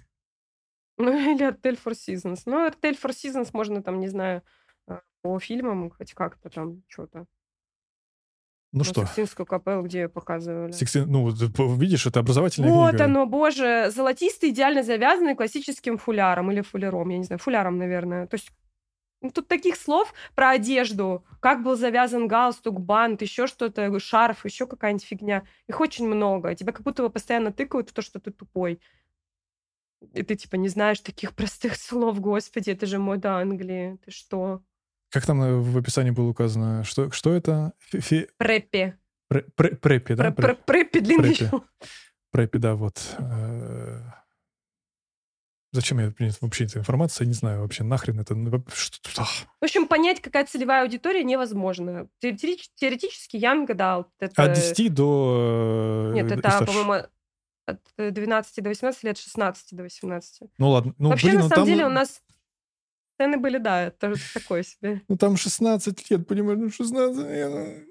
Ну, 0.97 1.11
или 1.35 1.43
отель 1.43 1.79
Four 1.83 1.93
Seasons. 1.93 2.43
Ну, 2.45 2.65
отель 2.65 2.95
Four 2.95 3.11
Seasons 3.11 3.49
можно 3.53 3.81
там, 3.81 3.99
не 3.99 4.07
знаю, 4.07 4.43
а, 4.87 5.01
по 5.21 5.39
фильмам 5.39 5.89
хоть 5.89 6.13
как-то 6.13 6.49
там 6.49 6.83
что-то. 6.87 7.25
Ну, 8.71 8.79
ну 8.79 8.83
что? 8.83 9.05
Сикстинскую 9.05 9.45
капеллу, 9.45 9.83
где 9.83 10.07
показывали. 10.07 10.71
Сикстин... 10.71 11.05
Ну, 11.07 11.29
видишь, 11.75 12.07
это 12.07 12.19
образовательная 12.19 12.71
вот 12.71 12.89
книга. 12.89 13.03
Вот 13.03 13.09
оно, 13.09 13.25
боже. 13.27 13.91
Золотистый, 13.91 14.49
идеально 14.49 14.81
завязанный 14.81 15.35
классическим 15.35 15.99
фуляром 15.99 16.51
или 16.51 16.61
фуляром, 16.61 17.09
я 17.09 17.17
не 17.19 17.23
знаю, 17.23 17.39
фуляром, 17.39 17.77
наверное. 17.77 18.25
То 18.25 18.35
есть 18.35 18.51
тут 19.31 19.47
таких 19.47 19.75
слов 19.75 20.13
про 20.35 20.51
одежду, 20.51 21.23
как 21.39 21.63
был 21.63 21.75
завязан 21.75 22.27
галстук, 22.27 22.79
бант, 22.79 23.21
еще 23.21 23.47
что-то, 23.47 23.99
шарф, 23.99 24.45
еще 24.45 24.67
какая-нибудь 24.67 25.05
фигня. 25.05 25.43
Их 25.67 25.79
очень 25.79 26.07
много. 26.07 26.55
Тебя 26.55 26.73
как 26.73 26.83
будто 26.83 27.03
бы 27.03 27.09
постоянно 27.09 27.51
тыкают 27.51 27.89
в 27.89 27.93
то, 27.93 28.01
что 28.01 28.19
ты 28.19 28.31
тупой. 28.31 28.79
И 30.13 30.23
ты, 30.23 30.35
типа, 30.35 30.55
не 30.55 30.67
знаешь 30.67 30.99
таких 30.99 31.33
простых 31.35 31.75
слов. 31.75 32.19
Господи, 32.19 32.71
это 32.71 32.85
же 32.85 32.99
мода 32.99 33.37
Англии. 33.37 33.97
Ты 34.05 34.11
что? 34.11 34.61
Как 35.09 35.25
там 35.25 35.41
э, 35.41 35.55
в 35.55 35.77
описании 35.77 36.11
было 36.11 36.29
указано? 36.29 36.83
Что, 36.83 37.11
что 37.11 37.33
это? 37.33 37.73
Фи... 37.79 38.27
Преппи. 38.37 38.93
Преппи, 39.29 40.15
да? 40.15 40.31
Преппи 40.31 40.99
длинный. 40.99 41.37
Преппи, 42.31 42.57
да, 42.57 42.75
вот. 42.75 43.15
Э, 45.73 45.77
Зачем 45.77 45.99
я 45.99 46.11
принят 46.11 46.37
вообще 46.41 46.65
эта 46.65 46.79
информация? 46.79 47.25
Я 47.25 47.29
не 47.29 47.33
знаю 47.33 47.61
вообще, 47.61 47.83
нахрен 47.83 48.19
это... 48.19 48.35
Ну, 48.35 48.63
что 48.73 49.23
В 49.23 49.63
общем, 49.63 49.87
понять, 49.87 50.21
какая 50.21 50.45
целевая 50.45 50.83
аудитория, 50.83 51.23
невозможно. 51.23 52.07
Теоретически 52.19 53.35
Young 53.37 53.67
Adult. 53.67 54.05
Это... 54.19 54.43
От 54.43 54.53
10 54.53 54.93
до... 54.93 56.11
Нет, 56.13 56.31
э, 56.31 56.35
это, 56.35 56.65
по-моему, 56.65 57.07
от 57.65 57.79
12 57.97 58.63
до 58.63 58.69
18 58.69 59.03
лет, 59.03 59.17
16 59.17 59.75
до 59.75 59.83
18. 59.83 60.49
Ну 60.57 60.69
ладно. 60.69 60.93
Ну, 60.97 61.09
Вообще, 61.09 61.27
блин, 61.27 61.37
на 61.37 61.43
ну, 61.43 61.49
самом 61.49 61.65
там... 61.65 61.65
деле, 61.65 61.85
у 61.85 61.89
нас 61.89 62.21
сцены 63.15 63.37
были, 63.37 63.57
да, 63.57 63.83
это 63.83 64.13
такое 64.33 64.63
себе. 64.63 65.01
Ну 65.07 65.17
там 65.17 65.37
16 65.37 66.11
лет, 66.11 66.27
понимаешь, 66.27 66.59
ну 66.59 66.69
16 66.69 67.25
лет... 67.25 67.87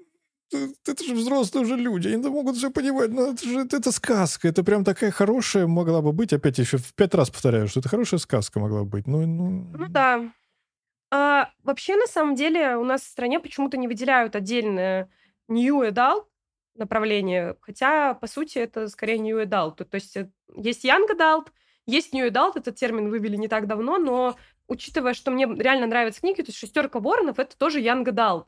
Это 0.85 1.03
же 1.03 1.13
взрослые 1.13 1.63
уже 1.65 1.75
люди, 1.75 2.07
они 2.07 2.27
могут 2.29 2.57
все 2.57 2.71
понимать, 2.71 3.11
но 3.11 3.31
это 3.31 3.43
же 3.43 3.59
это 3.61 3.91
сказка, 3.91 4.47
это 4.47 4.63
прям 4.63 4.83
такая 4.83 5.11
хорошая 5.11 5.67
могла 5.67 6.01
бы 6.01 6.11
быть, 6.11 6.33
опять 6.33 6.57
еще 6.57 6.77
в 6.77 6.93
пять 6.93 7.13
раз 7.15 7.29
повторяю, 7.29 7.67
что 7.67 7.79
это 7.79 7.89
хорошая 7.89 8.19
сказка 8.19 8.59
могла 8.59 8.83
быть. 8.83 9.07
Ну, 9.07 9.25
ну... 9.25 9.71
ну 9.77 9.87
да. 9.89 10.31
А, 11.11 11.51
вообще, 11.63 11.95
на 11.95 12.07
самом 12.07 12.35
деле, 12.35 12.75
у 12.77 12.83
нас 12.83 13.01
в 13.01 13.07
стране 13.09 13.39
почему-то 13.39 13.77
не 13.77 13.87
выделяют 13.87 14.35
отдельное 14.35 15.09
New 15.47 15.81
Adult 15.81 16.25
направление, 16.75 17.55
хотя, 17.61 18.13
по 18.15 18.27
сути, 18.27 18.57
это 18.57 18.87
скорее 18.87 19.19
New 19.19 19.39
Adult. 19.41 19.83
То 19.83 19.95
есть 19.95 20.17
э, 20.17 20.31
есть 20.55 20.83
Young 20.83 21.07
Adult, 21.15 21.49
есть 21.85 22.13
New 22.13 22.27
Adult, 22.27 22.53
этот 22.55 22.75
термин 22.75 23.09
вывели 23.09 23.35
не 23.35 23.47
так 23.47 23.67
давно, 23.67 23.97
но 23.97 24.35
учитывая, 24.67 25.13
что 25.13 25.31
мне 25.31 25.45
реально 25.45 25.87
нравятся 25.87 26.21
книги, 26.21 26.41
то 26.41 26.47
есть 26.47 26.57
«Шестерка 26.57 26.99
воронов»— 26.99 27.37
это 27.39 27.57
тоже 27.57 27.81
Young 27.81 28.05
Adult. 28.05 28.45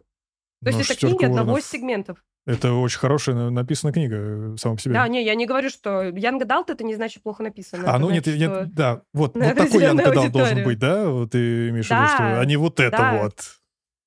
То 0.72 0.78
есть 0.78 0.92
это 0.92 1.08
книги 1.08 1.26
одного 1.26 1.58
из 1.58 1.68
сегментов. 1.68 2.24
Это 2.46 2.74
очень 2.74 3.00
хорошая 3.00 3.50
написанная 3.50 3.94
книга 3.94 4.16
э, 4.18 4.56
сама 4.58 4.76
по 4.76 4.82
себе. 4.82 4.94
Да, 4.94 5.08
не, 5.08 5.24
я 5.24 5.34
не 5.34 5.48
говорю, 5.48 5.70
что 5.70 6.04
Young 6.04 6.40
Adult 6.40 6.66
это 6.68 6.84
не 6.84 6.94
значит 6.94 7.24
плохо 7.24 7.42
написано. 7.42 7.84
А, 7.88 7.98
ну 7.98 8.08
значит, 8.08 8.28
нет, 8.38 8.74
да, 8.74 9.02
вот, 9.14 9.36
вот 9.36 9.56
такой 9.56 9.84
Young 9.84 10.04
Adult 10.04 10.30
должен 10.30 10.64
быть, 10.64 10.78
да? 10.78 11.10
Вот 11.10 11.32
ты 11.32 11.70
имеешь 11.70 11.88
в 11.88 11.92
виду, 11.92 12.08
что, 12.08 12.40
а 12.40 12.46
не 12.46 12.58
вот 12.58 12.80
это 12.80 13.20
вот. 13.22 13.58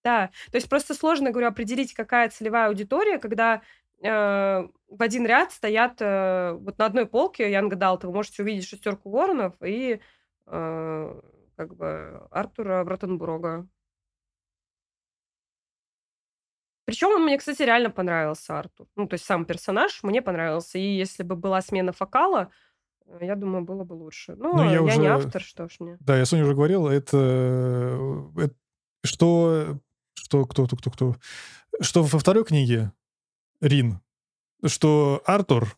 Да, 0.04 0.30
то 0.50 0.56
есть 0.56 0.68
просто 0.68 0.94
сложно, 0.94 1.32
говорю, 1.32 1.48
определить, 1.48 1.92
какая 1.92 2.28
целевая 2.28 2.68
аудитория, 2.68 3.18
когда 3.18 3.61
э, 4.02 4.09
в 4.09 5.02
один 5.02 5.26
ряд 5.26 5.50
стоят 5.50 5.96
э, 6.00 6.52
вот 6.52 6.78
на 6.78 6.86
одной 6.86 7.06
полке 7.06 7.52
Young 7.52 7.70
Adult, 7.70 8.06
вы 8.06 8.12
можете 8.12 8.42
увидеть 8.42 8.68
шестерку 8.68 9.11
воронов 9.11 9.54
и 9.61 10.00
э, 10.46 11.20
как 11.56 11.76
бы 11.76 12.22
Артура 12.30 12.84
Братенбурга. 12.84 13.66
Причем 16.89 17.09
он 17.09 17.24
мне, 17.24 17.36
кстати, 17.36 17.61
реально 17.61 17.91
понравился, 17.91 18.59
Артур. 18.59 18.86
Ну, 18.97 19.07
то 19.07 19.12
есть 19.12 19.26
сам 19.26 19.45
персонаж 19.45 20.03
мне 20.03 20.22
понравился. 20.22 20.78
И 20.78 20.97
если 20.97 21.22
бы 21.22 21.36
была 21.36 21.61
смена 21.61 21.93
фокала, 21.93 22.51
э, 23.05 23.18
я 23.26 23.36
думаю, 23.36 23.62
было 23.62 23.84
бы 23.84 23.93
лучше. 23.93 24.34
Ну, 24.36 24.64
я, 24.64 24.72
я 24.72 24.82
уже... 24.82 24.97
не 24.97 25.07
автор, 25.07 25.43
что 25.43 25.68
ж 25.68 25.76
мне. 25.80 25.99
Да, 26.01 26.16
я 26.16 26.24
Соня 26.24 26.45
уже 26.45 26.55
говорил, 26.55 26.89
это, 26.89 27.18
это 28.39 28.55
что, 29.05 29.78
что, 30.14 30.47
кто, 30.47 30.64
кто, 30.64 30.76
кто, 30.78 30.91
кто, 30.91 31.16
что 31.82 32.03
во 32.05 32.18
второй 32.18 32.47
книге 32.47 32.91
Рин, 33.61 34.01
что 34.64 35.22
Артур 35.26 35.76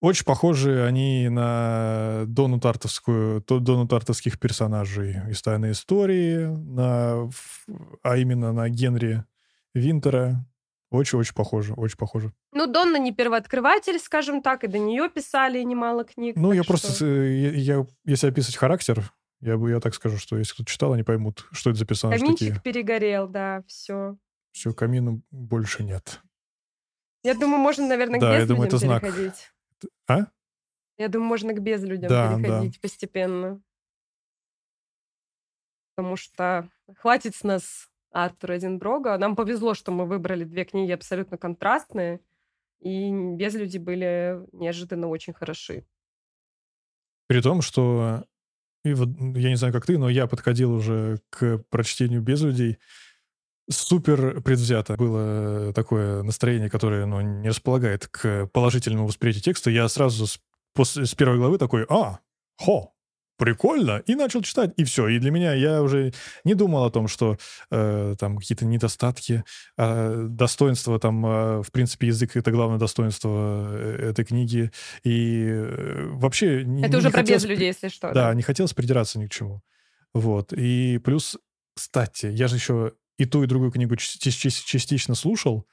очень 0.00 0.26
похожи 0.26 0.84
они 0.84 1.28
на 1.28 2.22
Дону 2.28 2.60
Тартовскую, 2.60 3.42
Дону 3.48 3.88
Тартовских 3.88 4.38
персонажей 4.38 5.16
из 5.28 5.42
«Тайной 5.42 5.72
истории», 5.72 6.46
на, 6.46 7.28
а 8.04 8.16
именно 8.16 8.52
на 8.52 8.68
Генри 8.68 9.24
Винтера. 9.74 10.46
Очень-очень 10.90 11.34
похоже, 11.34 11.74
очень 11.74 11.96
похоже. 11.96 12.32
Ну, 12.52 12.66
Донна 12.66 12.98
не 12.98 13.12
первооткрыватель, 13.12 13.98
скажем 13.98 14.42
так, 14.42 14.62
и 14.62 14.68
до 14.68 14.78
нее 14.78 15.08
писали 15.08 15.60
немало 15.62 16.04
книг. 16.04 16.36
Ну, 16.36 16.52
я 16.52 16.62
что... 16.62 16.72
просто, 16.72 17.06
я, 17.06 17.50
я, 17.50 17.86
если 18.04 18.28
описывать 18.28 18.56
характер, 18.56 19.12
я 19.40 19.56
бы 19.56 19.70
я 19.70 19.80
так 19.80 19.94
скажу, 19.94 20.18
что 20.18 20.38
если 20.38 20.54
кто-то 20.54 20.70
читал, 20.70 20.92
они 20.92 21.02
поймут, 21.02 21.48
что 21.50 21.70
это 21.70 21.80
за 21.80 21.84
персонаж 21.84 22.20
Каминчик 22.20 22.54
такие. 22.54 22.62
перегорел, 22.62 23.26
да, 23.26 23.64
все. 23.66 24.16
Все, 24.52 24.72
камина 24.72 25.20
больше 25.32 25.82
нет. 25.82 26.20
Я 27.24 27.34
думаю, 27.34 27.58
можно, 27.58 27.88
наверное, 27.88 28.20
да, 28.20 28.36
к 28.36 28.38
я 28.38 28.46
думаю, 28.46 28.68
это 28.68 28.78
знак. 28.78 29.02
переходить. 29.02 29.52
А? 30.06 30.26
Я 30.96 31.08
думаю, 31.08 31.28
можно 31.28 31.52
к 31.54 31.60
безлюдям 31.60 32.08
да, 32.08 32.36
переходить 32.36 32.74
да. 32.74 32.78
постепенно. 32.80 33.62
Потому 35.96 36.16
что 36.16 36.68
хватит 36.98 37.34
с 37.34 37.42
нас 37.42 37.88
Артура 38.14 38.58
Эдинброга. 38.58 39.18
Нам 39.18 39.34
повезло, 39.34 39.74
что 39.74 39.90
мы 39.90 40.06
выбрали 40.06 40.44
две 40.44 40.64
книги 40.64 40.92
абсолютно 40.92 41.36
контрастные, 41.36 42.20
и 42.80 43.10
безлюди 43.10 43.78
были 43.78 44.40
неожиданно 44.52 45.08
очень 45.08 45.32
хороши. 45.32 45.84
При 47.26 47.40
том, 47.40 47.60
что 47.60 48.24
и 48.84 48.92
вот, 48.94 49.08
я 49.18 49.48
не 49.48 49.56
знаю, 49.56 49.72
как 49.72 49.86
ты, 49.86 49.98
но 49.98 50.08
я 50.08 50.26
подходил 50.26 50.72
уже 50.72 51.20
к 51.30 51.58
прочтению 51.70 52.22
безлюдей 52.22 52.78
супер 53.68 54.42
предвзято. 54.42 54.96
Было 54.96 55.72
такое 55.72 56.22
настроение, 56.22 56.70
которое 56.70 57.06
ну, 57.06 57.20
не 57.20 57.48
располагает 57.48 58.06
к 58.08 58.46
положительному 58.52 59.06
восприятию 59.06 59.42
текста. 59.42 59.70
Я 59.70 59.88
сразу 59.88 60.26
с, 60.26 60.38
после, 60.74 61.06
с 61.06 61.14
первой 61.14 61.38
главы 61.38 61.58
такой, 61.58 61.86
а, 61.88 62.20
хо, 62.58 62.93
прикольно, 63.36 64.02
и 64.06 64.14
начал 64.14 64.42
читать, 64.42 64.72
и 64.76 64.84
все. 64.84 65.08
И 65.08 65.18
для 65.18 65.30
меня 65.30 65.54
я 65.54 65.82
уже 65.82 66.12
не 66.44 66.54
думал 66.54 66.84
о 66.84 66.90
том, 66.90 67.08
что 67.08 67.36
э, 67.70 68.14
там 68.18 68.38
какие-то 68.38 68.64
недостатки, 68.64 69.44
э, 69.76 70.26
достоинства, 70.28 70.98
там, 70.98 71.24
э, 71.26 71.62
в 71.62 71.70
принципе, 71.72 72.08
язык— 72.08 72.30
это 72.36 72.50
главное 72.50 72.78
достоинство 72.78 73.68
э, 73.70 74.10
этой 74.10 74.24
книги. 74.24 74.70
И 75.02 75.46
э, 75.46 76.08
вообще... 76.12 76.60
Это 76.60 76.68
не, 76.68 76.96
уже 76.96 77.08
не 77.08 77.12
про 77.12 77.22
без 77.22 77.44
людей, 77.44 77.68
если 77.68 77.88
что. 77.88 78.08
Да, 78.08 78.28
да, 78.28 78.34
не 78.34 78.42
хотелось 78.42 78.74
придираться 78.74 79.18
ни 79.18 79.26
к 79.26 79.30
чему. 79.30 79.62
Вот. 80.12 80.52
И 80.52 80.98
плюс, 80.98 81.36
кстати, 81.74 82.26
я 82.26 82.48
же 82.48 82.56
еще 82.56 82.92
и 83.18 83.24
ту, 83.24 83.42
и 83.42 83.46
другую 83.46 83.70
книгу 83.70 83.96
частично 83.96 85.14
слушал. 85.14 85.66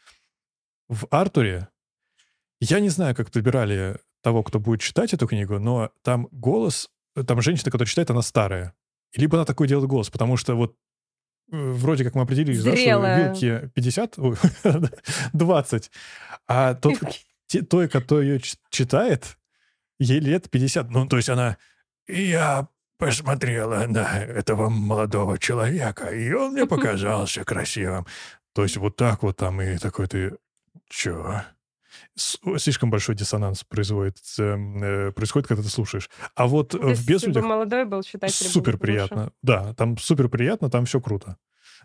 В 0.90 1.08
Артуре 1.10 1.70
я 2.60 2.80
не 2.80 2.90
знаю, 2.90 3.16
как 3.16 3.32
подбирали 3.32 3.98
того, 4.22 4.44
кто 4.44 4.60
будет 4.60 4.82
читать 4.82 5.14
эту 5.14 5.28
книгу, 5.28 5.60
но 5.60 5.92
там 6.04 6.28
голос 6.32 6.90
там 7.16 7.42
женщина, 7.42 7.72
которая 7.72 7.88
читает, 7.88 8.10
она 8.10 8.22
старая. 8.22 8.74
Либо 9.16 9.38
она 9.38 9.46
такой 9.46 9.68
делает 9.68 9.88
голос, 9.88 10.10
потому 10.10 10.38
что 10.38 10.56
вот 10.56 10.76
э, 11.52 11.72
вроде 11.72 12.04
как 12.04 12.16
мы 12.16 12.22
определили, 12.24 12.62
да, 12.62 12.76
что 12.76 13.40
вилки 13.44 13.70
50, 13.74 14.18
20, 15.34 15.92
а 16.48 16.74
тот, 16.76 16.96
той, 17.70 17.90
кто 17.90 18.22
ее 18.22 18.40
читает, 18.70 19.38
ей 20.00 20.20
лет 20.20 20.50
50. 20.50 20.90
Ну, 20.90 21.08
то 21.08 21.18
есть 21.18 21.30
она... 21.30 21.58
Я 22.08 22.68
посмотрела 22.98 23.86
на 23.88 24.20
этого 24.20 24.70
молодого 24.70 25.38
человека, 25.38 26.10
и 26.10 26.32
он 26.34 26.54
мне 26.54 26.66
показался 26.66 27.44
красивым. 27.44 28.06
То 28.54 28.64
есть 28.64 28.78
вот 28.78 28.96
так 28.96 29.24
вот 29.24 29.38
там 29.38 29.62
и 29.62 29.78
такой 29.78 30.08
ты... 30.08 30.38
Чё? 30.90 31.42
Слишком 32.15 32.89
большой 32.89 33.15
диссонанс 33.15 33.63
производит, 33.63 34.18
эм, 34.39 34.84
э, 34.84 35.11
происходит, 35.11 35.47
когда 35.47 35.63
ты 35.63 35.69
слушаешь. 35.69 36.09
А 36.35 36.47
вот 36.47 36.69
То 36.69 36.80
в 36.80 37.05
«Безлюдях» 37.05 37.43
молодой 37.43 37.85
был, 37.85 38.03
читатель 38.03 38.45
супер 38.45 38.77
приятно. 38.77 39.31
Да, 39.41 39.73
там 39.73 39.97
супер 39.97 40.30
приятно, 40.30 40.69
там 40.69 40.85
все 40.85 40.99
круто 40.99 41.38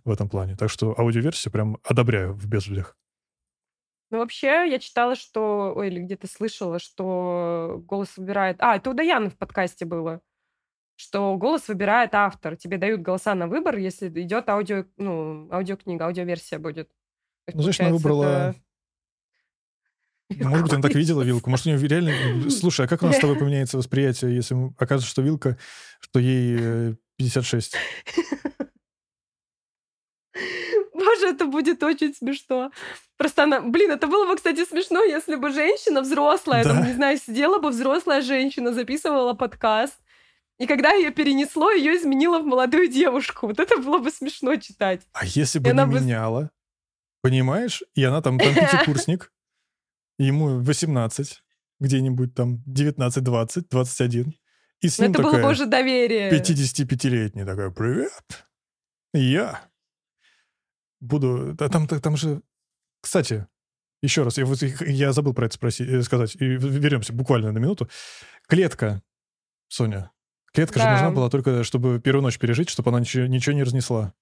в 0.05 0.11
этом 0.11 0.29
плане. 0.29 0.57
Так 0.57 0.71
что 0.71 0.99
аудиоверсию 0.99 1.53
прям 1.53 1.79
одобряю 1.85 2.35
в 2.35 2.47
«Безлюдях». 2.47 2.97
Ну, 4.11 4.19
вообще, 4.19 4.69
я 4.71 4.79
читала, 4.79 5.17
что... 5.17 5.73
Ой, 5.75 5.89
или 5.89 6.01
где-то 6.01 6.29
слышала, 6.29 6.79
что 6.79 7.83
голос 7.87 8.17
выбирает... 8.17 8.57
А, 8.61 8.77
это 8.77 8.91
у 8.91 8.95
Даяны 8.95 9.31
в 9.31 9.37
подкасте 9.37 9.85
было. 9.85 10.21
Что 10.95 11.37
голос 11.37 11.67
выбирает 11.67 12.15
автор. 12.15 12.57
Тебе 12.57 12.79
дают 12.79 13.03
голоса 13.03 13.35
на 13.35 13.49
выбор, 13.49 13.77
если 13.77 14.09
идет 14.09 14.49
аудио, 14.49 14.85
ну, 14.97 15.49
аудиокнига, 15.51 16.07
аудиоверсия 16.07 16.61
будет. 16.61 16.89
Ну, 17.53 17.63
значит, 17.63 17.81
она 17.81 17.91
выбрала 17.91 18.25
это... 18.51 18.61
Может 20.31 20.63
быть, 20.63 20.73
она 20.73 20.83
так 20.83 20.95
видела 20.95 21.23
вилку. 21.23 21.51
Может, 21.51 21.67
у 21.67 21.71
нее 21.71 21.89
реально... 21.89 22.51
Слушай, 22.51 22.87
а 22.87 22.89
как 22.89 23.03
у 23.03 23.07
нас 23.07 23.17
с 23.17 23.21
тобой 23.21 23.37
поменяется 23.37 23.77
восприятие, 23.77 24.35
если 24.35 24.57
окажется, 24.77 25.11
что 25.11 25.23
вилка, 25.23 25.57
что 26.01 26.19
ей 26.19 26.97
56? 27.17 27.75
Э, 30.35 30.39
Боже, 30.93 31.29
это 31.29 31.47
будет 31.47 31.83
очень 31.83 32.15
смешно. 32.15 32.71
Просто 33.17 33.45
она... 33.45 33.61
Блин, 33.61 33.91
это 33.91 34.07
было 34.07 34.27
бы, 34.27 34.37
кстати, 34.37 34.65
смешно, 34.67 35.03
если 35.03 35.37
бы 35.37 35.51
женщина 35.53 36.03
взрослая, 36.03 36.65
да. 36.65 36.71
там, 36.71 36.87
не 36.87 36.93
знаю, 36.93 37.19
сидела 37.19 37.59
бы 37.59 37.71
взрослая 37.71 38.21
женщина, 38.21 38.73
записывала 38.73 39.35
подкаст, 39.35 39.97
и 40.59 40.67
когда 40.67 40.93
ее 40.93 41.11
перенесло, 41.11 41.71
ее 41.71 41.97
изменило 41.97 42.39
в 42.41 42.47
молодую 42.47 42.89
девушку. 42.89 43.47
Вот 43.47 43.61
это 43.61 43.77
было 43.77 43.99
бы 43.99 44.11
смешно 44.11 44.57
читать. 44.57 45.03
А 45.13 45.25
если 45.25 45.59
бы 45.59 45.69
и 45.69 45.73
не 45.73 45.87
бы... 45.87 46.01
меняла? 46.01 46.51
Понимаешь? 47.23 47.83
И 47.95 48.03
она 48.05 48.23
там, 48.23 48.39
там 48.39 48.55
пятикурсник, 48.55 49.33
ему 50.19 50.61
18, 50.61 51.43
где-нибудь 51.81 52.35
там 52.35 52.63
19, 52.67 53.23
20, 53.23 53.69
21. 53.69 54.35
И 54.81 54.89
с 54.89 54.99
ним 54.99 55.11
это 55.11 55.23
такая 55.23 55.33
было 55.33 55.43
бы 55.43 55.53
уже 55.53 55.67
доверие. 55.67 56.31
55-летний 56.31 57.45
такой, 57.45 57.73
привет, 57.73 58.47
я 59.13 59.63
буду... 61.01 61.57
А 61.59 61.69
там, 61.69 61.87
там 61.87 62.17
же... 62.17 62.43
Кстати, 63.01 63.47
еще 64.03 64.23
раз, 64.23 64.39
я, 64.39 64.47
я 64.87 65.13
забыл 65.13 65.33
про 65.33 65.47
это 65.47 65.55
спросить, 65.55 65.89
э, 65.89 66.03
сказать, 66.03 66.37
и 66.37 66.45
вернемся 66.45 67.13
буквально 67.13 67.53
на 67.53 67.59
минуту. 67.59 67.89
Клетка, 68.47 69.03
Соня, 69.69 70.11
клетка 70.53 70.79
да. 70.79 70.85
же 70.85 70.91
нужна 70.93 71.11
была 71.11 71.31
только, 71.31 71.65
чтобы 71.65 72.01
первую 72.01 72.23
ночь 72.23 72.39
пережить, 72.39 72.69
чтобы 72.69 72.91
она 72.91 73.01
ничего, 73.01 73.27
ничего 73.27 73.55
не 73.55 73.63
разнесла. 73.63 74.13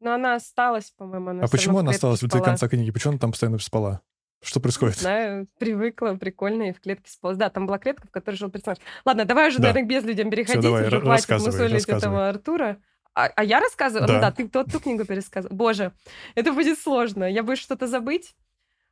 Но 0.00 0.14
она 0.14 0.34
осталась, 0.34 0.90
по-моему. 0.90 1.30
Она 1.30 1.44
а 1.44 1.48
почему 1.48 1.78
она 1.78 1.92
осталась 1.92 2.18
спала. 2.18 2.32
до 2.32 2.44
конца 2.44 2.68
книги? 2.68 2.90
Почему 2.90 3.12
она 3.12 3.18
там 3.18 3.30
постоянно 3.30 3.58
спала? 3.58 4.02
Что 4.44 4.60
происходит? 4.60 4.98
знаю, 4.98 5.48
привыкла, 5.58 6.14
прикольно, 6.14 6.68
и 6.68 6.72
в 6.72 6.80
клетке 6.80 7.10
спалась. 7.10 7.36
Да, 7.36 7.48
там 7.48 7.66
была 7.66 7.78
клетка, 7.78 8.06
в 8.06 8.10
которой 8.10 8.36
жил 8.36 8.50
персонаж. 8.50 8.78
Ладно, 9.04 9.24
давай 9.24 9.48
уже, 9.48 9.58
да. 9.58 9.68
наверное, 9.68 9.88
без 9.88 10.04
людям 10.04 10.30
переходить, 10.30 10.60
Все, 10.60 10.62
давай, 10.62 10.86
уже 10.86 11.00
хватит 11.00 11.30
мусолить 11.30 11.88
этого 11.88 12.28
Артура. 12.28 12.78
А, 13.14 13.26
а 13.26 13.44
я 13.44 13.60
рассказываю? 13.60 14.06
Да. 14.06 14.14
Ну 14.14 14.20
да, 14.20 14.30
ты 14.32 14.48
тот 14.48 14.70
ту 14.70 14.80
книгу 14.80 15.04
пересказывал. 15.04 15.54
Боже, 15.54 15.92
это 16.34 16.52
будет 16.52 16.78
сложно. 16.78 17.24
Я 17.24 17.42
боюсь 17.42 17.60
что-то 17.60 17.86
забыть. 17.86 18.34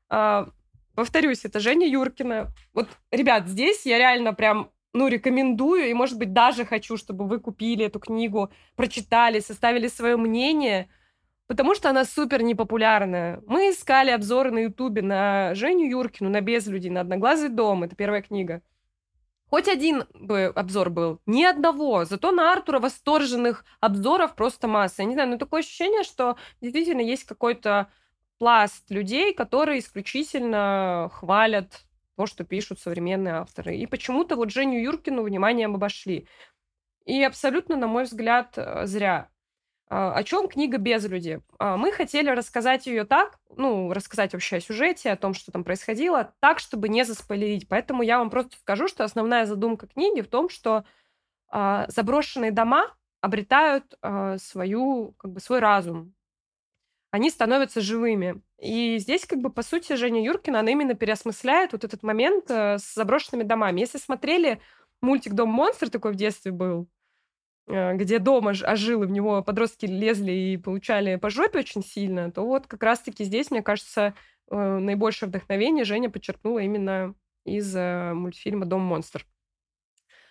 А, 0.09 0.49
повторюсь, 0.95 1.45
это 1.45 1.61
Женя 1.61 1.87
Юркина. 1.87 2.53
Вот, 2.73 2.89
ребят, 3.11 3.47
здесь 3.49 3.85
я 3.85 3.99
реально 3.99 4.33
прям 4.33 4.71
ну, 4.95 5.09
рекомендую, 5.09 5.89
и, 5.89 5.95
может 5.95 6.19
быть, 6.19 6.33
даже 6.33 6.65
хочу, 6.65 6.97
чтобы 6.97 7.27
вы 7.27 7.41
купили 7.41 7.87
эту 7.87 7.99
книгу, 7.99 8.53
прочитали, 8.77 9.41
составили 9.41 9.89
свое 9.89 10.17
мнение– 10.17 10.89
Потому 11.53 11.75
что 11.75 11.91
она 11.91 12.07
супер 12.07 12.43
непопулярная. 12.43 13.43
Мы 13.47 13.73
искали 13.73 14.11
обзоры 14.11 14.51
на 14.51 14.61
Ютубе 14.61 15.03
на 15.03 15.55
Женю 15.55 15.87
Юркину, 15.87 16.31
на 16.31 16.41
Безлюдей, 16.41 16.89
на 16.89 17.03
Одноглазый 17.03 17.51
дом. 17.51 17.83
Это 17.83 17.95
первая 17.95 18.23
книга. 18.23 18.63
Хоть 19.51 19.69
один 19.69 20.05
бы 20.15 20.47
обзор 20.47 20.89
был. 20.89 21.21
Ни 21.27 21.45
одного. 21.45 22.07
Зато 22.07 22.33
на 22.33 22.55
Артура 22.55 22.79
восторженных 22.79 23.67
обзоров 23.81 24.35
просто 24.35 24.67
масса. 24.67 25.03
Я 25.03 25.09
не 25.09 25.13
знаю, 25.13 25.29
но 25.29 25.37
такое 25.37 25.61
ощущение, 25.61 26.05
что 26.05 26.39
действительно 26.63 27.03
есть 27.03 27.25
какой-то 27.25 27.91
пласт 28.39 28.91
людей, 28.91 29.35
которые 29.35 29.81
исключительно 29.81 31.11
хвалят 31.13 31.85
то, 32.17 32.25
что 32.25 32.45
пишут 32.45 32.81
современные 32.81 33.35
авторы. 33.35 33.77
И 33.77 33.85
почему-то 33.85 34.37
вот 34.37 34.51
Женю 34.51 34.81
Юркину 34.81 35.23
вниманием 35.23 35.75
обошли. 35.75 36.27
И 37.05 37.23
абсолютно, 37.23 37.77
на 37.77 37.89
мой 37.89 38.05
взгляд, 38.05 38.55
э, 38.57 38.87
зря. 38.87 39.29
А, 39.95 40.15
о 40.15 40.25
чем 40.25 40.49
книга 40.49 40.79
без 40.79 41.05
людей? 41.05 41.41
А, 41.59 41.77
мы 41.77 41.93
хотели 41.93 42.31
рассказать 42.31 42.87
ее 42.87 43.05
так, 43.05 43.39
ну, 43.57 43.93
рассказать 43.93 44.33
вообще 44.33 44.57
о 44.57 44.61
сюжете, 44.61 45.11
о 45.11 45.17
том, 45.17 45.35
что 45.35 45.53
там 45.53 45.65
происходило, 45.65 46.33
так, 46.41 46.61
чтобы 46.61 46.89
не 46.89 47.05
заспойлерить. 47.05 47.69
Поэтому 47.69 48.03
я 48.03 48.19
вам 48.19 48.31
просто 48.31 48.57
скажу, 48.57 48.89
что 48.89 49.05
основная 49.05 49.45
задумка 49.45 49.87
книги 49.87 50.23
в 50.23 50.29
том, 50.29 50.49
что 50.49 50.85
а, 51.51 51.85
заброшенные 51.89 52.53
дома 52.53 52.87
обретают 53.21 53.95
свою, 54.39 55.13
как 55.13 55.31
бы, 55.31 55.41
свой 55.41 55.61
разум. 55.61 56.15
Они 57.13 57.31
становятся 57.31 57.81
живыми. 57.83 58.43
И 58.59 58.97
здесь, 58.99 59.27
как 59.27 59.41
бы, 59.41 59.51
по 59.51 59.63
сути, 59.63 59.93
Женя 59.93 60.25
Юркина, 60.25 60.61
она 60.61 60.71
именно 60.73 60.95
переосмысляет 60.95 61.73
вот 61.73 61.85
этот 61.85 62.03
момент 62.03 62.51
э, 62.51 62.79
с 62.79 62.95
заброшенными 62.95 63.45
домами. 63.45 63.81
Если 63.81 63.99
смотрели 63.99 64.61
мультик 65.03 65.35
«Дом 65.35 65.51
монстр», 65.51 65.91
такой 65.91 66.13
в 66.13 66.17
детстве 66.17 66.51
был, 66.51 66.89
Э, 66.89 67.02
где 67.67 68.19
дом 68.19 68.49
ожил, 68.49 69.03
и 69.03 69.07
в 69.07 69.11
него 69.11 69.43
подростки 69.43 69.87
лезли 69.87 70.33
и 70.33 70.57
получали 70.57 71.17
по 71.17 71.31
жопе 71.31 71.61
очень 71.61 71.83
сильно, 71.83 72.31
то 72.31 72.45
вот 72.45 72.67
как 72.67 72.83
раз-таки 72.83 73.25
здесь, 73.25 73.51
мне 73.51 73.63
кажется, 73.63 74.15
э, 74.51 74.79
наибольшее 74.79 75.29
вдохновение 75.29 75.85
Женя 75.85 76.11
подчеркнула 76.11 76.59
именно 76.59 77.15
из 77.45 77.75
э, 77.75 78.13
мультфильма 78.15 78.67
«Дом 78.67 78.83
монстр». 78.83 79.27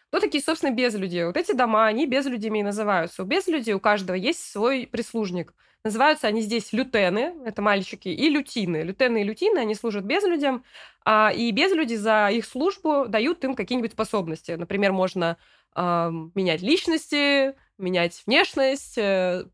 Кто 0.09 0.19
такие, 0.19 0.43
собственно, 0.43 0.73
безлюди? 0.73 1.23
Вот 1.23 1.37
эти 1.37 1.53
дома, 1.53 1.85
они 1.87 2.05
безлюдями 2.05 2.59
и 2.59 2.63
называются. 2.63 3.23
У 3.23 3.25
безлюдей 3.25 3.73
у 3.73 3.79
каждого 3.79 4.17
есть 4.17 4.41
свой 4.41 4.85
прислужник. 4.85 5.53
Называются 5.83 6.27
они 6.27 6.41
здесь 6.41 6.73
лютены, 6.73 7.33
это 7.43 7.61
мальчики, 7.61 8.09
и 8.09 8.29
лютины. 8.29 8.83
Лютены 8.83 9.21
и 9.21 9.23
лютины, 9.23 9.59
они 9.59 9.73
служат 9.73 10.03
безлюдям, 10.03 10.63
а, 11.03 11.31
и 11.35 11.49
безлюди 11.51 11.95
за 11.95 12.29
их 12.29 12.45
службу 12.45 13.05
дают 13.07 13.43
им 13.43 13.55
какие-нибудь 13.55 13.93
способности. 13.93 14.51
Например, 14.51 14.91
можно 14.91 15.37
э, 15.75 16.11
менять 16.35 16.61
личности, 16.61 17.55
менять 17.79 18.21
внешность, 18.27 18.97
э, 18.97 19.45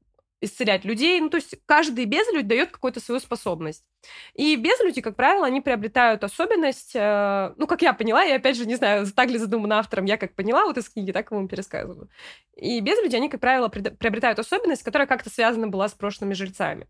исцелять 0.42 0.86
людей. 0.86 1.20
Ну, 1.20 1.30
то 1.30 1.38
есть 1.38 1.56
каждый 1.66 2.06
безлюдь 2.06 2.48
дает 2.48 2.72
какую-то 2.72 3.00
свою 3.00 3.20
способность. 3.20 3.84
И 4.34 4.56
безлюди, 4.56 5.02
как 5.02 5.16
правило, 5.16 5.46
они 5.46 5.62
приобретают 5.62 6.24
особенность, 6.24 6.96
э, 6.96 7.54
ну, 7.58 7.68
как 7.68 7.82
я 7.82 7.94
поняла, 7.94 8.24
я 8.24 8.36
опять 8.36 8.56
же 8.56 8.66
не 8.66 8.76
знаю, 8.76 9.08
так 9.16 9.30
ли 9.30 9.38
задумано 9.38 9.80
автором, 9.80 10.06
я 10.06 10.18
как 10.18 10.36
поняла 10.36 10.66
вот 10.66 10.78
из 10.78 10.90
книги, 10.90 11.12
так 11.12 11.32
вам 11.32 11.48
пересказываю. 11.48 12.10
И 12.56 12.80
безлюди, 12.80 13.16
они, 13.16 13.30
как 13.30 13.42
правило, 13.42 13.68
приобретают 13.70 14.40
особенность, 14.40 14.84
которая 14.84 15.08
как-то 15.08 15.30
связана 15.30 15.68
была 15.68 15.88
с 15.88 15.94
прошлыми 15.94 16.34
жильцами. 16.34 16.88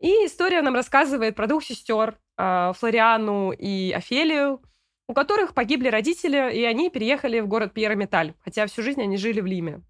И 0.00 0.08
история 0.26 0.62
нам 0.62 0.74
рассказывает 0.74 1.36
про 1.36 1.46
двух 1.46 1.62
сестер, 1.62 2.18
э, 2.36 2.72
Флориану 2.76 3.52
и 3.52 3.92
Офелию, 3.92 4.60
у 5.06 5.14
которых 5.14 5.54
погибли 5.54 5.88
родители, 5.88 6.52
и 6.54 6.64
они 6.64 6.90
переехали 6.90 7.40
в 7.40 7.46
город 7.46 7.72
Пьерометаль, 7.74 8.34
хотя 8.40 8.66
всю 8.66 8.82
жизнь 8.82 9.02
они 9.02 9.16
жили 9.16 9.40
в 9.40 9.46
Лиме. 9.46 9.82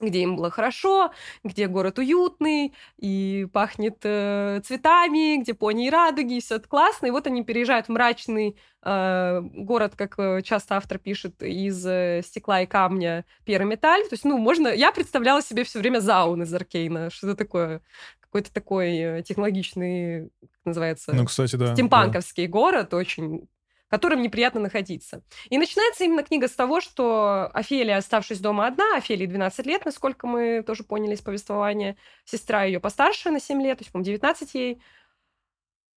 Где 0.00 0.22
им 0.22 0.36
было 0.36 0.50
хорошо, 0.50 1.12
где 1.44 1.66
город 1.66 1.98
уютный 1.98 2.72
и 2.98 3.46
пахнет 3.52 3.98
э, 4.02 4.60
цветами, 4.64 5.40
где 5.40 5.54
пони 5.54 5.86
и 5.86 5.90
радуги, 5.90 6.38
и 6.38 6.40
все 6.40 6.56
это 6.56 6.68
классно. 6.68 7.06
И 7.06 7.10
вот 7.10 7.26
они 7.26 7.44
переезжают 7.44 7.86
в 7.86 7.90
мрачный 7.90 8.56
э, 8.82 9.40
город, 9.42 9.94
как 9.96 10.18
э, 10.18 10.42
часто 10.42 10.76
автор 10.76 10.98
пишет, 10.98 11.42
из 11.42 11.84
э, 11.86 12.22
стекла 12.24 12.62
и 12.62 12.66
камня 12.66 13.24
Пирометаль. 13.44 14.02
То 14.04 14.14
есть, 14.14 14.24
ну, 14.24 14.38
можно... 14.38 14.68
Я 14.68 14.92
представляла 14.92 15.42
себе 15.42 15.64
все 15.64 15.78
время 15.78 16.00
заун 16.00 16.42
из 16.42 16.52
Аркейна. 16.52 17.10
Что 17.10 17.28
это 17.28 17.36
такое? 17.36 17.82
Какой-то 18.20 18.52
такой 18.52 18.96
э, 18.96 19.22
технологичный, 19.22 20.30
как 20.40 20.64
называется? 20.64 21.12
Ну, 21.12 21.26
кстати, 21.26 21.56
да. 21.56 21.74
Стимпанковский 21.74 22.46
да. 22.46 22.52
город, 22.52 22.94
очень 22.94 23.48
в 23.90 23.92
котором 23.92 24.22
неприятно 24.22 24.60
находиться. 24.60 25.24
И 25.48 25.58
начинается 25.58 26.04
именно 26.04 26.22
книга 26.22 26.46
с 26.46 26.52
того, 26.52 26.80
что 26.80 27.50
Офелия, 27.52 27.96
оставшись 27.96 28.38
дома 28.38 28.68
одна, 28.68 28.96
Офелии 28.96 29.26
12 29.26 29.66
лет, 29.66 29.84
насколько 29.84 30.28
мы 30.28 30.62
тоже 30.64 30.84
поняли 30.84 31.14
из 31.14 31.20
повествования, 31.20 31.96
сестра 32.24 32.62
ее 32.62 32.78
постарше 32.78 33.32
на 33.32 33.40
7 33.40 33.60
лет, 33.60 33.78
то 33.78 33.82
есть, 33.82 33.90
по-моему, 33.90 34.06
19 34.06 34.54
ей, 34.54 34.80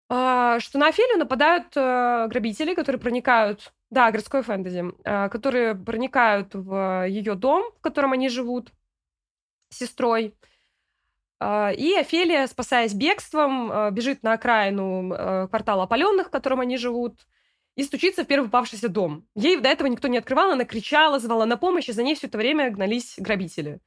а, 0.09 0.59
что 0.59 0.79
на 0.79 0.87
Офелию 0.87 1.19
нападают 1.19 1.67
э, 1.75 2.27
грабители, 2.29 2.73
которые 2.73 2.99
проникают, 2.99 3.71
да, 3.91 4.09
городской 4.09 4.41
фэнтези, 4.41 4.85
а, 5.05 5.29
которые 5.29 5.75
проникают 5.75 6.55
в 6.55 7.05
ее 7.07 7.35
дом, 7.35 7.71
в 7.77 7.81
котором 7.81 8.13
они 8.13 8.27
живут 8.27 8.71
с 9.69 9.77
сестрой. 9.77 10.33
А, 11.39 11.69
и 11.71 11.93
Офелия, 11.93 12.47
спасаясь 12.47 12.95
бегством, 12.95 13.71
э, 13.71 13.91
бежит 13.91 14.23
на 14.23 14.33
окраину 14.33 15.13
э, 15.13 15.47
квартала 15.47 15.83
опаленных, 15.83 16.29
в 16.29 16.31
котором 16.31 16.59
они 16.59 16.77
живут, 16.77 17.27
и 17.75 17.83
стучится 17.83 18.23
в 18.23 18.27
первый 18.27 18.45
попавшийся 18.45 18.89
дом. 18.89 19.27
Ей 19.35 19.59
до 19.59 19.69
этого 19.69 19.87
никто 19.87 20.07
не 20.07 20.17
открывал, 20.17 20.51
она 20.51 20.65
кричала, 20.65 21.19
звала 21.19 21.45
на 21.45 21.57
помощь, 21.57 21.89
и 21.89 21.93
за 21.93 22.03
ней 22.03 22.15
все 22.15 22.27
это 22.27 22.37
время 22.37 22.69
гнались 22.69 23.15
грабители. 23.17 23.79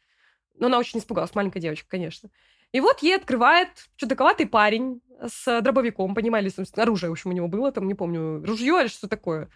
Но 0.58 0.66
она 0.66 0.78
очень 0.78 0.98
испугалась, 0.98 1.34
маленькая 1.34 1.60
девочка, 1.60 1.88
конечно. 1.88 2.30
И 2.72 2.80
вот 2.80 3.00
ей 3.00 3.14
открывает 3.14 3.68
чудаковатый 3.96 4.46
парень 4.46 5.00
с 5.24 5.60
дробовиком, 5.60 6.14
понимали, 6.14 6.50
оружие, 6.76 7.10
в 7.10 7.12
общем, 7.12 7.30
у 7.30 7.34
него 7.34 7.48
было, 7.48 7.72
там, 7.72 7.86
не 7.86 7.94
помню, 7.94 8.44
ружье 8.44 8.80
или 8.80 8.88
что 8.88 9.08
такое, 9.08 9.48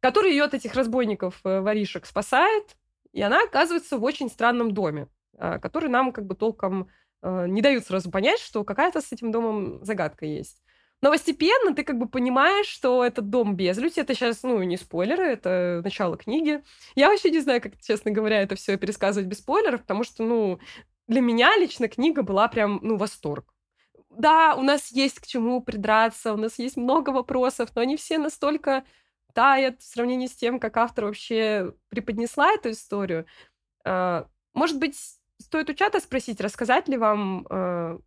который 0.00 0.32
ее 0.32 0.44
от 0.44 0.54
этих 0.54 0.74
разбойников, 0.74 1.40
э, 1.44 1.60
воришек 1.60 2.06
спасает, 2.06 2.76
и 3.12 3.22
она 3.22 3.42
оказывается 3.42 3.98
в 3.98 4.04
очень 4.04 4.28
странном 4.28 4.72
доме, 4.72 5.08
а, 5.36 5.58
который 5.58 5.88
нам 5.88 6.12
как 6.12 6.26
бы 6.26 6.34
толком 6.34 6.88
э, 7.22 7.46
не 7.48 7.60
дают 7.60 7.86
сразу 7.86 8.10
понять, 8.10 8.40
что 8.40 8.64
какая-то 8.64 9.00
с 9.00 9.12
этим 9.12 9.32
домом 9.32 9.84
загадка 9.84 10.26
есть. 10.26 10.62
Но 11.02 11.10
постепенно 11.10 11.74
ты 11.74 11.82
как 11.82 11.98
бы 11.98 12.08
понимаешь, 12.08 12.66
что 12.66 13.04
этот 13.04 13.30
дом 13.30 13.56
безлюдь. 13.56 13.96
Это 13.96 14.14
сейчас, 14.14 14.42
ну, 14.42 14.62
не 14.62 14.76
спойлеры, 14.76 15.24
это 15.24 15.80
начало 15.82 16.16
книги. 16.16 16.62
Я 16.94 17.08
вообще 17.08 17.30
не 17.30 17.40
знаю, 17.40 17.62
как, 17.62 17.80
честно 17.80 18.10
говоря, 18.10 18.42
это 18.42 18.54
все 18.54 18.76
пересказывать 18.76 19.28
без 19.28 19.38
спойлеров, 19.38 19.80
потому 19.82 20.04
что, 20.04 20.22
ну, 20.24 20.60
для 21.08 21.20
меня 21.22 21.56
лично 21.56 21.88
книга 21.88 22.22
была 22.22 22.48
прям, 22.48 22.80
ну, 22.82 22.96
восторг. 22.96 23.54
Да, 24.10 24.54
у 24.56 24.62
нас 24.62 24.92
есть 24.92 25.20
к 25.20 25.26
чему 25.26 25.62
придраться, 25.62 26.34
у 26.34 26.36
нас 26.36 26.58
есть 26.58 26.76
много 26.76 27.10
вопросов, 27.10 27.70
но 27.74 27.82
они 27.82 27.96
все 27.96 28.18
настолько 28.18 28.84
тают 29.32 29.80
в 29.80 29.84
сравнении 29.84 30.26
с 30.26 30.36
тем, 30.36 30.58
как 30.60 30.76
автор 30.76 31.06
вообще 31.06 31.72
преподнесла 31.88 32.52
эту 32.52 32.72
историю. 32.72 33.26
А, 33.84 34.26
может 34.52 34.78
быть, 34.78 34.96
стоит 35.38 35.70
у 35.70 35.74
чата 35.74 36.00
спросить, 36.00 36.40
рассказать 36.40 36.88
ли 36.88 36.96
вам, 36.96 37.46
а, 37.48 37.98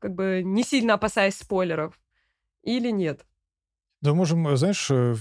как 0.00 0.14
бы 0.14 0.42
не 0.44 0.64
сильно 0.64 0.94
опасаясь 0.94 1.36
спойлеров, 1.36 1.98
или 2.62 2.90
нет? 2.90 3.26
Да, 4.00 4.14
можем, 4.14 4.48
э, 4.48 4.56
знаешь, 4.56 4.88
э, 4.90 5.14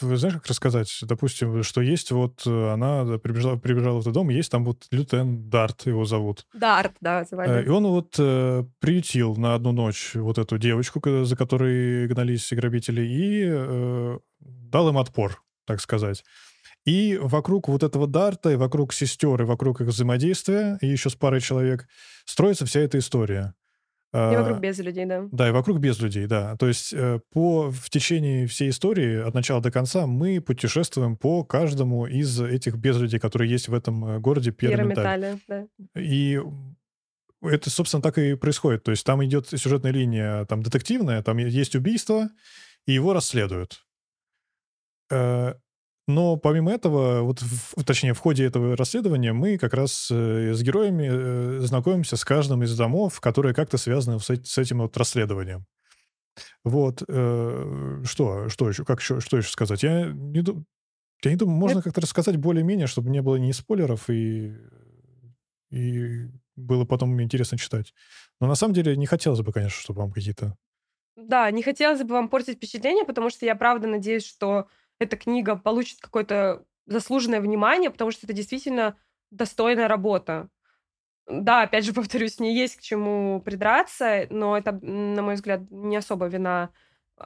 знаешь, 0.00 0.34
как 0.34 0.46
рассказать? 0.46 0.90
Допустим, 1.02 1.62
что 1.62 1.80
есть 1.80 2.10
вот 2.10 2.42
э, 2.46 2.72
она 2.72 3.18
прибежала, 3.18 3.56
прибежала 3.56 3.98
в 3.98 4.00
этот 4.00 4.12
дом, 4.12 4.28
есть 4.28 4.50
там 4.50 4.64
вот 4.64 4.86
Лютен 4.90 5.48
Дарт 5.48 5.86
его 5.86 6.04
зовут. 6.04 6.46
Дарт, 6.52 6.94
да, 7.00 7.24
звали. 7.24 7.64
И 7.64 7.68
он 7.68 7.86
вот 7.86 8.16
э, 8.18 8.64
приютил 8.80 9.36
на 9.36 9.54
одну 9.54 9.72
ночь 9.72 10.12
вот 10.14 10.38
эту 10.38 10.58
девочку, 10.58 11.00
за 11.24 11.36
которой 11.36 12.06
гнались 12.08 12.52
грабители, 12.52 13.02
и 13.02 13.44
э, 13.46 14.18
дал 14.40 14.88
им 14.88 14.98
отпор, 14.98 15.42
так 15.66 15.80
сказать. 15.80 16.24
И 16.84 17.18
вокруг 17.20 17.68
вот 17.68 17.82
этого 17.82 18.06
Дарта, 18.06 18.50
и 18.50 18.56
вокруг 18.56 18.92
сестер, 18.92 19.40
и 19.40 19.46
вокруг 19.46 19.80
их 19.80 19.88
взаимодействия, 19.88 20.78
и 20.82 20.86
еще 20.86 21.08
с 21.08 21.14
парой 21.14 21.40
человек, 21.40 21.86
строится 22.26 22.66
вся 22.66 22.80
эта 22.80 22.98
история. 22.98 23.54
И 24.14 24.36
вокруг 24.36 24.58
а, 24.58 24.60
без 24.60 24.78
людей, 24.78 25.06
да. 25.06 25.28
Да, 25.32 25.48
и 25.48 25.50
вокруг 25.50 25.80
без 25.80 25.98
людей, 25.98 26.26
да. 26.26 26.56
То 26.56 26.68
есть 26.68 26.92
э, 26.92 27.18
по, 27.32 27.68
в 27.68 27.90
течение 27.90 28.46
всей 28.46 28.70
истории, 28.70 29.20
от 29.20 29.34
начала 29.34 29.60
до 29.60 29.72
конца, 29.72 30.06
мы 30.06 30.40
путешествуем 30.40 31.16
по 31.16 31.42
каждому 31.42 32.06
из 32.06 32.40
этих 32.40 32.76
безлюдей, 32.76 33.18
которые 33.18 33.50
есть 33.50 33.66
в 33.66 33.74
этом 33.74 34.04
э, 34.04 34.18
городе 34.20 34.52
Пьерометале. 34.52 35.40
да. 35.48 35.66
И 35.96 36.40
это, 37.42 37.70
собственно, 37.70 38.02
так 38.02 38.16
и 38.18 38.36
происходит. 38.36 38.84
То 38.84 38.92
есть 38.92 39.04
там 39.04 39.24
идет 39.24 39.48
сюжетная 39.48 39.90
линия 39.90 40.44
там 40.44 40.62
детективная, 40.62 41.20
там 41.24 41.38
есть 41.38 41.74
убийство, 41.74 42.28
и 42.86 42.92
его 42.92 43.14
расследуют. 43.14 43.84
Но 46.06 46.36
помимо 46.36 46.70
этого, 46.70 47.22
вот 47.22 47.40
в, 47.40 47.82
точнее, 47.84 48.12
в 48.12 48.18
ходе 48.18 48.44
этого 48.44 48.76
расследования 48.76 49.32
мы 49.32 49.56
как 49.56 49.72
раз 49.72 50.08
э, 50.10 50.52
с 50.52 50.62
героями 50.62 51.08
э, 51.10 51.60
знакомимся 51.60 52.16
с 52.16 52.24
каждым 52.24 52.62
из 52.62 52.76
домов, 52.76 53.20
которые 53.20 53.54
как-то 53.54 53.78
связаны 53.78 54.20
с, 54.20 54.26
с 54.26 54.58
этим 54.58 54.78
вот 54.82 54.96
расследованием. 54.98 55.64
Вот. 56.62 57.02
Э, 57.08 58.02
что, 58.04 58.50
что 58.50 58.68
еще, 58.68 58.84
как 58.84 59.00
еще, 59.00 59.20
что 59.20 59.38
еще 59.38 59.48
сказать? 59.48 59.82
Я 59.82 60.12
не, 60.12 60.44
я 61.22 61.30
не 61.30 61.36
думаю, 61.36 61.56
можно 61.56 61.80
как-то 61.80 62.02
рассказать 62.02 62.36
более-менее, 62.36 62.86
чтобы 62.86 63.08
не 63.08 63.22
было 63.22 63.36
ни 63.36 63.52
спойлеров 63.52 64.10
и, 64.10 64.54
и 65.70 66.28
было 66.54 66.84
потом 66.84 67.20
интересно 67.22 67.56
читать. 67.56 67.94
Но 68.40 68.46
на 68.46 68.56
самом 68.56 68.74
деле 68.74 68.94
не 68.96 69.06
хотелось 69.06 69.40
бы, 69.40 69.52
конечно, 69.52 69.80
чтобы 69.80 70.02
вам 70.02 70.12
какие-то... 70.12 70.54
Да, 71.16 71.50
не 71.50 71.62
хотелось 71.62 72.02
бы 72.02 72.12
вам 72.12 72.28
портить 72.28 72.56
впечатление, 72.56 73.04
потому 73.04 73.30
что 73.30 73.46
я 73.46 73.54
правда 73.54 73.86
надеюсь, 73.86 74.26
что 74.26 74.66
эта 75.04 75.16
книга 75.16 75.56
получит 75.56 76.00
какое-то 76.00 76.64
заслуженное 76.86 77.40
внимание, 77.40 77.90
потому 77.90 78.10
что 78.10 78.26
это 78.26 78.32
действительно 78.32 78.96
достойная 79.30 79.88
работа. 79.88 80.48
Да, 81.26 81.62
опять 81.62 81.84
же, 81.84 81.92
повторюсь, 81.94 82.40
не 82.40 82.54
есть 82.54 82.76
к 82.76 82.80
чему 82.80 83.40
придраться, 83.40 84.26
но 84.30 84.56
это, 84.56 84.72
на 84.72 85.22
мой 85.22 85.34
взгляд, 85.34 85.62
не 85.70 85.96
особо 85.96 86.26
вина 86.26 86.70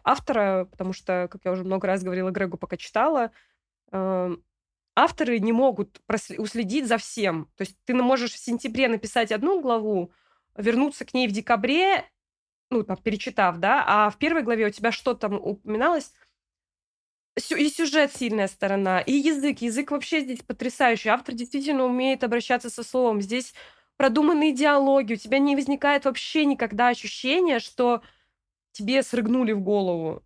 автора, 0.04 0.66
потому 0.70 0.92
что, 0.92 1.28
как 1.30 1.42
я 1.44 1.52
уже 1.52 1.64
много 1.64 1.86
раз 1.86 2.02
говорила 2.02 2.30
Грегу, 2.30 2.58
пока 2.58 2.76
читала, 2.76 3.32
э, 3.90 4.36
авторы 4.94 5.38
не 5.38 5.52
могут 5.52 6.00
уследить 6.36 6.86
за 6.86 6.98
всем. 6.98 7.50
То 7.56 7.62
есть 7.62 7.76
ты 7.84 7.94
можешь 7.94 8.32
в 8.32 8.38
сентябре 8.38 8.88
написать 8.88 9.32
одну 9.32 9.60
главу, 9.60 10.12
вернуться 10.56 11.04
к 11.04 11.14
ней 11.14 11.28
в 11.28 11.32
декабре, 11.32 12.04
ну, 12.70 12.82
там, 12.82 12.96
перечитав, 12.98 13.58
да, 13.58 13.84
а 13.86 14.10
в 14.10 14.18
первой 14.18 14.42
главе 14.42 14.66
у 14.66 14.70
тебя 14.70 14.92
что 14.92 15.14
там 15.14 15.34
упоминалось, 15.34 16.12
и 17.38 17.68
сюжет 17.70 18.14
сильная 18.14 18.48
сторона, 18.48 19.00
и 19.00 19.12
язык. 19.12 19.60
Язык 19.60 19.90
вообще 19.90 20.20
здесь 20.20 20.40
потрясающий. 20.40 21.08
Автор 21.08 21.34
действительно 21.34 21.84
умеет 21.84 22.24
обращаться 22.24 22.70
со 22.70 22.82
словом. 22.82 23.22
Здесь 23.22 23.54
продуманные 23.96 24.52
диалоги. 24.52 25.14
У 25.14 25.16
тебя 25.16 25.38
не 25.38 25.56
возникает 25.56 26.04
вообще 26.04 26.44
никогда 26.44 26.88
ощущения, 26.88 27.58
что 27.58 28.02
тебе 28.72 29.02
срыгнули 29.02 29.52
в 29.52 29.60
голову. 29.60 30.22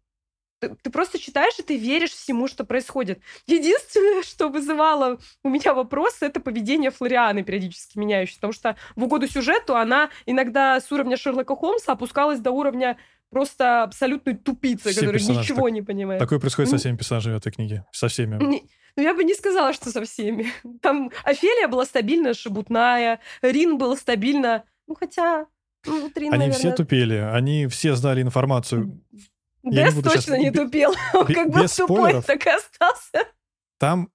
Ты, 0.60 0.76
ты 0.80 0.90
просто 0.90 1.18
читаешь, 1.18 1.58
и 1.58 1.62
ты 1.62 1.76
веришь 1.76 2.12
всему, 2.12 2.46
что 2.46 2.64
происходит. 2.64 3.20
Единственное, 3.46 4.22
что 4.22 4.48
вызывало 4.48 5.18
у 5.42 5.48
меня 5.48 5.74
вопросы, 5.74 6.26
это 6.26 6.38
поведение 6.38 6.92
Флорианы, 6.92 7.42
периодически 7.42 7.98
меняющееся. 7.98 8.38
Потому 8.38 8.52
что 8.52 8.76
в 8.94 9.02
угоду 9.02 9.26
сюжету 9.26 9.74
она 9.74 10.10
иногда 10.24 10.80
с 10.80 10.92
уровня 10.92 11.16
Шерлока 11.16 11.56
Холмса 11.56 11.92
опускалась 11.92 12.38
до 12.38 12.52
уровня 12.52 12.96
просто 13.32 13.82
абсолютной 13.82 14.34
тупица, 14.34 14.90
Все 14.90 15.00
который 15.00 15.20
ничего 15.20 15.62
так, 15.64 15.72
не 15.72 15.82
понимает. 15.82 16.20
Такое 16.20 16.38
происходит 16.38 16.70
со 16.70 16.76
всеми 16.76 16.96
персонажами 16.96 17.38
этой 17.38 17.50
книги. 17.50 17.82
Со 17.90 18.08
всеми. 18.08 18.36
Не, 18.44 18.62
ну, 18.96 19.02
я 19.02 19.14
бы 19.14 19.24
не 19.24 19.34
сказала, 19.34 19.72
что 19.72 19.90
со 19.90 20.04
всеми. 20.04 20.52
Там 20.82 21.10
Офелия 21.24 21.66
была 21.66 21.86
стабильно 21.86 22.34
шебутная, 22.34 23.20
Рин 23.40 23.78
был 23.78 23.96
стабильно... 23.96 24.64
Ну, 24.86 24.94
хотя... 24.94 25.46
Ну, 25.86 26.02
вот 26.02 26.16
Рин, 26.16 26.32
Они 26.32 26.46
наверное... 26.46 26.58
все 26.58 26.72
тупели, 26.72 27.16
они 27.16 27.66
все 27.66 27.96
знали 27.96 28.22
информацию. 28.22 29.02
Дэс 29.64 29.94
не 29.94 30.02
точно 30.02 30.20
сейчас... 30.20 30.38
не 30.38 30.50
тупел. 30.50 30.94
Он 31.14 31.26
как 31.26 31.50
бы 31.50 31.66
тупой 31.66 32.22
так 32.22 32.46
и 32.46 32.50
остался. 32.50 33.28
Там 33.78 34.10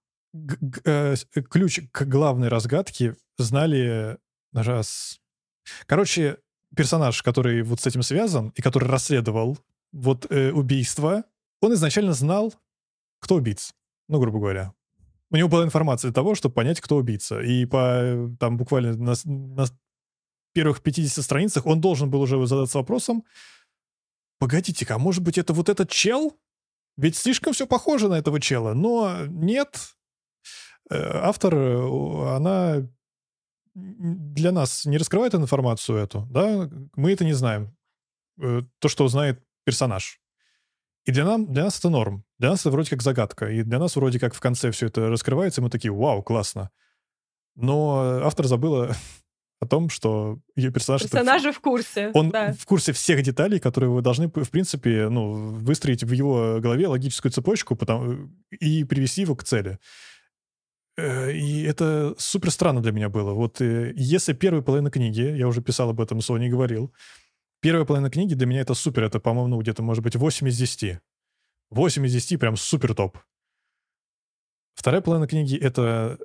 э, 0.85 1.15
ключ 1.49 1.81
к 1.91 2.03
главной 2.03 2.47
разгадке 2.47 3.15
знали 3.37 4.17
раз... 4.53 5.19
Короче, 5.87 6.37
персонаж, 6.75 7.21
который 7.23 7.61
вот 7.63 7.81
с 7.81 7.87
этим 7.87 8.03
связан 8.03 8.53
и 8.55 8.61
который 8.61 8.89
расследовал 8.89 9.57
вот 9.91 10.27
э, 10.29 10.51
убийство, 10.51 11.23
он 11.61 11.73
изначально 11.73 12.13
знал, 12.13 12.53
кто 13.19 13.35
убийца. 13.35 13.73
Ну, 14.07 14.19
грубо 14.19 14.39
говоря. 14.39 14.73
У 15.29 15.35
него 15.35 15.49
была 15.49 15.63
информация 15.63 16.09
для 16.09 16.13
того, 16.15 16.35
чтобы 16.35 16.55
понять, 16.55 16.79
кто 16.79 16.97
убийца. 16.97 17.41
И 17.41 17.65
по 17.65 18.31
там 18.39 18.57
буквально 18.57 18.95
на, 18.95 19.13
на 19.25 19.65
первых 20.53 20.81
50 20.81 21.23
страницах 21.23 21.65
он 21.65 21.81
должен 21.81 22.09
был 22.09 22.21
уже 22.21 22.45
задаться 22.47 22.77
вопросом, 22.77 23.23
погодите-ка, 24.39 24.95
а 24.95 24.99
может 24.99 25.23
быть 25.23 25.37
это 25.37 25.53
вот 25.53 25.69
этот 25.69 25.89
чел? 25.89 26.37
Ведь 26.97 27.15
слишком 27.15 27.53
все 27.53 27.67
похоже 27.67 28.09
на 28.09 28.15
этого 28.15 28.39
чела. 28.39 28.73
Но 28.73 29.25
нет. 29.27 29.95
Э, 30.89 31.19
автор, 31.23 31.53
э, 31.53 32.35
она 32.35 32.87
для 33.77 34.51
нас 34.51 34.85
не 34.85 34.97
раскрывает 34.97 35.35
информацию 35.35 35.99
эту, 35.99 36.25
да, 36.31 36.67
мы 36.95 37.11
это 37.11 37.23
не 37.23 37.33
знаем. 37.33 37.75
Э, 38.41 38.61
то, 38.79 38.89
что 38.89 39.07
знает 39.07 39.39
персонаж. 39.65 40.19
И 41.05 41.11
для, 41.11 41.25
нам, 41.25 41.51
для 41.51 41.63
нас 41.63 41.79
это 41.79 41.89
норм. 41.89 42.25
Для 42.39 42.49
нас 42.49 42.61
это 42.61 42.71
вроде 42.71 42.89
как 42.89 43.01
загадка. 43.01 43.49
И 43.49 43.63
для 43.63 43.79
нас 43.79 43.95
вроде 43.95 44.19
как 44.19 44.33
в 44.33 44.39
конце 44.39 44.71
все 44.71 44.87
это 44.87 45.09
раскрывается, 45.09 45.61
и 45.61 45.63
мы 45.63 45.69
такие, 45.69 45.91
вау, 45.91 46.23
классно. 46.23 46.69
Но 47.55 48.21
автор 48.23 48.47
забыла 48.47 48.95
о 49.59 49.67
том, 49.67 49.89
что 49.89 50.39
ее 50.55 50.71
персонаж... 50.71 51.03
Персонажи 51.03 51.49
это, 51.49 51.57
в 51.57 51.61
курсе. 51.61 52.11
Он 52.13 52.31
да. 52.31 52.53
в 52.53 52.65
курсе 52.65 52.93
всех 52.93 53.21
деталей, 53.21 53.59
которые 53.59 53.91
вы 53.91 54.01
должны, 54.01 54.27
в 54.27 54.49
принципе, 54.49 55.07
ну, 55.07 55.33
выстроить 55.33 56.03
в 56.03 56.11
его 56.11 56.59
голове 56.59 56.87
логическую 56.87 57.31
цепочку 57.31 57.75
потому, 57.75 58.29
и 58.51 58.83
привести 58.83 59.21
его 59.21 59.35
к 59.35 59.43
цели. 59.43 59.79
Э, 60.97 61.31
и 61.31 61.63
это 61.63 62.15
супер 62.17 62.51
странно 62.51 62.81
для 62.81 62.91
меня 62.91 63.09
было. 63.09 63.33
Вот 63.33 63.61
э, 63.61 63.93
если 63.95 64.33
первая 64.33 64.61
половина 64.61 64.89
книги, 64.89 65.21
я 65.21 65.47
уже 65.47 65.61
писал 65.61 65.89
об 65.89 66.01
этом, 66.01 66.21
Сони 66.21 66.49
говорил, 66.49 66.93
первая 67.61 67.85
половина 67.85 68.09
книги 68.09 68.33
для 68.33 68.47
меня 68.47 68.61
это 68.61 68.73
супер, 68.73 69.03
это, 69.03 69.19
по-моему, 69.19 69.55
ну, 69.55 69.61
где-то, 69.61 69.83
может 69.83 70.03
быть, 70.03 70.15
8 70.15 70.47
из 70.47 70.57
10. 70.57 70.99
8 71.69 72.05
из 72.05 72.13
10 72.13 72.39
прям 72.39 72.57
супер 72.57 72.95
топ. 72.95 73.17
Вторая 74.73 75.01
половина 75.01 75.27
книги— 75.27 75.55
это 75.57 76.17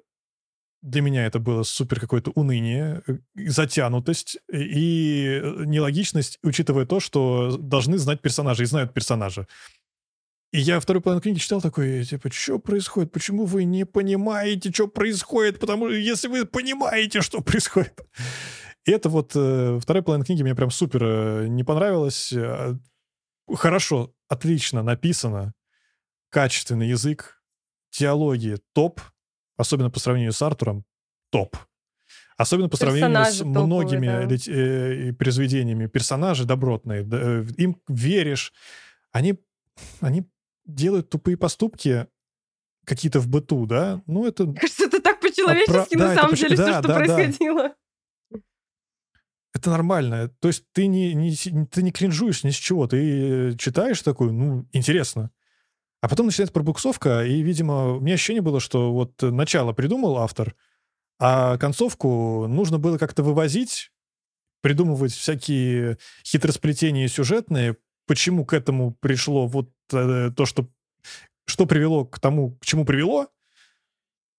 для 0.83 1.01
меня 1.01 1.27
это 1.27 1.39
было 1.39 1.63
супер 1.63 2.01
какое-то 2.01 2.33
уныние, 2.35 3.03
э, 3.07 3.19
затянутость 3.37 4.39
и 4.53 5.41
нелогичность, 5.67 6.39
учитывая 6.43 6.87
то, 6.87 6.99
что 6.99 7.57
должны 7.57 7.99
знать 7.99 8.21
персонажи 8.21 8.65
и 8.65 8.67
знают 8.67 8.93
персонажа. 8.93 9.47
И 10.53 10.61
я 10.61 10.81
вторую 10.81 11.03
половину 11.03 11.23
книги 11.23 11.39
читал 11.39 11.63
такой, 11.63 12.05
типа, 12.05 12.31
что 12.31 12.59
происходит? 12.59 13.11
Почему 13.11 13.47
вы 13.47 13.65
не 13.65 13.87
понимаете, 13.87 14.71
что 14.71 14.87
происходит? 14.87 15.59
Потому 15.59 15.89
что 15.89 15.97
если 15.97 16.29
вы 16.29 16.45
понимаете, 16.45 17.23
что 17.23 17.41
происходит. 17.41 17.99
И 18.85 18.91
это 18.91 19.09
вот 19.09 19.33
э, 19.35 19.79
вторая 19.81 20.03
половина 20.03 20.27
книги 20.27 20.43
мне 20.43 20.55
прям 20.55 20.71
супер 20.71 21.05
э, 21.05 21.47
не 21.49 21.65
понравилась. 21.65 22.33
Э, 22.35 22.75
хорошо, 23.51 24.15
отлично 24.29 24.83
написано, 24.83 25.55
качественный 26.29 26.89
язык, 26.89 27.43
теология 27.91 28.59
топ, 28.75 29.01
особенно 29.57 29.89
по 29.89 30.01
сравнению 30.01 30.33
с 30.33 30.43
Артуром, 30.43 30.85
топ. 31.31 31.57
Особенно 32.37 32.69
по 32.69 32.77
сравнению 32.77 33.09
Персонажи 33.09 33.33
с 33.33 33.39
топовые, 33.39 33.67
многими 33.67 34.07
да. 34.27 34.53
э, 34.53 35.13
произведениями. 35.15 35.87
Персонажи 35.87 36.45
добротные, 36.45 37.09
э, 37.11 37.45
им 37.57 37.81
веришь. 37.89 38.53
Они, 39.13 39.39
они 40.01 40.27
делают 40.65 41.11
тупые 41.11 41.37
поступки 41.37 42.07
какие-то 42.85 43.21
в 43.21 43.29
быту, 43.29 43.67
да? 43.67 44.03
Ну, 44.07 44.27
это... 44.27 44.47
Кажется, 44.53 44.85
это 44.87 45.01
так 45.01 45.21
по-человечески, 45.21 45.95
а, 45.95 45.99
на 45.99 46.09
да, 46.09 46.15
самом 46.15 46.35
деле, 46.35 46.57
да, 46.57 46.65
все, 46.65 46.79
что 46.79 46.89
да, 46.89 46.95
происходило. 46.95 47.69
Да. 47.69 47.75
Это 49.55 49.71
нормально. 49.71 50.29
То 50.41 50.49
есть 50.49 50.65
ты 50.73 50.87
не, 50.87 51.15
не, 51.15 51.35
ты 51.67 51.83
не 51.83 51.93
кринжуешь 51.93 52.43
ни 52.43 52.51
с 52.51 52.57
чего. 52.57 52.87
Ты 52.87 53.55
читаешь 53.59 54.01
такой, 54.03 54.33
ну, 54.33 54.67
интересно. 54.73 55.31
А 56.01 56.09
потом 56.09 56.27
начинается 56.27 56.53
пробуксовка, 56.53 57.25
и, 57.25 57.43
видимо, 57.43 57.95
у 57.95 58.01
меня 58.01 58.15
ощущение 58.15 58.43
было, 58.43 58.59
что 58.59 58.93
вот 58.93 59.23
начало 59.23 59.73
придумал 59.73 60.19
автор, 60.19 60.57
а 61.21 61.57
концовку 61.59 62.49
нужно 62.49 62.81
было 62.81 62.99
как-то 62.99 63.23
вывозить, 63.23 63.93
придумывать 64.63 65.13
всякие 65.13 65.99
хитросплетения 66.27 67.07
сюжетные, 67.07 67.77
почему 68.13 68.45
к 68.45 68.53
этому 68.53 68.93
пришло 69.01 69.47
вот 69.47 69.71
э, 69.91 70.31
то, 70.37 70.45
что, 70.45 70.69
что 71.47 71.65
привело 71.65 72.05
к 72.05 72.21
тому, 72.21 72.59
к 72.61 72.67
чему 72.67 72.85
привело, 72.85 73.29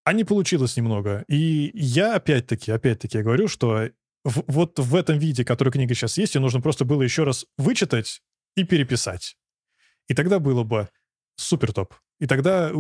а 0.04 0.14
не 0.14 0.24
получилось 0.24 0.78
немного. 0.78 1.26
И 1.28 1.72
я 1.74 2.14
опять-таки, 2.14 2.72
опять-таки 2.72 3.18
я 3.18 3.24
говорю, 3.24 3.48
что 3.48 3.90
в, 4.24 4.44
вот 4.46 4.78
в 4.78 4.94
этом 4.94 5.18
виде, 5.18 5.44
который 5.44 5.72
книга 5.72 5.96
сейчас 5.96 6.20
есть, 6.20 6.36
ее 6.36 6.42
нужно 6.42 6.62
просто 6.62 6.86
было 6.86 7.02
еще 7.02 7.24
раз 7.24 7.48
вычитать 7.58 8.22
и 8.56 8.64
переписать. 8.64 9.38
И 10.08 10.14
тогда 10.14 10.38
было 10.38 10.64
бы 10.64 10.90
супер 11.36 11.74
топ. 11.74 11.96
И 12.20 12.28
тогда 12.28 12.72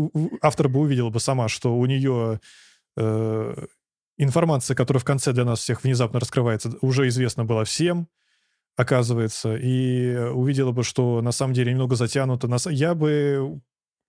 автор 0.43 0.69
бы 0.69 0.81
увидела 0.81 1.09
бы 1.09 1.19
сама, 1.19 1.49
что 1.49 1.75
у 1.75 1.87
нее 1.87 2.39
э, 2.97 3.65
информация, 4.19 4.75
которая 4.75 5.01
в 5.01 5.05
конце 5.05 5.33
для 5.33 5.43
нас 5.43 5.61
всех 5.61 5.83
внезапно 5.83 6.19
раскрывается, 6.19 6.77
уже 6.81 7.07
известна 7.07 7.45
была 7.45 7.63
всем, 7.63 8.09
оказывается, 8.75 9.55
и 9.55 10.15
увидела 10.15 10.71
бы, 10.71 10.83
что 10.83 11.21
на 11.21 11.31
самом 11.31 11.53
деле 11.53 11.71
немного 11.71 11.95
затянуто. 11.95 12.49
Я 12.69 12.95
бы 12.95 13.61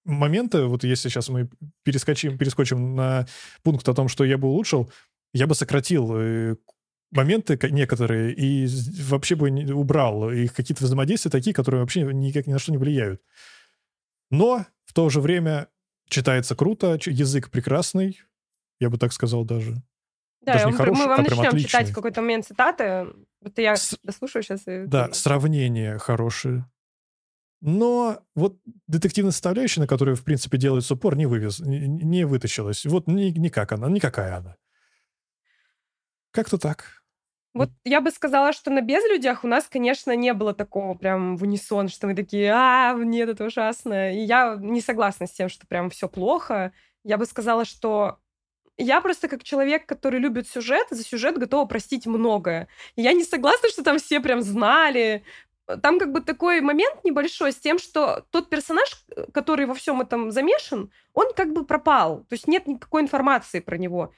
моменты, 0.05 0.65
вот 0.65 0.85
если 0.85 1.09
сейчас 1.09 1.29
мы 1.29 1.49
перескочим, 1.83 2.39
перескочим 2.39 2.95
на 2.95 3.27
пункт 3.63 3.89
о 3.89 3.95
том, 3.95 4.09
что 4.09 4.25
я 4.25 4.39
бы 4.39 4.49
улучшил, 4.49 4.91
я 5.33 5.47
бы 5.47 5.55
сократил 5.55 6.17
э, 6.17 6.57
моменты 7.11 7.59
некоторые 7.71 8.35
и 8.35 8.67
вообще 9.03 9.35
бы 9.35 9.51
убрал 9.73 10.31
их 10.31 10.55
какие-то 10.55 10.85
взаимодействия 10.85 11.31
такие, 11.31 11.55
которые 11.55 11.81
вообще 11.81 12.03
никак 12.13 12.47
ни 12.47 12.53
на 12.53 12.59
что 12.59 12.73
не 12.73 12.79
влияют. 12.79 13.23
Но 14.31 14.67
в 14.85 14.93
то 14.93 15.09
же 15.11 15.21
время 15.21 15.69
читается 16.09 16.55
круто, 16.55 16.99
язык 17.07 17.51
прекрасный, 17.51 18.21
я 18.81 18.91
бы 18.91 18.99
так 18.99 19.13
сказал 19.13 19.45
даже. 19.45 19.83
Да, 20.45 20.55
Даже 20.55 20.67
не 20.67 20.73
мы, 20.73 20.79
хороший, 20.79 20.99
мы 21.01 21.07
вам 21.07 21.21
а 21.21 21.23
начнем 21.23 21.41
отличный. 21.41 21.69
читать 21.69 21.93
какой-то 21.93 22.21
момент 22.21 22.47
цитаты. 22.47 23.07
Это 23.43 23.63
я 23.63 23.77
С... 23.77 23.97
дослушаю 24.03 24.43
сейчас. 24.43 24.67
И... 24.67 24.85
Да, 24.87 25.13
сравнение 25.13 25.99
хорошее. 25.99 26.67
Но 27.61 28.19
вот 28.35 28.59
детективная 28.87 29.33
составляющая, 29.33 29.81
на 29.81 29.87
которую, 29.87 30.17
в 30.17 30.23
принципе, 30.25 30.59
делается 30.59 30.95
упор, 30.95 31.17
не, 31.17 31.25
вывез, 31.25 31.61
не, 31.61 31.89
не 31.89 32.25
вытащилась. 32.27 32.85
Вот 32.85 33.07
ни, 33.07 33.31
никак 33.31 33.73
она, 33.73 33.89
никакая 33.89 34.37
она. 34.37 34.57
Как-то 36.31 36.59
так. 36.59 37.05
Вот 37.55 37.71
я 37.85 38.01
бы 38.01 38.11
сказала, 38.11 38.53
что 38.53 38.71
на 38.71 38.83
безлюдях 38.83 39.45
у 39.45 39.47
нас, 39.47 39.67
конечно, 39.69 40.15
не 40.15 40.35
было 40.35 40.53
такого 40.53 40.95
прям 40.95 41.37
в 41.37 41.45
унисон, 41.45 41.89
что 41.89 42.09
мы 42.09 42.15
такие, 42.15 42.53
а, 42.53 42.93
нет, 42.95 43.29
это 43.31 43.45
ужасно. 43.45 44.13
И 44.13 44.25
я 44.25 44.57
не 44.61 44.81
согласна 44.81 45.27
с 45.27 45.33
тем, 45.33 45.49
что 45.49 45.67
прям 45.67 45.89
все 45.89 46.09
плохо. 46.09 46.73
Я 47.05 47.17
бы 47.17 47.25
сказала, 47.25 47.65
что 47.65 48.19
я 48.77 49.01
просто 49.01 49.29
как 49.29 49.43
человек, 49.45 49.87
который 49.87 50.19
любит 50.19 50.49
сюжет, 50.49 50.87
за 50.91 51.05
сюжет 51.05 51.39
готова 51.39 51.67
простить 51.67 52.07
многое. 52.07 52.69
И 52.97 53.03
я 53.03 53.13
не 53.13 53.25
согласна, 53.25 53.69
что 53.69 53.83
там 53.83 53.99
все 53.99 54.21
прям 54.21 54.43
знали. 54.43 55.25
Там 55.83 55.99
как 55.99 56.13
бы 56.13 56.21
такой 56.21 56.61
момент 56.61 57.05
небольшой 57.05 57.53
с 57.53 57.57
тем, 57.57 57.79
что 57.79 58.27
тот 58.31 58.51
персонаж, 58.51 59.05
который 59.33 59.67
во 59.67 59.75
всем 59.75 60.01
этом 60.01 60.31
замешан, 60.31 60.91
он 61.15 61.33
как 61.35 61.53
бы 61.53 61.65
пропал. 61.65 62.21
То 62.29 62.35
есть 62.35 62.49
нет 62.49 62.67
никакой 62.67 63.03
информации 63.03 63.61
про 63.61 63.79
него. 63.79 64.13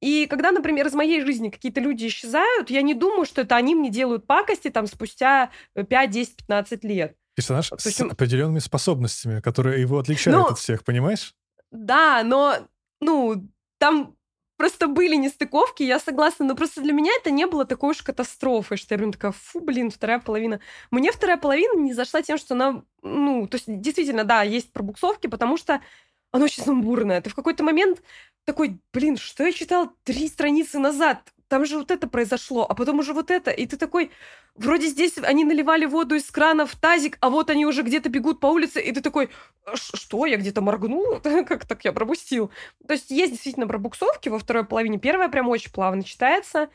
И 0.00 0.26
когда, 0.26 0.50
например, 0.50 0.88
из 0.88 0.94
моей 0.94 1.22
жизни 1.22 1.48
какие-то 1.48 1.80
люди 1.80 2.08
исчезают, 2.08 2.70
я 2.70 2.82
не 2.82 2.92
думаю, 2.92 3.24
что 3.24 3.42
это 3.42 3.54
они 3.54 3.76
мне 3.76 3.88
делают 3.88 4.26
пакости 4.26 4.68
там 4.68 4.88
спустя 4.88 5.50
5, 5.74 6.10
10, 6.10 6.36
15 6.38 6.84
лет. 6.84 7.16
Персонаж 7.34 7.68
То 7.68 7.76
есть... 7.84 7.96
с 7.96 8.00
определенными 8.00 8.58
способностями, 8.58 9.40
которые 9.40 9.80
его 9.80 10.00
отличают 10.00 10.40
но... 10.40 10.46
от 10.48 10.58
всех, 10.58 10.84
понимаешь? 10.84 11.34
Да, 11.70 12.22
но 12.24 12.56
ну, 13.00 13.48
там 13.82 14.14
просто 14.56 14.86
были 14.86 15.16
нестыковки, 15.16 15.82
я 15.82 15.98
согласна, 15.98 16.44
но 16.44 16.54
просто 16.54 16.80
для 16.82 16.92
меня 16.92 17.10
это 17.18 17.32
не 17.32 17.48
было 17.48 17.64
такой 17.64 17.90
уж 17.90 18.02
катастрофой, 18.02 18.76
что 18.76 18.94
я 18.94 18.98
прям 18.98 19.10
такая, 19.10 19.32
фу, 19.32 19.58
блин, 19.58 19.90
вторая 19.90 20.20
половина. 20.20 20.60
Мне 20.92 21.10
вторая 21.10 21.36
половина 21.36 21.76
не 21.80 21.92
зашла 21.92 22.22
тем, 22.22 22.38
что 22.38 22.54
она, 22.54 22.84
ну, 23.02 23.48
то 23.48 23.56
есть 23.56 23.64
действительно, 23.66 24.22
да, 24.22 24.42
есть 24.44 24.72
пробуксовки, 24.72 25.26
потому 25.26 25.56
что 25.56 25.82
она 26.30 26.44
очень 26.44 26.62
сумбурная. 26.62 27.20
Ты 27.20 27.30
в 27.30 27.34
какой-то 27.34 27.64
момент 27.64 28.04
такой, 28.44 28.78
блин, 28.92 29.16
что 29.16 29.44
я 29.44 29.52
читал 29.52 29.90
три 30.04 30.28
страницы 30.28 30.78
назад? 30.78 31.32
Там 31.52 31.66
же 31.66 31.76
вот 31.76 31.90
это 31.90 32.08
произошло, 32.08 32.64
а 32.66 32.74
потом 32.74 33.00
уже 33.00 33.12
вот 33.12 33.30
это. 33.30 33.50
И 33.50 33.66
ты 33.66 33.76
такой, 33.76 34.10
вроде 34.54 34.86
здесь 34.86 35.18
они 35.18 35.44
наливали 35.44 35.84
воду 35.84 36.14
из 36.14 36.30
крана 36.30 36.64
в 36.64 36.74
тазик, 36.74 37.18
а 37.20 37.28
вот 37.28 37.50
они 37.50 37.66
уже 37.66 37.82
где-то 37.82 38.08
бегут 38.08 38.40
по 38.40 38.46
улице, 38.46 38.80
и 38.80 38.90
ты 38.90 39.02
такой, 39.02 39.28
что, 39.74 40.24
я 40.24 40.38
где-то 40.38 40.62
моргнул? 40.62 41.20
как 41.46 41.66
так 41.66 41.84
я 41.84 41.92
пропустил? 41.92 42.50
То 42.88 42.94
есть 42.94 43.10
есть 43.10 43.32
действительно 43.32 43.66
пробуксовки 43.66 44.30
во 44.30 44.38
второй 44.38 44.64
половине. 44.64 44.98
Первая 44.98 45.28
прям 45.28 45.46
очень 45.50 45.70
плавно 45.70 46.04
читается, 46.04 46.58
а, 46.62 46.68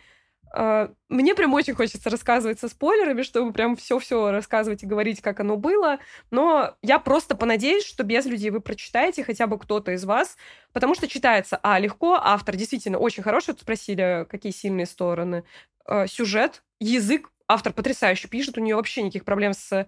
мне 1.09 1.35
прям 1.35 1.53
очень 1.53 1.73
хочется 1.73 2.09
рассказывать 2.09 2.59
со 2.59 2.67
спойлерами, 2.67 3.21
чтобы 3.21 3.53
прям 3.53 3.75
все-все 3.75 4.31
рассказывать 4.31 4.83
и 4.83 4.87
говорить, 4.87 5.21
как 5.21 5.39
оно 5.39 5.57
было. 5.57 5.99
Но 6.31 6.75
я 6.81 6.99
просто 6.99 7.35
понадеюсь, 7.35 7.85
что 7.85 8.03
без 8.03 8.25
людей 8.25 8.49
вы 8.49 8.61
прочитаете 8.61 9.23
хотя 9.23 9.47
бы 9.47 9.59
кто-то 9.59 9.91
из 9.91 10.05
вас, 10.05 10.37
потому 10.73 10.95
что 10.95 11.07
читается, 11.07 11.59
а, 11.63 11.79
легко, 11.79 12.13
автор 12.13 12.55
действительно 12.55 12.97
очень 12.97 13.23
хороший. 13.23 13.53
Тут 13.53 13.61
спросили, 13.61 14.25
какие 14.29 14.51
сильные 14.51 14.85
стороны. 14.85 15.43
А, 15.85 16.07
сюжет, 16.07 16.63
язык. 16.79 17.29
Автор 17.47 17.71
потрясающе 17.71 18.27
пишет, 18.27 18.57
у 18.57 18.61
нее 18.61 18.75
вообще 18.75 19.01
никаких 19.01 19.25
проблем 19.25 19.53
с 19.53 19.87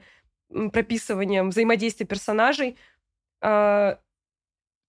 прописыванием 0.72 1.50
взаимодействия 1.50 2.06
персонажей. 2.06 2.78
А, 3.42 4.00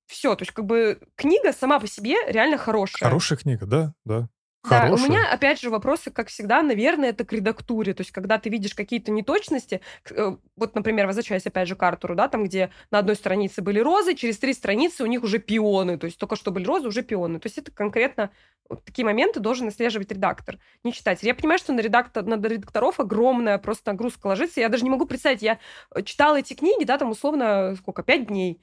все, 0.07 0.35
то 0.35 0.43
есть 0.43 0.53
как 0.53 0.65
бы 0.65 1.01
книга 1.15 1.53
сама 1.53 1.79
по 1.79 1.87
себе 1.87 2.17
реально 2.27 2.59
хорошая. 2.59 3.09
Хорошая 3.09 3.39
книга, 3.39 3.67
да, 3.67 3.95
да. 4.05 4.29
Хорошая. 4.63 4.97
Да, 4.97 5.03
у 5.03 5.09
меня, 5.09 5.33
опять 5.33 5.61
же, 5.61 5.71
вопросы, 5.71 6.11
как 6.11 6.29
всегда, 6.29 6.63
наверное, 6.63 7.11
это 7.11 7.25
к 7.25 7.33
редактуре. 7.33 7.95
То 7.95 8.03
есть, 8.03 8.11
когда 8.11 8.39
ты 8.39 8.51
видишь 8.51 8.75
какие-то 8.75 9.11
неточности, 9.11 9.81
э, 10.11 10.37
вот, 10.57 10.75
например, 10.75 11.07
возвращаясь 11.07 11.47
опять 11.47 11.69
же 11.69 11.77
к 11.77 11.83
Артуру, 11.83 12.15
да, 12.15 12.29
там, 12.29 12.45
где 12.45 12.71
на 12.91 12.99
одной 12.99 13.17
странице 13.17 13.63
были 13.63 13.81
розы, 13.81 14.15
через 14.15 14.39
три 14.39 14.53
страницы 14.53 15.05
у 15.05 15.07
них 15.07 15.23
уже 15.23 15.39
пионы, 15.39 15.99
то 15.99 16.07
есть 16.07 16.19
только 16.19 16.37
что 16.37 16.51
были 16.51 16.65
розы, 16.65 16.89
уже 16.89 17.03
пионы. 17.03 17.41
То 17.41 17.47
есть 17.47 17.59
это 17.59 17.71
конкретно 17.71 18.31
вот 18.69 18.85
такие 18.85 19.05
моменты 19.05 19.41
должен 19.41 19.69
отслеживать 19.69 20.13
редактор, 20.13 20.59
не 20.85 20.93
читатель. 20.93 21.27
Я 21.27 21.35
понимаю, 21.35 21.59
что 21.59 21.73
на, 21.73 21.81
редактор, 21.81 22.25
на 22.25 22.35
редакторов 22.35 23.01
огромная 23.01 23.59
просто 23.59 23.91
нагрузка 23.91 24.29
ложится. 24.29 24.61
Я 24.61 24.69
даже 24.69 24.85
не 24.85 24.91
могу 24.91 25.07
представить, 25.07 25.43
я 25.43 25.59
э, 25.95 26.03
читала 26.03 26.39
эти 26.39 26.55
книги, 26.55 26.85
да, 26.85 26.99
там 26.99 27.11
условно, 27.11 27.75
сколько, 27.77 28.03
пять 28.03 28.27
дней. 28.27 28.63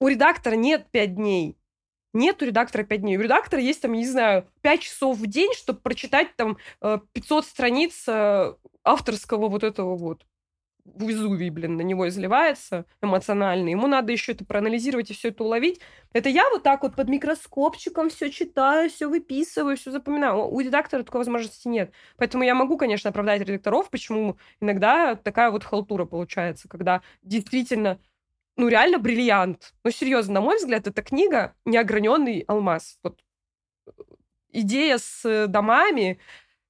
У 0.00 0.08
редактора 0.08 0.54
нет 0.54 0.86
пять 0.90 1.14
дней 1.14 1.56
нет 2.16 2.42
у 2.42 2.46
редактора 2.46 2.82
5 2.82 3.00
дней. 3.00 3.16
У 3.16 3.20
редактора 3.20 3.62
есть, 3.62 3.82
там, 3.82 3.92
не 3.92 4.06
знаю, 4.06 4.48
5 4.62 4.80
часов 4.80 5.18
в 5.18 5.26
день, 5.26 5.52
чтобы 5.54 5.80
прочитать 5.80 6.34
там 6.36 6.58
500 6.80 7.44
э, 7.44 7.46
страниц 7.46 8.04
э, 8.08 8.54
авторского 8.82 9.48
вот 9.48 9.62
этого 9.62 9.96
вот. 9.96 10.24
Везувий, 10.84 11.50
блин, 11.50 11.76
на 11.76 11.82
него 11.82 12.08
изливается 12.08 12.86
эмоционально. 13.02 13.70
Ему 13.70 13.88
надо 13.88 14.12
еще 14.12 14.32
это 14.32 14.44
проанализировать 14.44 15.10
и 15.10 15.14
все 15.14 15.28
это 15.28 15.42
уловить. 15.42 15.80
Это 16.12 16.28
я 16.28 16.48
вот 16.50 16.62
так 16.62 16.82
вот 16.82 16.94
под 16.94 17.08
микроскопчиком 17.08 18.08
все 18.08 18.30
читаю, 18.30 18.88
все 18.88 19.08
выписываю, 19.08 19.76
все 19.76 19.90
запоминаю. 19.90 20.46
У 20.46 20.60
редактора 20.60 21.02
такой 21.02 21.18
возможности 21.18 21.66
нет. 21.66 21.92
Поэтому 22.16 22.44
я 22.44 22.54
могу, 22.54 22.78
конечно, 22.78 23.10
оправдать 23.10 23.42
редакторов, 23.42 23.90
почему 23.90 24.38
иногда 24.60 25.16
такая 25.16 25.50
вот 25.50 25.64
халтура 25.64 26.04
получается, 26.04 26.68
когда 26.68 27.02
действительно 27.22 27.98
ну, 28.56 28.68
реально 28.68 28.98
бриллиант. 28.98 29.74
Ну, 29.84 29.90
серьезно, 29.90 30.34
на 30.34 30.40
мой 30.40 30.56
взгляд, 30.56 30.86
эта 30.86 31.02
книга 31.02 31.54
неограненный 31.64 32.40
алмаз. 32.48 32.98
Вот 33.02 33.20
э, 33.86 33.90
идея 34.52 34.98
с 34.98 35.24
э, 35.24 35.46
домами, 35.46 36.18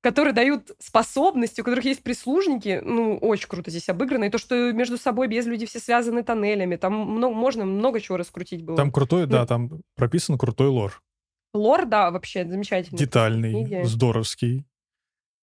которые 0.01 0.35
дают 0.35 0.73
способности, 0.79 1.61
у 1.61 1.65
которых 1.65 1.85
есть 1.85 2.03
прислужники, 2.03 2.81
ну, 2.85 3.17
очень 3.19 3.49
круто 3.49 3.71
здесь 3.71 3.89
обыграно. 3.89 4.25
И 4.25 4.31
то, 4.31 4.39
что 4.39 4.73
между 4.73 4.99
собой 4.99 5.29
без 5.29 5.47
люди 5.47 5.67
все 5.67 5.79
связаны 5.79 6.23
тоннелями, 6.23 6.77
там 6.77 6.93
много, 6.93 7.35
можно 7.35 7.65
много 7.65 8.01
чего 8.01 8.17
раскрутить 8.17 8.63
было. 8.63 8.77
Там 8.77 8.91
крутой, 8.91 9.23
ну, 9.23 9.33
да, 9.33 9.47
там 9.47 9.71
прописан 9.95 10.39
крутой 10.39 10.69
лор. 10.69 11.03
Лор, 11.55 11.87
да, 11.87 12.11
вообще 12.11 12.47
замечательный. 12.47 12.99
Детальный, 12.99 13.85
здоровский. 13.85 14.65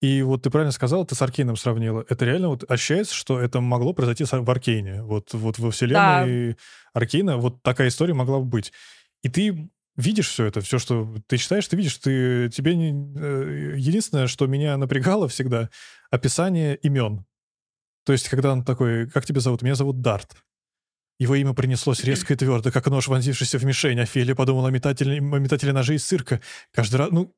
И 0.04 0.22
вот 0.22 0.42
ты 0.42 0.50
правильно 0.50 0.74
сказал, 0.74 1.06
ты 1.06 1.16
с 1.16 1.22
Аркейном 1.22 1.56
сравнила. 1.56 2.06
Это 2.10 2.26
реально 2.26 2.50
вот 2.50 2.70
ощущается, 2.70 3.16
что 3.16 3.40
это 3.40 3.62
могло 3.62 3.94
произойти 3.94 4.26
в 4.26 4.52
Аркейне. 4.52 5.02
Вот, 5.02 5.34
вот 5.34 5.58
во 5.60 5.72
вселенной 5.72 6.50
да. 6.50 6.58
Аркейна 6.94 7.38
вот 7.38 7.64
такая 7.64 7.88
история 7.88 8.14
могла 8.14 8.40
бы 8.40 8.46
быть. 8.46 8.74
И 9.22 9.30
ты 9.30 9.70
видишь 9.96 10.28
все 10.28 10.44
это, 10.44 10.60
все, 10.60 10.78
что 10.78 11.16
ты 11.28 11.38
читаешь, 11.38 11.66
ты 11.70 11.78
видишь, 11.78 11.96
ты, 12.00 12.50
тебе 12.50 12.76
не... 12.76 12.92
Э, 13.18 13.76
единственное, 13.78 14.28
что 14.28 14.46
меня 14.46 14.76
напрягало 14.76 15.30
всегда, 15.30 15.70
описание 16.12 16.76
имен. 16.76 17.26
То 18.04 18.12
есть, 18.12 18.28
когда 18.28 18.52
он 18.52 18.66
такой, 18.66 19.10
как 19.10 19.26
тебя 19.26 19.40
зовут? 19.40 19.62
Меня 19.62 19.76
зовут 19.76 20.02
Дарт. 20.02 20.36
Его 21.18 21.36
имя 21.36 21.54
принеслось 21.54 22.04
резко 22.04 22.34
и 22.34 22.36
твердо, 22.36 22.74
как 22.74 22.88
нож, 22.88 23.08
вонзившийся 23.08 23.58
в 23.58 23.64
мишень. 23.64 24.02
Офелия 24.02 24.36
подумала 24.36 24.68
о 24.68 24.72
метателе, 24.72 25.20
о 25.20 25.40
метателе 25.40 25.72
ножей 25.72 25.96
из 25.96 26.04
цирка. 26.04 26.42
Каждый 26.74 26.98
раз, 26.98 27.12
ну, 27.12 27.34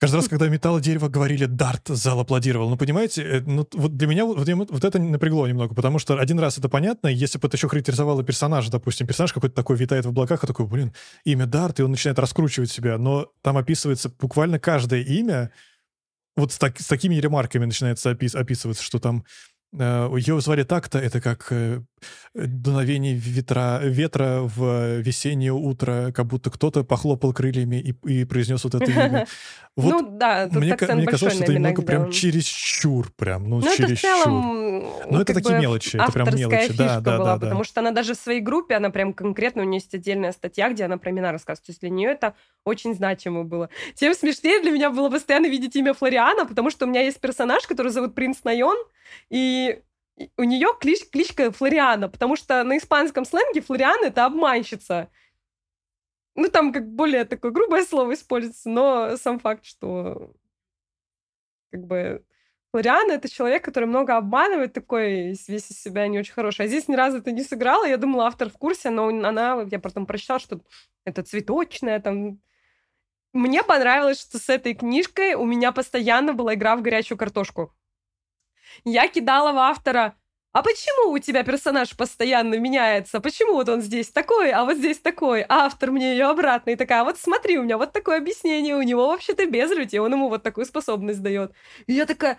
Каждый 0.00 0.16
раз, 0.16 0.28
когда 0.28 0.48
металл 0.48 0.80
дерево 0.80 1.08
говорили 1.08 1.44
«Дарт», 1.44 1.88
зал 1.88 2.20
аплодировал. 2.20 2.70
Ну, 2.70 2.78
понимаете, 2.78 3.22
э, 3.22 3.40
ну, 3.44 3.68
вот 3.74 3.98
для 3.98 4.06
меня 4.06 4.24
вот, 4.24 4.48
вот 4.48 4.84
это 4.84 4.98
напрягло 4.98 5.46
немного, 5.46 5.74
потому 5.74 5.98
что 5.98 6.18
один 6.18 6.40
раз 6.40 6.56
это 6.56 6.70
понятно, 6.70 7.08
если 7.08 7.38
бы 7.38 7.46
это 7.46 7.58
еще 7.58 7.68
характеризовало 7.68 8.24
персонажа, 8.24 8.70
допустим, 8.70 9.06
персонаж 9.06 9.34
какой-то 9.34 9.54
такой 9.54 9.76
витает 9.76 10.06
в 10.06 10.08
облаках, 10.08 10.42
а 10.42 10.46
такой, 10.46 10.66
блин, 10.66 10.94
имя 11.24 11.44
Дарт, 11.44 11.80
и 11.80 11.82
он 11.82 11.90
начинает 11.90 12.18
раскручивать 12.18 12.70
себя, 12.70 12.96
но 12.96 13.30
там 13.42 13.58
описывается 13.58 14.08
буквально 14.08 14.58
каждое 14.58 15.02
имя, 15.02 15.52
вот 16.34 16.52
с, 16.52 16.58
так, 16.58 16.80
с 16.80 16.86
такими 16.86 17.16
ремарками 17.16 17.66
начинается 17.66 18.08
опис, 18.10 18.34
описываться, 18.34 18.82
что 18.82 19.00
там 19.00 19.24
Э, 19.78 20.10
Ее 20.16 20.40
звали 20.40 20.62
так-то, 20.64 20.98
это 20.98 21.20
как 21.20 21.46
э, 21.50 21.82
дуновение 22.34 23.14
ветра, 23.14 23.80
ветра 23.82 24.40
в 24.42 24.98
весеннее 24.98 25.52
утро, 25.52 26.12
как 26.14 26.26
будто 26.26 26.50
кто-то 26.50 26.84
похлопал 26.84 27.32
крыльями 27.32 27.76
и, 27.76 27.94
и 28.08 28.24
произнес 28.24 28.64
вот 28.64 28.74
это 28.74 28.90
имя. 28.90 29.26
Вот 29.76 30.02
ну 30.02 30.18
да, 30.18 30.46
тут 30.46 30.56
мне, 30.56 30.76
мне 30.76 31.06
казалось, 31.06 31.34
что 31.34 31.44
это 31.44 31.54
немного 31.54 31.82
прям 31.82 32.10
чересчур, 32.10 33.10
прям, 33.12 33.48
ну, 33.48 33.60
ну 33.60 33.62
чересчур. 33.62 33.86
это 33.86 33.94
в 33.94 34.00
целом, 34.00 34.84
ну 35.08 35.20
это 35.20 35.32
такие 35.32 35.58
мелочи, 35.60 35.96
это 35.96 36.10
прям 36.10 36.34
мелочи, 36.34 36.76
да, 36.76 37.00
да, 37.00 37.18
была, 37.18 37.36
да, 37.36 37.46
потому 37.46 37.62
что 37.62 37.80
она 37.80 37.92
даже 37.92 38.14
в 38.14 38.18
своей 38.18 38.40
группе, 38.40 38.74
она 38.74 38.90
прям 38.90 39.12
конкретно, 39.12 39.62
у 39.62 39.64
нее 39.64 39.76
есть 39.76 39.94
отдельная 39.94 40.32
статья, 40.32 40.70
где 40.70 40.84
она 40.84 40.98
про 40.98 41.12
имена 41.12 41.30
рассказывает, 41.30 41.66
то 41.66 41.70
есть 41.70 41.80
для 41.80 41.90
нее 41.90 42.10
это 42.10 42.34
очень 42.64 42.94
значимо 42.94 43.44
было. 43.44 43.70
Тем 43.94 44.12
смешнее 44.14 44.60
для 44.60 44.72
меня 44.72 44.90
было 44.90 45.08
постоянно 45.08 45.46
видеть 45.46 45.76
имя 45.76 45.94
Флориана, 45.94 46.46
потому 46.46 46.70
что 46.70 46.84
у 46.84 46.88
меня 46.88 47.02
есть 47.02 47.20
персонаж, 47.20 47.64
который 47.66 47.92
зовут 47.92 48.16
Принц 48.16 48.38
Найон, 48.42 48.76
и 49.30 49.80
у 50.36 50.42
нее 50.42 50.68
клич, 50.78 51.08
кличка 51.10 51.50
Флориана, 51.50 52.08
потому 52.08 52.36
что 52.36 52.62
на 52.64 52.78
испанском 52.78 53.24
сленге 53.24 53.60
Флориана 53.60 54.06
это 54.06 54.24
обманщица. 54.24 55.10
Ну, 56.34 56.48
там 56.48 56.72
как 56.72 56.88
более 56.88 57.24
такое 57.24 57.50
грубое 57.50 57.84
слово 57.84 58.14
используется, 58.14 58.68
но 58.68 59.16
сам 59.16 59.38
факт, 59.38 59.64
что 59.64 60.32
как 61.70 61.84
бы 61.86 62.24
Флориана— 62.72 63.12
это 63.14 63.28
человек, 63.28 63.64
который 63.64 63.86
много 63.86 64.16
обманывает, 64.16 64.72
такой 64.72 65.32
весь 65.48 65.70
из 65.70 65.82
себя 65.82 66.06
не 66.06 66.18
очень 66.18 66.32
хороший. 66.32 66.66
А 66.66 66.68
здесь 66.68 66.86
ни 66.88 66.94
разу 66.94 67.18
это 67.18 67.32
не 67.32 67.42
сыграла. 67.42 67.84
Я 67.84 67.96
думала, 67.96 68.26
автор 68.26 68.48
в 68.48 68.58
курсе, 68.58 68.90
но 68.90 69.08
она, 69.08 69.66
я 69.70 69.80
потом 69.80 70.06
прочитала, 70.06 70.40
что 70.40 70.60
это 71.04 71.22
цветочная, 71.22 72.00
там... 72.00 72.40
Мне 73.32 73.62
понравилось, 73.62 74.20
что 74.20 74.38
с 74.38 74.48
этой 74.48 74.74
книжкой 74.74 75.34
у 75.34 75.44
меня 75.44 75.70
постоянно 75.70 76.32
была 76.32 76.54
игра 76.54 76.76
в 76.76 76.82
горячую 76.82 77.16
картошку. 77.16 77.72
Я 78.84 79.08
кидала 79.08 79.52
в 79.52 79.58
автора, 79.58 80.14
а 80.52 80.62
почему 80.62 81.12
у 81.12 81.18
тебя 81.18 81.44
персонаж 81.44 81.96
постоянно 81.96 82.58
меняется? 82.58 83.20
Почему 83.20 83.54
вот 83.54 83.68
он 83.68 83.82
здесь 83.82 84.08
такой, 84.10 84.50
а 84.50 84.64
вот 84.64 84.78
здесь 84.78 84.98
такой? 84.98 85.42
А 85.42 85.66
автор 85.66 85.92
мне 85.92 86.12
ее 86.12 86.26
обратно. 86.26 86.70
И 86.70 86.76
такая, 86.76 87.04
вот 87.04 87.18
смотри, 87.18 87.58
у 87.58 87.62
меня 87.62 87.78
вот 87.78 87.92
такое 87.92 88.18
объяснение, 88.18 88.74
у 88.74 88.82
него 88.82 89.06
вообще-то 89.06 89.46
безлюдь, 89.46 89.94
и 89.94 90.00
он 90.00 90.12
ему 90.12 90.28
вот 90.28 90.42
такую 90.42 90.66
способность 90.66 91.22
дает. 91.22 91.52
И 91.86 91.92
я 91.92 92.04
такая, 92.04 92.36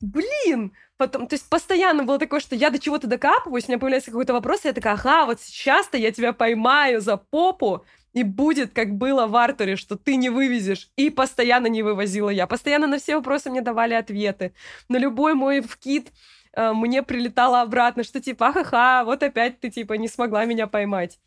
блин, 0.00 0.72
Потом, 1.00 1.28
то 1.28 1.34
есть 1.34 1.48
постоянно 1.48 2.02
было 2.02 2.18
такое, 2.18 2.40
что 2.40 2.54
я 2.54 2.68
до 2.68 2.78
чего-то 2.78 3.06
докапываюсь, 3.06 3.64
у 3.64 3.68
меня 3.68 3.78
появляется 3.78 4.10
какой-то 4.10 4.34
вопрос, 4.34 4.66
и 4.66 4.68
я 4.68 4.74
такая, 4.74 4.92
ага, 4.92 5.24
вот 5.24 5.40
сейчас-то 5.40 5.96
я 5.96 6.12
тебя 6.12 6.34
поймаю 6.34 7.00
за 7.00 7.16
попу, 7.16 7.86
и 8.12 8.22
будет, 8.22 8.72
как 8.72 8.94
было 8.94 9.26
в 9.26 9.36
Артуре, 9.36 9.76
что 9.76 9.96
ты 9.96 10.16
не 10.16 10.30
вывезешь. 10.30 10.90
И 10.96 11.10
постоянно 11.10 11.66
не 11.66 11.82
вывозила 11.82 12.30
я. 12.30 12.46
Постоянно 12.46 12.86
на 12.86 12.98
все 12.98 13.16
вопросы 13.16 13.50
мне 13.50 13.60
давали 13.60 13.94
ответы. 13.94 14.52
На 14.88 14.96
любой 14.96 15.34
мой 15.34 15.60
вкид 15.60 16.12
э, 16.52 16.72
мне 16.72 17.02
прилетало 17.02 17.60
обратно, 17.60 18.02
что 18.02 18.20
типа, 18.20 18.52
ха-ха, 18.52 19.04
вот 19.04 19.22
опять 19.22 19.60
ты 19.60 19.70
типа 19.70 19.94
не 19.94 20.08
смогла 20.08 20.44
меня 20.44 20.66
поймать. 20.66 21.18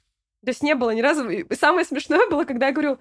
То 0.44 0.50
есть 0.50 0.62
не 0.62 0.76
было 0.76 0.92
ни 0.92 1.02
разу... 1.02 1.30
И 1.30 1.56
самое 1.56 1.86
смешное 1.86 2.30
было, 2.30 2.44
когда 2.44 2.68
я 2.68 2.74
говорю, 2.74 3.00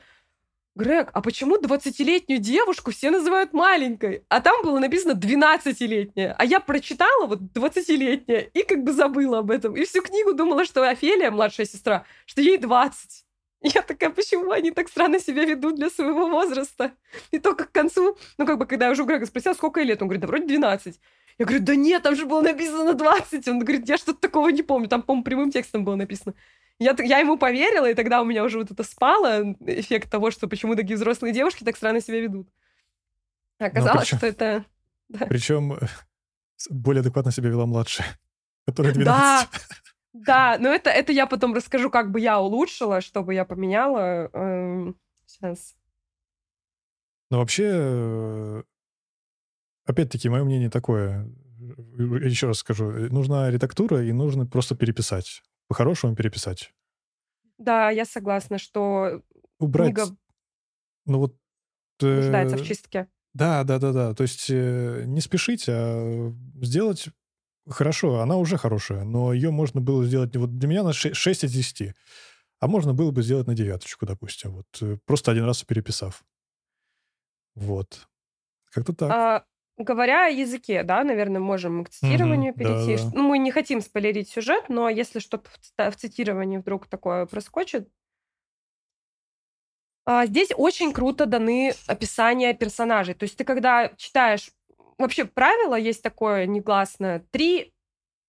Грег, 0.75 1.11
а 1.13 1.21
почему 1.21 1.59
20-летнюю 1.59 2.41
девушку 2.41 2.93
все 2.93 3.11
называют 3.11 3.53
маленькой? 3.53 4.25
А 4.31 4.41
там 4.41 4.63
было 4.63 4.79
написано 4.79 5.13
12-летняя. 5.13 6.35
А 6.39 6.47
я 6.47 6.61
прочитала 6.61 7.27
вот 7.27 7.41
20-летняя 7.41 8.41
и 8.55 8.63
как 8.63 8.83
бы 8.83 8.93
забыла 8.93 9.41
об 9.41 9.51
этом. 9.51 9.77
И 9.77 9.85
всю 9.85 10.01
книгу 10.01 10.33
думала, 10.33 10.65
что 10.65 10.89
Офелия, 10.89 11.31
младшая 11.31 11.67
сестра, 11.67 12.07
что 12.25 12.41
ей 12.41 12.57
20. 12.57 13.27
Я 13.63 13.83
такая, 13.83 14.11
почему 14.11 14.51
они 14.51 14.73
так 14.73 14.89
странно 14.89 15.21
себя 15.21 15.45
ведут 15.45 15.77
для 15.77 15.89
своего 15.89 16.29
возраста? 16.29 16.93
И 17.31 17.39
только 17.39 17.65
к 17.65 17.73
концу, 17.73 18.17
ну 18.39 18.47
как 18.47 18.59
бы, 18.59 18.67
когда 18.67 18.87
я 18.87 18.93
уже 18.93 19.03
у 19.03 19.07
Грега 19.07 19.27
спросила, 19.27 19.55
сколько 19.55 19.81
ей 19.81 19.87
лет, 19.87 20.03
он 20.03 20.09
говорит, 20.09 20.21
да 20.21 20.27
вроде 20.27 20.47
12. 20.47 21.01
Я 21.39 21.47
говорю, 21.47 21.65
да 21.65 21.77
нет, 21.77 22.03
там 22.03 22.17
же 22.17 22.27
было 22.27 22.43
написано 22.43 22.95
20. 22.95 23.49
Он 23.49 23.59
говорит, 23.61 23.89
я 23.89 23.97
что-то 23.97 24.21
такого 24.21 24.49
не 24.49 24.63
помню. 24.63 24.89
Там, 24.89 25.03
по-моему, 25.03 25.25
прямым 25.25 25.51
текстом 25.51 25.85
было 25.85 25.95
написано. 25.95 26.35
Я, 26.79 26.97
я 26.99 27.19
ему 27.19 27.39
поверила, 27.39 27.89
и 27.89 27.95
тогда 27.95 28.21
у 28.21 28.25
меня 28.25 28.45
уже 28.45 28.59
вот 28.59 28.71
это 28.71 28.83
спало, 28.83 29.55
эффект 29.61 30.11
того, 30.11 30.31
что 30.31 30.49
почему 30.49 30.75
такие 30.75 30.97
взрослые 30.97 31.33
девушки 31.33 31.65
так 31.65 31.77
странно 31.77 32.01
себя 32.01 32.21
ведут. 32.21 32.49
А 33.59 33.67
оказалось, 33.67 34.09
причем, 34.09 34.19
что 34.19 34.27
это... 34.27 34.65
Да. 35.09 35.27
Причем 35.27 35.75
э, 35.75 35.79
более 36.71 37.01
адекватно 37.01 37.31
себя 37.31 37.51
вела 37.51 37.67
младшая, 37.67 38.07
которая 38.67 38.93
12. 38.93 39.07
Да, 39.07 39.49
да, 40.13 40.57
но 40.59 40.69
это, 40.69 40.91
это 40.91 41.13
я 41.13 41.27
потом 41.27 41.55
расскажу, 41.55 41.91
как 41.91 42.11
бы 42.11 42.21
я 42.21 42.41
улучшила, 42.41 43.01
чтобы 43.01 43.35
я 43.35 43.45
поменяла. 43.45 44.29
Эм, 44.33 44.97
сейчас. 45.27 45.75
Ну, 47.31 47.39
вообще, 47.39 47.71
э, 47.73 48.63
опять-таки, 49.87 50.29
мое 50.29 50.45
мнение 50.45 50.71
такое. 50.71 51.31
Еще 51.97 52.49
раз 52.49 52.59
скажу. 52.59 52.91
Нужна 52.91 53.51
редактура, 53.51 54.05
и 54.05 54.13
нужно 54.13 54.47
просто 54.47 54.75
переписать 54.75 55.43
по-хорошему 55.73 56.15
переписать. 56.15 56.75
Да, 57.57 57.89
я 57.89 58.05
согласна, 58.05 58.59
что 58.59 59.23
Убрать, 59.59 59.95
книга 59.95 60.15
ну 61.07 61.19
вот... 61.19 61.37
нуждается 61.99 62.59
в 62.59 62.63
чистке. 62.67 63.09
Да, 63.33 63.65
да, 63.65 63.79
да, 63.79 63.93
да. 63.93 64.15
То 64.15 64.23
есть 64.23 64.51
э, 64.51 65.05
не 65.07 65.23
спешить, 65.23 65.65
а 65.69 66.31
сделать 66.61 67.09
хорошо. 67.69 68.21
Она 68.21 68.37
уже 68.37 68.57
хорошая, 68.57 69.05
но 69.05 69.33
ее 69.33 69.51
можно 69.51 69.81
было 69.81 70.05
сделать... 70.05 70.35
Вот 70.37 70.59
для 70.59 70.69
меня 70.69 70.81
она 70.81 70.93
6, 70.93 71.15
6 71.17 71.45
из 71.45 71.53
10. 71.53 71.95
А 72.61 72.67
можно 72.69 72.95
было 72.95 73.11
бы 73.11 73.23
сделать 73.23 73.47
на 73.47 73.55
девяточку, 73.55 74.07
допустим. 74.07 74.53
Вот 74.53 74.67
э, 74.81 74.97
просто 75.05 75.33
один 75.33 75.45
раз 75.45 75.65
переписав. 75.65 76.25
Вот. 77.55 78.09
Как-то 78.71 78.93
так. 78.93 79.11
А, 79.11 79.45
говоря 79.77 80.27
о 80.27 80.31
языке, 80.31 80.83
да, 80.83 81.05
наверное, 81.05 81.41
можем 81.41 81.85
к 81.85 81.91
цитированию 81.91 82.53
Мгм. 82.53 82.59
перейти. 82.59 83.03
Да-да. 83.03 83.17
Ну, 83.17 83.23
мы 83.29 83.39
не 83.39 83.51
хотим 83.51 83.81
спойлерить 83.81 84.29
сюжет, 84.29 84.69
но 84.69 84.89
если 84.89 85.19
что-то 85.19 85.51
в 85.91 85.97
цитировании 85.97 86.59
вдруг 86.59 86.87
такое 86.87 87.27
проскочит 87.27 87.89
а, 90.05 90.27
здесь 90.27 90.51
очень 90.57 90.93
круто 90.93 91.27
даны 91.27 91.75
описания 91.87 92.55
персонажей. 92.55 93.15
То 93.15 93.25
есть 93.25 93.37
ты 93.37 93.45
когда 93.45 93.93
читаешь 93.97 94.51
вообще 95.03 95.25
правило 95.25 95.75
есть 95.75 96.03
такое 96.03 96.47
негласное. 96.47 97.27
Три, 97.31 97.75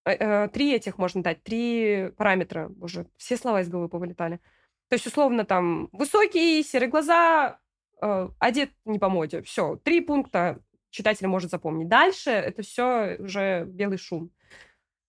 э, 0.05 0.11
э, 0.11 0.49
три 0.49 0.73
этих 0.73 0.97
можно 0.97 1.23
дать, 1.23 1.43
три 1.43 2.11
параметра. 2.17 2.71
Уже 2.81 3.07
все 3.17 3.37
слова 3.37 3.61
из 3.61 3.69
головы 3.69 3.89
повылетали. 3.89 4.39
То 4.89 4.95
есть, 4.95 5.07
условно, 5.07 5.45
там, 5.45 5.89
высокий, 5.91 6.61
серые 6.63 6.89
глаза, 6.89 7.59
э, 8.01 8.29
одет 8.39 8.71
не 8.85 8.99
по 8.99 9.09
моде. 9.09 9.41
Все, 9.41 9.77
три 9.77 10.01
пункта 10.01 10.59
читатель 10.89 11.27
может 11.27 11.49
запомнить. 11.49 11.87
Дальше 11.87 12.29
это 12.29 12.61
все 12.61 13.15
уже 13.19 13.65
белый 13.65 13.97
шум. 13.97 14.31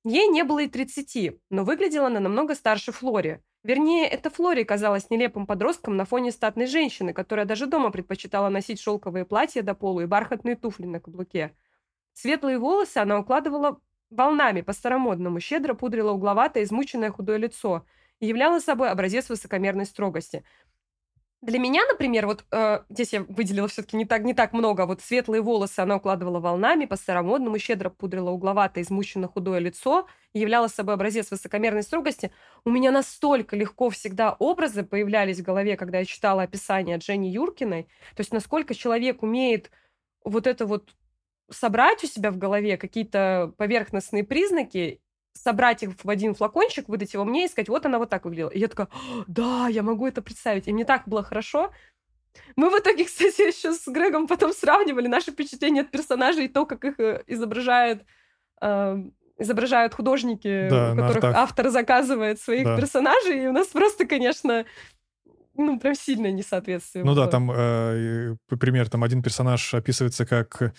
Ей 0.04 0.28
не 0.28 0.44
было 0.44 0.60
и 0.60 0.68
30, 0.68 1.40
но 1.50 1.64
выглядела 1.64 2.08
она 2.08 2.20
намного 2.20 2.54
старше 2.54 2.92
Флори. 2.92 3.40
Вернее, 3.62 4.06
это 4.06 4.28
Флори 4.28 4.62
казалась 4.64 5.08
нелепым 5.08 5.46
подростком 5.46 5.96
на 5.96 6.04
фоне 6.04 6.30
статной 6.30 6.66
женщины, 6.66 7.14
которая 7.14 7.46
даже 7.46 7.66
дома 7.66 7.90
предпочитала 7.90 8.50
носить 8.50 8.80
шелковые 8.80 9.24
платья 9.24 9.62
до 9.62 9.74
полу 9.74 10.02
и 10.02 10.06
бархатные 10.06 10.56
туфли 10.56 10.84
на 10.84 11.00
каблуке. 11.00 11.56
Светлые 12.12 12.58
волосы 12.58 12.98
она 12.98 13.18
укладывала 13.18 13.80
волнами 14.10 14.60
по-старомодному, 14.60 15.40
щедро 15.40 15.72
пудрила 15.72 16.12
угловатое, 16.12 16.64
измученное 16.64 17.10
худое 17.10 17.38
лицо 17.38 17.86
и 18.20 18.26
являла 18.26 18.60
собой 18.60 18.90
образец 18.90 19.30
высокомерной 19.30 19.86
строгости. 19.86 20.44
Для 21.44 21.58
меня, 21.58 21.84
например, 21.84 22.26
вот 22.26 22.42
э, 22.52 22.80
здесь 22.88 23.12
я 23.12 23.22
выделила 23.28 23.68
все-таки 23.68 23.98
не 23.98 24.06
так, 24.06 24.22
не 24.22 24.32
так 24.32 24.54
много. 24.54 24.86
Вот 24.86 25.02
светлые 25.02 25.42
волосы 25.42 25.80
она 25.80 25.96
укладывала 25.96 26.40
волнами, 26.40 26.86
по-старомодному 26.86 27.58
щедро 27.58 27.90
пудрила 27.90 28.30
угловатое, 28.30 28.82
измученно 28.82 29.28
худое 29.28 29.58
лицо 29.58 30.06
являла 30.32 30.68
собой 30.68 30.94
образец 30.94 31.30
высокомерной 31.30 31.82
строгости. 31.82 32.32
У 32.64 32.70
меня 32.70 32.90
настолько 32.90 33.56
легко 33.56 33.90
всегда 33.90 34.32
образы 34.32 34.84
появлялись 34.84 35.40
в 35.40 35.42
голове, 35.42 35.76
когда 35.76 35.98
я 35.98 36.06
читала 36.06 36.44
описание 36.44 36.96
Дженни 36.96 37.26
Юркиной. 37.26 37.82
То 38.16 38.20
есть 38.20 38.32
насколько 38.32 38.74
человек 38.74 39.22
умеет 39.22 39.70
вот 40.24 40.46
это 40.46 40.64
вот 40.64 40.94
собрать 41.50 42.02
у 42.04 42.06
себя 42.06 42.30
в 42.30 42.38
голове 42.38 42.78
какие-то 42.78 43.52
поверхностные 43.58 44.24
признаки 44.24 45.02
собрать 45.34 45.82
их 45.82 45.90
в 46.02 46.08
один 46.08 46.34
флакончик, 46.34 46.88
выдать 46.88 47.12
его 47.12 47.24
мне 47.24 47.44
и 47.44 47.48
сказать, 47.48 47.68
вот 47.68 47.84
она 47.86 47.98
вот 47.98 48.08
так 48.08 48.24
выглядела. 48.24 48.50
И 48.50 48.58
я 48.58 48.68
такая, 48.68 48.88
да, 49.26 49.68
я 49.68 49.82
могу 49.82 50.06
это 50.06 50.22
представить. 50.22 50.68
И 50.68 50.72
мне 50.72 50.84
так 50.84 51.06
было 51.06 51.22
хорошо. 51.22 51.70
Мы 52.56 52.70
в 52.70 52.78
итоге, 52.78 53.04
кстати, 53.06 53.48
еще 53.48 53.72
с 53.72 53.86
Грегом 53.86 54.26
потом 54.26 54.52
сравнивали 54.52 55.08
наши 55.08 55.32
впечатления 55.32 55.82
от 55.82 55.90
персонажей 55.90 56.46
и 56.46 56.48
то, 56.48 56.66
как 56.66 56.84
их 56.84 56.98
э, 56.98 57.22
изображает 57.26 58.04
э, 58.60 59.04
изображают 59.36 59.94
художники, 59.94 60.68
да, 60.70 60.92
у 60.92 60.96
которых 60.96 61.24
автор 61.24 61.68
заказывает 61.70 62.40
своих 62.40 62.64
да. 62.64 62.76
персонажей, 62.76 63.44
и 63.44 63.46
у 63.48 63.52
нас 63.52 63.66
просто, 63.66 64.06
конечно, 64.06 64.64
ну, 65.56 65.80
прям 65.80 65.96
сильное 65.96 66.30
несоответствие. 66.30 67.04
Ну 67.04 67.14
было. 67.14 67.24
да, 67.24 67.30
там, 67.30 67.50
э, 67.50 68.36
пример, 68.60 68.88
там 68.88 69.02
один 69.02 69.22
персонаж 69.22 69.74
описывается 69.74 70.24
как 70.24 70.72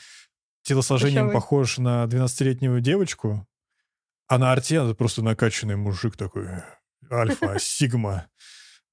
телосложением 0.63 1.27
Причем... 1.27 1.33
похож 1.33 1.77
на 1.77 2.05
12-летнюю 2.05 2.79
девочку, 2.79 3.45
а 4.27 4.37
на 4.37 4.51
арте 4.51 4.75
это 4.75 4.93
просто 4.95 5.23
накачанный 5.23 5.75
мужик 5.75 6.17
такой, 6.17 6.47
альфа, 7.11 7.55
сигма. 7.59 8.27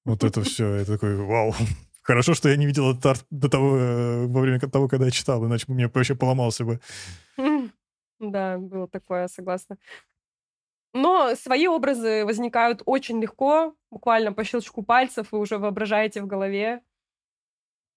Вот 0.05 0.23
это 0.23 0.43
все, 0.43 0.73
это 0.75 0.93
такой, 0.93 1.15
вау. 1.15 1.53
Хорошо, 2.03 2.33
что 2.33 2.49
я 2.49 2.57
не 2.57 2.65
видел 2.65 2.91
этот 2.91 3.05
арт 3.05 3.25
до 3.29 3.49
того, 3.49 3.77
э, 3.77 4.27
во 4.27 4.41
время 4.41 4.59
того, 4.59 4.87
когда 4.89 5.05
я 5.05 5.11
читал, 5.11 5.45
иначе 5.45 5.65
бы 5.67 5.73
мне 5.73 5.87
вообще 5.87 6.15
поломался 6.15 6.65
бы. 6.65 6.79
Да, 8.19 8.57
было 8.57 8.87
такое, 8.87 9.27
согласна. 9.27 9.77
Но 10.93 11.35
свои 11.35 11.67
образы 11.67 12.23
возникают 12.23 12.83
очень 12.85 13.19
легко, 13.21 13.75
буквально 13.89 14.31
по 14.31 14.43
щелчку 14.43 14.83
пальцев, 14.83 15.31
вы 15.31 15.39
уже 15.39 15.57
воображаете 15.57 16.21
в 16.21 16.27
голове. 16.27 16.81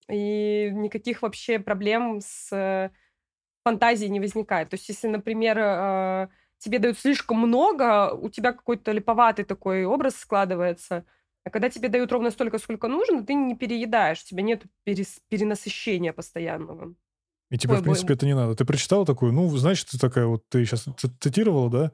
И 0.09 0.71
никаких 0.73 1.23
вообще 1.23 1.59
проблем 1.59 2.21
с 2.23 2.53
э, 2.53 2.91
фантазией 3.65 4.11
не 4.11 4.21
возникает. 4.21 4.71
То 4.71 4.75
есть, 4.75 4.89
если, 4.89 5.09
например, 5.09 5.59
э, 5.59 6.29
тебе 6.59 6.79
дают 6.79 6.99
слишком 6.99 7.39
много, 7.39 8.13
у 8.13 8.29
тебя 8.29 8.53
какой-то 8.53 8.93
липоватый 8.93 9.45
такой 9.45 9.85
образ 9.85 10.17
складывается. 10.17 11.05
А 11.45 11.51
когда 11.51 11.71
тебе 11.71 11.89
дают 11.89 12.11
ровно 12.11 12.31
столько, 12.31 12.59
сколько 12.59 12.89
нужно, 12.89 13.25
ты 13.25 13.35
не 13.35 13.55
переедаешь, 13.55 14.23
у 14.23 14.27
тебя 14.27 14.43
нет 14.43 14.65
перес- 14.85 15.21
перенасыщения 15.29 16.13
постоянного. 16.13 16.95
И 17.51 17.59
тебе, 17.59 17.75
Ой, 17.75 17.81
в 17.81 17.83
принципе, 17.85 18.09
бой. 18.09 18.17
это 18.17 18.27
не 18.27 18.35
надо. 18.35 18.57
Ты 18.57 18.65
прочитала 18.65 19.07
такую, 19.07 19.33
ну, 19.33 19.49
значит, 19.57 19.89
ты 19.89 19.99
такая 19.99 20.27
вот, 20.27 20.49
ты 20.49 20.65
сейчас 20.65 20.87
цитировала, 21.21 21.71
да? 21.71 21.93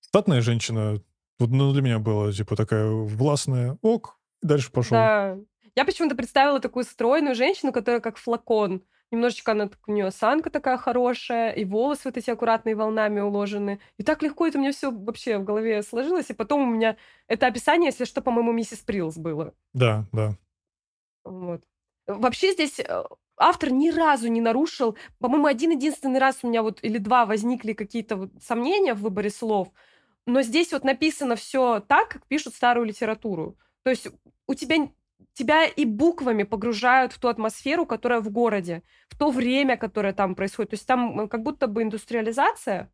Статная 0.00 0.42
женщина, 0.42 1.02
вот 1.38 1.50
ну, 1.50 1.72
для 1.72 1.80
меня 1.80 1.98
была, 1.98 2.32
типа, 2.32 2.56
такая 2.56 2.90
властная, 2.90 3.78
ок, 3.80 4.18
дальше 4.42 4.70
пошел. 4.70 4.98
Да. 4.98 5.38
Я 5.74 5.84
почему-то 5.86 6.14
представила 6.14 6.60
такую 6.60 6.84
стройную 6.84 7.34
женщину, 7.34 7.72
которая 7.72 8.00
как 8.00 8.18
флакон 8.18 8.82
немножечко 9.10 9.52
она, 9.52 9.70
у 9.86 9.92
нее 9.92 10.06
осанка 10.06 10.50
такая 10.50 10.76
хорошая, 10.76 11.52
и 11.52 11.64
волосы 11.64 12.02
вот 12.06 12.16
эти 12.16 12.30
аккуратные 12.30 12.74
волнами 12.74 13.20
уложены. 13.20 13.80
И 13.98 14.02
так 14.02 14.22
легко 14.22 14.46
это 14.46 14.58
у 14.58 14.60
меня 14.60 14.72
все 14.72 14.90
вообще 14.90 15.38
в 15.38 15.44
голове 15.44 15.82
сложилось. 15.82 16.30
И 16.30 16.34
потом 16.34 16.62
у 16.62 16.72
меня 16.72 16.96
это 17.26 17.46
описание, 17.46 17.88
если 17.88 18.04
что, 18.04 18.22
по-моему, 18.22 18.52
миссис 18.52 18.78
Прилс 18.78 19.16
было. 19.16 19.54
Да, 19.72 20.06
да. 20.12 20.36
Вот. 21.24 21.62
Вообще 22.06 22.52
здесь 22.52 22.80
э, 22.80 23.04
автор 23.36 23.70
ни 23.70 23.90
разу 23.90 24.28
не 24.28 24.40
нарушил. 24.40 24.96
По-моему, 25.18 25.46
один-единственный 25.46 26.20
раз 26.20 26.40
у 26.42 26.48
меня 26.48 26.62
вот 26.62 26.78
или 26.82 26.98
два 26.98 27.26
возникли 27.26 27.72
какие-то 27.72 28.16
вот 28.16 28.30
сомнения 28.40 28.94
в 28.94 29.00
выборе 29.00 29.30
слов. 29.30 29.68
Но 30.26 30.42
здесь 30.42 30.72
вот 30.72 30.84
написано 30.84 31.36
все 31.36 31.80
так, 31.80 32.08
как 32.08 32.26
пишут 32.26 32.54
старую 32.54 32.86
литературу. 32.86 33.56
То 33.82 33.90
есть 33.90 34.08
у 34.46 34.54
тебя 34.54 34.90
тебя 35.32 35.64
и 35.64 35.84
буквами 35.84 36.42
погружают 36.42 37.12
в 37.12 37.18
ту 37.18 37.28
атмосферу, 37.28 37.86
которая 37.86 38.20
в 38.20 38.30
городе, 38.30 38.82
в 39.08 39.18
то 39.18 39.30
время, 39.30 39.76
которое 39.76 40.12
там 40.12 40.34
происходит. 40.34 40.70
То 40.70 40.74
есть 40.74 40.86
там 40.86 41.28
как 41.28 41.42
будто 41.42 41.66
бы 41.66 41.82
индустриализация, 41.82 42.90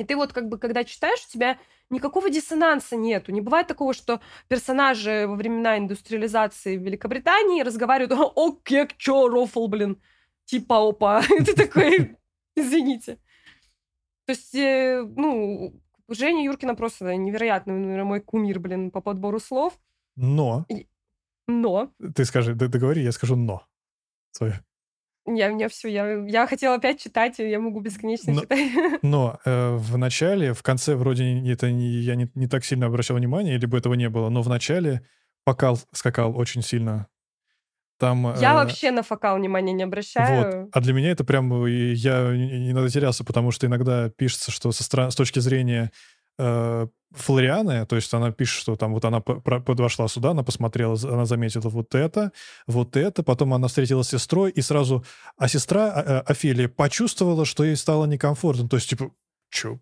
и 0.00 0.04
ты 0.04 0.16
вот 0.16 0.32
как 0.32 0.48
бы, 0.48 0.56
когда 0.58 0.82
читаешь, 0.82 1.26
у 1.28 1.30
тебя 1.30 1.58
никакого 1.90 2.30
диссонанса 2.30 2.96
нету. 2.96 3.32
Не 3.32 3.42
бывает 3.42 3.66
такого, 3.66 3.92
что 3.92 4.20
персонажи 4.48 5.26
во 5.28 5.34
времена 5.34 5.76
индустриализации 5.76 6.78
в 6.78 6.82
Великобритании 6.82 7.62
разговаривают 7.62 8.32
«О, 8.34 8.52
кек, 8.64 8.96
чё, 8.96 9.28
рофл, 9.28 9.66
блин?» 9.66 10.00
Типа 10.46 10.88
опа. 10.88 11.22
Ты 11.44 11.54
такой, 11.54 12.16
извините. 12.56 13.18
То 14.24 14.32
есть, 14.32 14.54
э, 14.54 15.02
ну, 15.16 15.78
Женя 16.08 16.44
Юркина 16.44 16.74
просто 16.74 17.14
невероятный, 17.16 17.74
наверное, 17.74 18.04
мой 18.04 18.20
кумир, 18.20 18.58
блин, 18.58 18.90
по 18.90 19.02
подбору 19.02 19.38
слов. 19.38 19.78
Но 20.16 20.64
но. 21.50 21.92
Ты 22.14 22.24
скажи, 22.24 22.54
договори, 22.54 23.02
я 23.02 23.12
скажу 23.12 23.36
но. 23.36 23.66
Свое. 24.32 24.64
Я, 25.26 25.50
у 25.50 25.54
меня 25.54 25.68
все, 25.68 25.88
я, 25.88 26.24
я 26.26 26.46
хотела 26.46 26.76
опять 26.76 27.00
читать, 27.00 27.38
и 27.40 27.48
я 27.48 27.60
могу 27.60 27.80
бесконечно 27.80 28.32
но, 28.32 28.40
читать. 28.40 28.70
Но 29.02 29.38
э, 29.44 29.74
в 29.74 29.98
начале, 29.98 30.54
в 30.54 30.62
конце 30.62 30.94
вроде 30.94 31.24
это 31.50 31.70
не, 31.70 31.88
я 31.88 32.14
не, 32.14 32.30
не 32.34 32.46
так 32.46 32.64
сильно 32.64 32.86
обращал 32.86 33.18
внимание, 33.18 33.58
либо 33.58 33.76
этого 33.76 33.94
не 33.94 34.08
было, 34.08 34.30
но 34.30 34.40
в 34.42 34.48
начале 34.48 35.06
покал 35.44 35.78
скакал 35.92 36.36
очень 36.36 36.62
сильно. 36.62 37.06
Там, 37.98 38.34
я 38.40 38.52
э, 38.52 38.54
вообще 38.54 38.90
на 38.92 39.02
фокал 39.02 39.36
внимания 39.36 39.74
не 39.74 39.82
обращаю. 39.82 40.62
Вот. 40.62 40.70
А 40.72 40.80
для 40.80 40.94
меня 40.94 41.10
это 41.10 41.22
прям... 41.22 41.66
Я 41.66 42.34
иногда 42.34 42.88
терялся, 42.88 43.22
потому 43.22 43.50
что 43.50 43.66
иногда 43.66 44.08
пишется, 44.08 44.50
что 44.50 44.72
со 44.72 45.10
с 45.10 45.14
точки 45.14 45.38
зрения 45.38 45.84
э, 45.84 46.19
Флорианы, 47.12 47.86
то 47.86 47.96
есть 47.96 48.14
она 48.14 48.30
пишет, 48.30 48.60
что 48.60 48.76
там 48.76 48.94
вот 48.94 49.04
она 49.04 49.20
подошла 49.20 50.06
сюда, 50.06 50.30
она 50.30 50.44
посмотрела, 50.44 50.96
она 51.02 51.26
заметила 51.26 51.68
вот 51.68 51.94
это, 51.96 52.30
вот 52.68 52.96
это, 52.96 53.24
потом 53.24 53.52
она 53.52 53.66
встретилась 53.66 54.06
с 54.06 54.10
сестрой, 54.10 54.52
и 54.52 54.60
сразу, 54.60 55.04
а 55.36 55.48
сестра 55.48 55.88
а, 55.88 56.00
а, 56.00 56.20
Офелия 56.20 56.68
почувствовала, 56.68 57.44
что 57.44 57.64
ей 57.64 57.74
стало 57.74 58.06
некомфортно. 58.06 58.68
То 58.68 58.76
есть, 58.76 58.88
типа, 58.88 59.10
чё? 59.50 59.80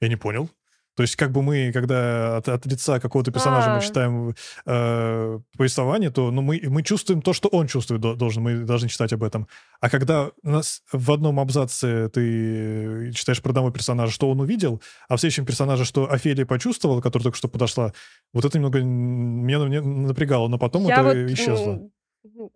Я 0.00 0.08
не 0.08 0.16
понял. 0.16 0.48
То 0.94 1.02
есть, 1.02 1.16
как 1.16 1.32
бы 1.32 1.42
мы, 1.42 1.72
когда 1.72 2.36
от, 2.36 2.48
от 2.48 2.66
лица 2.66 3.00
какого-то 3.00 3.32
персонажа 3.32 3.72
а. 3.72 3.76
мы 3.76 3.82
читаем 3.82 4.34
э, 4.66 5.38
повествование, 5.56 6.10
то 6.10 6.30
ну, 6.30 6.42
мы, 6.42 6.60
мы 6.64 6.82
чувствуем 6.82 7.22
то, 7.22 7.32
что 7.32 7.48
он 7.48 7.66
чувствует, 7.66 8.00
должен, 8.00 8.42
мы 8.42 8.64
должны 8.64 8.88
читать 8.88 9.12
об 9.12 9.22
этом. 9.22 9.48
А 9.80 9.88
когда 9.88 10.30
у 10.42 10.50
нас 10.50 10.82
в 10.92 11.10
одном 11.10 11.40
абзаце 11.40 12.10
ты 12.10 13.10
читаешь 13.14 13.40
про 13.40 13.50
одного 13.50 13.70
персонажа, 13.70 14.12
что 14.12 14.30
он 14.30 14.40
увидел, 14.40 14.82
а 15.08 15.16
в 15.16 15.20
следующем 15.20 15.46
персонаже, 15.46 15.84
что 15.84 16.10
Офелия 16.10 16.44
почувствовала, 16.44 17.00
которая 17.00 17.24
только 17.24 17.38
что 17.38 17.48
подошла, 17.48 17.92
вот 18.34 18.44
это 18.44 18.58
немного 18.58 18.80
меня, 18.80 19.58
меня 19.58 19.82
напрягало, 19.82 20.48
но 20.48 20.58
потом 20.58 20.86
я 20.86 20.94
это 20.94 21.02
вот, 21.04 21.16
исчезло. 21.16 21.90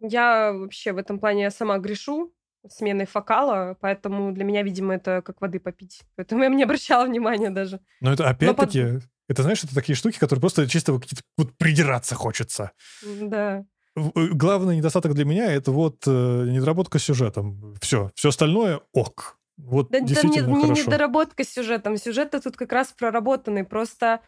Я 0.00 0.52
вообще 0.52 0.92
в 0.92 0.98
этом 0.98 1.18
плане 1.18 1.50
сама 1.50 1.78
грешу, 1.78 2.32
сменой 2.70 3.06
фокала, 3.06 3.76
поэтому 3.80 4.32
для 4.32 4.44
меня, 4.44 4.62
видимо, 4.62 4.94
это 4.94 5.22
как 5.22 5.40
воды 5.40 5.60
попить. 5.60 6.02
Поэтому 6.16 6.42
я 6.42 6.48
не 6.48 6.64
обращала 6.64 7.06
внимания 7.06 7.50
даже. 7.50 7.80
Но 8.00 8.12
это 8.12 8.28
опять-таки, 8.28 8.84
под... 8.84 9.02
это 9.28 9.42
знаешь, 9.42 9.64
это 9.64 9.74
такие 9.74 9.96
штуки, 9.96 10.18
которые 10.18 10.40
просто 10.40 10.68
чисто 10.68 10.92
вот, 10.92 11.06
вот 11.36 11.56
придираться 11.56 12.14
хочется. 12.14 12.72
Да. 13.04 13.64
главный 13.94 14.76
недостаток 14.76 15.14
для 15.14 15.24
меня 15.24 15.52
это 15.52 15.72
вот 15.72 16.04
э, 16.06 16.10
недоработка 16.10 16.98
сюжетом. 16.98 17.74
Все. 17.80 18.10
Все 18.14 18.28
остальное 18.28 18.80
ок. 18.92 19.38
Вот 19.56 19.90
да, 19.90 20.00
действительно 20.00 20.48
не, 20.48 20.62
хорошо. 20.62 20.82
не 20.82 20.86
недоработка 20.86 21.44
сюжетом. 21.44 21.96
Сюжет 21.96 22.30
тут 22.30 22.56
как 22.56 22.72
раз 22.72 22.92
проработанный. 22.92 23.64
Просто 23.64 24.20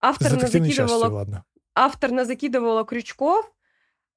автор 0.00 0.30
закидывала, 0.48 1.08
ладно. 1.08 1.44
автор 1.74 2.10
закидывала 2.24 2.84
крючков, 2.84 3.52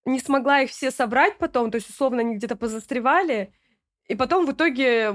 не 0.05 0.19
смогла 0.19 0.61
их 0.61 0.69
все 0.69 0.91
собрать 0.91 1.37
потом, 1.37 1.71
то 1.71 1.75
есть 1.75 1.89
условно 1.89 2.19
они 2.21 2.35
где-то 2.35 2.55
позастревали, 2.55 3.51
и 4.07 4.15
потом 4.15 4.45
в 4.45 4.51
итоге 4.51 5.13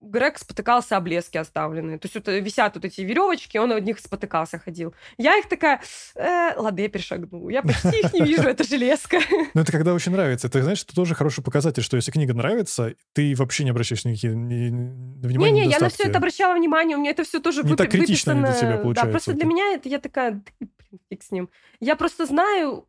Грег 0.00 0.38
спотыкался 0.38 0.96
об 0.96 1.06
лески 1.06 1.36
оставленные. 1.38 1.98
То 1.98 2.06
есть 2.06 2.14
вот 2.14 2.28
висят 2.28 2.74
вот 2.74 2.84
эти 2.84 3.00
веревочки, 3.00 3.58
он 3.58 3.72
от 3.72 3.82
них 3.82 3.98
спотыкался, 3.98 4.58
ходил. 4.58 4.94
Я 5.16 5.38
их 5.38 5.48
такая, 5.48 5.80
э, 6.14 6.54
ладно, 6.56 6.80
я 6.80 6.88
перешагну. 6.88 7.48
Я 7.48 7.62
почти 7.62 8.00
их 8.00 8.12
не 8.12 8.22
вижу, 8.22 8.42
это 8.42 8.64
железка. 8.64 9.18
Ну, 9.54 9.62
это 9.62 9.72
когда 9.72 9.94
очень 9.94 10.12
нравится. 10.12 10.48
Это, 10.48 10.62
знаешь, 10.62 10.82
это 10.82 10.94
тоже 10.94 11.14
хороший 11.14 11.42
показатель, 11.42 11.82
что 11.82 11.96
если 11.96 12.10
книга 12.10 12.34
нравится, 12.34 12.94
ты 13.14 13.34
вообще 13.34 13.64
не 13.64 13.70
обращаешь 13.70 14.04
никаких 14.04 14.32
внимания 14.32 15.62
Не-не, 15.62 15.70
я 15.70 15.78
на 15.78 15.88
все 15.88 16.04
это 16.04 16.18
обращала 16.18 16.54
внимание, 16.54 16.96
у 16.96 17.00
меня 17.00 17.10
это 17.10 17.24
все 17.24 17.40
тоже 17.40 17.62
не 17.62 17.74
так 17.74 17.90
критично 17.90 18.34
для 18.34 18.52
тебя 18.52 18.76
получается. 18.76 19.04
Да, 19.04 19.10
просто 19.10 19.32
для 19.32 19.46
меня 19.46 19.74
это 19.74 19.88
я 19.88 19.98
такая, 19.98 20.32
блин, 20.32 20.70
фиг 21.10 21.22
с 21.22 21.30
ним. 21.30 21.48
Я 21.80 21.96
просто 21.96 22.26
знаю, 22.26 22.86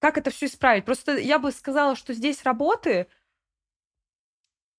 как 0.00 0.18
это 0.18 0.30
все 0.30 0.46
исправить. 0.46 0.84
Просто 0.84 1.16
я 1.16 1.38
бы 1.38 1.52
сказала, 1.52 1.94
что 1.94 2.12
здесь 2.12 2.42
работы 2.42 3.06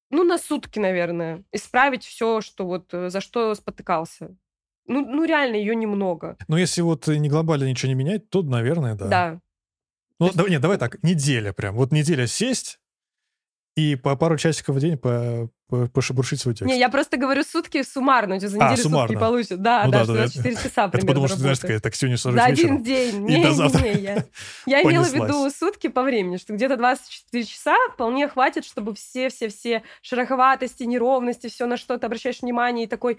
ну, 0.10 0.26
на 0.26 0.38
сутки, 0.38 0.78
наверное. 0.78 1.44
Исправить 1.54 2.04
все, 2.04 2.42
что 2.42 2.66
вот 2.66 2.94
э, 2.94 3.10
за 3.10 3.22
что 3.22 3.56
спотыкался. 3.56 4.36
Ну, 4.86 5.06
ну 5.06 5.24
реально, 5.24 5.56
ее 5.56 5.74
немного. 5.74 6.38
Ну, 6.50 6.58
если 6.58 6.82
вот 6.82 7.08
не 7.08 7.30
глобально 7.30 7.66
ничего 7.66 7.88
не 7.90 7.96
менять, 7.96 8.30
то, 8.30 8.42
наверное, 8.42 8.96
да. 8.96 9.08
Да. 9.08 9.42
Ну, 10.20 10.26
есть... 10.26 10.38
давай, 10.38 10.52
нет, 10.52 10.62
давай 10.62 10.78
так, 10.78 11.02
неделя 11.02 11.54
прям. 11.54 11.76
Вот 11.76 11.94
неделя 11.94 12.28
сесть, 12.28 12.80
и 13.78 13.96
по 13.96 14.18
пару 14.18 14.38
часиков 14.38 14.76
в 14.76 14.80
день 14.80 14.98
по, 14.98 15.50
пошебуршить 15.94 16.42
свой 16.42 16.54
текст. 16.54 16.72
Не, 16.72 16.80
я 16.80 16.90
просто 16.90 17.18
говорю 17.18 17.44
сутки 17.44 17.84
суммарно, 17.84 18.36
у 18.36 18.38
тебя 18.40 18.50
за 18.50 18.58
неделю 18.58 18.74
а, 18.74 18.78
суммарно. 18.78 19.08
сутки 19.08 19.20
получат. 19.20 19.62
Да, 19.62 19.84
ну, 19.86 19.92
да, 19.92 20.06
да, 20.06 20.14
24 20.14 20.56
да. 20.56 20.62
часа 20.62 20.88
примерно 20.88 20.98
Это 20.98 21.08
потому 21.08 21.28
что, 21.28 21.38
знаешь, 21.38 21.60
такая, 21.60 21.80
так 21.80 21.96
сегодня 21.96 22.18
сажусь 22.18 22.42
За 22.42 22.50
вечером, 22.50 22.76
один 22.76 22.84
день. 22.84 23.20
Не, 23.22 23.38
не, 23.40 23.54
завтра. 23.54 23.80
не, 23.82 23.94
я, 24.02 24.26
я 24.66 24.84
имела 24.84 25.04
в 25.04 25.14
виду 25.14 25.50
сутки 25.50 25.88
по 25.88 26.04
времени, 26.04 26.38
что 26.38 26.54
где-то 26.54 26.78
24 26.78 27.44
часа 27.46 27.76
вполне 27.94 28.28
хватит, 28.28 28.66
чтобы 28.66 28.94
все-все-все 28.94 29.84
шероховатости, 30.02 30.84
неровности, 30.84 31.48
все 31.48 31.66
на 31.66 31.78
что 31.78 31.98
ты 31.98 32.06
обращаешь 32.06 32.42
внимание 32.42 32.86
и 32.86 32.90
такой, 32.90 33.18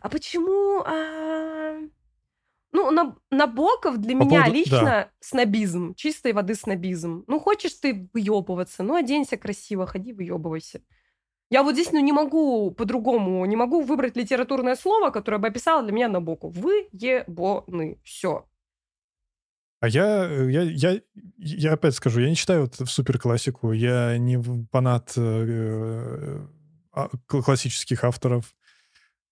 а 0.00 0.08
почему... 0.08 0.82
А... 0.84 1.78
Ну, 2.72 2.90
на, 2.92 3.16
Набоков 3.30 3.98
для 3.98 4.16
По 4.16 4.22
меня 4.22 4.40
поводу... 4.42 4.54
лично 4.54 4.80
да. 4.80 5.10
снобизм, 5.18 5.94
чистой 5.94 6.32
воды 6.32 6.54
снобизм. 6.54 7.24
Ну, 7.26 7.40
хочешь 7.40 7.74
ты 7.74 8.08
выебываться, 8.12 8.84
ну, 8.84 8.94
оденься 8.94 9.36
красиво, 9.36 9.86
ходи, 9.86 10.12
выебывайся. 10.12 10.80
Я 11.50 11.64
вот 11.64 11.74
здесь 11.74 11.90
ну, 11.90 12.00
не 12.00 12.12
могу 12.12 12.70
по-другому, 12.70 13.44
не 13.44 13.56
могу 13.56 13.82
выбрать 13.82 14.16
литературное 14.16 14.76
слово, 14.76 15.10
которое 15.10 15.38
бы 15.38 15.48
описало 15.48 15.82
для 15.82 15.92
меня 15.92 16.08
Набоков. 16.08 16.54
Выебоны. 16.54 17.98
Все. 18.04 18.46
А 19.80 19.88
я, 19.88 20.26
я, 20.26 20.62
я, 20.62 21.00
я 21.38 21.72
опять 21.72 21.94
скажу, 21.94 22.20
я 22.20 22.28
не 22.28 22.36
читаю 22.36 22.62
вот 22.62 22.88
суперклассику, 22.88 23.72
я 23.72 24.16
не 24.18 24.40
фанат 24.70 25.14
э, 25.16 26.46
э, 26.94 27.08
классических 27.26 28.04
авторов. 28.04 28.54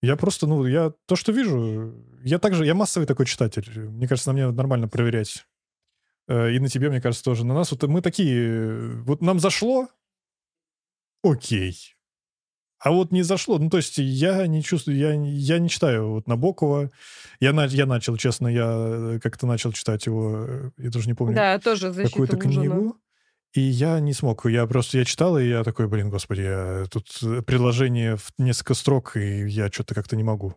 Я 0.01 0.15
просто, 0.15 0.47
ну, 0.47 0.65
я 0.65 0.91
то, 1.05 1.15
что 1.15 1.31
вижу, 1.31 1.93
я 2.23 2.39
также, 2.39 2.65
я 2.65 2.73
массовый 2.73 3.07
такой 3.07 3.27
читатель. 3.27 3.79
Мне 3.79 4.07
кажется, 4.07 4.31
на 4.31 4.33
мне 4.33 4.51
нормально 4.51 4.89
проверять. 4.89 5.45
Э, 6.27 6.51
и 6.51 6.59
на 6.59 6.67
тебе, 6.67 6.89
мне 6.89 6.99
кажется, 6.99 7.23
тоже. 7.23 7.45
На 7.45 7.53
нас 7.53 7.71
вот 7.71 7.83
мы 7.83 8.01
такие, 8.01 9.03
вот 9.03 9.21
нам 9.21 9.39
зашло, 9.39 9.87
окей. 11.23 11.95
А 12.79 12.91
вот 12.91 13.11
не 13.11 13.23
зашло. 13.23 13.59
Ну, 13.59 13.69
то 13.69 13.77
есть 13.77 13.97
я 13.97 14.47
не 14.47 14.63
чувствую, 14.63 14.97
я, 14.97 15.11
я 15.11 15.59
не 15.59 15.69
читаю 15.69 16.11
вот 16.11 16.27
Набокова. 16.27 16.91
Я, 17.41 17.51
на, 17.51 17.65
я 17.65 17.85
начал, 17.85 18.15
честно, 18.15 18.47
я 18.47 19.19
как-то 19.21 19.47
начал 19.47 19.73
читать 19.73 20.05
его, 20.05 20.45
э, 20.47 20.71
я 20.77 20.89
даже 20.89 21.07
не 21.07 21.13
помню. 21.13 21.35
Да, 21.35 21.59
тоже 21.59 21.93
Какую-то 21.93 22.37
книгу. 22.37 22.95
И 23.53 23.61
я 23.61 23.99
не 23.99 24.13
смог. 24.13 24.45
Я 24.45 24.65
просто, 24.67 24.99
я 24.99 25.05
читал, 25.05 25.37
и 25.37 25.47
я 25.47 25.63
такой, 25.63 25.87
блин, 25.87 26.09
господи, 26.09 26.41
я, 26.41 26.85
тут 26.89 27.07
э, 27.23 27.41
предложение 27.41 28.15
в 28.15 28.31
несколько 28.37 28.75
строк, 28.75 29.17
и 29.17 29.47
я 29.47 29.69
что-то 29.69 29.95
как-то 29.95 30.15
не 30.15 30.23
могу. 30.23 30.53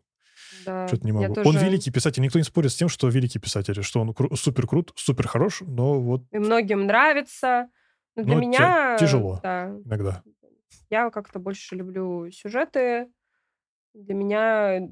Да, 0.64 0.86
что-то 0.86 1.04
не 1.04 1.12
могу. 1.12 1.34
Тоже... 1.34 1.48
Он 1.48 1.56
великий 1.56 1.90
писатель. 1.90 2.22
Никто 2.22 2.38
не 2.38 2.44
спорит 2.44 2.70
с 2.70 2.76
тем, 2.76 2.88
что 2.88 3.08
великий 3.08 3.38
писатель, 3.38 3.82
что 3.82 4.00
он 4.00 4.10
кру- 4.10 4.36
супер 4.36 4.66
крут, 4.66 4.92
супер 4.94 5.26
хорош, 5.26 5.62
но 5.66 6.00
вот... 6.00 6.22
И 6.30 6.38
многим 6.38 6.86
нравится. 6.86 7.68
Но 8.14 8.22
для 8.24 8.34
но 8.34 8.40
меня... 8.40 8.96
Тяжело 9.00 9.40
да. 9.42 9.72
иногда. 9.84 10.22
Я 10.90 11.10
как-то 11.10 11.38
больше 11.38 11.76
люблю 11.76 12.30
сюжеты. 12.30 13.10
Для 13.94 14.14
меня 14.14 14.88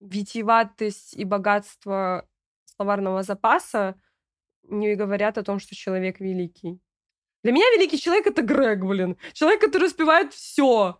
витиеватость 0.00 1.14
и 1.14 1.24
богатство 1.24 2.26
словарного 2.64 3.22
запаса 3.22 3.94
не 4.64 4.94
говорят 4.94 5.38
о 5.38 5.42
том, 5.42 5.58
что 5.58 5.74
человек 5.74 6.20
великий. 6.20 6.80
Для 7.42 7.52
меня 7.52 7.64
великий 7.76 7.98
человек— 7.98 8.26
это 8.28 8.42
Грег, 8.42 8.84
блин. 8.84 9.16
Человек, 9.32 9.60
который 9.60 9.88
успевает 9.88 10.32
все. 10.32 10.98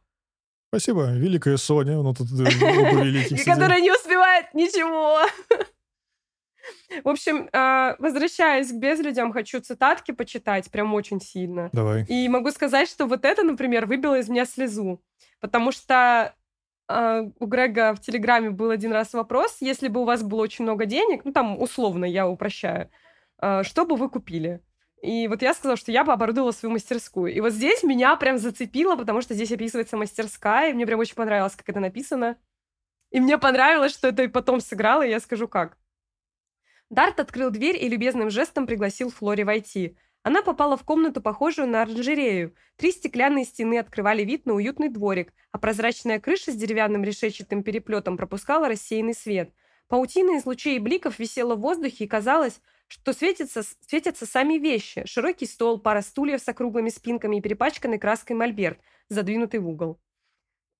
Спасибо. 0.68 1.12
Великая 1.12 1.56
Соня. 1.56 1.96
Ну, 2.02 2.14
тут 2.14 2.28
э, 2.32 2.44
оба 2.44 3.04
великих 3.04 3.44
Которая 3.44 3.80
не 3.80 3.92
успевает 3.92 4.52
ничего. 4.54 5.20
В 7.05 7.09
общем, 7.09 7.48
а, 7.52 7.97
возвращаясь 7.98 8.70
к 8.70 8.76
безлюдям, 8.76 9.32
хочу 9.32 9.60
цитатки 9.60 10.12
почитать 10.12 10.70
прям 10.70 10.94
очень 10.94 11.20
сильно. 11.20 11.70
Давай. 11.72 12.05
И 12.05 12.28
могу 12.28 12.51
сказать, 12.51 12.89
что 12.89 13.06
вот 13.06 13.24
это, 13.24 13.43
например, 13.43 13.86
выбило 13.86 14.18
из 14.18 14.28
меня 14.28 14.44
слезу. 14.44 15.02
Потому 15.40 15.72
что 15.72 16.34
а, 16.89 17.22
у 17.39 17.47
Грега 17.47 17.94
в 17.94 18.01
Телеграме 18.01 18.51
был 18.51 18.70
один 18.70 18.93
раз 18.93 19.12
вопрос, 19.12 19.59
если 19.60 19.89
бы 19.89 20.02
у 20.02 20.05
вас 20.05 20.22
было 20.22 20.43
очень 20.43 20.64
много 20.64 20.86
денег, 20.86 21.24
ну 21.24 21.32
там 21.32 21.60
условно 21.60 22.05
я 22.05 22.28
упрощаю, 22.28 22.90
а, 23.39 23.62
что 23.64 23.84
бы 23.84 23.97
вы 23.97 24.09
купили? 24.09 24.60
И 25.02 25.26
вот 25.26 25.43
я 25.43 25.52
сказала, 25.52 25.76
что 25.76 25.90
я 25.90 26.05
бы 26.05 26.12
оборудовала 26.12 26.52
свою 26.52 26.72
мастерскую. 26.74 27.34
И 27.34 27.40
вот 27.40 27.52
здесь 27.52 27.82
меня 27.82 28.14
прям 28.14 28.39
зацепило, 28.39 28.94
потому 28.94 29.20
что 29.20 29.34
здесь 29.34 29.51
описывается 29.51 29.97
мастерская, 29.97 30.70
и 30.70 30.74
мне 30.74 30.86
прям 30.86 31.01
очень 31.01 31.16
понравилось, 31.16 31.56
как 31.56 31.68
это 31.68 31.80
написано. 31.80 32.36
И 33.10 33.18
мне 33.18 33.36
понравилось, 33.36 33.93
что 33.93 34.09
это 34.09 34.22
и 34.22 34.28
потом 34.28 34.60
сыграло, 34.60 35.05
и 35.05 35.10
я 35.10 35.18
скажу 35.18 35.48
как. 35.48 35.76
Дарт 36.93 37.20
открыл 37.20 37.48
дверь 37.48 37.82
и 37.82 37.89
любезным 37.89 38.28
жестом 38.28 38.66
пригласил 38.66 39.10
Флори 39.10 39.44
войти. 39.44 39.97
Она 40.23 40.43
попала 40.43 40.77
в 40.77 40.85
комнату, 40.85 41.23
похожую 41.23 41.66
на 41.66 41.81
оранжерею. 41.81 42.55
Три 42.77 42.93
стеклянные 42.93 43.47
стены 43.47 43.78
открывали 43.78 44.24
вид 44.24 44.44
на 44.44 44.52
уютный 44.52 44.90
дворик, 44.90 45.32
а 45.52 45.59
прозрачная 45.59 46.20
крыша 46.20 46.52
с 46.52 46.55
деревянным 46.55 47.02
решетчатым 47.02 47.62
переплетом 47.62 48.19
пропускала 48.19 48.69
рассеянный 48.69 49.14
свет. 49.14 49.55
Паутина 49.89 50.36
из 50.36 50.44
лучей 50.44 50.77
и 50.77 50.81
бликов 50.81 51.19
висела 51.19 51.55
в 51.55 51.60
воздухе, 51.60 52.05
и 52.05 52.06
казалось, 52.09 52.60
что 52.89 53.14
светятся, 53.14 53.62
светятся 53.89 54.27
сами 54.27 54.59
вещи. 54.59 55.06
Широкий 55.06 55.47
стол, 55.47 55.81
пара 55.81 56.02
стульев 56.02 56.43
с 56.43 56.48
округлыми 56.48 56.90
спинками 56.90 57.36
и 57.36 57.40
перепачканный 57.40 57.98
краской 57.98 58.36
мольберт, 58.36 58.78
задвинутый 59.09 59.60
в 59.60 59.66
угол. 59.66 59.98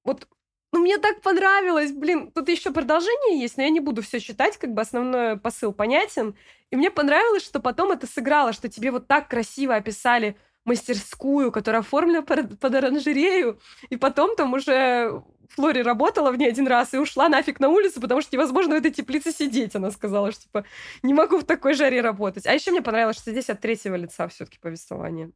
Вот 0.05 0.29
ну, 0.73 0.81
мне 0.81 0.99
так 0.99 1.20
понравилось, 1.20 1.93
блин, 1.93 2.31
тут 2.32 2.49
еще 2.49 2.73
продолжение 2.73 3.39
есть, 3.40 3.59
но 3.59 3.62
я 3.62 3.69
не 3.69 3.81
буду 3.81 4.01
все 4.01 4.20
читать, 4.20 4.57
как 4.57 4.73
бы 4.73 4.81
основной 4.81 5.36
посыл 5.39 5.73
понятен. 5.73 6.35
И 6.70 6.77
мне 6.77 6.90
понравилось, 6.90 7.44
что 7.44 7.61
потом 7.61 7.93
это 7.93 8.07
сыграло, 8.07 8.55
что 8.55 8.70
тебе 8.70 8.90
вот 8.90 9.07
так 9.07 9.28
красиво 9.28 9.74
описали 9.74 10.36
мастерскую, 10.65 11.53
которая 11.53 11.82
оформлена 11.82 12.23
под, 12.23 12.59
под 12.59 12.74
оранжерею, 12.74 13.61
и 13.90 13.97
потом 13.97 14.35
там 14.36 14.55
уже 14.55 15.23
Флори 15.51 15.82
работала 15.82 16.31
в 16.31 16.36
ней 16.36 16.49
один 16.49 16.66
раз 16.66 16.94
и 16.94 16.99
ушла 16.99 17.28
нафиг 17.28 17.61
на 17.61 17.69
улицу, 17.69 18.01
потому 18.01 18.23
что 18.23 18.35
невозможно 18.35 18.74
в 18.74 18.78
этой 18.78 18.90
теплице 18.90 19.32
сидеть. 19.32 19.77
Она 19.77 19.90
сказала, 19.90 20.32
что 20.32 20.43
типа 20.43 20.65
не 21.03 21.12
могу 21.12 21.39
в 21.39 21.44
такой 21.44 21.74
жаре 21.74 22.01
работать. 22.01 22.47
А 22.47 22.55
еще 22.55 22.70
мне 22.70 22.81
понравилось, 22.81 23.19
что 23.19 23.31
здесь 23.31 23.51
от 23.51 23.61
третьего 23.61 23.97
лица 23.97 24.28
все-таки 24.28 24.59
повествование. 24.59 25.31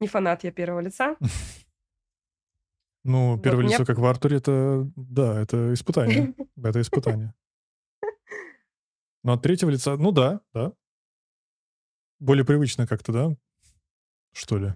Не 0.00 0.08
фанат 0.08 0.44
я 0.44 0.52
первого 0.52 0.80
лица. 0.80 1.16
Ну, 3.04 3.38
первое 3.38 3.64
лицо, 3.64 3.84
как 3.84 3.98
в 3.98 4.04
Артуре, 4.04 4.36
это, 4.36 4.88
да, 4.96 5.40
это 5.40 5.74
испытание. 5.74 6.34
Это 6.56 6.80
испытание. 6.80 7.34
Но 9.24 9.32
от 9.34 9.42
третьего 9.42 9.70
лица, 9.70 9.96
ну 9.96 10.12
да, 10.12 10.40
да. 10.52 10.72
Более 12.20 12.44
привычно 12.44 12.86
как-то, 12.86 13.12
да? 13.12 13.36
Что 14.32 14.58
ли? 14.58 14.74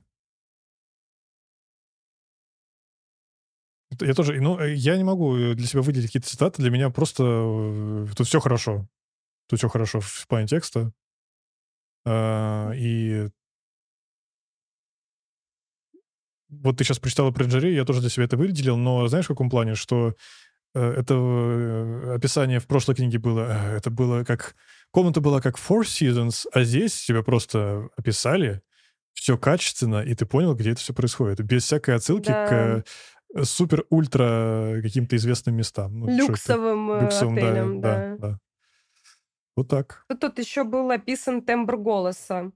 Я 4.00 4.14
тоже, 4.14 4.40
ну, 4.40 4.58
э, 4.58 4.74
я 4.74 4.96
не 4.96 5.04
могу 5.04 5.36
э, 5.36 5.54
для 5.54 5.66
себя 5.66 5.82
выделить 5.82 6.08
какие-то 6.08 6.28
цитаты. 6.28 6.62
Для 6.62 6.70
меня 6.70 6.90
просто 6.90 7.22
э, 7.24 8.06
тут 8.16 8.26
все 8.26 8.40
хорошо. 8.40 8.88
Тут 9.48 9.58
все 9.58 9.68
хорошо 9.68 10.00
в 10.00 10.26
плане 10.26 10.48
текста. 10.48 10.92
А, 12.04 12.72
и 12.74 13.28
вот 16.48 16.78
ты 16.78 16.84
сейчас 16.84 16.98
прочитала 16.98 17.30
про 17.30 17.44
Джерри, 17.44 17.74
я 17.74 17.84
тоже 17.84 18.00
для 18.00 18.10
себя 18.10 18.24
это 18.24 18.36
выделил, 18.36 18.76
но 18.76 19.06
знаешь, 19.08 19.26
в 19.26 19.28
каком 19.28 19.50
плане, 19.50 19.74
что 19.74 20.14
это 20.74 22.14
описание 22.14 22.60
в 22.60 22.66
прошлой 22.66 22.94
книге 22.94 23.18
было, 23.18 23.74
это 23.74 23.90
было 23.90 24.24
как... 24.24 24.54
Комната 24.90 25.20
была 25.20 25.40
как 25.40 25.56
Four 25.56 25.82
Seasons, 25.82 26.46
а 26.52 26.62
здесь 26.62 27.04
тебя 27.04 27.22
просто 27.22 27.88
описали 27.96 28.62
все 29.16 29.36
качественно, 29.38 30.02
и 30.02 30.14
ты 30.14 30.26
понял, 30.26 30.54
где 30.54 30.72
это 30.72 30.80
все 30.80 30.92
происходит. 30.94 31.40
Без 31.40 31.64
всякой 31.64 31.96
отсылки 31.96 32.28
да. 32.28 32.46
к 32.46 32.84
э, 33.34 33.44
супер-ультра 33.44 34.80
каким-то 34.82 35.16
известным 35.16 35.56
местам. 35.56 35.98
Ну, 35.98 36.16
Люксовым, 36.16 36.90
э, 36.92 37.00
Люксовым 37.02 37.36
отелям, 37.36 37.80
да, 37.80 37.96
да. 37.96 38.16
да, 38.16 38.28
да. 38.28 38.38
Вот 39.56 39.68
так. 39.68 40.04
Тут 40.20 40.38
еще 40.38 40.64
был 40.64 40.90
описан 40.90 41.42
тембр 41.42 41.78
голоса. 41.78 42.52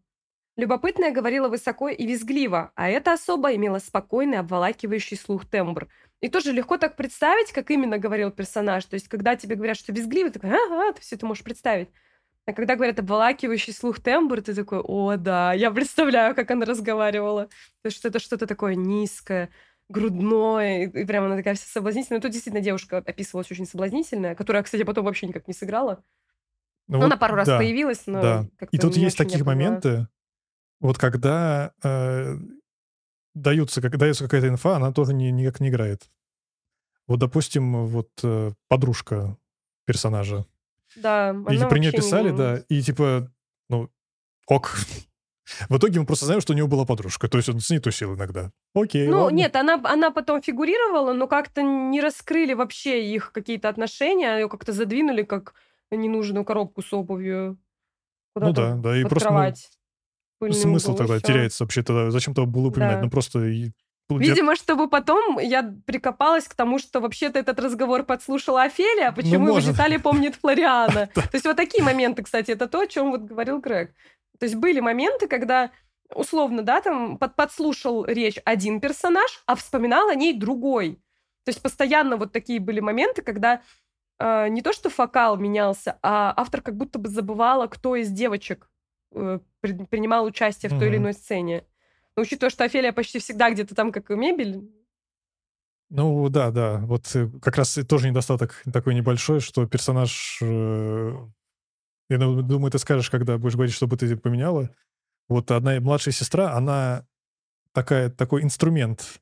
Любопытная 0.61 1.11
говорила 1.11 1.49
высоко 1.49 1.89
и 1.89 2.07
визгливо, 2.07 2.71
а 2.75 2.91
эта 2.91 3.15
особа 3.15 3.57
имела 3.57 3.79
спокойный, 3.79 4.41
обволакивающий 4.41 5.17
слух 5.17 5.47
тембр. 5.47 5.89
И 6.21 6.29
тоже 6.29 6.53
легко 6.53 6.77
так 6.77 6.97
представить, 6.97 7.51
как 7.51 7.71
именно 7.71 7.97
говорил 7.97 8.31
персонаж. 8.31 8.85
То 8.85 8.93
есть, 8.93 9.09
когда 9.09 9.37
тебе 9.37 9.57
говорят, 9.57 9.79
что 9.79 9.91
визгливый, 9.95 10.31
ты 10.31 10.39
такой, 10.39 10.55
ага, 10.55 10.93
ты 10.93 11.01
все 11.01 11.17
это 11.17 11.25
можешь 11.25 11.43
представить. 11.43 11.89
А 12.45 12.53
когда 12.53 12.77
говорят 12.77 12.99
обволакивающий 12.99 13.73
слух 13.73 14.01
тембр, 14.01 14.43
ты 14.43 14.55
такой, 14.55 14.81
о, 14.81 15.17
да, 15.17 15.55
я 15.55 15.71
представляю, 15.71 16.35
как 16.35 16.51
она 16.51 16.67
разговаривала. 16.67 17.47
То 17.47 17.87
есть, 17.87 18.05
это 18.05 18.19
что-то 18.19 18.47
такое 18.47 18.75
низкое, 18.75 19.49
грудное, 19.89 20.89
и 20.89 21.05
прямо 21.07 21.25
она 21.27 21.37
такая 21.37 21.55
вся 21.55 21.69
соблазнительная. 21.69 22.21
Тут 22.21 22.33
действительно 22.33 22.63
девушка 22.63 22.99
описывалась 22.99 23.51
очень 23.51 23.65
соблазнительная, 23.65 24.35
которая, 24.35 24.63
кстати, 24.63 24.83
потом 24.83 25.07
вообще 25.07 25.27
никак 25.27 25.49
не 25.49 25.55
сыграла. 25.55 26.05
Ну, 26.87 26.99
вот, 26.99 27.05
она 27.05 27.17
пару 27.17 27.35
раз 27.35 27.47
да, 27.47 27.57
появилась, 27.57 28.03
но 28.07 28.21
да. 28.21 28.47
И 28.73 28.77
тут 28.77 28.97
есть 28.97 29.17
такие 29.17 29.43
моменты, 29.43 30.07
вот 30.81 30.99
когда 30.99 31.73
э, 31.83 32.37
даются, 33.35 33.81
как, 33.81 33.97
дается 33.97 34.25
какая-то 34.25 34.49
инфа, 34.49 34.77
она 34.77 34.93
тоже 34.93 35.15
не, 35.15 35.31
никак 35.31 35.61
не 35.61 35.69
играет. 35.69 36.11
Вот, 37.07 37.19
допустим, 37.19 37.87
вот 37.87 38.11
э, 38.23 38.53
подружка 38.69 39.37
персонажа. 39.85 40.47
Да, 40.97 41.31
И 41.51 41.59
при 41.69 41.81
ней 41.81 41.93
писали, 41.93 42.31
не... 42.31 42.37
да, 42.37 42.63
и 42.69 42.83
типа, 42.83 43.31
ну, 43.69 43.91
ок. 44.47 44.77
В 45.69 45.79
итоге 45.79 45.99
мы 45.99 46.07
просто 46.07 46.27
знаем, 46.27 46.41
что 46.41 46.53
у 46.53 46.57
него 46.57 46.69
была 46.69 46.85
подружка. 46.85 47.29
То 47.29 47.39
есть 47.39 47.49
он 47.49 47.59
с 47.59 47.71
ней 47.71 47.81
тусил 47.81 48.15
иногда. 48.15 48.53
Окей, 48.73 49.09
Ну, 49.09 49.25
ладно. 49.25 49.37
нет, 49.37 49.57
она, 49.57 49.81
она 49.83 50.13
потом 50.13 50.41
фигурировала, 50.41 51.13
но 51.13 51.27
как-то 51.27 51.63
не 51.63 52.01
раскрыли 52.01 52.55
вообще 52.55 53.13
их 53.13 53.33
какие-то 53.33 53.69
отношения. 53.69 54.37
Ее 54.39 54.49
как-то 54.49 54.73
задвинули 54.73 55.25
как 55.25 55.55
ненужную 55.91 56.45
коробку 56.45 56.83
с 56.83 56.93
обувью. 56.93 57.59
Ну 58.37 58.53
да, 58.53 58.77
да. 58.77 58.97
И 58.97 59.05
просто 59.05 59.31
ну, 59.31 59.53
Смысл 60.53 60.95
тогда 60.95 61.19
все. 61.19 61.27
теряется 61.27 61.65
вообще 61.65 61.83
тогда. 61.83 62.11
Зачем 62.11 62.35
тогда 62.35 62.51
было 62.51 62.69
упоминать? 62.69 62.97
Да. 62.97 63.03
Ну 63.05 63.11
просто... 63.11 63.41
Видимо, 64.09 64.57
чтобы 64.57 64.89
потом 64.89 65.39
я 65.39 65.73
прикопалась 65.87 66.49
к 66.49 66.55
тому, 66.55 66.81
что 66.81 67.01
вообще-то 67.01 67.39
этот 67.39 67.61
разговор 67.61 68.03
подслушала 68.03 68.63
Офелия, 68.63 69.09
а 69.09 69.13
почему 69.13 69.47
ну, 69.47 69.57
его 69.57 69.61
детали 69.61 69.99
помнит 69.99 70.35
Флориана. 70.35 71.07
То 71.15 71.31
есть 71.33 71.47
вот 71.47 71.57
такие 71.57 71.85
моменты, 71.85 72.25
кстати, 72.25 72.51
это 72.51 72.67
то, 72.67 72.81
о 72.81 72.87
чем 72.89 73.13
вот 73.13 73.21
говорил 73.21 73.61
Грег. 73.61 73.95
То 74.41 74.47
есть 74.47 74.57
были 74.57 74.81
моменты, 74.81 75.29
когда 75.29 75.71
условно, 76.15 76.63
да, 76.63 76.81
там 76.81 77.19
под, 77.19 77.37
подслушал 77.37 78.05
речь 78.05 78.39
один 78.45 78.81
персонаж, 78.81 79.43
а 79.47 79.55
вспоминал 79.55 80.09
о 80.09 80.15
ней 80.15 80.33
другой. 80.33 80.97
То 81.45 81.51
есть 81.51 81.63
постоянно 81.63 82.17
вот 82.17 82.33
такие 82.33 82.61
были 82.61 82.81
моменты, 82.81 83.23
когда 83.23 83.63
э, 84.19 84.49
не 84.49 84.63
то 84.63 84.73
что 84.73 84.91
фокал 84.91 85.37
менялся, 85.37 85.99
а 86.03 86.33
автор 86.37 86.63
как 86.63 86.77
будто 86.77 86.99
бы 86.99 87.09
забывала, 87.09 87.67
кто 87.67 87.97
из 87.97 88.11
девочек 88.11 88.69
принимал 89.11 90.25
участие 90.25 90.71
в 90.71 90.79
той 90.79 90.89
или 90.89 90.97
иной 90.97 91.13
сцене. 91.13 91.65
Но 92.17 92.23
учитывая, 92.23 92.51
что 92.51 92.65
Офелия 92.65 92.93
почти 92.93 93.19
всегда 93.19 93.51
где-то 93.51 93.75
там 93.75 93.93
как 93.93 94.11
мебель. 94.11 94.71
Ну 95.91 96.29
да, 96.29 96.51
да. 96.51 96.79
Вот 96.79 97.11
э, 97.15 97.29
как 97.43 97.57
раз 97.57 97.79
тоже 97.89 98.09
недостаток 98.09 98.63
такой 98.73 98.95
небольшой, 98.95 99.41
что 99.41 99.67
персонаж... 99.67 100.39
Э, 100.41 101.15
я 102.09 102.19
думаю, 102.19 102.71
ты 102.71 102.79
скажешь, 102.79 103.11
когда 103.11 103.39
будешь 103.39 103.55
говорить, 103.55 103.75
чтобы 103.75 103.97
ты 103.97 104.17
поменяла. 104.17 104.71
Вот 105.29 105.51
одна 105.51 105.81
младшая 105.81 106.13
сестра, 106.13 106.55
она 106.55 107.07
такая, 107.73 108.11
такой 108.11 108.43
инструмент 108.43 109.21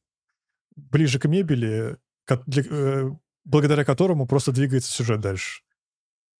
ближе 0.77 1.19
к 1.19 1.27
мебели, 1.27 1.99
благодаря 3.45 3.85
которому 3.85 4.27
просто 4.27 4.53
двигается 4.53 4.91
сюжет 4.91 5.21
дальше 5.21 5.63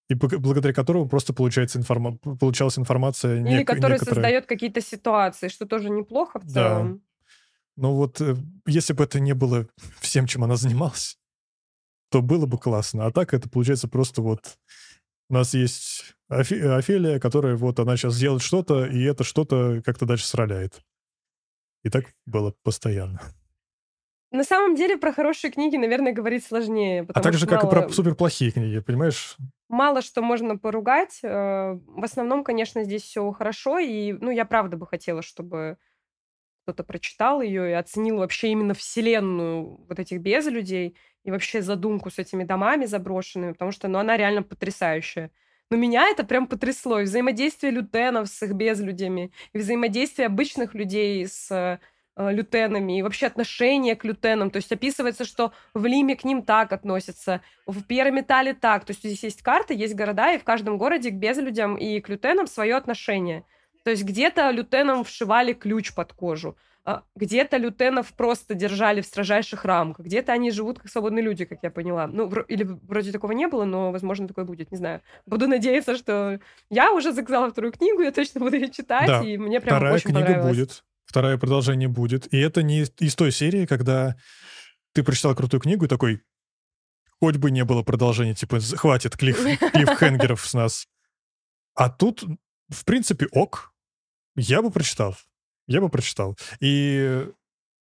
и 0.09 0.15
благодаря 0.15 0.73
которому 0.73 1.09
просто 1.09 1.35
получается 1.35 1.79
информа... 1.79 2.17
получалась 2.17 2.79
информация 2.79 3.41
Или 3.41 3.63
который 3.63 3.93
некоторая... 3.93 4.15
создает 4.15 4.47
какие-то 4.47 4.81
ситуации, 4.81 5.49
что 5.49 5.67
тоже 5.67 5.91
неплохо 5.91 6.41
в 6.41 6.47
целом. 6.47 6.95
Да. 6.95 7.01
Ну 7.77 7.95
вот, 7.95 8.21
э, 8.21 8.35
если 8.67 8.95
бы 8.95 9.05
это 9.05 9.21
не 9.21 9.35
было 9.35 9.69
всем, 10.01 10.27
чем 10.27 10.45
она 10.45 10.57
занималась, 10.57 11.19
то 12.11 12.23
было 12.23 12.47
бы 12.47 12.59
классно. 12.59 13.07
А 13.07 13.13
так 13.13 13.35
это 13.35 13.49
получается 13.49 13.89
просто 13.89 14.23
вот... 14.23 14.59
У 15.31 15.35
нас 15.35 15.53
есть 15.53 16.17
Офи... 16.29 16.55
Офелия, 16.55 17.21
которая 17.21 17.57
вот 17.57 17.79
она 17.79 17.99
сейчас 17.99 18.19
делает 18.19 18.43
что-то, 18.43 18.87
и 18.87 19.03
это 19.03 19.25
что-то 19.25 19.83
как-то 19.85 20.07
дальше 20.07 20.27
сраляет. 20.27 20.81
И 21.85 21.91
так 21.91 22.07
было 22.25 22.55
постоянно. 22.63 23.21
На 24.31 24.45
самом 24.45 24.75
деле 24.75 24.97
про 24.97 25.13
хорошие 25.13 25.51
книги, 25.51 25.77
наверное, 25.77 26.13
говорить 26.13 26.45
сложнее. 26.45 27.07
А 27.13 27.21
так 27.21 27.35
же, 27.35 27.47
как 27.47 27.63
мало... 27.63 27.73
и 27.73 27.83
про 27.83 27.93
суперплохие 27.93 28.51
книги, 28.51 28.79
понимаешь? 28.81 29.37
Мало 29.69 30.01
что 30.03 30.23
можно 30.23 30.57
поругать. 30.57 31.21
Э, 31.23 31.79
в 31.87 32.05
основном, 32.05 32.43
конечно, 32.45 32.85
здесь 32.85 33.03
все 33.03 33.31
хорошо. 33.33 33.79
И, 33.79 34.13
ну, 34.13 34.31
я 34.31 34.45
правда 34.47 34.77
бы 34.77 34.87
хотела, 34.87 35.21
чтобы 35.23 35.77
кто-то 36.65 36.85
прочитал 36.85 37.41
ее 37.43 37.71
и 37.71 37.73
оценил 37.75 38.19
вообще 38.19 38.49
именно 38.51 38.75
вселенную 38.75 39.85
вот 39.89 39.99
этих 39.99 40.21
безлюдей 40.21 40.97
и 41.25 41.31
вообще 41.31 41.63
задумку 41.63 42.11
с 42.11 42.19
этими 42.19 42.45
домами 42.45 42.85
заброшенными, 42.87 43.53
потому 43.53 43.73
что, 43.73 43.89
ну, 43.89 43.99
она 43.99 44.17
реально 44.17 44.43
потрясающая. 44.43 45.31
Но 45.71 45.77
меня 45.77 46.09
это 46.09 46.25
прям 46.25 46.47
потрясло. 46.47 47.01
И 47.01 47.05
взаимодействие 47.05 47.73
лютенов 47.73 48.29
с 48.29 48.43
их 48.43 48.53
безлюдями, 48.55 49.33
и 49.53 49.59
взаимодействие 49.59 50.27
обычных 50.27 50.75
людей 50.75 51.27
с 51.27 51.51
Э, 51.51 51.79
лютенами 52.19 52.99
и 52.99 53.03
вообще 53.03 53.27
отношение 53.27 53.95
к 53.95 54.05
лютенам. 54.05 54.51
То 54.51 54.57
есть 54.57 54.73
описывается, 54.73 55.25
что 55.25 55.53
в 55.75 55.87
Лиме 55.87 56.17
к 56.17 56.25
ним 56.25 56.43
так 56.43 56.73
относятся, 56.73 57.41
в 57.67 57.83
Пьерометале 57.85 58.55
так. 58.55 58.85
То 58.85 58.91
есть 58.91 59.05
здесь 59.05 59.23
есть 59.23 59.43
карты, 59.43 59.75
есть 59.75 59.95
города, 59.95 60.33
и 60.33 60.39
в 60.39 60.45
каждом 60.45 60.79
городе 60.79 61.11
к 61.11 61.15
безлюдям 61.15 61.77
и 61.77 62.01
к 62.01 62.09
лютенам 62.09 62.47
свое 62.47 62.77
отношение. 62.77 63.45
То 63.85 63.91
есть 63.91 64.05
где-то 64.05 64.51
лютенам 64.51 65.05
вшивали 65.05 65.53
ключ 65.53 65.95
под 65.95 66.13
кожу, 66.13 66.57
а 66.85 67.05
где-то 67.15 67.57
лютенов 67.57 68.13
просто 68.15 68.55
держали 68.55 69.01
в 69.01 69.07
строжайших 69.07 69.65
рамках, 69.65 70.07
где-то 70.07 70.33
они 70.33 70.51
живут 70.51 70.79
как 70.79 70.91
свободные 70.91 71.23
люди, 71.23 71.45
как 71.45 71.59
я 71.63 71.71
поняла. 71.71 72.07
Ну, 72.07 72.31
или 72.49 72.65
вроде 72.65 73.13
такого 73.13 73.33
не 73.33 73.47
было, 73.47 73.65
но, 73.65 73.93
возможно, 73.93 74.27
такое 74.27 74.45
будет, 74.45 74.71
не 74.71 74.77
знаю. 74.79 75.03
Буду 75.27 75.47
надеяться, 75.49 75.97
что 75.97 76.41
я 76.71 76.93
уже 76.93 77.13
заказала 77.13 77.51
вторую 77.51 77.73
книгу, 77.73 78.03
я 78.03 78.11
точно 78.11 78.41
буду 78.41 78.57
ее 78.57 78.71
читать, 78.71 79.07
да. 79.07 79.23
и 79.23 79.39
мне 79.39 79.61
прям 79.61 79.77
Вторая 79.77 79.95
очень 79.95 80.11
книга 80.11 80.25
понравилось. 80.25 80.57
будет. 80.57 80.85
Второе 81.09 81.39
продолжение 81.39 81.89
будет. 81.89 82.33
И 82.35 82.39
это 82.39 82.63
не 82.63 82.83
из 82.83 83.15
той 83.15 83.33
серии, 83.33 83.65
когда 83.65 84.15
ты 84.93 85.03
прочитал 85.03 85.35
крутую 85.35 85.63
книгу 85.63 85.87
и 85.87 85.89
такой, 85.89 86.21
хоть 87.19 87.37
бы 87.37 87.51
не 87.51 87.65
было 87.65 87.83
продолжения, 87.83 88.35
типа, 88.35 88.61
хватит 88.61 89.17
клифф, 89.17 89.39
клиффхенгеров 89.73 90.47
с 90.47 90.53
нас. 90.53 90.87
А 91.75 91.89
тут, 91.89 92.25
в 92.69 92.85
принципе, 92.85 93.27
ок. 93.33 93.73
Я 94.37 94.61
бы 94.61 94.71
прочитал. 94.71 95.17
Я 95.67 95.81
бы 95.81 95.89
прочитал. 95.89 96.37
И 96.61 97.27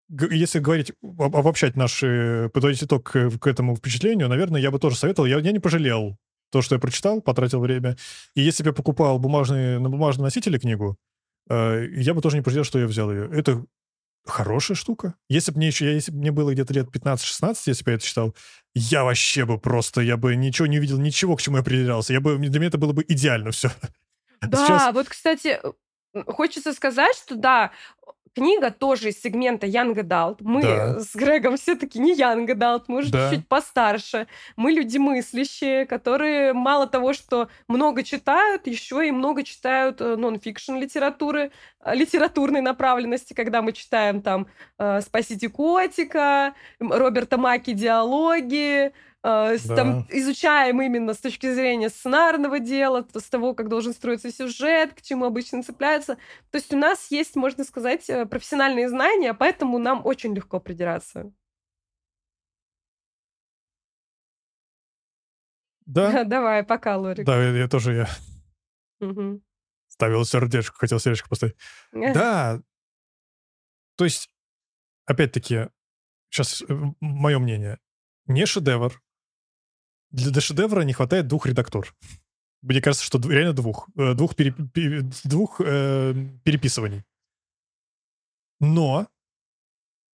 если 0.10 0.60
говорить, 0.60 0.94
обобщать 1.02 1.76
наши, 1.76 2.50
подводить 2.54 2.84
итог 2.84 3.04
к, 3.12 3.48
этому 3.48 3.76
впечатлению, 3.76 4.30
наверное, 4.30 4.62
я 4.62 4.72
бы 4.72 4.80
тоже 4.80 4.96
советовал. 4.96 5.28
Я, 5.28 5.40
я 5.40 5.52
не 5.52 5.60
пожалел 5.60 6.18
то, 6.52 6.62
что 6.62 6.76
я 6.76 6.80
прочитал, 6.80 7.22
потратил 7.22 7.60
время. 7.60 7.98
И 8.34 8.42
если 8.42 8.64
бы 8.64 8.70
я 8.70 8.74
покупал 8.74 9.20
бумажные, 9.20 9.78
на 9.78 9.90
бумажном 9.90 10.24
носителе 10.24 10.58
книгу, 10.58 10.98
Э, 11.00 11.09
я 11.50 12.14
бы 12.14 12.22
тоже 12.22 12.38
не 12.38 12.44
пожалел, 12.44 12.64
что 12.64 12.80
я 12.80 12.88
взял 12.88 13.12
ее. 13.12 13.30
Это 13.32 13.66
хорошая 14.26 14.76
штука. 14.76 15.16
Если 15.28 15.52
бы 15.52 15.58
мне 15.58 15.68
еще, 15.68 15.94
если 15.94 16.12
бы 16.12 16.20
мне 16.20 16.32
было 16.32 16.54
где-то 16.54 16.74
лет 16.74 16.88
15-16, 16.94 17.58
если 17.66 17.84
бы 17.84 17.92
я 17.92 17.96
это 17.96 18.06
читал, 18.06 18.36
я 18.76 19.04
вообще 19.04 19.46
бы 19.46 19.60
просто, 19.60 20.02
я 20.02 20.18
бы 20.18 20.36
ничего 20.36 20.68
не 20.68 20.78
увидел, 20.78 21.00
ничего, 21.00 21.36
к 21.36 21.42
чему 21.42 21.58
я 21.58 21.62
определялся. 21.62 22.14
Я 22.14 22.22
бы, 22.22 22.38
для 22.38 22.60
меня 22.60 22.68
это 22.68 22.78
было 22.78 22.94
бы 22.94 23.04
идеально 23.08 23.52
все. 23.52 23.72
Да, 24.42 24.66
Сейчас... 24.66 24.94
вот, 24.94 25.10
кстати, 25.10 25.60
хочется 26.26 26.72
сказать, 26.72 27.14
что 27.14 27.36
да, 27.36 27.72
книга 28.34 28.72
тоже 28.72 29.10
из 29.10 29.22
сегмента 29.22 29.68
Young 29.68 29.96
Adult. 29.96 30.38
Мы 30.40 30.62
да. 30.62 31.00
с 31.00 31.16
Грегом 31.16 31.58
все-таки 31.58 32.00
не 32.00 32.16
Young 32.16 32.48
Adult, 32.48 32.84
мы 32.88 33.00
уже 33.00 33.12
да. 33.12 33.30
чуть 33.30 33.48
постарше. 33.48 34.28
Мы 34.56 34.72
люди 34.72 34.98
мыслящие, 34.98 35.86
которые 35.86 36.54
мало 36.54 36.88
того, 36.88 37.14
что 37.14 37.50
много 37.68 38.04
читают, 38.04 38.68
еще 38.68 39.08
и 39.08 39.12
много 39.12 39.44
читают 39.44 40.02
э, 40.02 40.16
нон-фикшн 40.16 40.76
литературы, 40.76 41.52
э, 41.82 41.96
литературной 41.96 42.62
направленности, 42.62 43.34
когда 43.34 43.62
мы 43.62 43.74
читаем 43.74 44.22
там 44.22 44.48
э, 44.78 45.02
«Спасите 45.02 45.50
котика», 45.50 46.54
Роберта 46.80 47.38
Маки 47.38 47.74
«Диалоги», 47.74 48.94
э, 49.24 49.58
да. 49.66 49.76
там 49.76 50.08
изучаем 50.10 50.82
именно 50.82 51.14
с 51.14 51.18
точки 51.18 51.52
зрения 51.54 51.90
сценарного 51.90 52.60
дела, 52.60 53.06
с 53.14 53.30
того, 53.30 53.54
как 53.54 53.70
должен 53.70 53.94
строиться 53.94 54.32
сюжет, 54.32 54.94
к 54.94 55.02
чему 55.02 55.26
обычно 55.26 55.64
цепляется. 55.64 56.16
То 56.52 56.58
есть 56.58 56.74
у 56.74 56.78
нас 56.78 57.12
есть, 57.12 57.36
можно 57.36 57.64
сказать, 57.64 58.10
э, 58.10 58.26
профессиональные 58.26 58.90
знания, 58.90 59.34
поэтому 59.34 59.78
нам 59.78 60.06
очень 60.06 60.34
легко 60.34 60.60
придираться. 60.60 61.32
Да? 65.86 66.24
Давай, 66.24 66.64
пока, 66.64 66.98
Лорик. 66.98 67.26
Да, 67.26 67.42
я, 67.42 67.58
я 67.58 67.68
тоже 67.68 67.94
я. 67.94 68.10
Угу. 69.06 69.42
Ставил 69.88 70.24
сердечко, 70.24 70.76
хотел 70.78 71.00
сердечко 71.00 71.28
поставить. 71.30 71.56
Да, 71.92 72.62
То 73.96 74.06
есть, 74.06 74.30
опять-таки, 75.06 75.70
сейчас 76.30 76.62
э, 76.62 76.66
мое 77.00 77.40
мнение, 77.40 77.80
не 78.28 78.46
шедевр. 78.46 79.02
Для, 80.12 80.32
для 80.32 80.42
шедевра 80.42 80.82
не 80.82 80.94
хватает 80.94 81.28
двух 81.28 81.46
редактор. 81.46 81.94
Мне 82.62 82.82
кажется, 82.82 83.06
что 83.06 83.20
реально 83.20 83.54
двух. 83.54 83.90
Э, 83.98 84.14
двух, 84.14 84.36
пере, 84.36 84.54
двух 85.24 85.62
э, 85.64 86.14
переписываний. 86.44 87.04
Но 88.60 89.08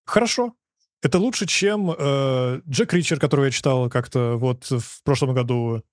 хорошо. 0.05 0.53
Это 1.01 1.19
лучше, 1.19 1.45
чем 1.45 1.91
э, 1.91 2.61
Джек 2.67 2.93
Ричер, 2.93 3.19
которого 3.19 3.45
я 3.45 3.51
читал 3.51 3.89
как-то 3.89 4.37
вот 4.37 4.65
в 4.69 5.03
прошлом 5.03 5.33
году. 5.33 5.83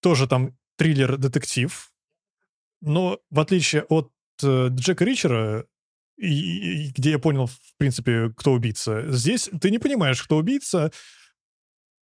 Тоже 0.00 0.26
там 0.26 0.56
триллер-детектив. 0.76 1.92
Но 2.80 3.20
в 3.30 3.40
отличие 3.40 3.82
от 3.84 4.10
э, 4.42 4.68
Джека 4.70 5.04
Ричера, 5.04 5.66
и, 6.16 6.86
и, 6.86 6.92
где 6.92 7.12
я 7.12 7.18
понял, 7.18 7.46
в 7.46 7.76
принципе, 7.78 8.30
кто 8.36 8.52
убийца, 8.52 9.10
здесь 9.10 9.48
ты 9.60 9.70
не 9.70 9.78
понимаешь, 9.78 10.22
кто 10.22 10.36
убийца, 10.36 10.92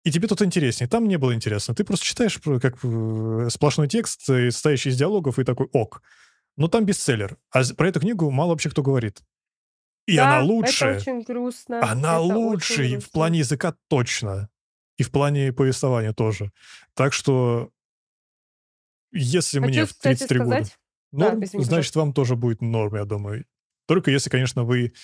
и 0.09 0.11
тебе 0.11 0.27
тут 0.27 0.41
интереснее. 0.41 0.89
Там 0.89 1.07
не 1.07 1.19
было 1.19 1.35
интересно. 1.35 1.75
Ты 1.75 1.85
просто 1.85 2.07
читаешь 2.07 2.39
как 2.39 2.79
э, 2.83 3.49
сплошной 3.51 3.89
текст, 3.89 4.23
состоящий 4.23 4.89
из 4.89 4.97
диалогов, 4.97 5.39
и 5.39 5.45
такой 5.45 5.69
ок. 5.73 6.03
Но 6.57 6.69
там 6.69 6.87
бестселлер. 6.87 7.37
А 7.51 7.63
про 7.77 7.89
эту 7.89 8.01
книгу 8.01 8.31
мало 8.31 8.51
вообще 8.51 8.71
кто 8.71 8.83
говорит. 8.83 9.21
И 10.07 10.17
да, 10.17 10.39
она 10.39 10.45
лучшая. 10.47 10.95
Это 10.95 11.03
очень 11.03 11.23
грустно. 11.25 11.87
Она 11.87 12.15
это 12.15 12.21
лучшая 12.21 12.99
в 12.99 13.11
плане 13.11 13.41
языка 13.41 13.77
точно. 13.89 14.49
И 14.97 15.03
в 15.03 15.11
плане 15.11 15.53
повествования 15.53 16.15
тоже. 16.15 16.53
Так 16.95 17.13
что, 17.13 17.71
если 19.13 19.61
Хочу, 19.61 19.69
мне 19.69 19.85
в 19.85 19.93
33 19.93 20.15
кстати, 20.15 20.39
года 20.39 20.71
норм, 21.13 21.41
да, 21.41 21.63
значит, 21.63 21.95
вам 21.97 22.15
тоже 22.15 22.35
будет 22.35 22.63
норм, 22.63 22.97
я 22.97 23.05
думаю. 23.05 23.45
Только 23.87 24.11
если, 24.11 24.31
конечно, 24.31 24.65
вы 24.65 24.95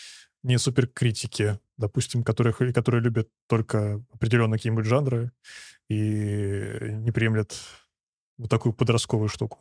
не 0.42 0.56
суперкритики, 0.56 1.60
допустим, 1.76 2.22
которые, 2.22 2.54
которые 2.72 3.02
любят 3.02 3.28
только 3.48 4.02
определенные 4.12 4.58
какие-нибудь 4.58 4.86
жанры 4.86 5.32
и 5.88 5.94
не 6.92 7.10
приемлят 7.10 7.54
вот 8.38 8.50
такую 8.50 8.72
подростковую 8.72 9.28
штуку. 9.28 9.60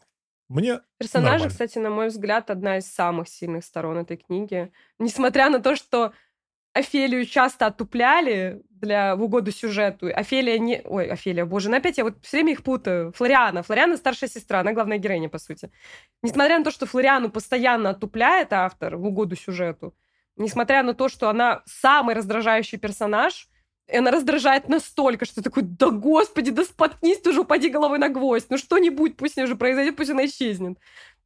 Мне 0.49 0.81
Персонажи, 0.97 1.31
нормально. 1.31 1.49
кстати, 1.49 1.77
на 1.79 1.89
мой 1.89 2.07
взгляд, 2.07 2.49
одна 2.49 2.77
из 2.77 2.91
самых 2.91 3.29
сильных 3.29 3.63
сторон 3.63 3.97
этой 3.97 4.17
книги. 4.17 4.71
Несмотря 4.99 5.49
на 5.49 5.59
то, 5.59 5.75
что 5.75 6.13
Офелию 6.73 7.25
часто 7.25 7.67
отупляли 7.67 8.63
для, 8.69 9.15
в 9.15 9.21
угоду 9.21 9.51
сюжету. 9.51 10.07
Офелия 10.07 10.57
не... 10.57 10.81
Ой, 10.85 11.05
Офелия, 11.07 11.45
боже, 11.45 11.69
ну 11.69 11.77
опять 11.77 11.99
я 11.99 12.03
вот 12.03 12.17
все 12.23 12.37
время 12.37 12.53
их 12.53 12.63
путаю. 12.63 13.11
Флориана. 13.13 13.61
Флориана 13.61 13.95
старшая 13.95 14.29
сестра, 14.29 14.61
она 14.61 14.73
главная 14.73 14.97
героиня, 14.97 15.29
по 15.29 15.37
сути. 15.37 15.71
Несмотря 16.23 16.57
на 16.57 16.63
то, 16.63 16.71
что 16.71 16.87
Флориану 16.87 17.29
постоянно 17.29 17.91
отупляет 17.91 18.53
автор 18.53 18.97
в 18.97 19.05
угоду 19.05 19.35
сюжету, 19.35 19.95
несмотря 20.35 20.83
на 20.83 20.93
то, 20.93 21.09
что 21.09 21.29
она 21.29 21.61
самый 21.65 22.15
раздражающий 22.15 22.77
персонаж, 22.77 23.47
и 23.87 23.97
она 23.97 24.11
раздражает 24.11 24.69
настолько, 24.69 25.25
что 25.25 25.35
ты 25.35 25.43
такой, 25.43 25.63
да 25.63 25.89
господи, 25.89 26.51
да 26.51 26.63
споткнись 26.63 27.19
ты 27.19 27.31
уже, 27.31 27.41
упади 27.41 27.69
головой 27.69 27.99
на 27.99 28.09
гвоздь. 28.09 28.47
Ну 28.49 28.57
что-нибудь 28.57 29.17
пусть 29.17 29.37
уже 29.37 29.55
произойдет, 29.55 29.97
пусть 29.97 30.11
она 30.11 30.25
исчезнет. 30.25 30.77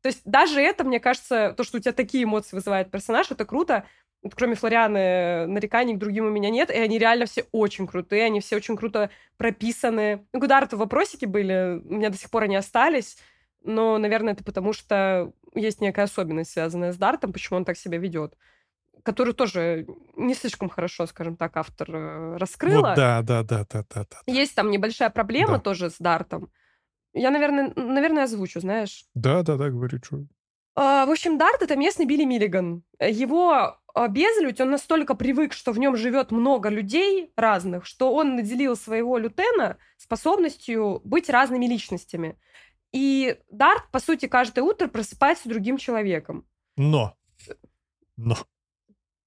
То 0.02 0.10
есть 0.10 0.22
даже 0.26 0.60
это, 0.60 0.84
мне 0.84 1.00
кажется, 1.00 1.54
то, 1.56 1.64
что 1.64 1.78
у 1.78 1.80
тебя 1.80 1.94
такие 1.94 2.24
эмоции 2.24 2.56
вызывает 2.56 2.90
персонаж, 2.92 3.30
это 3.32 3.46
круто. 3.46 3.86
Вот 4.24 4.34
кроме 4.34 4.56
Флорианы, 4.56 5.46
нареканий 5.46 5.94
к 5.94 6.00
другим 6.00 6.26
у 6.26 6.30
меня 6.30 6.50
нет, 6.50 6.72
и 6.72 6.78
они 6.78 6.98
реально 6.98 7.28
все 7.28 7.46
очень 7.52 7.86
крутые, 7.86 8.26
они 8.26 8.42
все 8.42 8.56
очень 8.56 8.76
круто 8.76 9.12
прописаны. 9.38 10.26
Ну, 10.34 10.40
Гудар-то 10.40 10.76
вопросики 10.78 11.26
были, 11.26 11.80
у 11.86 11.94
меня 11.96 12.10
до 12.10 12.18
сих 12.18 12.32
пор 12.32 12.44
они 12.44 12.56
остались, 12.56 13.18
но, 13.64 13.98
наверное, 14.00 14.34
это 14.34 14.44
потому, 14.44 14.74
что 14.74 15.32
есть 15.54 15.82
некая 15.82 16.04
особенность, 16.04 16.52
связанная 16.52 16.92
с 16.92 16.98
Дартом, 16.98 17.32
почему 17.32 17.58
он 17.58 17.66
так 17.66 17.78
себя 17.78 18.00
ведет 18.00 18.34
которую 19.08 19.34
тоже 19.34 19.88
не 20.18 20.36
слишком 20.36 20.68
хорошо, 20.68 21.08
скажем 21.08 21.38
так, 21.38 21.56
автор 21.56 21.90
э, 21.90 22.36
раскрыла. 22.36 22.90
Вот, 22.90 22.96
да, 22.98 23.22
да, 23.22 23.42
да, 23.42 23.66
да, 23.72 23.86
да, 23.90 24.06
да. 24.12 24.18
Есть 24.26 24.54
там 24.54 24.70
небольшая 24.70 25.10
проблема 25.10 25.54
да. 25.54 25.60
тоже 25.60 25.90
с 25.90 25.98
Дартом. 25.98 26.52
Я, 27.14 27.32
наверное, 27.32 27.72
наверное, 27.78 28.26
озвучу, 28.26 28.60
знаешь. 28.60 29.06
Да, 29.14 29.44
да, 29.44 29.56
да, 29.56 29.70
говори, 29.70 30.00
что. 30.04 30.26
А, 30.76 31.06
в 31.06 31.10
общем, 31.10 31.38
Дарт 31.38 31.62
это 31.62 31.78
местный 31.78 32.06
Билли 32.06 32.26
Миллиган. 32.26 32.84
Его 33.00 33.80
безлюдь, 34.10 34.60
он 34.60 34.72
настолько 34.72 35.16
привык, 35.16 35.54
что 35.54 35.72
в 35.72 35.80
нем 35.80 35.96
живет 35.96 36.32
много 36.32 36.68
людей 36.68 37.32
разных, 37.38 37.86
что 37.86 38.14
он 38.14 38.36
наделил 38.36 38.76
своего 38.76 39.18
лютена 39.18 39.78
способностью 39.96 41.00
быть 41.06 41.30
разными 41.30 41.66
личностями. 41.66 42.38
И 42.92 43.38
Дарт, 43.50 43.90
по 43.90 44.00
сути, 44.00 44.26
каждое 44.26 44.64
утро 44.64 44.90
просыпается 44.90 45.48
другим 45.48 45.78
человеком. 45.78 46.46
Но. 46.76 47.16
Но 48.18 48.36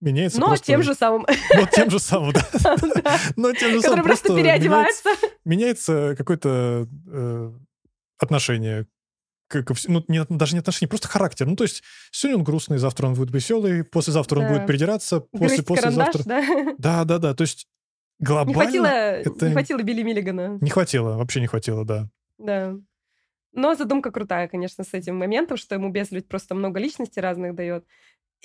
меняется 0.01 0.41
Но 0.41 0.49
просто... 0.49 0.67
тем 0.67 0.83
же 0.83 0.95
самым. 0.95 1.27
Но 1.55 1.67
тем 1.67 1.91
же 1.91 1.99
самым, 1.99 2.33
да. 2.33 2.43
Но 3.37 3.53
тем 3.53 3.73
же 3.73 3.83
самым. 3.83 4.05
просто 4.05 4.35
переодевается. 4.35 5.11
Меняется 5.45 6.15
какое-то 6.17 6.87
э, 7.07 7.53
отношение 8.19 8.87
ну, 9.89 10.05
не, 10.09 10.25
даже 10.29 10.55
не 10.55 10.61
отношение, 10.61 10.89
просто 10.89 11.09
характер. 11.09 11.47
Ну, 11.47 11.57
то 11.57 11.65
есть 11.65 11.83
сегодня 12.11 12.39
он 12.39 12.45
грустный, 12.45 12.79
завтра 12.79 13.07
он 13.07 13.15
будет 13.15 13.33
веселый, 13.35 13.85
послезавтра 13.85 14.41
да. 14.41 14.47
он 14.47 14.53
будет 14.53 14.67
придираться, 14.67 15.21
после 15.21 15.63
послезавтра... 15.63 16.23
Да? 16.25 16.75
да, 16.79 17.05
да, 17.05 17.19
да. 17.19 17.35
То 17.35 17.43
есть 17.43 17.67
глобально... 18.19 18.51
Не 18.51 18.55
хватило, 18.55 18.87
это... 18.87 19.47
не 19.47 19.53
хватило 19.53 19.83
Билли 19.83 20.03
Миллигана. 20.03 20.59
Не 20.61 20.71
хватило, 20.71 21.17
вообще 21.17 21.41
не 21.41 21.47
хватило, 21.47 21.85
да. 21.85 22.09
Да. 22.39 22.77
Но 23.53 23.75
задумка 23.75 24.13
крутая, 24.13 24.47
конечно, 24.47 24.85
с 24.85 24.95
этим 24.95 25.17
моментом, 25.17 25.57
что 25.57 25.75
ему 25.75 25.91
безлюдь 25.91 26.29
просто 26.29 26.55
много 26.55 26.79
личностей 26.79 27.21
разных 27.21 27.55
дает 27.55 27.85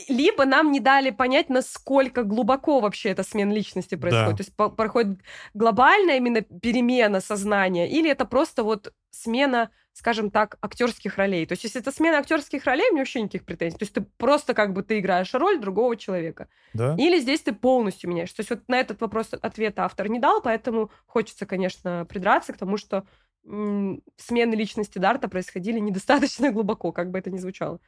либо 0.09 0.45
нам 0.45 0.71
не 0.71 0.79
дали 0.79 1.09
понять, 1.09 1.49
насколько 1.49 2.23
глубоко 2.23 2.79
вообще 2.79 3.09
эта 3.09 3.23
смена 3.23 3.53
личности 3.53 3.95
происходит. 3.95 4.31
Да. 4.31 4.37
То 4.37 4.41
есть 4.41 4.55
по- 4.55 4.69
проходит 4.69 5.19
глобальная 5.53 6.17
именно 6.17 6.41
перемена 6.41 7.21
сознания, 7.21 7.89
или 7.89 8.09
это 8.09 8.25
просто 8.25 8.63
вот 8.63 8.93
смена, 9.11 9.71
скажем 9.93 10.31
так, 10.31 10.57
актерских 10.61 11.17
ролей. 11.17 11.45
То 11.45 11.53
есть 11.53 11.63
если 11.63 11.79
это 11.79 11.91
смена 11.93 12.17
актерских 12.17 12.65
ролей, 12.65 12.89
у 12.89 12.93
меня 12.93 13.01
вообще 13.01 13.21
никаких 13.21 13.45
претензий. 13.45 13.77
То 13.77 13.83
есть 13.83 13.93
ты 13.93 14.01
просто 14.17 14.53
как 14.53 14.73
бы 14.73 14.83
ты 14.83 14.99
играешь 14.99 15.33
роль 15.33 15.59
другого 15.59 15.95
человека. 15.95 16.49
Да. 16.73 16.95
Или 16.97 17.19
здесь 17.19 17.41
ты 17.41 17.53
полностью 17.53 18.09
меняешь. 18.09 18.33
То 18.33 18.41
есть 18.41 18.49
вот 18.49 18.67
на 18.67 18.77
этот 18.77 18.99
вопрос 18.99 19.29
ответа 19.31 19.85
автор 19.85 20.09
не 20.09 20.19
дал, 20.19 20.41
поэтому 20.41 20.91
хочется, 21.05 21.45
конечно, 21.45 22.05
придраться 22.09 22.51
к 22.51 22.57
тому, 22.57 22.77
что 22.77 23.05
смены 23.45 24.55
личности 24.55 24.97
Дарта 24.97 25.29
происходили 25.29 25.79
недостаточно 25.79 26.51
глубоко, 26.51 26.91
как 26.91 27.11
бы 27.11 27.19
это 27.19 27.29
ни 27.31 27.37
звучало. 27.37 27.79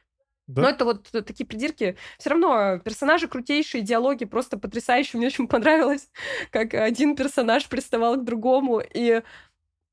Да? 0.48 0.62
Но 0.62 0.68
это 0.70 0.84
вот 0.86 1.08
такие 1.12 1.46
придирки. 1.46 1.96
Все 2.18 2.30
равно 2.30 2.78
персонажи 2.78 3.28
крутейшие, 3.28 3.82
диалоги 3.82 4.24
просто 4.24 4.58
потрясающие. 4.58 5.18
Мне 5.18 5.28
очень 5.28 5.46
понравилось, 5.48 6.10
как 6.50 6.74
один 6.74 7.14
персонаж 7.14 7.68
приставал 7.68 8.16
к 8.16 8.24
другому, 8.24 8.80
и 8.80 9.22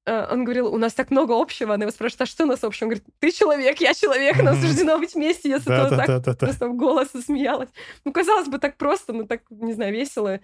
э, 0.06 0.27
он 0.32 0.45
говорил, 0.45 0.73
у 0.73 0.77
нас 0.77 0.94
так 0.94 1.11
много 1.11 1.40
общего. 1.40 1.73
Она 1.73 1.84
его 1.84 1.91
спрашивает, 1.91 2.22
а 2.22 2.26
что 2.26 2.45
у 2.45 2.48
нас 2.48 2.64
общего? 2.64 2.86
Он 2.86 2.90
говорит, 2.91 3.06
ты 3.19 3.32
человек, 3.32 3.82
я 3.82 3.94
человек, 3.94 4.41
нам 4.41 4.56
суждено 4.56 4.98
быть 4.98 5.14
вместе. 5.14 5.49
Я 5.49 5.60
с 5.60 5.68
этого 5.68 6.23
так 6.23 6.40
просто 6.40 6.69
в 6.69 6.76
голос 6.76 7.10
смеялась. 7.10 7.69
Ну, 8.06 8.14
казалось 8.14 8.48
бы, 8.48 8.57
так 8.57 8.77
просто, 8.77 9.11
но 9.11 9.26
так, 9.26 9.41
не 9.49 9.73
знаю, 9.73 9.94
весело. 9.94 10.40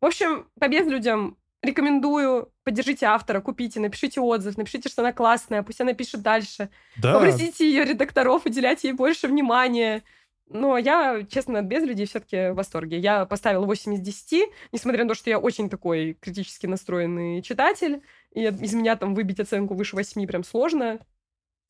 В 0.00 0.06
общем, 0.06 0.48
побед 0.58 0.88
людям 0.88 1.38
Рекомендую, 1.64 2.52
поддержите 2.62 3.06
автора, 3.06 3.40
купите, 3.40 3.80
напишите 3.80 4.20
отзыв, 4.20 4.58
напишите, 4.58 4.90
что 4.90 5.00
она 5.00 5.12
классная, 5.12 5.62
пусть 5.62 5.80
она 5.80 5.94
пишет 5.94 6.20
дальше. 6.20 6.68
Да. 6.96 7.14
Попросите 7.14 7.66
ее 7.66 7.84
редакторов 7.84 8.44
уделять 8.44 8.84
ей 8.84 8.92
больше 8.92 9.28
внимания. 9.28 10.02
Но 10.46 10.76
я, 10.76 11.22
честно, 11.28 11.62
без 11.62 11.82
людей 11.84 12.04
все-таки 12.04 12.50
в 12.50 12.56
восторге. 12.56 12.98
Я 12.98 13.24
поставила 13.24 13.64
8 13.64 13.94
из 13.94 14.00
10, 14.00 14.50
несмотря 14.72 15.04
на 15.04 15.08
то, 15.08 15.14
что 15.14 15.30
я 15.30 15.38
очень 15.38 15.70
такой 15.70 16.18
критически 16.20 16.66
настроенный 16.66 17.40
читатель, 17.40 18.02
и 18.32 18.44
из 18.44 18.74
меня 18.74 18.96
там 18.96 19.14
выбить 19.14 19.40
оценку 19.40 19.74
выше 19.74 19.96
8 19.96 20.26
прям 20.26 20.44
сложно. 20.44 21.00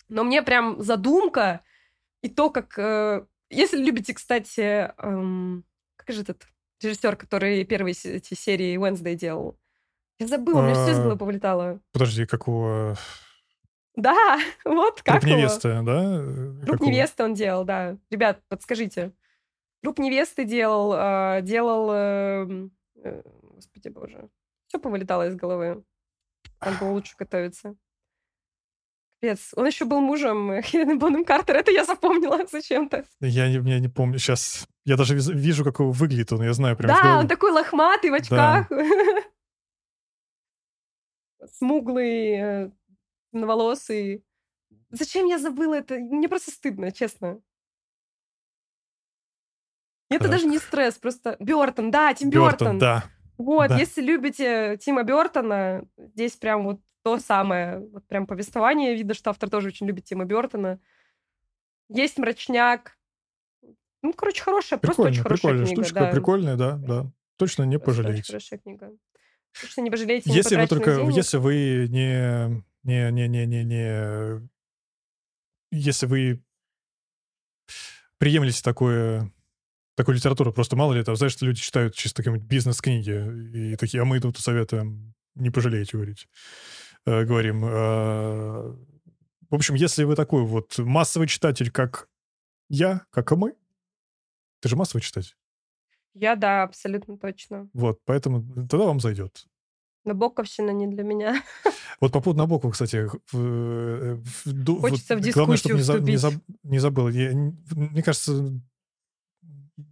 Но 0.09 0.25
мне 0.25 0.43
прям 0.43 0.83
задумка 0.83 1.61
и 2.21 2.29
то, 2.29 2.51
как... 2.51 2.77
Э, 2.79 3.27
если 3.49 3.79
любите, 3.79 4.13
кстати, 4.13 4.93
эм, 4.99 5.65
как 5.95 6.15
же 6.15 6.23
этот 6.23 6.43
режиссер, 6.83 7.15
который 7.17 7.65
первые 7.65 7.95
эти 8.05 8.35
серии 8.35 8.77
Wednesday 8.77 9.15
делал? 9.15 9.57
Я 10.19 10.27
забыла, 10.27 10.61
у 10.61 10.63
меня 10.63 10.75
все 10.75 10.93
из 10.93 10.99
головы 10.99 11.17
повылетало. 11.17 11.81
Подожди, 11.93 12.27
какого... 12.27 12.97
Да, 13.97 14.39
вот 14.65 15.03
как 15.03 15.21
Труп 15.21 15.33
невесты, 15.33 15.83
да? 15.83 16.25
Труп 16.65 16.79
какого? 16.79 16.91
невесты 16.91 17.25
он 17.25 17.35
делал, 17.35 17.65
да. 17.65 17.97
Ребят, 18.11 18.41
подскажите. 18.49 19.13
Труп 19.83 19.99
невесты 19.99 20.45
делал, 20.45 20.95
э, 20.95 21.41
делал... 21.43 21.91
Э, 21.93 22.69
э, 23.05 23.23
господи 23.55 23.89
боже. 23.89 24.29
Все 24.67 24.79
повылетало 24.79 25.29
из 25.29 25.37
головы. 25.37 25.85
Надо 26.61 26.79
было 26.79 26.91
лучше 26.91 27.15
готовиться. 27.19 27.77
Капец. 29.25 29.53
Он 29.57 29.67
еще 29.67 29.85
был 29.85 30.01
мужем 30.01 30.63
Хелены 30.63 30.97
Бонем 30.97 31.25
Картер. 31.25 31.57
Это 31.57 31.71
я 31.71 31.85
запомнила 31.85 32.41
зачем-то. 32.51 33.05
Я 33.21 33.49
не, 33.49 33.71
я 33.71 33.79
не 33.79 33.89
помню. 33.89 34.19
Сейчас 34.19 34.67
я 34.85 34.97
даже 34.97 35.17
вижу, 35.17 35.65
как 35.65 35.81
его 35.81 35.91
выглядит 35.91 36.33
он. 36.33 36.43
Я 36.43 36.53
знаю 36.53 36.77
прям. 36.77 36.95
Да, 36.95 37.19
он 37.19 37.29
такой 37.29 37.51
лохматый 37.51 38.11
в 38.11 38.15
очках. 38.15 38.69
Да. 38.69 38.77
Смуглый, 41.49 42.31
э, 42.33 42.71
темноволосый. 43.33 44.25
Зачем 44.91 45.27
я 45.27 45.39
забыла 45.39 45.75
это? 45.75 45.97
Мне 45.97 46.29
просто 46.29 46.51
стыдно, 46.51 46.93
честно. 46.93 47.41
Это 50.11 50.29
даже 50.29 50.47
не 50.47 50.59
стресс, 50.59 50.99
просто 50.99 51.37
Бертон, 51.41 51.91
да, 51.91 52.15
Тим 52.15 52.31
Бертон. 52.31 52.79
да. 52.79 53.05
Вот, 53.37 53.69
да. 53.69 53.79
если 53.79 54.01
любите 54.01 54.79
Тима 54.81 55.03
Бертона, 55.03 55.89
здесь 55.97 56.37
прям 56.37 56.65
вот 56.65 56.81
то 57.03 57.19
самое, 57.19 57.81
вот 57.81 58.07
прям 58.07 58.27
повествование. 58.27 58.95
Видно, 58.95 59.15
что 59.15 59.31
автор 59.31 59.51
тоже 59.51 59.69
очень 59.69 59.87
любит 59.87 60.05
Тима 60.05 60.25
Бертона. 60.25 60.79
Есть 61.89 62.19
мрачняк. 62.19 62.97
Ну, 64.03 64.13
короче, 64.13 64.43
хорошая, 64.43 64.79
просто 64.79 65.03
очень 65.03 65.23
хорошая 65.23 65.53
прикольная 65.53 65.67
книга. 65.67 65.83
штучка, 65.83 66.01
да. 66.01 66.11
прикольная, 66.13 66.57
да, 66.57 66.77
да. 66.77 67.11
Точно 67.37 67.65
не 67.65 67.79
просто 67.79 68.03
пожалеете. 68.03 68.23
Очень 68.23 68.33
хорошая 68.33 68.59
книга. 68.61 68.93
Точно 69.61 69.81
не 69.83 69.91
пожалеете, 69.91 70.31
если 70.33 70.57
вы 70.57 70.67
только, 70.67 70.97
денег. 70.97 71.17
если 71.17 71.37
вы 71.39 71.87
не, 71.89 72.63
не, 72.83 73.11
не, 73.13 73.29
не, 73.29 73.47
не, 73.47 73.65
не, 73.65 74.49
если 75.71 76.07
вы 76.07 76.43
приемлете 78.19 78.63
такое 78.63 79.33
такую 79.97 80.17
литературу. 80.17 80.53
Просто 80.53 80.77
мало 80.77 80.93
ли, 80.93 81.05
там, 81.05 81.17
знаешь, 81.17 81.41
люди 81.41 81.61
читают 81.61 81.95
чисто 81.95 82.23
какие-нибудь 82.23 82.49
бизнес-книги 82.49 83.73
и 83.73 83.77
такие, 83.77 84.03
а 84.03 84.05
мы 84.05 84.21
тут 84.21 84.39
советуем, 84.39 85.15
не 85.35 85.51
пожалеете, 85.51 85.97
говорить. 85.97 86.29
Э, 87.07 87.25
говорим. 87.25 87.65
Э, 87.65 88.75
в 89.51 89.55
общем, 89.55 89.75
если 89.75 90.05
вы 90.05 90.17
такой 90.17 90.45
вот 90.45 90.79
массовый 90.79 91.29
читатель, 91.29 91.71
как 91.71 92.09
я, 92.69 93.07
как 93.11 93.33
и 93.33 93.37
мы, 93.37 93.55
ты 94.61 94.69
же 94.69 94.77
массовый 94.77 95.03
читатель. 95.03 95.35
Я, 96.15 96.37
да, 96.37 96.63
абсолютно 96.63 97.19
точно. 97.19 97.69
Вот, 97.73 97.99
поэтому 98.05 98.43
тогда 98.69 98.87
вам 98.87 99.01
зайдет. 99.01 99.47
Набоковщина 100.05 100.71
не 100.71 100.87
для 100.87 101.03
меня. 101.03 101.43
Вот 102.01 102.13
по 102.13 102.21
поводу 102.21 102.41
Набокова, 102.41 102.73
кстати, 102.73 103.07
в, 103.07 103.39
э, 103.39 104.17
в, 104.17 104.81
Хочется 104.81 105.15
вот, 105.15 105.25
в 105.25 105.33
главное, 105.33 105.57
чтобы 105.57 105.77
не, 105.77 105.83
за, 105.83 106.01
не, 106.01 106.17
заб, 106.17 106.35
не 106.65 106.79
забыл. 106.81 107.09
Я, 107.09 107.33
мне 107.33 108.03
кажется, 108.03 108.61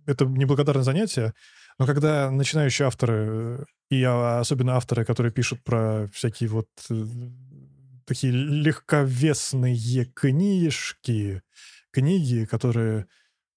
это 0.04 0.26
неблагодарное 0.26 0.82
занятие, 0.82 1.32
но 1.78 1.86
когда 1.86 2.30
начинающие 2.30 2.86
авторы, 2.86 3.64
и 3.88 4.02
особенно 4.02 4.76
авторы, 4.76 5.04
которые 5.04 5.32
пишут 5.32 5.62
про 5.64 6.08
всякие 6.12 6.48
вот 6.48 6.68
э, 6.90 7.04
такие 8.04 8.32
легковесные 8.32 10.04
книжки, 10.06 11.42
книги, 11.90 12.44
которые, 12.44 13.06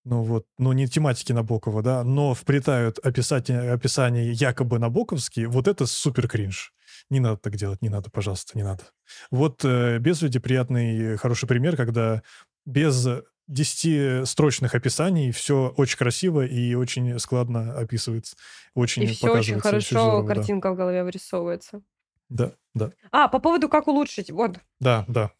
ну 0.05 0.21
вот, 0.21 0.45
ну 0.57 0.71
не 0.71 0.87
тематики 0.87 1.33
Набокова, 1.33 1.81
да, 1.81 2.03
но 2.03 2.33
вплетают 2.33 2.99
описание, 2.99 3.71
описание 3.71 4.31
якобы 4.31 4.79
набоковские, 4.79 5.47
вот 5.47 5.67
это 5.67 5.85
супер 5.85 6.27
кринж. 6.27 6.73
Не 7.09 7.19
надо 7.19 7.37
так 7.37 7.55
делать, 7.55 7.81
не 7.81 7.89
надо, 7.89 8.09
пожалуйста, 8.09 8.57
не 8.57 8.63
надо. 8.63 8.83
Вот 9.29 9.65
э, 9.65 9.99
без 9.99 10.21
люди 10.21 10.39
приятный, 10.39 11.17
хороший 11.17 11.47
пример, 11.47 11.75
когда 11.75 12.23
без 12.65 13.07
десятистрочных 13.47 14.73
описаний, 14.73 15.31
все 15.31 15.73
очень 15.77 15.97
красиво 15.97 16.45
и 16.45 16.73
очень 16.73 17.19
складно 17.19 17.77
описывается. 17.77 18.35
Очень 18.73 19.03
и 19.03 19.07
все 19.07 19.31
очень 19.31 19.59
хорошо, 19.59 19.85
все 19.85 20.01
здорово, 20.01 20.27
картинка 20.27 20.69
да. 20.69 20.73
в 20.73 20.77
голове 20.77 21.03
вырисовывается. 21.03 21.81
Да, 22.29 22.53
да. 22.73 22.91
А, 23.11 23.27
по 23.27 23.39
поводу 23.39 23.69
как 23.69 23.87
улучшить, 23.87 24.31
вот. 24.31 24.57
Да, 24.79 25.05
да. 25.07 25.31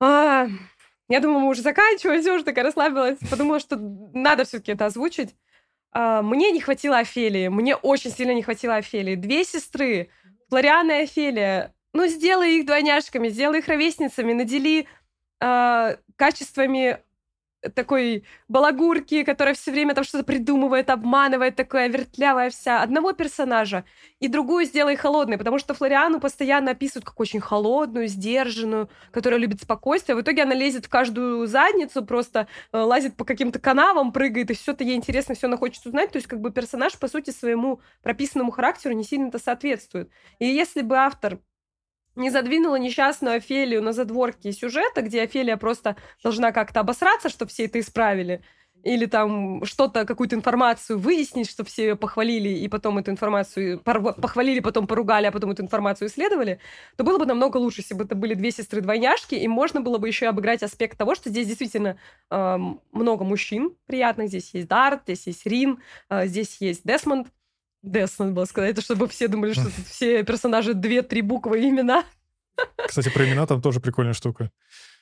А, 0.00 0.48
я 1.14 1.20
думала, 1.20 1.38
мы 1.38 1.48
уже 1.48 1.62
заканчиваем, 1.62 2.20
все 2.20 2.34
уже 2.34 2.42
такая 2.42 2.64
расслабилась. 2.64 3.18
Подумала, 3.30 3.60
что 3.60 3.76
надо 3.78 4.44
все-таки 4.44 4.72
это 4.72 4.86
озвучить. 4.86 5.36
А, 5.92 6.22
мне 6.22 6.50
не 6.50 6.60
хватило 6.60 6.98
Офелии, 6.98 7.46
мне 7.46 7.76
очень 7.76 8.10
сильно 8.10 8.32
не 8.32 8.42
хватило 8.42 8.74
Офелии. 8.74 9.14
Две 9.14 9.44
сестры, 9.44 10.08
Флориана 10.48 11.00
и 11.00 11.04
Офелия. 11.04 11.72
Ну, 11.92 12.08
сделай 12.08 12.56
их 12.58 12.66
двойняшками, 12.66 13.28
сделай 13.28 13.60
их 13.60 13.68
ровесницами, 13.68 14.32
надели 14.32 14.88
э, 15.40 15.96
качествами 16.16 16.98
такой 17.74 18.24
балагурки, 18.48 19.22
которая 19.24 19.54
все 19.54 19.70
время 19.70 19.94
там 19.94 20.04
что-то 20.04 20.24
придумывает, 20.24 20.90
обманывает, 20.90 21.56
такая 21.56 21.88
вертлявая 21.88 22.50
вся. 22.50 22.82
Одного 22.82 23.12
персонажа 23.12 23.84
и 24.20 24.28
другую 24.28 24.64
сделай 24.66 24.96
холодной, 24.96 25.38
потому 25.38 25.58
что 25.58 25.74
Флориану 25.74 26.20
постоянно 26.20 26.72
описывают 26.72 27.04
как 27.04 27.18
очень 27.20 27.40
холодную, 27.40 28.08
сдержанную, 28.08 28.88
которая 29.10 29.40
любит 29.40 29.62
спокойствие. 29.62 30.16
В 30.16 30.20
итоге 30.20 30.42
она 30.42 30.54
лезет 30.54 30.86
в 30.86 30.88
каждую 30.88 31.46
задницу, 31.46 32.04
просто 32.04 32.48
э, 32.72 32.78
лазит 32.78 33.16
по 33.16 33.24
каким-то 33.24 33.58
канавам, 33.58 34.12
прыгает, 34.12 34.50
и 34.50 34.54
все 34.54 34.72
это 34.72 34.84
ей 34.84 34.96
интересно, 34.96 35.34
все 35.34 35.46
она 35.46 35.56
хочет 35.56 35.84
узнать. 35.86 36.10
То 36.10 36.16
есть 36.16 36.28
как 36.28 36.40
бы 36.40 36.50
персонаж, 36.50 36.98
по 36.98 37.08
сути, 37.08 37.30
своему 37.30 37.80
прописанному 38.02 38.50
характеру 38.52 38.94
не 38.94 39.04
сильно-то 39.04 39.38
соответствует. 39.38 40.10
И 40.38 40.46
если 40.46 40.82
бы 40.82 40.96
автор 40.96 41.38
не 42.16 42.30
задвинула 42.30 42.76
несчастную 42.76 43.36
Офелию 43.36 43.82
на 43.82 43.92
задворки 43.92 44.50
сюжета, 44.50 45.02
где 45.02 45.22
Офелия 45.22 45.56
просто 45.56 45.96
должна 46.22 46.52
как-то 46.52 46.80
обосраться, 46.80 47.28
чтобы 47.28 47.50
все 47.50 47.64
это 47.64 47.80
исправили, 47.80 48.42
или 48.84 49.06
там 49.06 49.64
что-то, 49.64 50.04
какую-то 50.04 50.36
информацию 50.36 50.98
выяснить, 50.98 51.48
чтобы 51.48 51.68
все 51.68 51.88
ее 51.88 51.96
похвалили, 51.96 52.50
и 52.50 52.68
потом 52.68 52.98
эту 52.98 53.10
информацию 53.10 53.80
похвалили, 53.80 54.60
потом 54.60 54.86
поругали, 54.86 55.26
а 55.26 55.32
потом 55.32 55.50
эту 55.50 55.62
информацию 55.62 56.08
исследовали, 56.08 56.60
то 56.96 57.04
было 57.04 57.18
бы 57.18 57.26
намного 57.26 57.56
лучше, 57.56 57.80
если 57.80 57.94
бы 57.94 58.04
это 58.04 58.14
были 58.14 58.34
две 58.34 58.50
сестры-двойняшки, 58.50 59.34
и 59.34 59.48
можно 59.48 59.80
было 59.80 59.98
бы 59.98 60.06
еще 60.06 60.26
обыграть 60.26 60.62
аспект 60.62 60.98
того, 60.98 61.14
что 61.14 61.30
здесь 61.30 61.46
действительно 61.46 61.96
э, 62.30 62.58
много 62.92 63.24
мужчин 63.24 63.74
приятных. 63.86 64.28
Здесь 64.28 64.50
есть 64.52 64.68
Дарт, 64.68 65.02
здесь 65.04 65.26
есть 65.26 65.46
Рин, 65.46 65.80
э, 66.10 66.26
здесь 66.26 66.58
есть 66.60 66.82
Десмонд, 66.84 67.28
Дес, 67.84 68.18
надо 68.18 68.32
было 68.32 68.44
сказать, 68.46 68.72
это 68.72 68.80
чтобы 68.80 69.08
все 69.08 69.28
думали, 69.28 69.52
что 69.52 69.64
тут 69.64 69.86
все 69.86 70.24
персонажи 70.24 70.74
две-три 70.74 71.20
буквы 71.20 71.68
имена. 71.68 72.04
Кстати, 72.86 73.10
про 73.10 73.26
имена 73.26 73.46
там 73.46 73.60
тоже 73.60 73.80
прикольная 73.80 74.14
штука. 74.14 74.50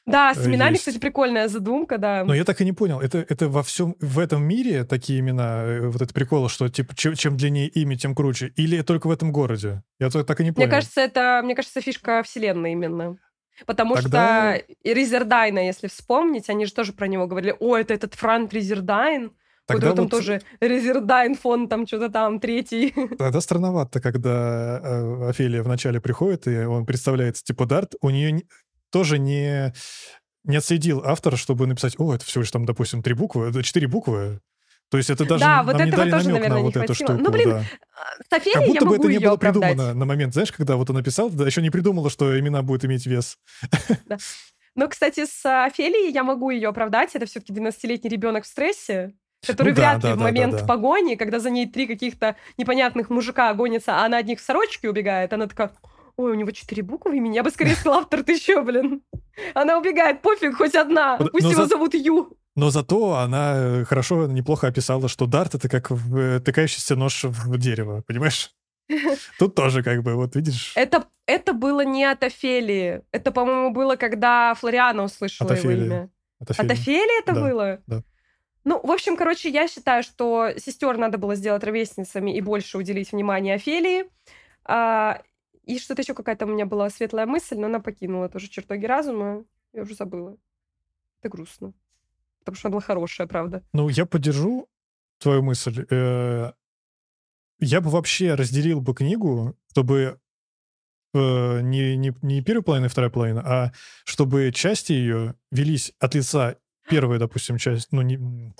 Да, 0.05 0.35
с 0.35 0.45
именами, 0.45 0.73
есть. 0.73 0.81
кстати, 0.81 0.99
прикольная 0.99 1.47
задумка, 1.47 1.97
да. 1.97 2.25
Но 2.25 2.35
я 2.35 2.45
так 2.45 2.61
и 2.61 2.65
не 2.65 2.73
понял, 2.73 3.01
это, 3.01 3.25
это 3.29 3.49
во 3.49 3.63
всем, 3.63 3.95
в 4.01 4.19
этом 4.19 4.43
мире 4.43 4.83
такие 4.83 5.21
имена, 5.21 5.63
э, 5.63 5.87
вот 5.87 6.03
это 6.03 6.13
прикол, 6.13 6.49
что 6.49 6.69
типа 6.69 6.97
чем, 6.97 7.15
чем 7.15 7.37
длиннее 7.37 7.69
имя, 7.69 7.97
тем 7.97 8.17
круче, 8.17 8.53
или 8.57 8.83
только 8.83 9.07
в 9.07 9.13
этом 9.13 9.31
городе? 9.31 9.85
Я 10.01 10.11
так 10.11 10.41
и 10.41 10.45
не 10.45 10.51
понял. 10.51 10.67
Мне 10.67 10.75
кажется, 10.75 11.01
это, 11.01 11.41
мне 11.45 11.55
кажется, 11.55 11.81
фишка 11.81 12.25
вселенной 12.25 12.73
именно. 12.73 13.17
Потому 13.65 13.95
Тогда... 13.95 14.57
что 14.57 14.75
Ризердайна, 14.83 15.61
если 15.61 15.87
вспомнить, 15.87 16.51
они 16.51 16.67
же 16.67 16.73
тоже 16.73 16.93
про 16.93 17.07
него 17.07 17.29
говорили, 17.29 17.55
о, 17.61 17.77
это 17.77 17.95
этот 17.95 18.15
Франк 18.15 18.53
Ризердайн, 18.53 19.31
Тогда 19.67 19.89
вот 19.89 19.97
там 19.97 20.09
тоже 20.09 20.43
Резердайн 20.61 21.35
фон, 21.35 21.69
там 21.69 21.87
что-то 21.87 22.09
там, 22.09 22.41
третий. 22.41 22.93
Тогда 23.19 23.41
странновато, 23.41 24.01
когда 24.01 24.81
э, 24.83 25.29
Офелия 25.31 25.63
вначале 25.63 26.01
приходит, 26.01 26.49
и 26.49 26.65
он 26.65 26.85
представляется 26.85 27.45
типа 27.45 27.67
Дарт, 27.67 27.95
у 28.01 28.11
нее 28.11 28.43
тоже 28.91 29.19
не, 29.19 29.73
не 30.45 30.57
отследил 30.57 31.03
автор, 31.05 31.37
чтобы 31.37 31.67
написать, 31.67 31.95
о, 31.99 32.15
это 32.15 32.25
всего 32.25 32.43
лишь 32.43 32.51
там, 32.51 32.65
допустим, 32.65 33.03
три 33.03 33.15
буквы, 33.15 33.53
четыре 33.63 33.87
буквы, 33.87 34.41
то 34.93 34.99
есть 34.99 35.09
это 35.09 35.25
даже 35.25 35.43
да, 35.43 35.63
вот 35.63 35.81
этого 35.81 36.11
тоже, 36.11 36.29
наверное, 36.29 36.59
на 36.59 36.61
вот 36.61 36.77
не 36.77 36.83
эту 36.83 36.95
штуку. 36.95 37.15
Ну, 37.15 37.31
блин, 37.31 37.49
да. 37.49 37.65
София, 38.29 38.53
как 38.53 38.67
будто 38.67 38.85
бы 38.85 38.97
это 38.97 39.09
не 39.09 39.19
было 39.21 39.33
оправдать. 39.33 39.73
придумано 39.73 39.95
на 39.95 40.05
момент, 40.05 40.35
знаешь, 40.35 40.53
когда 40.53 40.77
вот 40.77 40.91
он 40.91 40.97
написал, 40.97 41.31
да, 41.31 41.47
еще 41.47 41.63
не 41.63 41.71
придумала, 41.71 42.11
что 42.11 42.39
имена 42.39 42.61
будут 42.61 42.85
иметь 42.85 43.07
вес. 43.07 43.39
Да. 44.07 44.19
Ну, 44.75 44.89
кстати, 44.89 45.25
с 45.25 45.65
Офелией 45.67 46.13
я 46.13 46.25
могу 46.25 46.51
ее 46.51 46.69
оправдать. 46.69 47.15
Это 47.15 47.25
все-таки 47.25 47.55
12-летний 47.55 48.11
ребенок 48.11 48.45
в 48.45 48.47
стрессе 48.47 49.15
который 49.47 49.71
ну, 49.71 49.75
вряд 49.75 50.01
да, 50.01 50.09
ли 50.09 50.15
да, 50.15 50.21
в 50.21 50.23
момент 50.23 50.57
да, 50.57 50.65
погони, 50.65 51.17
когда 51.17 51.39
за 51.39 51.51
ней 51.51 51.67
три 51.67 51.87
каких-то 51.87 52.37
непонятных 52.59 53.11
мужика 53.11 53.53
гонятся, 53.55 53.97
а 53.97 54.07
она 54.07 54.19
от 54.19 54.27
них 54.27 54.41
в 54.41 54.45
сорочке 54.45 54.89
убегает, 54.89 55.33
она 55.33 55.47
такая, 55.47 55.73
ой, 56.17 56.33
у 56.33 56.35
него 56.35 56.51
четыре 56.51 56.83
буквы 56.83 57.17
имени, 57.17 57.37
я 57.37 57.43
бы 57.43 57.51
скорее 57.51 57.75
сказала, 57.75 58.03
автор, 58.03 58.23
ты 58.23 58.33
еще, 58.33 58.63
блин. 58.63 59.03
Она 59.55 59.79
убегает, 59.79 60.23
пофиг, 60.23 60.57
хоть 60.57 60.75
одна, 60.75 61.17
пусть 61.17 61.45
Но 61.45 61.51
его 61.51 61.63
за... 61.63 61.69
зовут 61.69 61.95
Ю. 61.95 62.37
Но 62.55 62.71
зато 62.71 63.15
она 63.15 63.55
э, 63.57 63.85
хорошо, 63.85 64.27
неплохо 64.27 64.67
описала, 64.67 65.09
что 65.09 65.27
дарт— 65.27 65.55
это 65.57 65.69
как 65.69 65.91
э, 65.91 66.41
тыкающийся 66.45 66.97
нож 66.97 67.25
в 67.25 67.57
дерево, 67.57 68.03
понимаешь? 68.07 68.51
Тут 69.39 69.55
тоже 69.55 69.83
как 69.83 70.03
бы, 70.03 70.15
вот 70.15 70.37
видишь... 70.37 70.73
Это, 70.77 71.07
это 71.27 71.55
было 71.55 71.83
не 71.85 72.05
от 72.05 72.23
Офелии. 72.23 73.01
Это, 73.11 73.33
по-моему, 73.33 73.73
было, 73.73 73.97
когда 73.97 74.55
Флориана 74.55 75.05
услышала 75.05 75.53
его 75.55 75.71
имя. 75.71 76.11
От 76.41 76.71
Офелии 76.71 77.23
это 77.23 77.35
да, 77.35 77.41
было? 77.41 77.79
Да. 77.87 78.03
Ну, 78.65 78.81
в 78.81 78.91
общем, 78.91 79.17
короче, 79.17 79.49
я 79.49 79.67
считаю, 79.67 80.03
что 80.03 80.51
сестер 80.57 80.97
надо 80.97 81.19
было 81.19 81.35
сделать 81.35 81.65
ровесницами 81.65 82.37
и 82.37 82.41
больше 82.41 82.79
уделить 82.79 83.13
внимание 83.13 83.55
Офелии. 83.55 84.05
А, 84.65 85.21
и 85.65 85.79
что-то 85.79 86.03
еще 86.03 86.15
какая-то 86.15 86.47
у 86.47 86.49
меня 86.49 86.67
была 86.67 86.89
светлая 86.91 87.27
мысль, 87.27 87.57
но 87.57 87.67
она 87.67 87.81
покинула 87.81 88.29
тоже 88.29 88.49
чертоги 88.49 88.87
разума. 88.87 89.45
Я 89.73 89.83
уже 89.83 89.95
забыла. 89.95 90.37
Это 91.21 91.29
грустно. 91.29 91.73
Потому 92.41 92.57
что 92.57 92.69
она 92.69 92.73
была 92.73 92.83
хорошая, 92.83 93.27
правда. 93.27 93.63
Ну, 93.73 93.89
я 93.89 94.07
поддержу 94.07 94.69
твою 95.19 95.43
мысль. 95.43 95.87
Э, 95.91 96.53
я 97.61 97.81
бы 97.81 97.91
вообще 97.91 98.35
разделил 98.35 98.81
бы 98.81 98.95
книгу, 98.95 99.57
чтобы 99.71 100.21
э, 101.15 101.61
не, 101.61 101.97
не, 101.97 102.13
не 102.23 102.43
первая 102.43 102.63
половина 102.63 102.87
и 102.87 102.89
вторая 102.89 103.11
половина, 103.11 103.43
а 103.45 103.73
чтобы 104.05 104.51
части 104.53 104.93
ее 104.93 105.37
велись 105.51 105.93
от 106.01 106.15
лица 106.15 106.57
первая, 106.93 107.19
допустим, 107.19 107.59
часть, 107.59 107.89
ну, 107.93 108.03
не... 108.03 108.55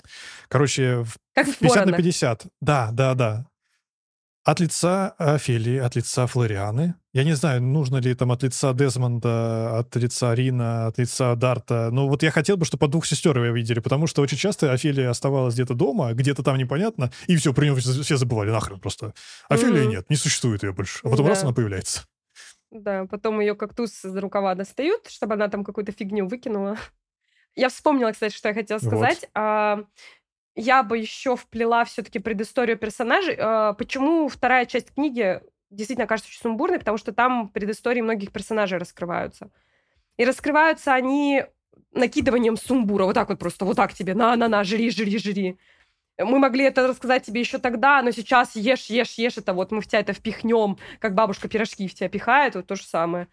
Короче, 0.47 1.05
как 1.33 1.47
50 1.57 1.85
на 1.85 1.97
50. 1.97 2.45
Да, 2.61 2.89
да, 2.91 3.13
да. 3.13 3.47
От 4.45 4.59
лица 4.59 5.15
Офелии, 5.17 5.77
от 5.77 5.95
лица 5.95 6.27
Флорианы. 6.27 6.95
Я 7.13 7.23
не 7.23 7.33
знаю, 7.33 7.63
нужно 7.63 7.97
ли 7.97 8.13
там 8.13 8.31
от 8.33 8.43
лица 8.43 8.73
Дезмонда, 8.73 9.79
от 9.79 9.95
лица 9.95 10.35
Рина, 10.35 10.87
от 10.87 10.97
лица 10.97 11.33
Дарта. 11.35 11.89
Но 11.91 12.09
вот 12.09 12.23
я 12.23 12.31
хотел 12.31 12.57
бы, 12.57 12.65
чтобы 12.65 12.81
по 12.81 12.87
двух 12.89 13.05
сестер 13.05 13.39
вы 13.39 13.51
видели, 13.51 13.79
потому 13.79 14.05
что 14.05 14.21
очень 14.21 14.37
часто 14.37 14.73
Офелия 14.73 15.09
оставалась 15.09 15.53
где-то 15.53 15.75
дома, 15.75 16.11
где-то 16.11 16.43
там 16.43 16.57
непонятно, 16.57 17.09
и 17.27 17.37
все, 17.37 17.53
про 17.53 17.63
нее 17.63 17.75
все 17.75 18.17
забывали 18.17 18.51
нахрен 18.51 18.81
просто. 18.81 19.13
Офелия 19.47 19.83
mm-hmm. 19.83 19.87
нет, 19.87 20.09
не 20.09 20.17
существует 20.17 20.63
ее 20.63 20.73
больше. 20.73 20.99
А 21.03 21.09
потом 21.09 21.25
да. 21.25 21.29
раз 21.29 21.43
она 21.43 21.53
появляется. 21.53 22.01
Да, 22.69 23.05
потом 23.05 23.39
ее 23.39 23.55
кактус 23.55 24.03
из 24.03 24.17
рукава 24.17 24.55
достают, 24.55 25.07
чтобы 25.07 25.35
она 25.35 25.47
там 25.47 25.63
какую-то 25.63 25.91
фигню 25.91 26.27
выкинула. 26.27 26.77
Я 27.55 27.69
вспомнила, 27.69 28.11
кстати, 28.11 28.33
что 28.35 28.49
я 28.49 28.53
хотела 28.53 28.79
сказать. 28.79 29.21
Вот. 29.21 29.29
А, 29.35 29.83
я 30.55 30.83
бы 30.83 30.97
еще 30.97 31.35
вплела 31.35 31.85
все-таки 31.85 32.19
предысторию 32.19 32.77
персонажей. 32.77 33.35
А, 33.39 33.73
почему 33.73 34.27
вторая 34.27 34.65
часть 34.65 34.93
книги 34.93 35.41
действительно 35.69 36.07
кажется 36.07 36.29
очень 36.29 36.41
сумбурной? 36.41 36.79
Потому 36.79 36.97
что 36.97 37.11
там 37.11 37.49
предыстории 37.49 38.01
многих 38.01 38.31
персонажей 38.31 38.77
раскрываются. 38.79 39.49
И 40.17 40.25
раскрываются 40.25 40.93
они 40.93 41.45
накидыванием 41.91 42.57
сумбура. 42.57 43.05
Вот 43.05 43.13
так 43.13 43.29
вот 43.29 43.39
просто, 43.39 43.65
вот 43.65 43.77
так 43.77 43.93
тебе, 43.93 44.13
на-на-на, 44.13 44.63
жри, 44.63 44.89
жри, 44.89 45.17
жри. 45.17 45.57
Мы 46.19 46.37
могли 46.37 46.65
это 46.65 46.87
рассказать 46.87 47.25
тебе 47.25 47.41
еще 47.41 47.57
тогда, 47.57 48.01
но 48.03 48.11
сейчас 48.11 48.55
ешь, 48.55 48.85
ешь, 48.85 49.13
ешь 49.13 49.37
это 49.37 49.53
вот 49.53 49.71
мы 49.71 49.81
в 49.81 49.87
тебя 49.87 49.99
это 49.99 50.13
впихнем, 50.13 50.77
как 50.99 51.15
бабушка 51.15 51.47
пирожки 51.47 51.87
в 51.87 51.95
тебя 51.95 52.07
пихает, 52.09 52.55
вот 52.55 52.67
то 52.67 52.75
же 52.75 52.83
самое. 52.83 53.27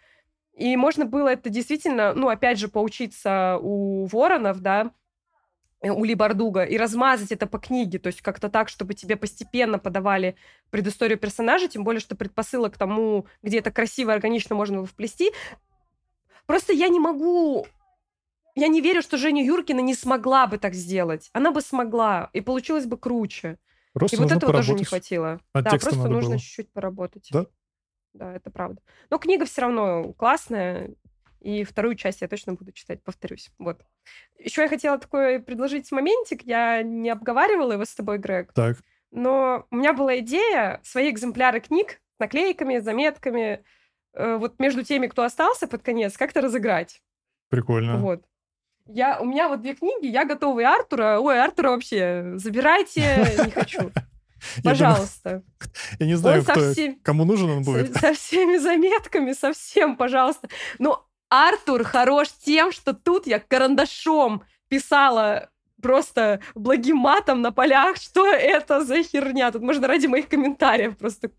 И 0.60 0.76
можно 0.76 1.06
было 1.06 1.28
это 1.28 1.50
действительно, 1.50 2.14
ну, 2.14 2.28
опять 2.28 2.58
же, 2.58 2.68
поучиться 2.68 3.58
у 3.60 4.06
воронов, 4.06 4.60
да, 4.60 4.92
Э, 5.82 5.90
Ули 5.90 6.14
Бардуга 6.14 6.64
и 6.64 6.76
размазать 6.76 7.32
это 7.32 7.46
по 7.46 7.58
книге, 7.58 7.98
то 7.98 8.08
есть 8.08 8.20
как-то 8.20 8.50
так, 8.50 8.68
чтобы 8.68 8.94
тебе 8.94 9.16
постепенно 9.16 9.78
подавали 9.78 10.36
предысторию 10.70 11.18
персонажа, 11.18 11.68
тем 11.68 11.84
более, 11.84 12.00
что 12.00 12.16
предпосылок 12.16 12.74
к 12.74 12.78
тому, 12.78 13.26
где 13.42 13.58
это 13.58 13.70
красиво, 13.70 14.12
органично 14.12 14.54
можно 14.54 14.76
его 14.76 14.86
вплести. 14.86 15.32
Просто 16.46 16.72
я 16.72 16.88
не 16.88 17.00
могу... 17.00 17.66
Я 18.56 18.68
не 18.68 18.80
верю, 18.80 19.00
что 19.00 19.16
Женя 19.16 19.44
Юркина 19.44 19.80
не 19.80 19.94
смогла 19.94 20.46
бы 20.46 20.58
так 20.58 20.74
сделать. 20.74 21.30
Она 21.32 21.52
бы 21.52 21.60
смогла, 21.62 22.30
и 22.32 22.40
получилось 22.40 22.84
бы 22.84 22.98
круче. 22.98 23.58
Просто 23.92 24.16
и 24.16 24.20
вот 24.20 24.32
этого 24.32 24.52
тоже 24.52 24.74
не 24.74 24.84
хватило. 24.84 25.40
Над 25.54 25.64
да, 25.64 25.70
просто 25.70 26.08
нужно 26.08 26.38
чуть-чуть 26.38 26.72
поработать. 26.72 27.28
Да? 27.32 27.46
Да, 28.12 28.34
это 28.34 28.50
правда. 28.50 28.80
Но 29.08 29.18
книга 29.18 29.44
все 29.44 29.62
равно 29.62 30.12
классная, 30.14 30.90
и 31.40 31.64
вторую 31.64 31.94
часть 31.94 32.20
я 32.20 32.28
точно 32.28 32.54
буду 32.54 32.72
читать, 32.72 33.02
повторюсь. 33.02 33.50
Вот. 33.58 33.80
Еще 34.38 34.62
я 34.62 34.68
хотела 34.68 34.98
такой 34.98 35.40
предложить 35.40 35.90
моментик. 35.90 36.42
Я 36.42 36.82
не 36.82 37.08
обговаривала 37.08 37.72
его 37.72 37.84
с 37.84 37.94
тобой, 37.94 38.18
Грег. 38.18 38.52
Так. 38.52 38.76
Но 39.10 39.66
у 39.70 39.76
меня 39.76 39.92
была 39.92 40.18
идея 40.18 40.80
свои 40.82 41.10
экземпляры 41.10 41.60
книг 41.60 42.00
с 42.16 42.20
наклейками, 42.20 42.78
заметками, 42.78 43.64
э, 44.12 44.36
вот 44.36 44.58
между 44.58 44.84
теми, 44.84 45.06
кто 45.06 45.22
остался 45.22 45.66
под 45.66 45.82
конец, 45.82 46.16
как-то 46.16 46.42
разыграть. 46.42 47.02
Прикольно. 47.48 47.96
Вот. 47.96 48.24
Я, 48.86 49.20
у 49.20 49.24
меня 49.24 49.48
вот 49.48 49.62
две 49.62 49.74
книги, 49.74 50.06
я 50.06 50.24
готова 50.24 50.60
и 50.60 50.64
Артура. 50.64 51.18
Ой, 51.20 51.42
Артура 51.42 51.70
вообще 51.70 52.32
забирайте, 52.36 53.24
не 53.44 53.50
хочу. 53.50 53.90
Пожалуйста. 54.62 55.42
Я 55.98 56.06
не 56.06 56.14
знаю, 56.16 56.44
кому 57.02 57.24
нужен 57.24 57.50
он 57.50 57.62
будет. 57.62 57.96
Со 57.96 58.14
всеми 58.14 58.58
заметками, 58.58 59.32
совсем, 59.32 59.96
пожалуйста. 59.96 60.48
Но 60.78 61.06
Артур 61.28 61.84
хорош 61.84 62.28
тем, 62.44 62.72
что 62.72 62.92
тут 62.92 63.26
я 63.26 63.38
карандашом 63.38 64.42
писала 64.68 65.50
просто 65.80 66.40
благим 66.54 66.98
матом 66.98 67.40
на 67.40 67.52
полях, 67.52 67.96
что 67.96 68.26
это 68.26 68.84
за 68.84 69.02
херня. 69.02 69.50
Тут 69.50 69.62
можно 69.62 69.88
ради 69.88 70.06
моих 70.06 70.28
комментариев 70.28 70.96
просто 70.98 71.30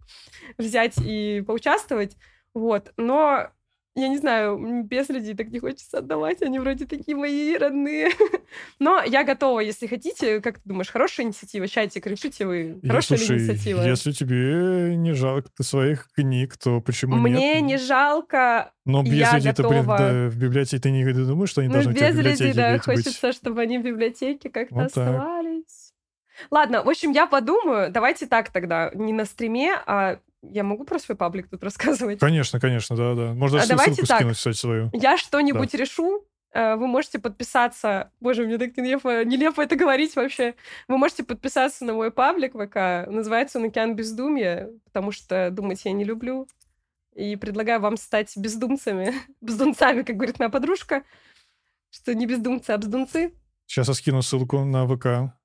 взять 0.57 0.95
и 0.97 1.43
поучаствовать. 1.45 2.17
Вот. 2.53 2.91
Но 2.97 3.49
я 3.95 4.07
не 4.07 4.17
знаю, 4.17 4.83
без 4.85 5.09
людей 5.09 5.35
так 5.35 5.49
не 5.49 5.59
хочется 5.59 5.97
отдавать, 5.97 6.41
они 6.41 6.59
вроде 6.59 6.85
такие 6.85 7.15
мои 7.17 7.57
родные. 7.57 8.09
Но 8.79 9.01
я 9.03 9.25
готова, 9.25 9.59
если 9.59 9.85
хотите. 9.87 10.39
Как 10.39 10.59
ты 10.59 10.69
думаешь, 10.69 10.89
хорошая 10.89 11.25
инициатива? 11.25 11.67
Чатик, 11.67 12.07
решите 12.07 12.45
вы, 12.45 12.79
хорошая 12.87 13.17
я, 13.17 13.25
слушай, 13.25 13.39
инициатива? 13.39 13.81
Если 13.81 14.11
тебе 14.13 14.95
не 14.95 15.11
жалко 15.13 15.49
своих 15.61 16.09
книг, 16.13 16.57
то 16.57 16.79
почему 16.79 17.17
Мне 17.17 17.33
нет? 17.33 17.41
Мне 17.41 17.61
не 17.61 17.77
жалко, 17.77 18.71
Но 18.85 19.03
без 19.03 19.13
я 19.13 19.35
людей, 19.35 19.49
готова... 19.51 19.69
блин, 19.69 19.85
да, 19.85 20.29
в 20.29 20.37
библиотеке 20.37 20.81
ты 20.81 20.91
не 20.91 21.03
думаешь, 21.11 21.49
что 21.49 21.59
они 21.59 21.67
ну, 21.67 21.73
должны 21.73 21.91
без 21.91 22.15
в 22.15 22.21
людей, 22.21 22.53
да, 22.53 22.79
хочется, 22.79 23.27
быть? 23.27 23.35
чтобы 23.35 23.61
они 23.61 23.77
в 23.77 23.83
библиотеке 23.83 24.49
как-то 24.49 24.75
вот 24.75 24.85
оставались. 24.85 25.91
Ладно, 26.49 26.81
в 26.83 26.89
общем, 26.89 27.11
я 27.11 27.27
подумаю. 27.27 27.91
Давайте 27.91 28.25
так 28.25 28.51
тогда, 28.51 28.89
не 28.93 29.11
на 29.11 29.25
стриме, 29.25 29.75
а 29.85 30.19
я 30.41 30.63
могу 30.63 30.83
про 30.83 30.99
свой 30.99 31.15
паблик 31.15 31.49
тут 31.49 31.63
рассказывать? 31.63 32.19
Конечно, 32.19 32.59
конечно, 32.59 32.95
да-да. 32.95 33.33
Можно 33.33 33.59
а 33.59 33.63
ссылку 33.63 34.05
так. 34.05 34.19
скинуть, 34.19 34.37
кстати, 34.37 34.57
свою. 34.57 34.89
Я 34.93 35.17
что-нибудь 35.17 35.71
да. 35.71 35.77
решу, 35.77 36.25
э, 36.53 36.75
вы 36.75 36.87
можете 36.87 37.19
подписаться... 37.19 38.11
Боже, 38.19 38.45
мне 38.45 38.57
так 38.57 38.75
нелепо, 38.77 39.23
нелепо 39.23 39.61
это 39.61 39.75
говорить 39.75 40.15
вообще. 40.15 40.55
Вы 40.87 40.97
можете 40.97 41.23
подписаться 41.23 41.85
на 41.85 41.93
мой 41.93 42.11
паблик 42.11 42.53
ВК. 42.53 43.09
Называется 43.09 43.59
он 43.59 43.65
«Океан 43.65 43.95
бездумья», 43.95 44.69
потому 44.85 45.11
что 45.11 45.49
думать 45.51 45.85
я 45.85 45.91
не 45.91 46.03
люблю. 46.03 46.47
И 47.13 47.35
предлагаю 47.35 47.81
вам 47.81 47.97
стать 47.97 48.35
бездумцами. 48.37 49.13
Бездумцами, 49.41 50.03
как 50.03 50.15
говорит 50.15 50.39
моя 50.39 50.49
подружка. 50.49 51.03
Что 51.89 52.15
не 52.15 52.25
бездумцы, 52.25 52.71
а 52.71 52.77
бздунцы. 52.77 53.33
Сейчас 53.65 53.89
я 53.89 53.93
скину 53.93 54.21
ссылку 54.21 54.63
на 54.63 54.87
ВК. 54.87 55.35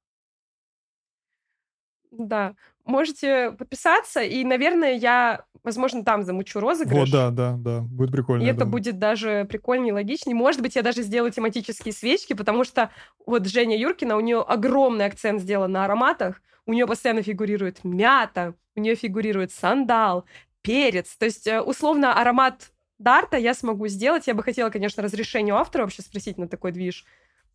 Да 2.13 2.55
можете 2.87 3.53
подписаться, 3.53 4.23
и, 4.23 4.45
наверное, 4.45 4.95
я, 4.95 5.45
возможно, 5.63 6.05
там 6.05 6.23
замучу 6.23 6.61
розыгрыш. 6.61 6.99
Вот, 6.99 7.11
да, 7.11 7.31
да, 7.31 7.57
да, 7.59 7.81
будет 7.81 8.13
прикольно. 8.13 8.43
И 8.43 8.47
это 8.47 8.61
думаю. 8.61 8.73
будет 8.73 8.99
даже 8.99 9.45
прикольнее, 9.49 9.93
логичнее. 9.93 10.35
Может 10.35 10.63
быть, 10.63 10.77
я 10.77 10.83
даже 10.83 11.03
сделаю 11.03 11.33
тематические 11.33 11.93
свечки, 11.93 12.33
потому 12.33 12.65
что 12.65 12.91
вот 13.27 13.47
Женя 13.47 13.79
Юркина, 13.79 14.17
у 14.17 14.21
нее 14.21 14.41
огромный 14.41 15.05
акцент 15.05 15.41
сделан 15.43 15.73
на 15.73 15.85
ароматах, 15.85 16.41
у 16.67 16.73
нее 16.73 16.87
постоянно 16.87 17.23
фигурирует 17.23 17.85
мята, 17.85 18.55
у 18.75 18.81
нее 18.81 18.95
фигурирует 18.95 19.53
сандал, 19.53 20.25
перец. 20.63 21.17
То 21.17 21.27
есть, 21.27 21.47
э, 21.47 21.61
условно, 21.61 22.15
аромат 22.15 22.73
Дарта 22.99 23.37
я 23.37 23.55
смогу 23.55 23.89
сделать. 23.89 24.27
Я 24.27 24.35
бы 24.35 24.43
хотела, 24.43 24.71
конечно, 24.71 25.03
разрешение 25.03 25.55
у 25.55 25.59
автора 25.59 25.83
вообще 25.83 26.03
спросить 26.03 26.39
на 26.39 26.49
такой 26.49 26.73
движ 26.73 27.05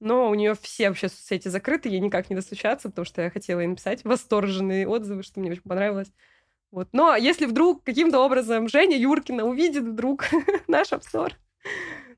но 0.02 0.30
у 0.30 0.36
нее 0.36 0.56
все 0.60 0.90
вообще 0.90 1.08
соцсети 1.08 1.48
закрыты, 1.48 1.88
ей 1.88 2.00
никак 2.00 2.30
не 2.30 2.36
достучаться, 2.36 2.90
потому 2.90 3.06
что 3.06 3.22
я 3.22 3.30
хотела 3.30 3.60
ей 3.60 3.68
написать 3.68 4.04
восторженные 4.04 4.88
отзывы, 4.88 5.22
что 5.24 5.40
мне 5.40 5.52
очень 5.52 5.62
понравилось. 5.62 6.12
Вот. 6.72 6.90
Но 6.92 7.16
если 7.16 7.46
вдруг 7.46 7.84
каким-то 7.84 8.20
образом 8.20 8.68
Женя 8.68 8.98
Юркина 8.98 9.46
увидит 9.46 9.84
вдруг 9.84 10.26
наш 10.68 10.92
обзор, 10.92 11.34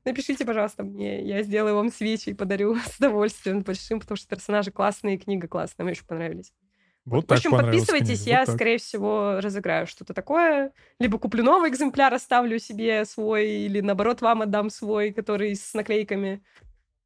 напишите, 0.04 0.46
пожалуйста, 0.46 0.82
мне. 0.82 1.22
Я 1.24 1.42
сделаю 1.42 1.76
вам 1.76 1.92
свечи 1.92 2.30
и 2.30 2.34
подарю 2.34 2.76
с 2.86 2.96
удовольствием 2.96 3.60
большим, 3.60 4.00
потому 4.00 4.16
что 4.16 4.28
персонажи 4.28 4.70
классные, 4.70 5.18
книга 5.18 5.46
классная, 5.46 5.84
мне 5.84 5.92
очень 5.92 6.06
понравились. 6.06 6.52
Вот 7.04 7.28
в 7.28 7.32
общем, 7.32 7.50
подписывайтесь, 7.50 8.22
книга. 8.22 8.38
я, 8.38 8.44
вот 8.46 8.54
скорее 8.54 8.78
всего, 8.78 9.40
разыграю 9.42 9.86
что-то 9.86 10.14
такое. 10.14 10.72
Либо 10.98 11.18
куплю 11.18 11.44
новый 11.44 11.68
экземпляр, 11.68 12.14
оставлю 12.14 12.58
себе 12.58 13.04
свой, 13.04 13.46
или 13.46 13.80
наоборот, 13.82 14.22
вам 14.22 14.40
отдам 14.40 14.70
свой, 14.70 15.12
который 15.12 15.54
с 15.54 15.74
наклейками. 15.74 16.42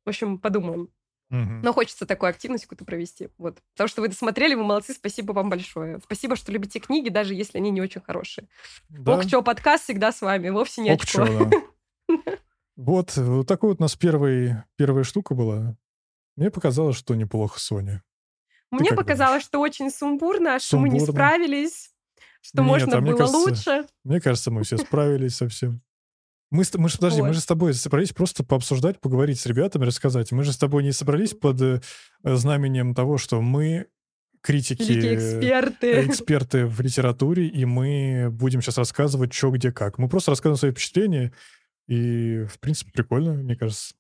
В 0.08 0.10
общем, 0.10 0.38
подумаем. 0.38 0.88
Угу. 1.30 1.60
Но 1.62 1.74
хочется 1.74 2.06
такую 2.06 2.30
активность 2.30 2.64
какую-то 2.64 2.86
провести. 2.86 3.28
Вот. 3.36 3.58
Потому 3.74 3.88
что 3.88 4.00
вы 4.00 4.08
досмотрели, 4.08 4.54
вы 4.54 4.64
молодцы, 4.64 4.94
спасибо 4.94 5.32
вам 5.32 5.50
большое. 5.50 6.00
Спасибо, 6.02 6.34
что 6.34 6.50
любите 6.50 6.78
книги, 6.78 7.10
даже 7.10 7.34
если 7.34 7.58
они 7.58 7.70
не 7.70 7.82
очень 7.82 8.00
хорошие. 8.00 8.48
Да. 8.88 9.18
Окчо 9.18 9.42
подкаст 9.42 9.84
всегда 9.84 10.10
с 10.10 10.22
вами, 10.22 10.48
вовсе 10.48 10.80
не 10.80 10.92
Окчо, 10.92 11.26
да. 11.26 11.50
Вот, 12.76 13.14
вот 13.18 13.46
такой 13.46 13.68
вот 13.68 13.80
у 13.80 13.82
нас 13.82 13.96
первый, 13.96 14.54
первая 14.76 15.04
штука 15.04 15.34
была. 15.34 15.76
Мне 16.36 16.50
показалось, 16.50 16.96
что 16.96 17.14
неплохо, 17.14 17.60
Соня. 17.60 18.02
Мне 18.70 18.92
показалось, 18.92 19.42
что 19.42 19.60
очень 19.60 19.90
сумбурно, 19.90 20.58
что 20.58 20.78
мы 20.78 20.88
не 20.88 21.00
справились, 21.00 21.90
что 22.40 22.62
можно 22.62 22.96
а 22.96 23.00
было 23.02 23.26
лучше. 23.26 23.84
Мне 24.04 24.22
кажется, 24.22 24.50
мы 24.50 24.62
все 24.62 24.78
справились 24.78 25.36
совсем. 25.36 25.82
Мы, 26.50 26.64
мы 26.74 26.88
же, 26.88 26.96
подожди, 26.96 27.20
вот. 27.20 27.28
мы 27.28 27.34
же 27.34 27.40
с 27.40 27.46
тобой 27.46 27.74
собрались 27.74 28.12
просто 28.12 28.42
пообсуждать, 28.42 29.00
поговорить 29.00 29.38
с 29.38 29.46
ребятами, 29.46 29.84
рассказать. 29.84 30.32
Мы 30.32 30.44
же 30.44 30.52
с 30.52 30.56
тобой 30.56 30.82
не 30.82 30.92
собрались 30.92 31.34
под 31.34 31.60
э, 31.60 31.80
знаменем 32.24 32.94
того, 32.94 33.18
что 33.18 33.42
мы 33.42 33.86
критики, 34.40 35.14
эксперты. 35.14 36.06
эксперты 36.06 36.66
в 36.66 36.80
литературе, 36.80 37.46
и 37.46 37.64
мы 37.66 38.28
будем 38.30 38.62
сейчас 38.62 38.78
рассказывать, 38.78 39.32
что, 39.34 39.50
где, 39.50 39.72
как. 39.72 39.98
Мы 39.98 40.08
просто 40.08 40.30
рассказываем 40.30 40.58
свои 40.58 40.70
впечатления, 40.70 41.32
и, 41.86 42.44
в 42.44 42.58
принципе, 42.60 42.92
прикольно, 42.92 43.34
мне 43.34 43.56
кажется. 43.56 43.94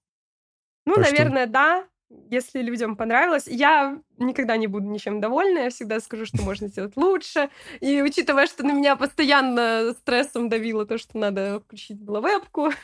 Ну, 0.86 0.94
так 0.94 1.10
наверное, 1.10 1.44
что... 1.44 1.52
да 1.52 1.88
если 2.30 2.62
людям 2.62 2.96
понравилось. 2.96 3.46
Я 3.46 4.00
никогда 4.18 4.56
не 4.56 4.66
буду 4.66 4.86
ничем 4.86 5.20
довольна, 5.20 5.58
я 5.60 5.70
всегда 5.70 6.00
скажу, 6.00 6.26
что 6.26 6.42
можно 6.42 6.68
сделать 6.68 6.96
лучше. 6.96 7.50
И 7.80 8.02
учитывая, 8.02 8.46
что 8.46 8.64
на 8.64 8.72
меня 8.72 8.96
постоянно 8.96 9.92
стрессом 9.92 10.48
давило 10.48 10.86
то, 10.86 10.98
что 10.98 11.18
надо 11.18 11.60
включить 11.60 12.00
было 12.00 12.20
вебку. 12.20 12.70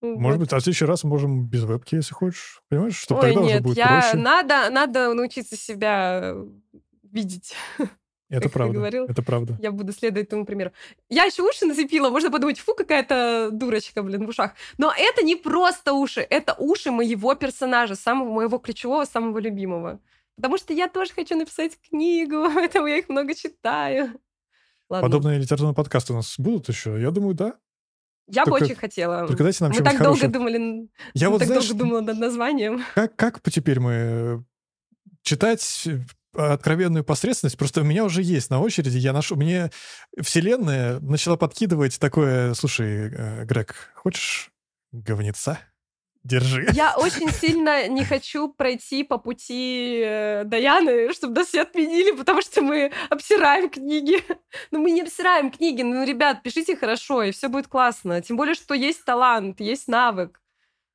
Может 0.00 0.38
вот. 0.38 0.44
быть, 0.44 0.52
а 0.52 0.58
в 0.58 0.62
следующий 0.62 0.84
раз 0.84 1.02
можем 1.02 1.46
без 1.46 1.64
вебки, 1.64 1.94
если 1.94 2.12
хочешь. 2.12 2.62
Понимаешь, 2.68 3.06
Ой, 3.08 3.20
тогда 3.20 3.40
нет, 3.40 3.54
уже 3.54 3.60
будет 3.60 3.76
я... 3.78 4.00
проще. 4.00 4.16
Надо, 4.18 4.68
надо 4.70 5.14
научиться 5.14 5.56
себя 5.56 6.34
видеть. 7.02 7.54
Это 8.30 8.48
правда. 8.48 8.74
говорил. 8.74 9.04
Это 9.04 9.22
правда. 9.22 9.56
Я 9.60 9.70
буду 9.70 9.92
следовать 9.92 10.28
этому 10.28 10.46
примеру. 10.46 10.72
Я 11.08 11.24
еще 11.24 11.42
уши 11.42 11.66
нацепила, 11.66 12.10
можно 12.10 12.30
подумать, 12.30 12.58
фу, 12.58 12.74
какая-то 12.74 13.50
дурочка, 13.52 14.02
блин, 14.02 14.26
в 14.26 14.28
ушах. 14.30 14.52
Но 14.78 14.92
это 14.96 15.22
не 15.22 15.36
просто 15.36 15.92
уши, 15.92 16.20
это 16.20 16.54
уши 16.58 16.90
моего 16.90 17.34
персонажа, 17.34 17.94
самого 17.94 18.32
моего 18.32 18.58
ключевого, 18.58 19.04
самого 19.04 19.38
любимого. 19.38 20.00
Потому 20.36 20.58
что 20.58 20.72
я 20.72 20.88
тоже 20.88 21.12
хочу 21.12 21.36
написать 21.36 21.78
книгу, 21.88 22.50
поэтому 22.54 22.86
я 22.86 22.98
их 22.98 23.08
много 23.08 23.34
читаю. 23.34 24.18
Ладно. 24.88 25.08
Подобные 25.08 25.38
литературные 25.38 25.74
подкасты 25.74 26.12
у 26.12 26.16
нас 26.16 26.34
будут 26.38 26.68
еще? 26.68 27.00
Я 27.00 27.10
думаю, 27.10 27.34
да. 27.34 27.54
Я 28.26 28.44
только, 28.44 28.60
бы 28.60 28.64
очень 28.64 28.76
хотела. 28.76 29.26
Только 29.26 29.42
дайте 29.42 29.64
нам 29.64 29.72
мы 29.72 29.82
так 29.82 30.02
долго 30.02 30.28
думали, 30.28 30.88
я 31.12 31.28
вот, 31.28 31.40
так 31.40 31.48
знаешь, 31.48 31.68
долго 31.68 31.84
думала 31.84 32.00
над 32.00 32.18
названием. 32.18 32.82
Как, 32.94 33.14
как 33.16 33.40
теперь 33.50 33.80
мы 33.80 34.44
читать 35.22 35.88
откровенную 36.36 37.04
посредственность, 37.04 37.56
просто 37.58 37.80
у 37.80 37.84
меня 37.84 38.04
уже 38.04 38.22
есть 38.22 38.50
на 38.50 38.60
очереди, 38.60 38.98
я 38.98 39.12
ношу, 39.12 39.36
мне 39.36 39.70
вселенная 40.20 41.00
начала 41.00 41.36
подкидывать 41.36 41.98
такое, 41.98 42.54
слушай, 42.54 43.10
э, 43.12 43.44
Грег, 43.44 43.74
хочешь 43.94 44.50
говнеца? 44.92 45.58
Держи. 46.24 46.66
Я 46.72 46.96
очень 46.96 47.30
сильно 47.30 47.86
не 47.86 48.02
хочу 48.02 48.48
пройти 48.48 49.04
по 49.04 49.18
пути 49.18 50.00
э, 50.02 50.44
Даяны, 50.44 51.12
чтобы 51.12 51.34
нас 51.34 51.48
все 51.48 51.62
отменили, 51.62 52.16
потому 52.16 52.40
что 52.40 52.62
мы 52.62 52.92
обсираем 53.10 53.68
книги. 53.68 54.22
Но 54.70 54.78
мы 54.78 54.90
не 54.90 55.02
обсираем 55.02 55.50
книги. 55.50 55.82
Ну, 55.82 56.02
ребят, 56.02 56.42
пишите 56.42 56.76
хорошо, 56.76 57.22
и 57.22 57.30
все 57.30 57.48
будет 57.48 57.68
классно. 57.68 58.22
Тем 58.22 58.38
более, 58.38 58.54
что 58.54 58.72
есть 58.72 59.04
талант, 59.04 59.60
есть 59.60 59.86
навык. 59.86 60.40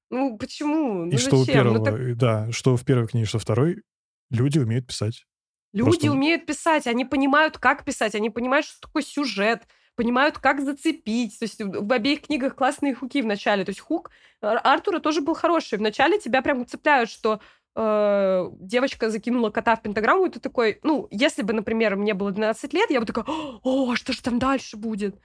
Ну, 0.10 0.36
почему? 0.38 1.06
И 1.06 1.12
ну, 1.12 1.18
что 1.20 1.38
зачем? 1.38 1.42
у 1.42 1.46
первого, 1.46 1.78
ну, 1.78 1.84
так... 1.86 2.18
да, 2.18 2.52
что 2.52 2.76
в 2.76 2.84
первой 2.84 3.08
книге, 3.08 3.28
что 3.28 3.38
второй, 3.38 3.84
люди 4.32 4.58
умеют 4.58 4.88
писать. 4.88 5.26
Люди 5.72 5.90
Просто... 5.90 6.12
умеют 6.12 6.46
писать, 6.46 6.88
они 6.88 7.06
понимают, 7.06 7.58
как 7.58 7.86
писать, 7.86 8.16
они 8.16 8.30
понимают, 8.30 8.66
что 8.66 8.82
такое 8.82 9.04
сюжет, 9.04 9.64
понимают, 9.96 10.38
как 10.38 10.62
зацепить. 10.62 11.38
То 11.38 11.44
есть 11.44 11.62
в 11.62 11.92
обеих 11.92 12.22
книгах 12.22 12.56
классные 12.56 12.96
хуки 12.96 13.22
в 13.22 13.26
начале. 13.26 13.66
То 13.66 13.70
есть 13.70 13.82
хук 13.82 14.12
Артура 14.42 15.00
тоже 15.00 15.22
был 15.22 15.34
хороший. 15.34 15.78
В 15.78 15.82
начале 15.82 16.20
тебя 16.20 16.42
прям 16.42 16.66
цепляют, 16.66 17.10
что 17.10 17.42
э, 17.76 18.50
девочка 18.60 19.10
закинула 19.10 19.50
кота 19.52 19.76
в 19.76 19.82
пентаграмму, 19.82 20.26
и 20.26 20.30
ты 20.30 20.40
такой, 20.40 20.80
ну, 20.84 21.08
если 21.12 21.44
бы, 21.44 21.54
например, 21.54 21.98
мне 21.98 22.14
было 22.14 22.32
12 22.32 22.74
лет, 22.74 22.90
я 22.90 23.00
бы 23.00 23.06
такая, 23.06 23.26
о, 23.28 23.96
что 23.96 24.14
же 24.14 24.22
там 24.22 24.40
дальше 24.40 24.78
будет? 24.78 25.20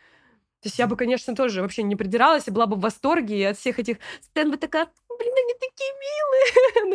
То 0.64 0.68
есть 0.68 0.78
я 0.78 0.86
бы, 0.86 0.96
конечно, 0.96 1.36
тоже 1.36 1.60
вообще 1.60 1.82
не 1.82 1.94
придиралась 1.94 2.48
и 2.48 2.50
была 2.50 2.66
бы 2.66 2.76
в 2.76 2.80
восторге 2.80 3.38
и 3.38 3.42
от 3.44 3.58
всех 3.58 3.78
этих 3.78 3.98
сцен 4.22 4.50
бы 4.50 4.56
такая, 4.56 4.86
блин, 5.18 5.32
они 5.32 5.54
такие 5.60 5.92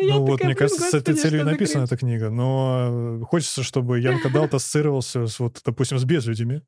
милые. 0.02 0.12
ну 0.12 0.26
вот, 0.26 0.32
такая, 0.32 0.48
мне 0.48 0.56
кажется, 0.56 0.82
с 0.82 0.92
этой 0.94 1.14
целью 1.14 1.44
написана 1.44 1.84
эта 1.84 1.96
книга. 1.96 2.30
Но 2.30 3.24
хочется, 3.26 3.62
чтобы 3.62 4.00
Янка 4.00 4.28
Далт 4.28 4.52
ассоциировался 4.54 5.28
с, 5.28 5.38
вот, 5.38 5.60
допустим, 5.64 6.00
с 6.00 6.04
безлюдями 6.04 6.62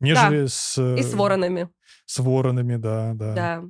нежели 0.00 0.42
да. 0.42 0.48
с... 0.48 0.96
И 0.96 1.02
с 1.02 1.14
воронами. 1.14 1.68
С 2.06 2.18
воронами, 2.18 2.76
да, 2.76 3.12
да. 3.14 3.34
Да. 3.34 3.64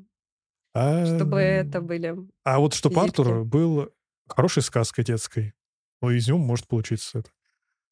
А... 0.74 1.07
Чтобы 1.07 1.41
это 1.41 1.81
были 1.81 2.16
А 2.43 2.59
вот 2.59 2.74
чтобы 2.74 2.97
зипки. 2.97 3.09
Артур 3.09 3.45
был 3.45 3.91
хорошей 4.28 4.62
сказкой 4.62 5.05
детской. 5.05 5.55
Ну, 6.01 6.11
из 6.11 6.27
него 6.28 6.39
может 6.39 6.66
получиться 6.66 7.20
это. 7.20 7.31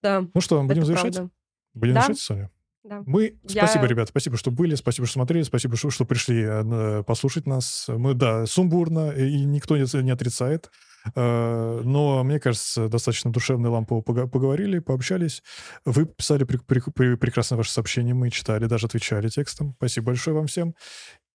Да. 0.03 0.27
Ну 0.35 0.41
что, 0.41 0.63
будем 0.63 0.85
завершать? 0.85 1.15
Правда. 1.15 1.33
Будем 1.75 1.95
да. 1.95 2.03
завершать, 2.03 2.25
Соня? 2.25 2.51
Да. 2.85 3.03
Мы... 3.07 3.39
Я... 3.45 3.67
Спасибо, 3.67 3.87
ребят, 3.87 4.09
спасибо, 4.09 4.37
что 4.37 4.51
были, 4.51 4.75
спасибо, 4.75 5.07
что 5.07 5.15
смотрели, 5.15 5.43
спасибо, 5.43 5.77
что, 5.77 5.91
что 5.91 6.05
пришли 6.05 6.43
э, 6.45 7.03
послушать 7.07 7.47
нас. 7.47 7.87
Мы, 7.89 8.15
да, 8.15 8.47
сумбурно, 8.47 9.11
и 9.11 9.45
никто 9.45 9.77
не, 9.77 10.03
не 10.03 10.11
отрицает. 10.11 10.71
Э, 11.15 11.81
но, 11.85 12.23
мне 12.25 12.41
кажется, 12.41 12.89
достаточно 12.89 13.33
душевно 13.33 13.71
лампово 13.71 14.01
поговорили, 14.01 14.79
пообщались. 14.79 15.43
Вы 15.85 16.07
писали 16.07 16.45
при, 16.45 16.59
при, 16.59 16.81
при, 16.81 17.15
прекрасно 17.17 17.57
ваши 17.57 17.71
сообщения, 17.71 18.15
мы 18.15 18.31
читали, 18.31 18.67
даже 18.67 18.87
отвечали 18.87 19.29
текстом. 19.29 19.75
Спасибо 19.77 20.07
большое 20.07 20.37
вам 20.37 20.47
всем. 20.47 20.75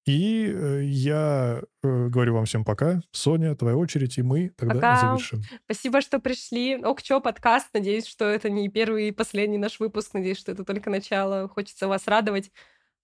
И 0.08 0.50
э, 0.50 0.84
я 0.86 1.62
э, 1.84 2.08
говорю 2.08 2.36
вам 2.36 2.46
всем 2.46 2.64
пока. 2.64 3.02
Соня, 3.12 3.56
твоя 3.56 3.76
очередь, 3.76 4.18
и 4.18 4.22
мы 4.22 4.54
тогда 4.58 4.76
пока. 4.76 5.02
завершим. 5.02 5.42
Спасибо, 5.66 6.00
что 6.00 6.20
пришли. 6.20 6.78
Ок, 6.78 7.02
чё, 7.02 7.20
подкаст. 7.20 7.68
Надеюсь, 7.74 8.08
что 8.08 8.24
это 8.24 8.50
не 8.50 8.70
первый 8.70 9.10
и 9.10 9.12
последний 9.12 9.58
наш 9.58 9.82
выпуск. 9.82 10.14
Надеюсь, 10.14 10.38
что 10.38 10.54
это 10.54 10.64
только 10.64 10.90
начало. 10.90 11.50
Хочется 11.50 11.90
вас 11.90 12.08
радовать. 12.08 12.52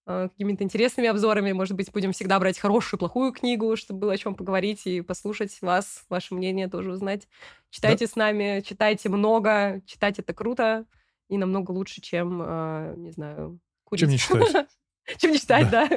Э, 0.06 0.28
какими-то 0.30 0.64
интересными 0.64 1.08
обзорами. 1.08 1.52
Может 1.52 1.76
быть, 1.76 1.90
будем 1.92 2.12
всегда 2.12 2.38
брать 2.38 2.58
хорошую, 2.58 2.98
плохую 2.98 3.32
книгу, 3.32 3.76
чтобы 3.76 4.00
было 4.00 4.12
о 4.14 4.16
чем 4.16 4.34
поговорить 4.34 4.86
и 4.86 5.00
послушать 5.00 5.56
вас, 5.62 6.04
ваше 6.08 6.34
мнение 6.34 6.68
тоже 6.68 6.92
узнать. 6.92 7.26
Читайте 7.70 8.06
да. 8.06 8.12
с 8.12 8.16
нами, 8.16 8.62
читайте 8.66 9.08
много, 9.08 9.82
читать 9.86 10.18
это 10.18 10.34
круто 10.34 10.84
и 11.28 11.38
намного 11.38 11.70
лучше, 11.70 12.02
чем, 12.02 12.42
э, 12.42 12.94
не 12.96 13.10
знаю, 13.10 13.60
курить. 13.84 14.00
Чем 14.00 14.10
не 14.10 14.18
читать. 14.18 14.68
Чем 15.18 15.32
не 15.32 15.38
читать, 15.38 15.70
да. 15.70 15.88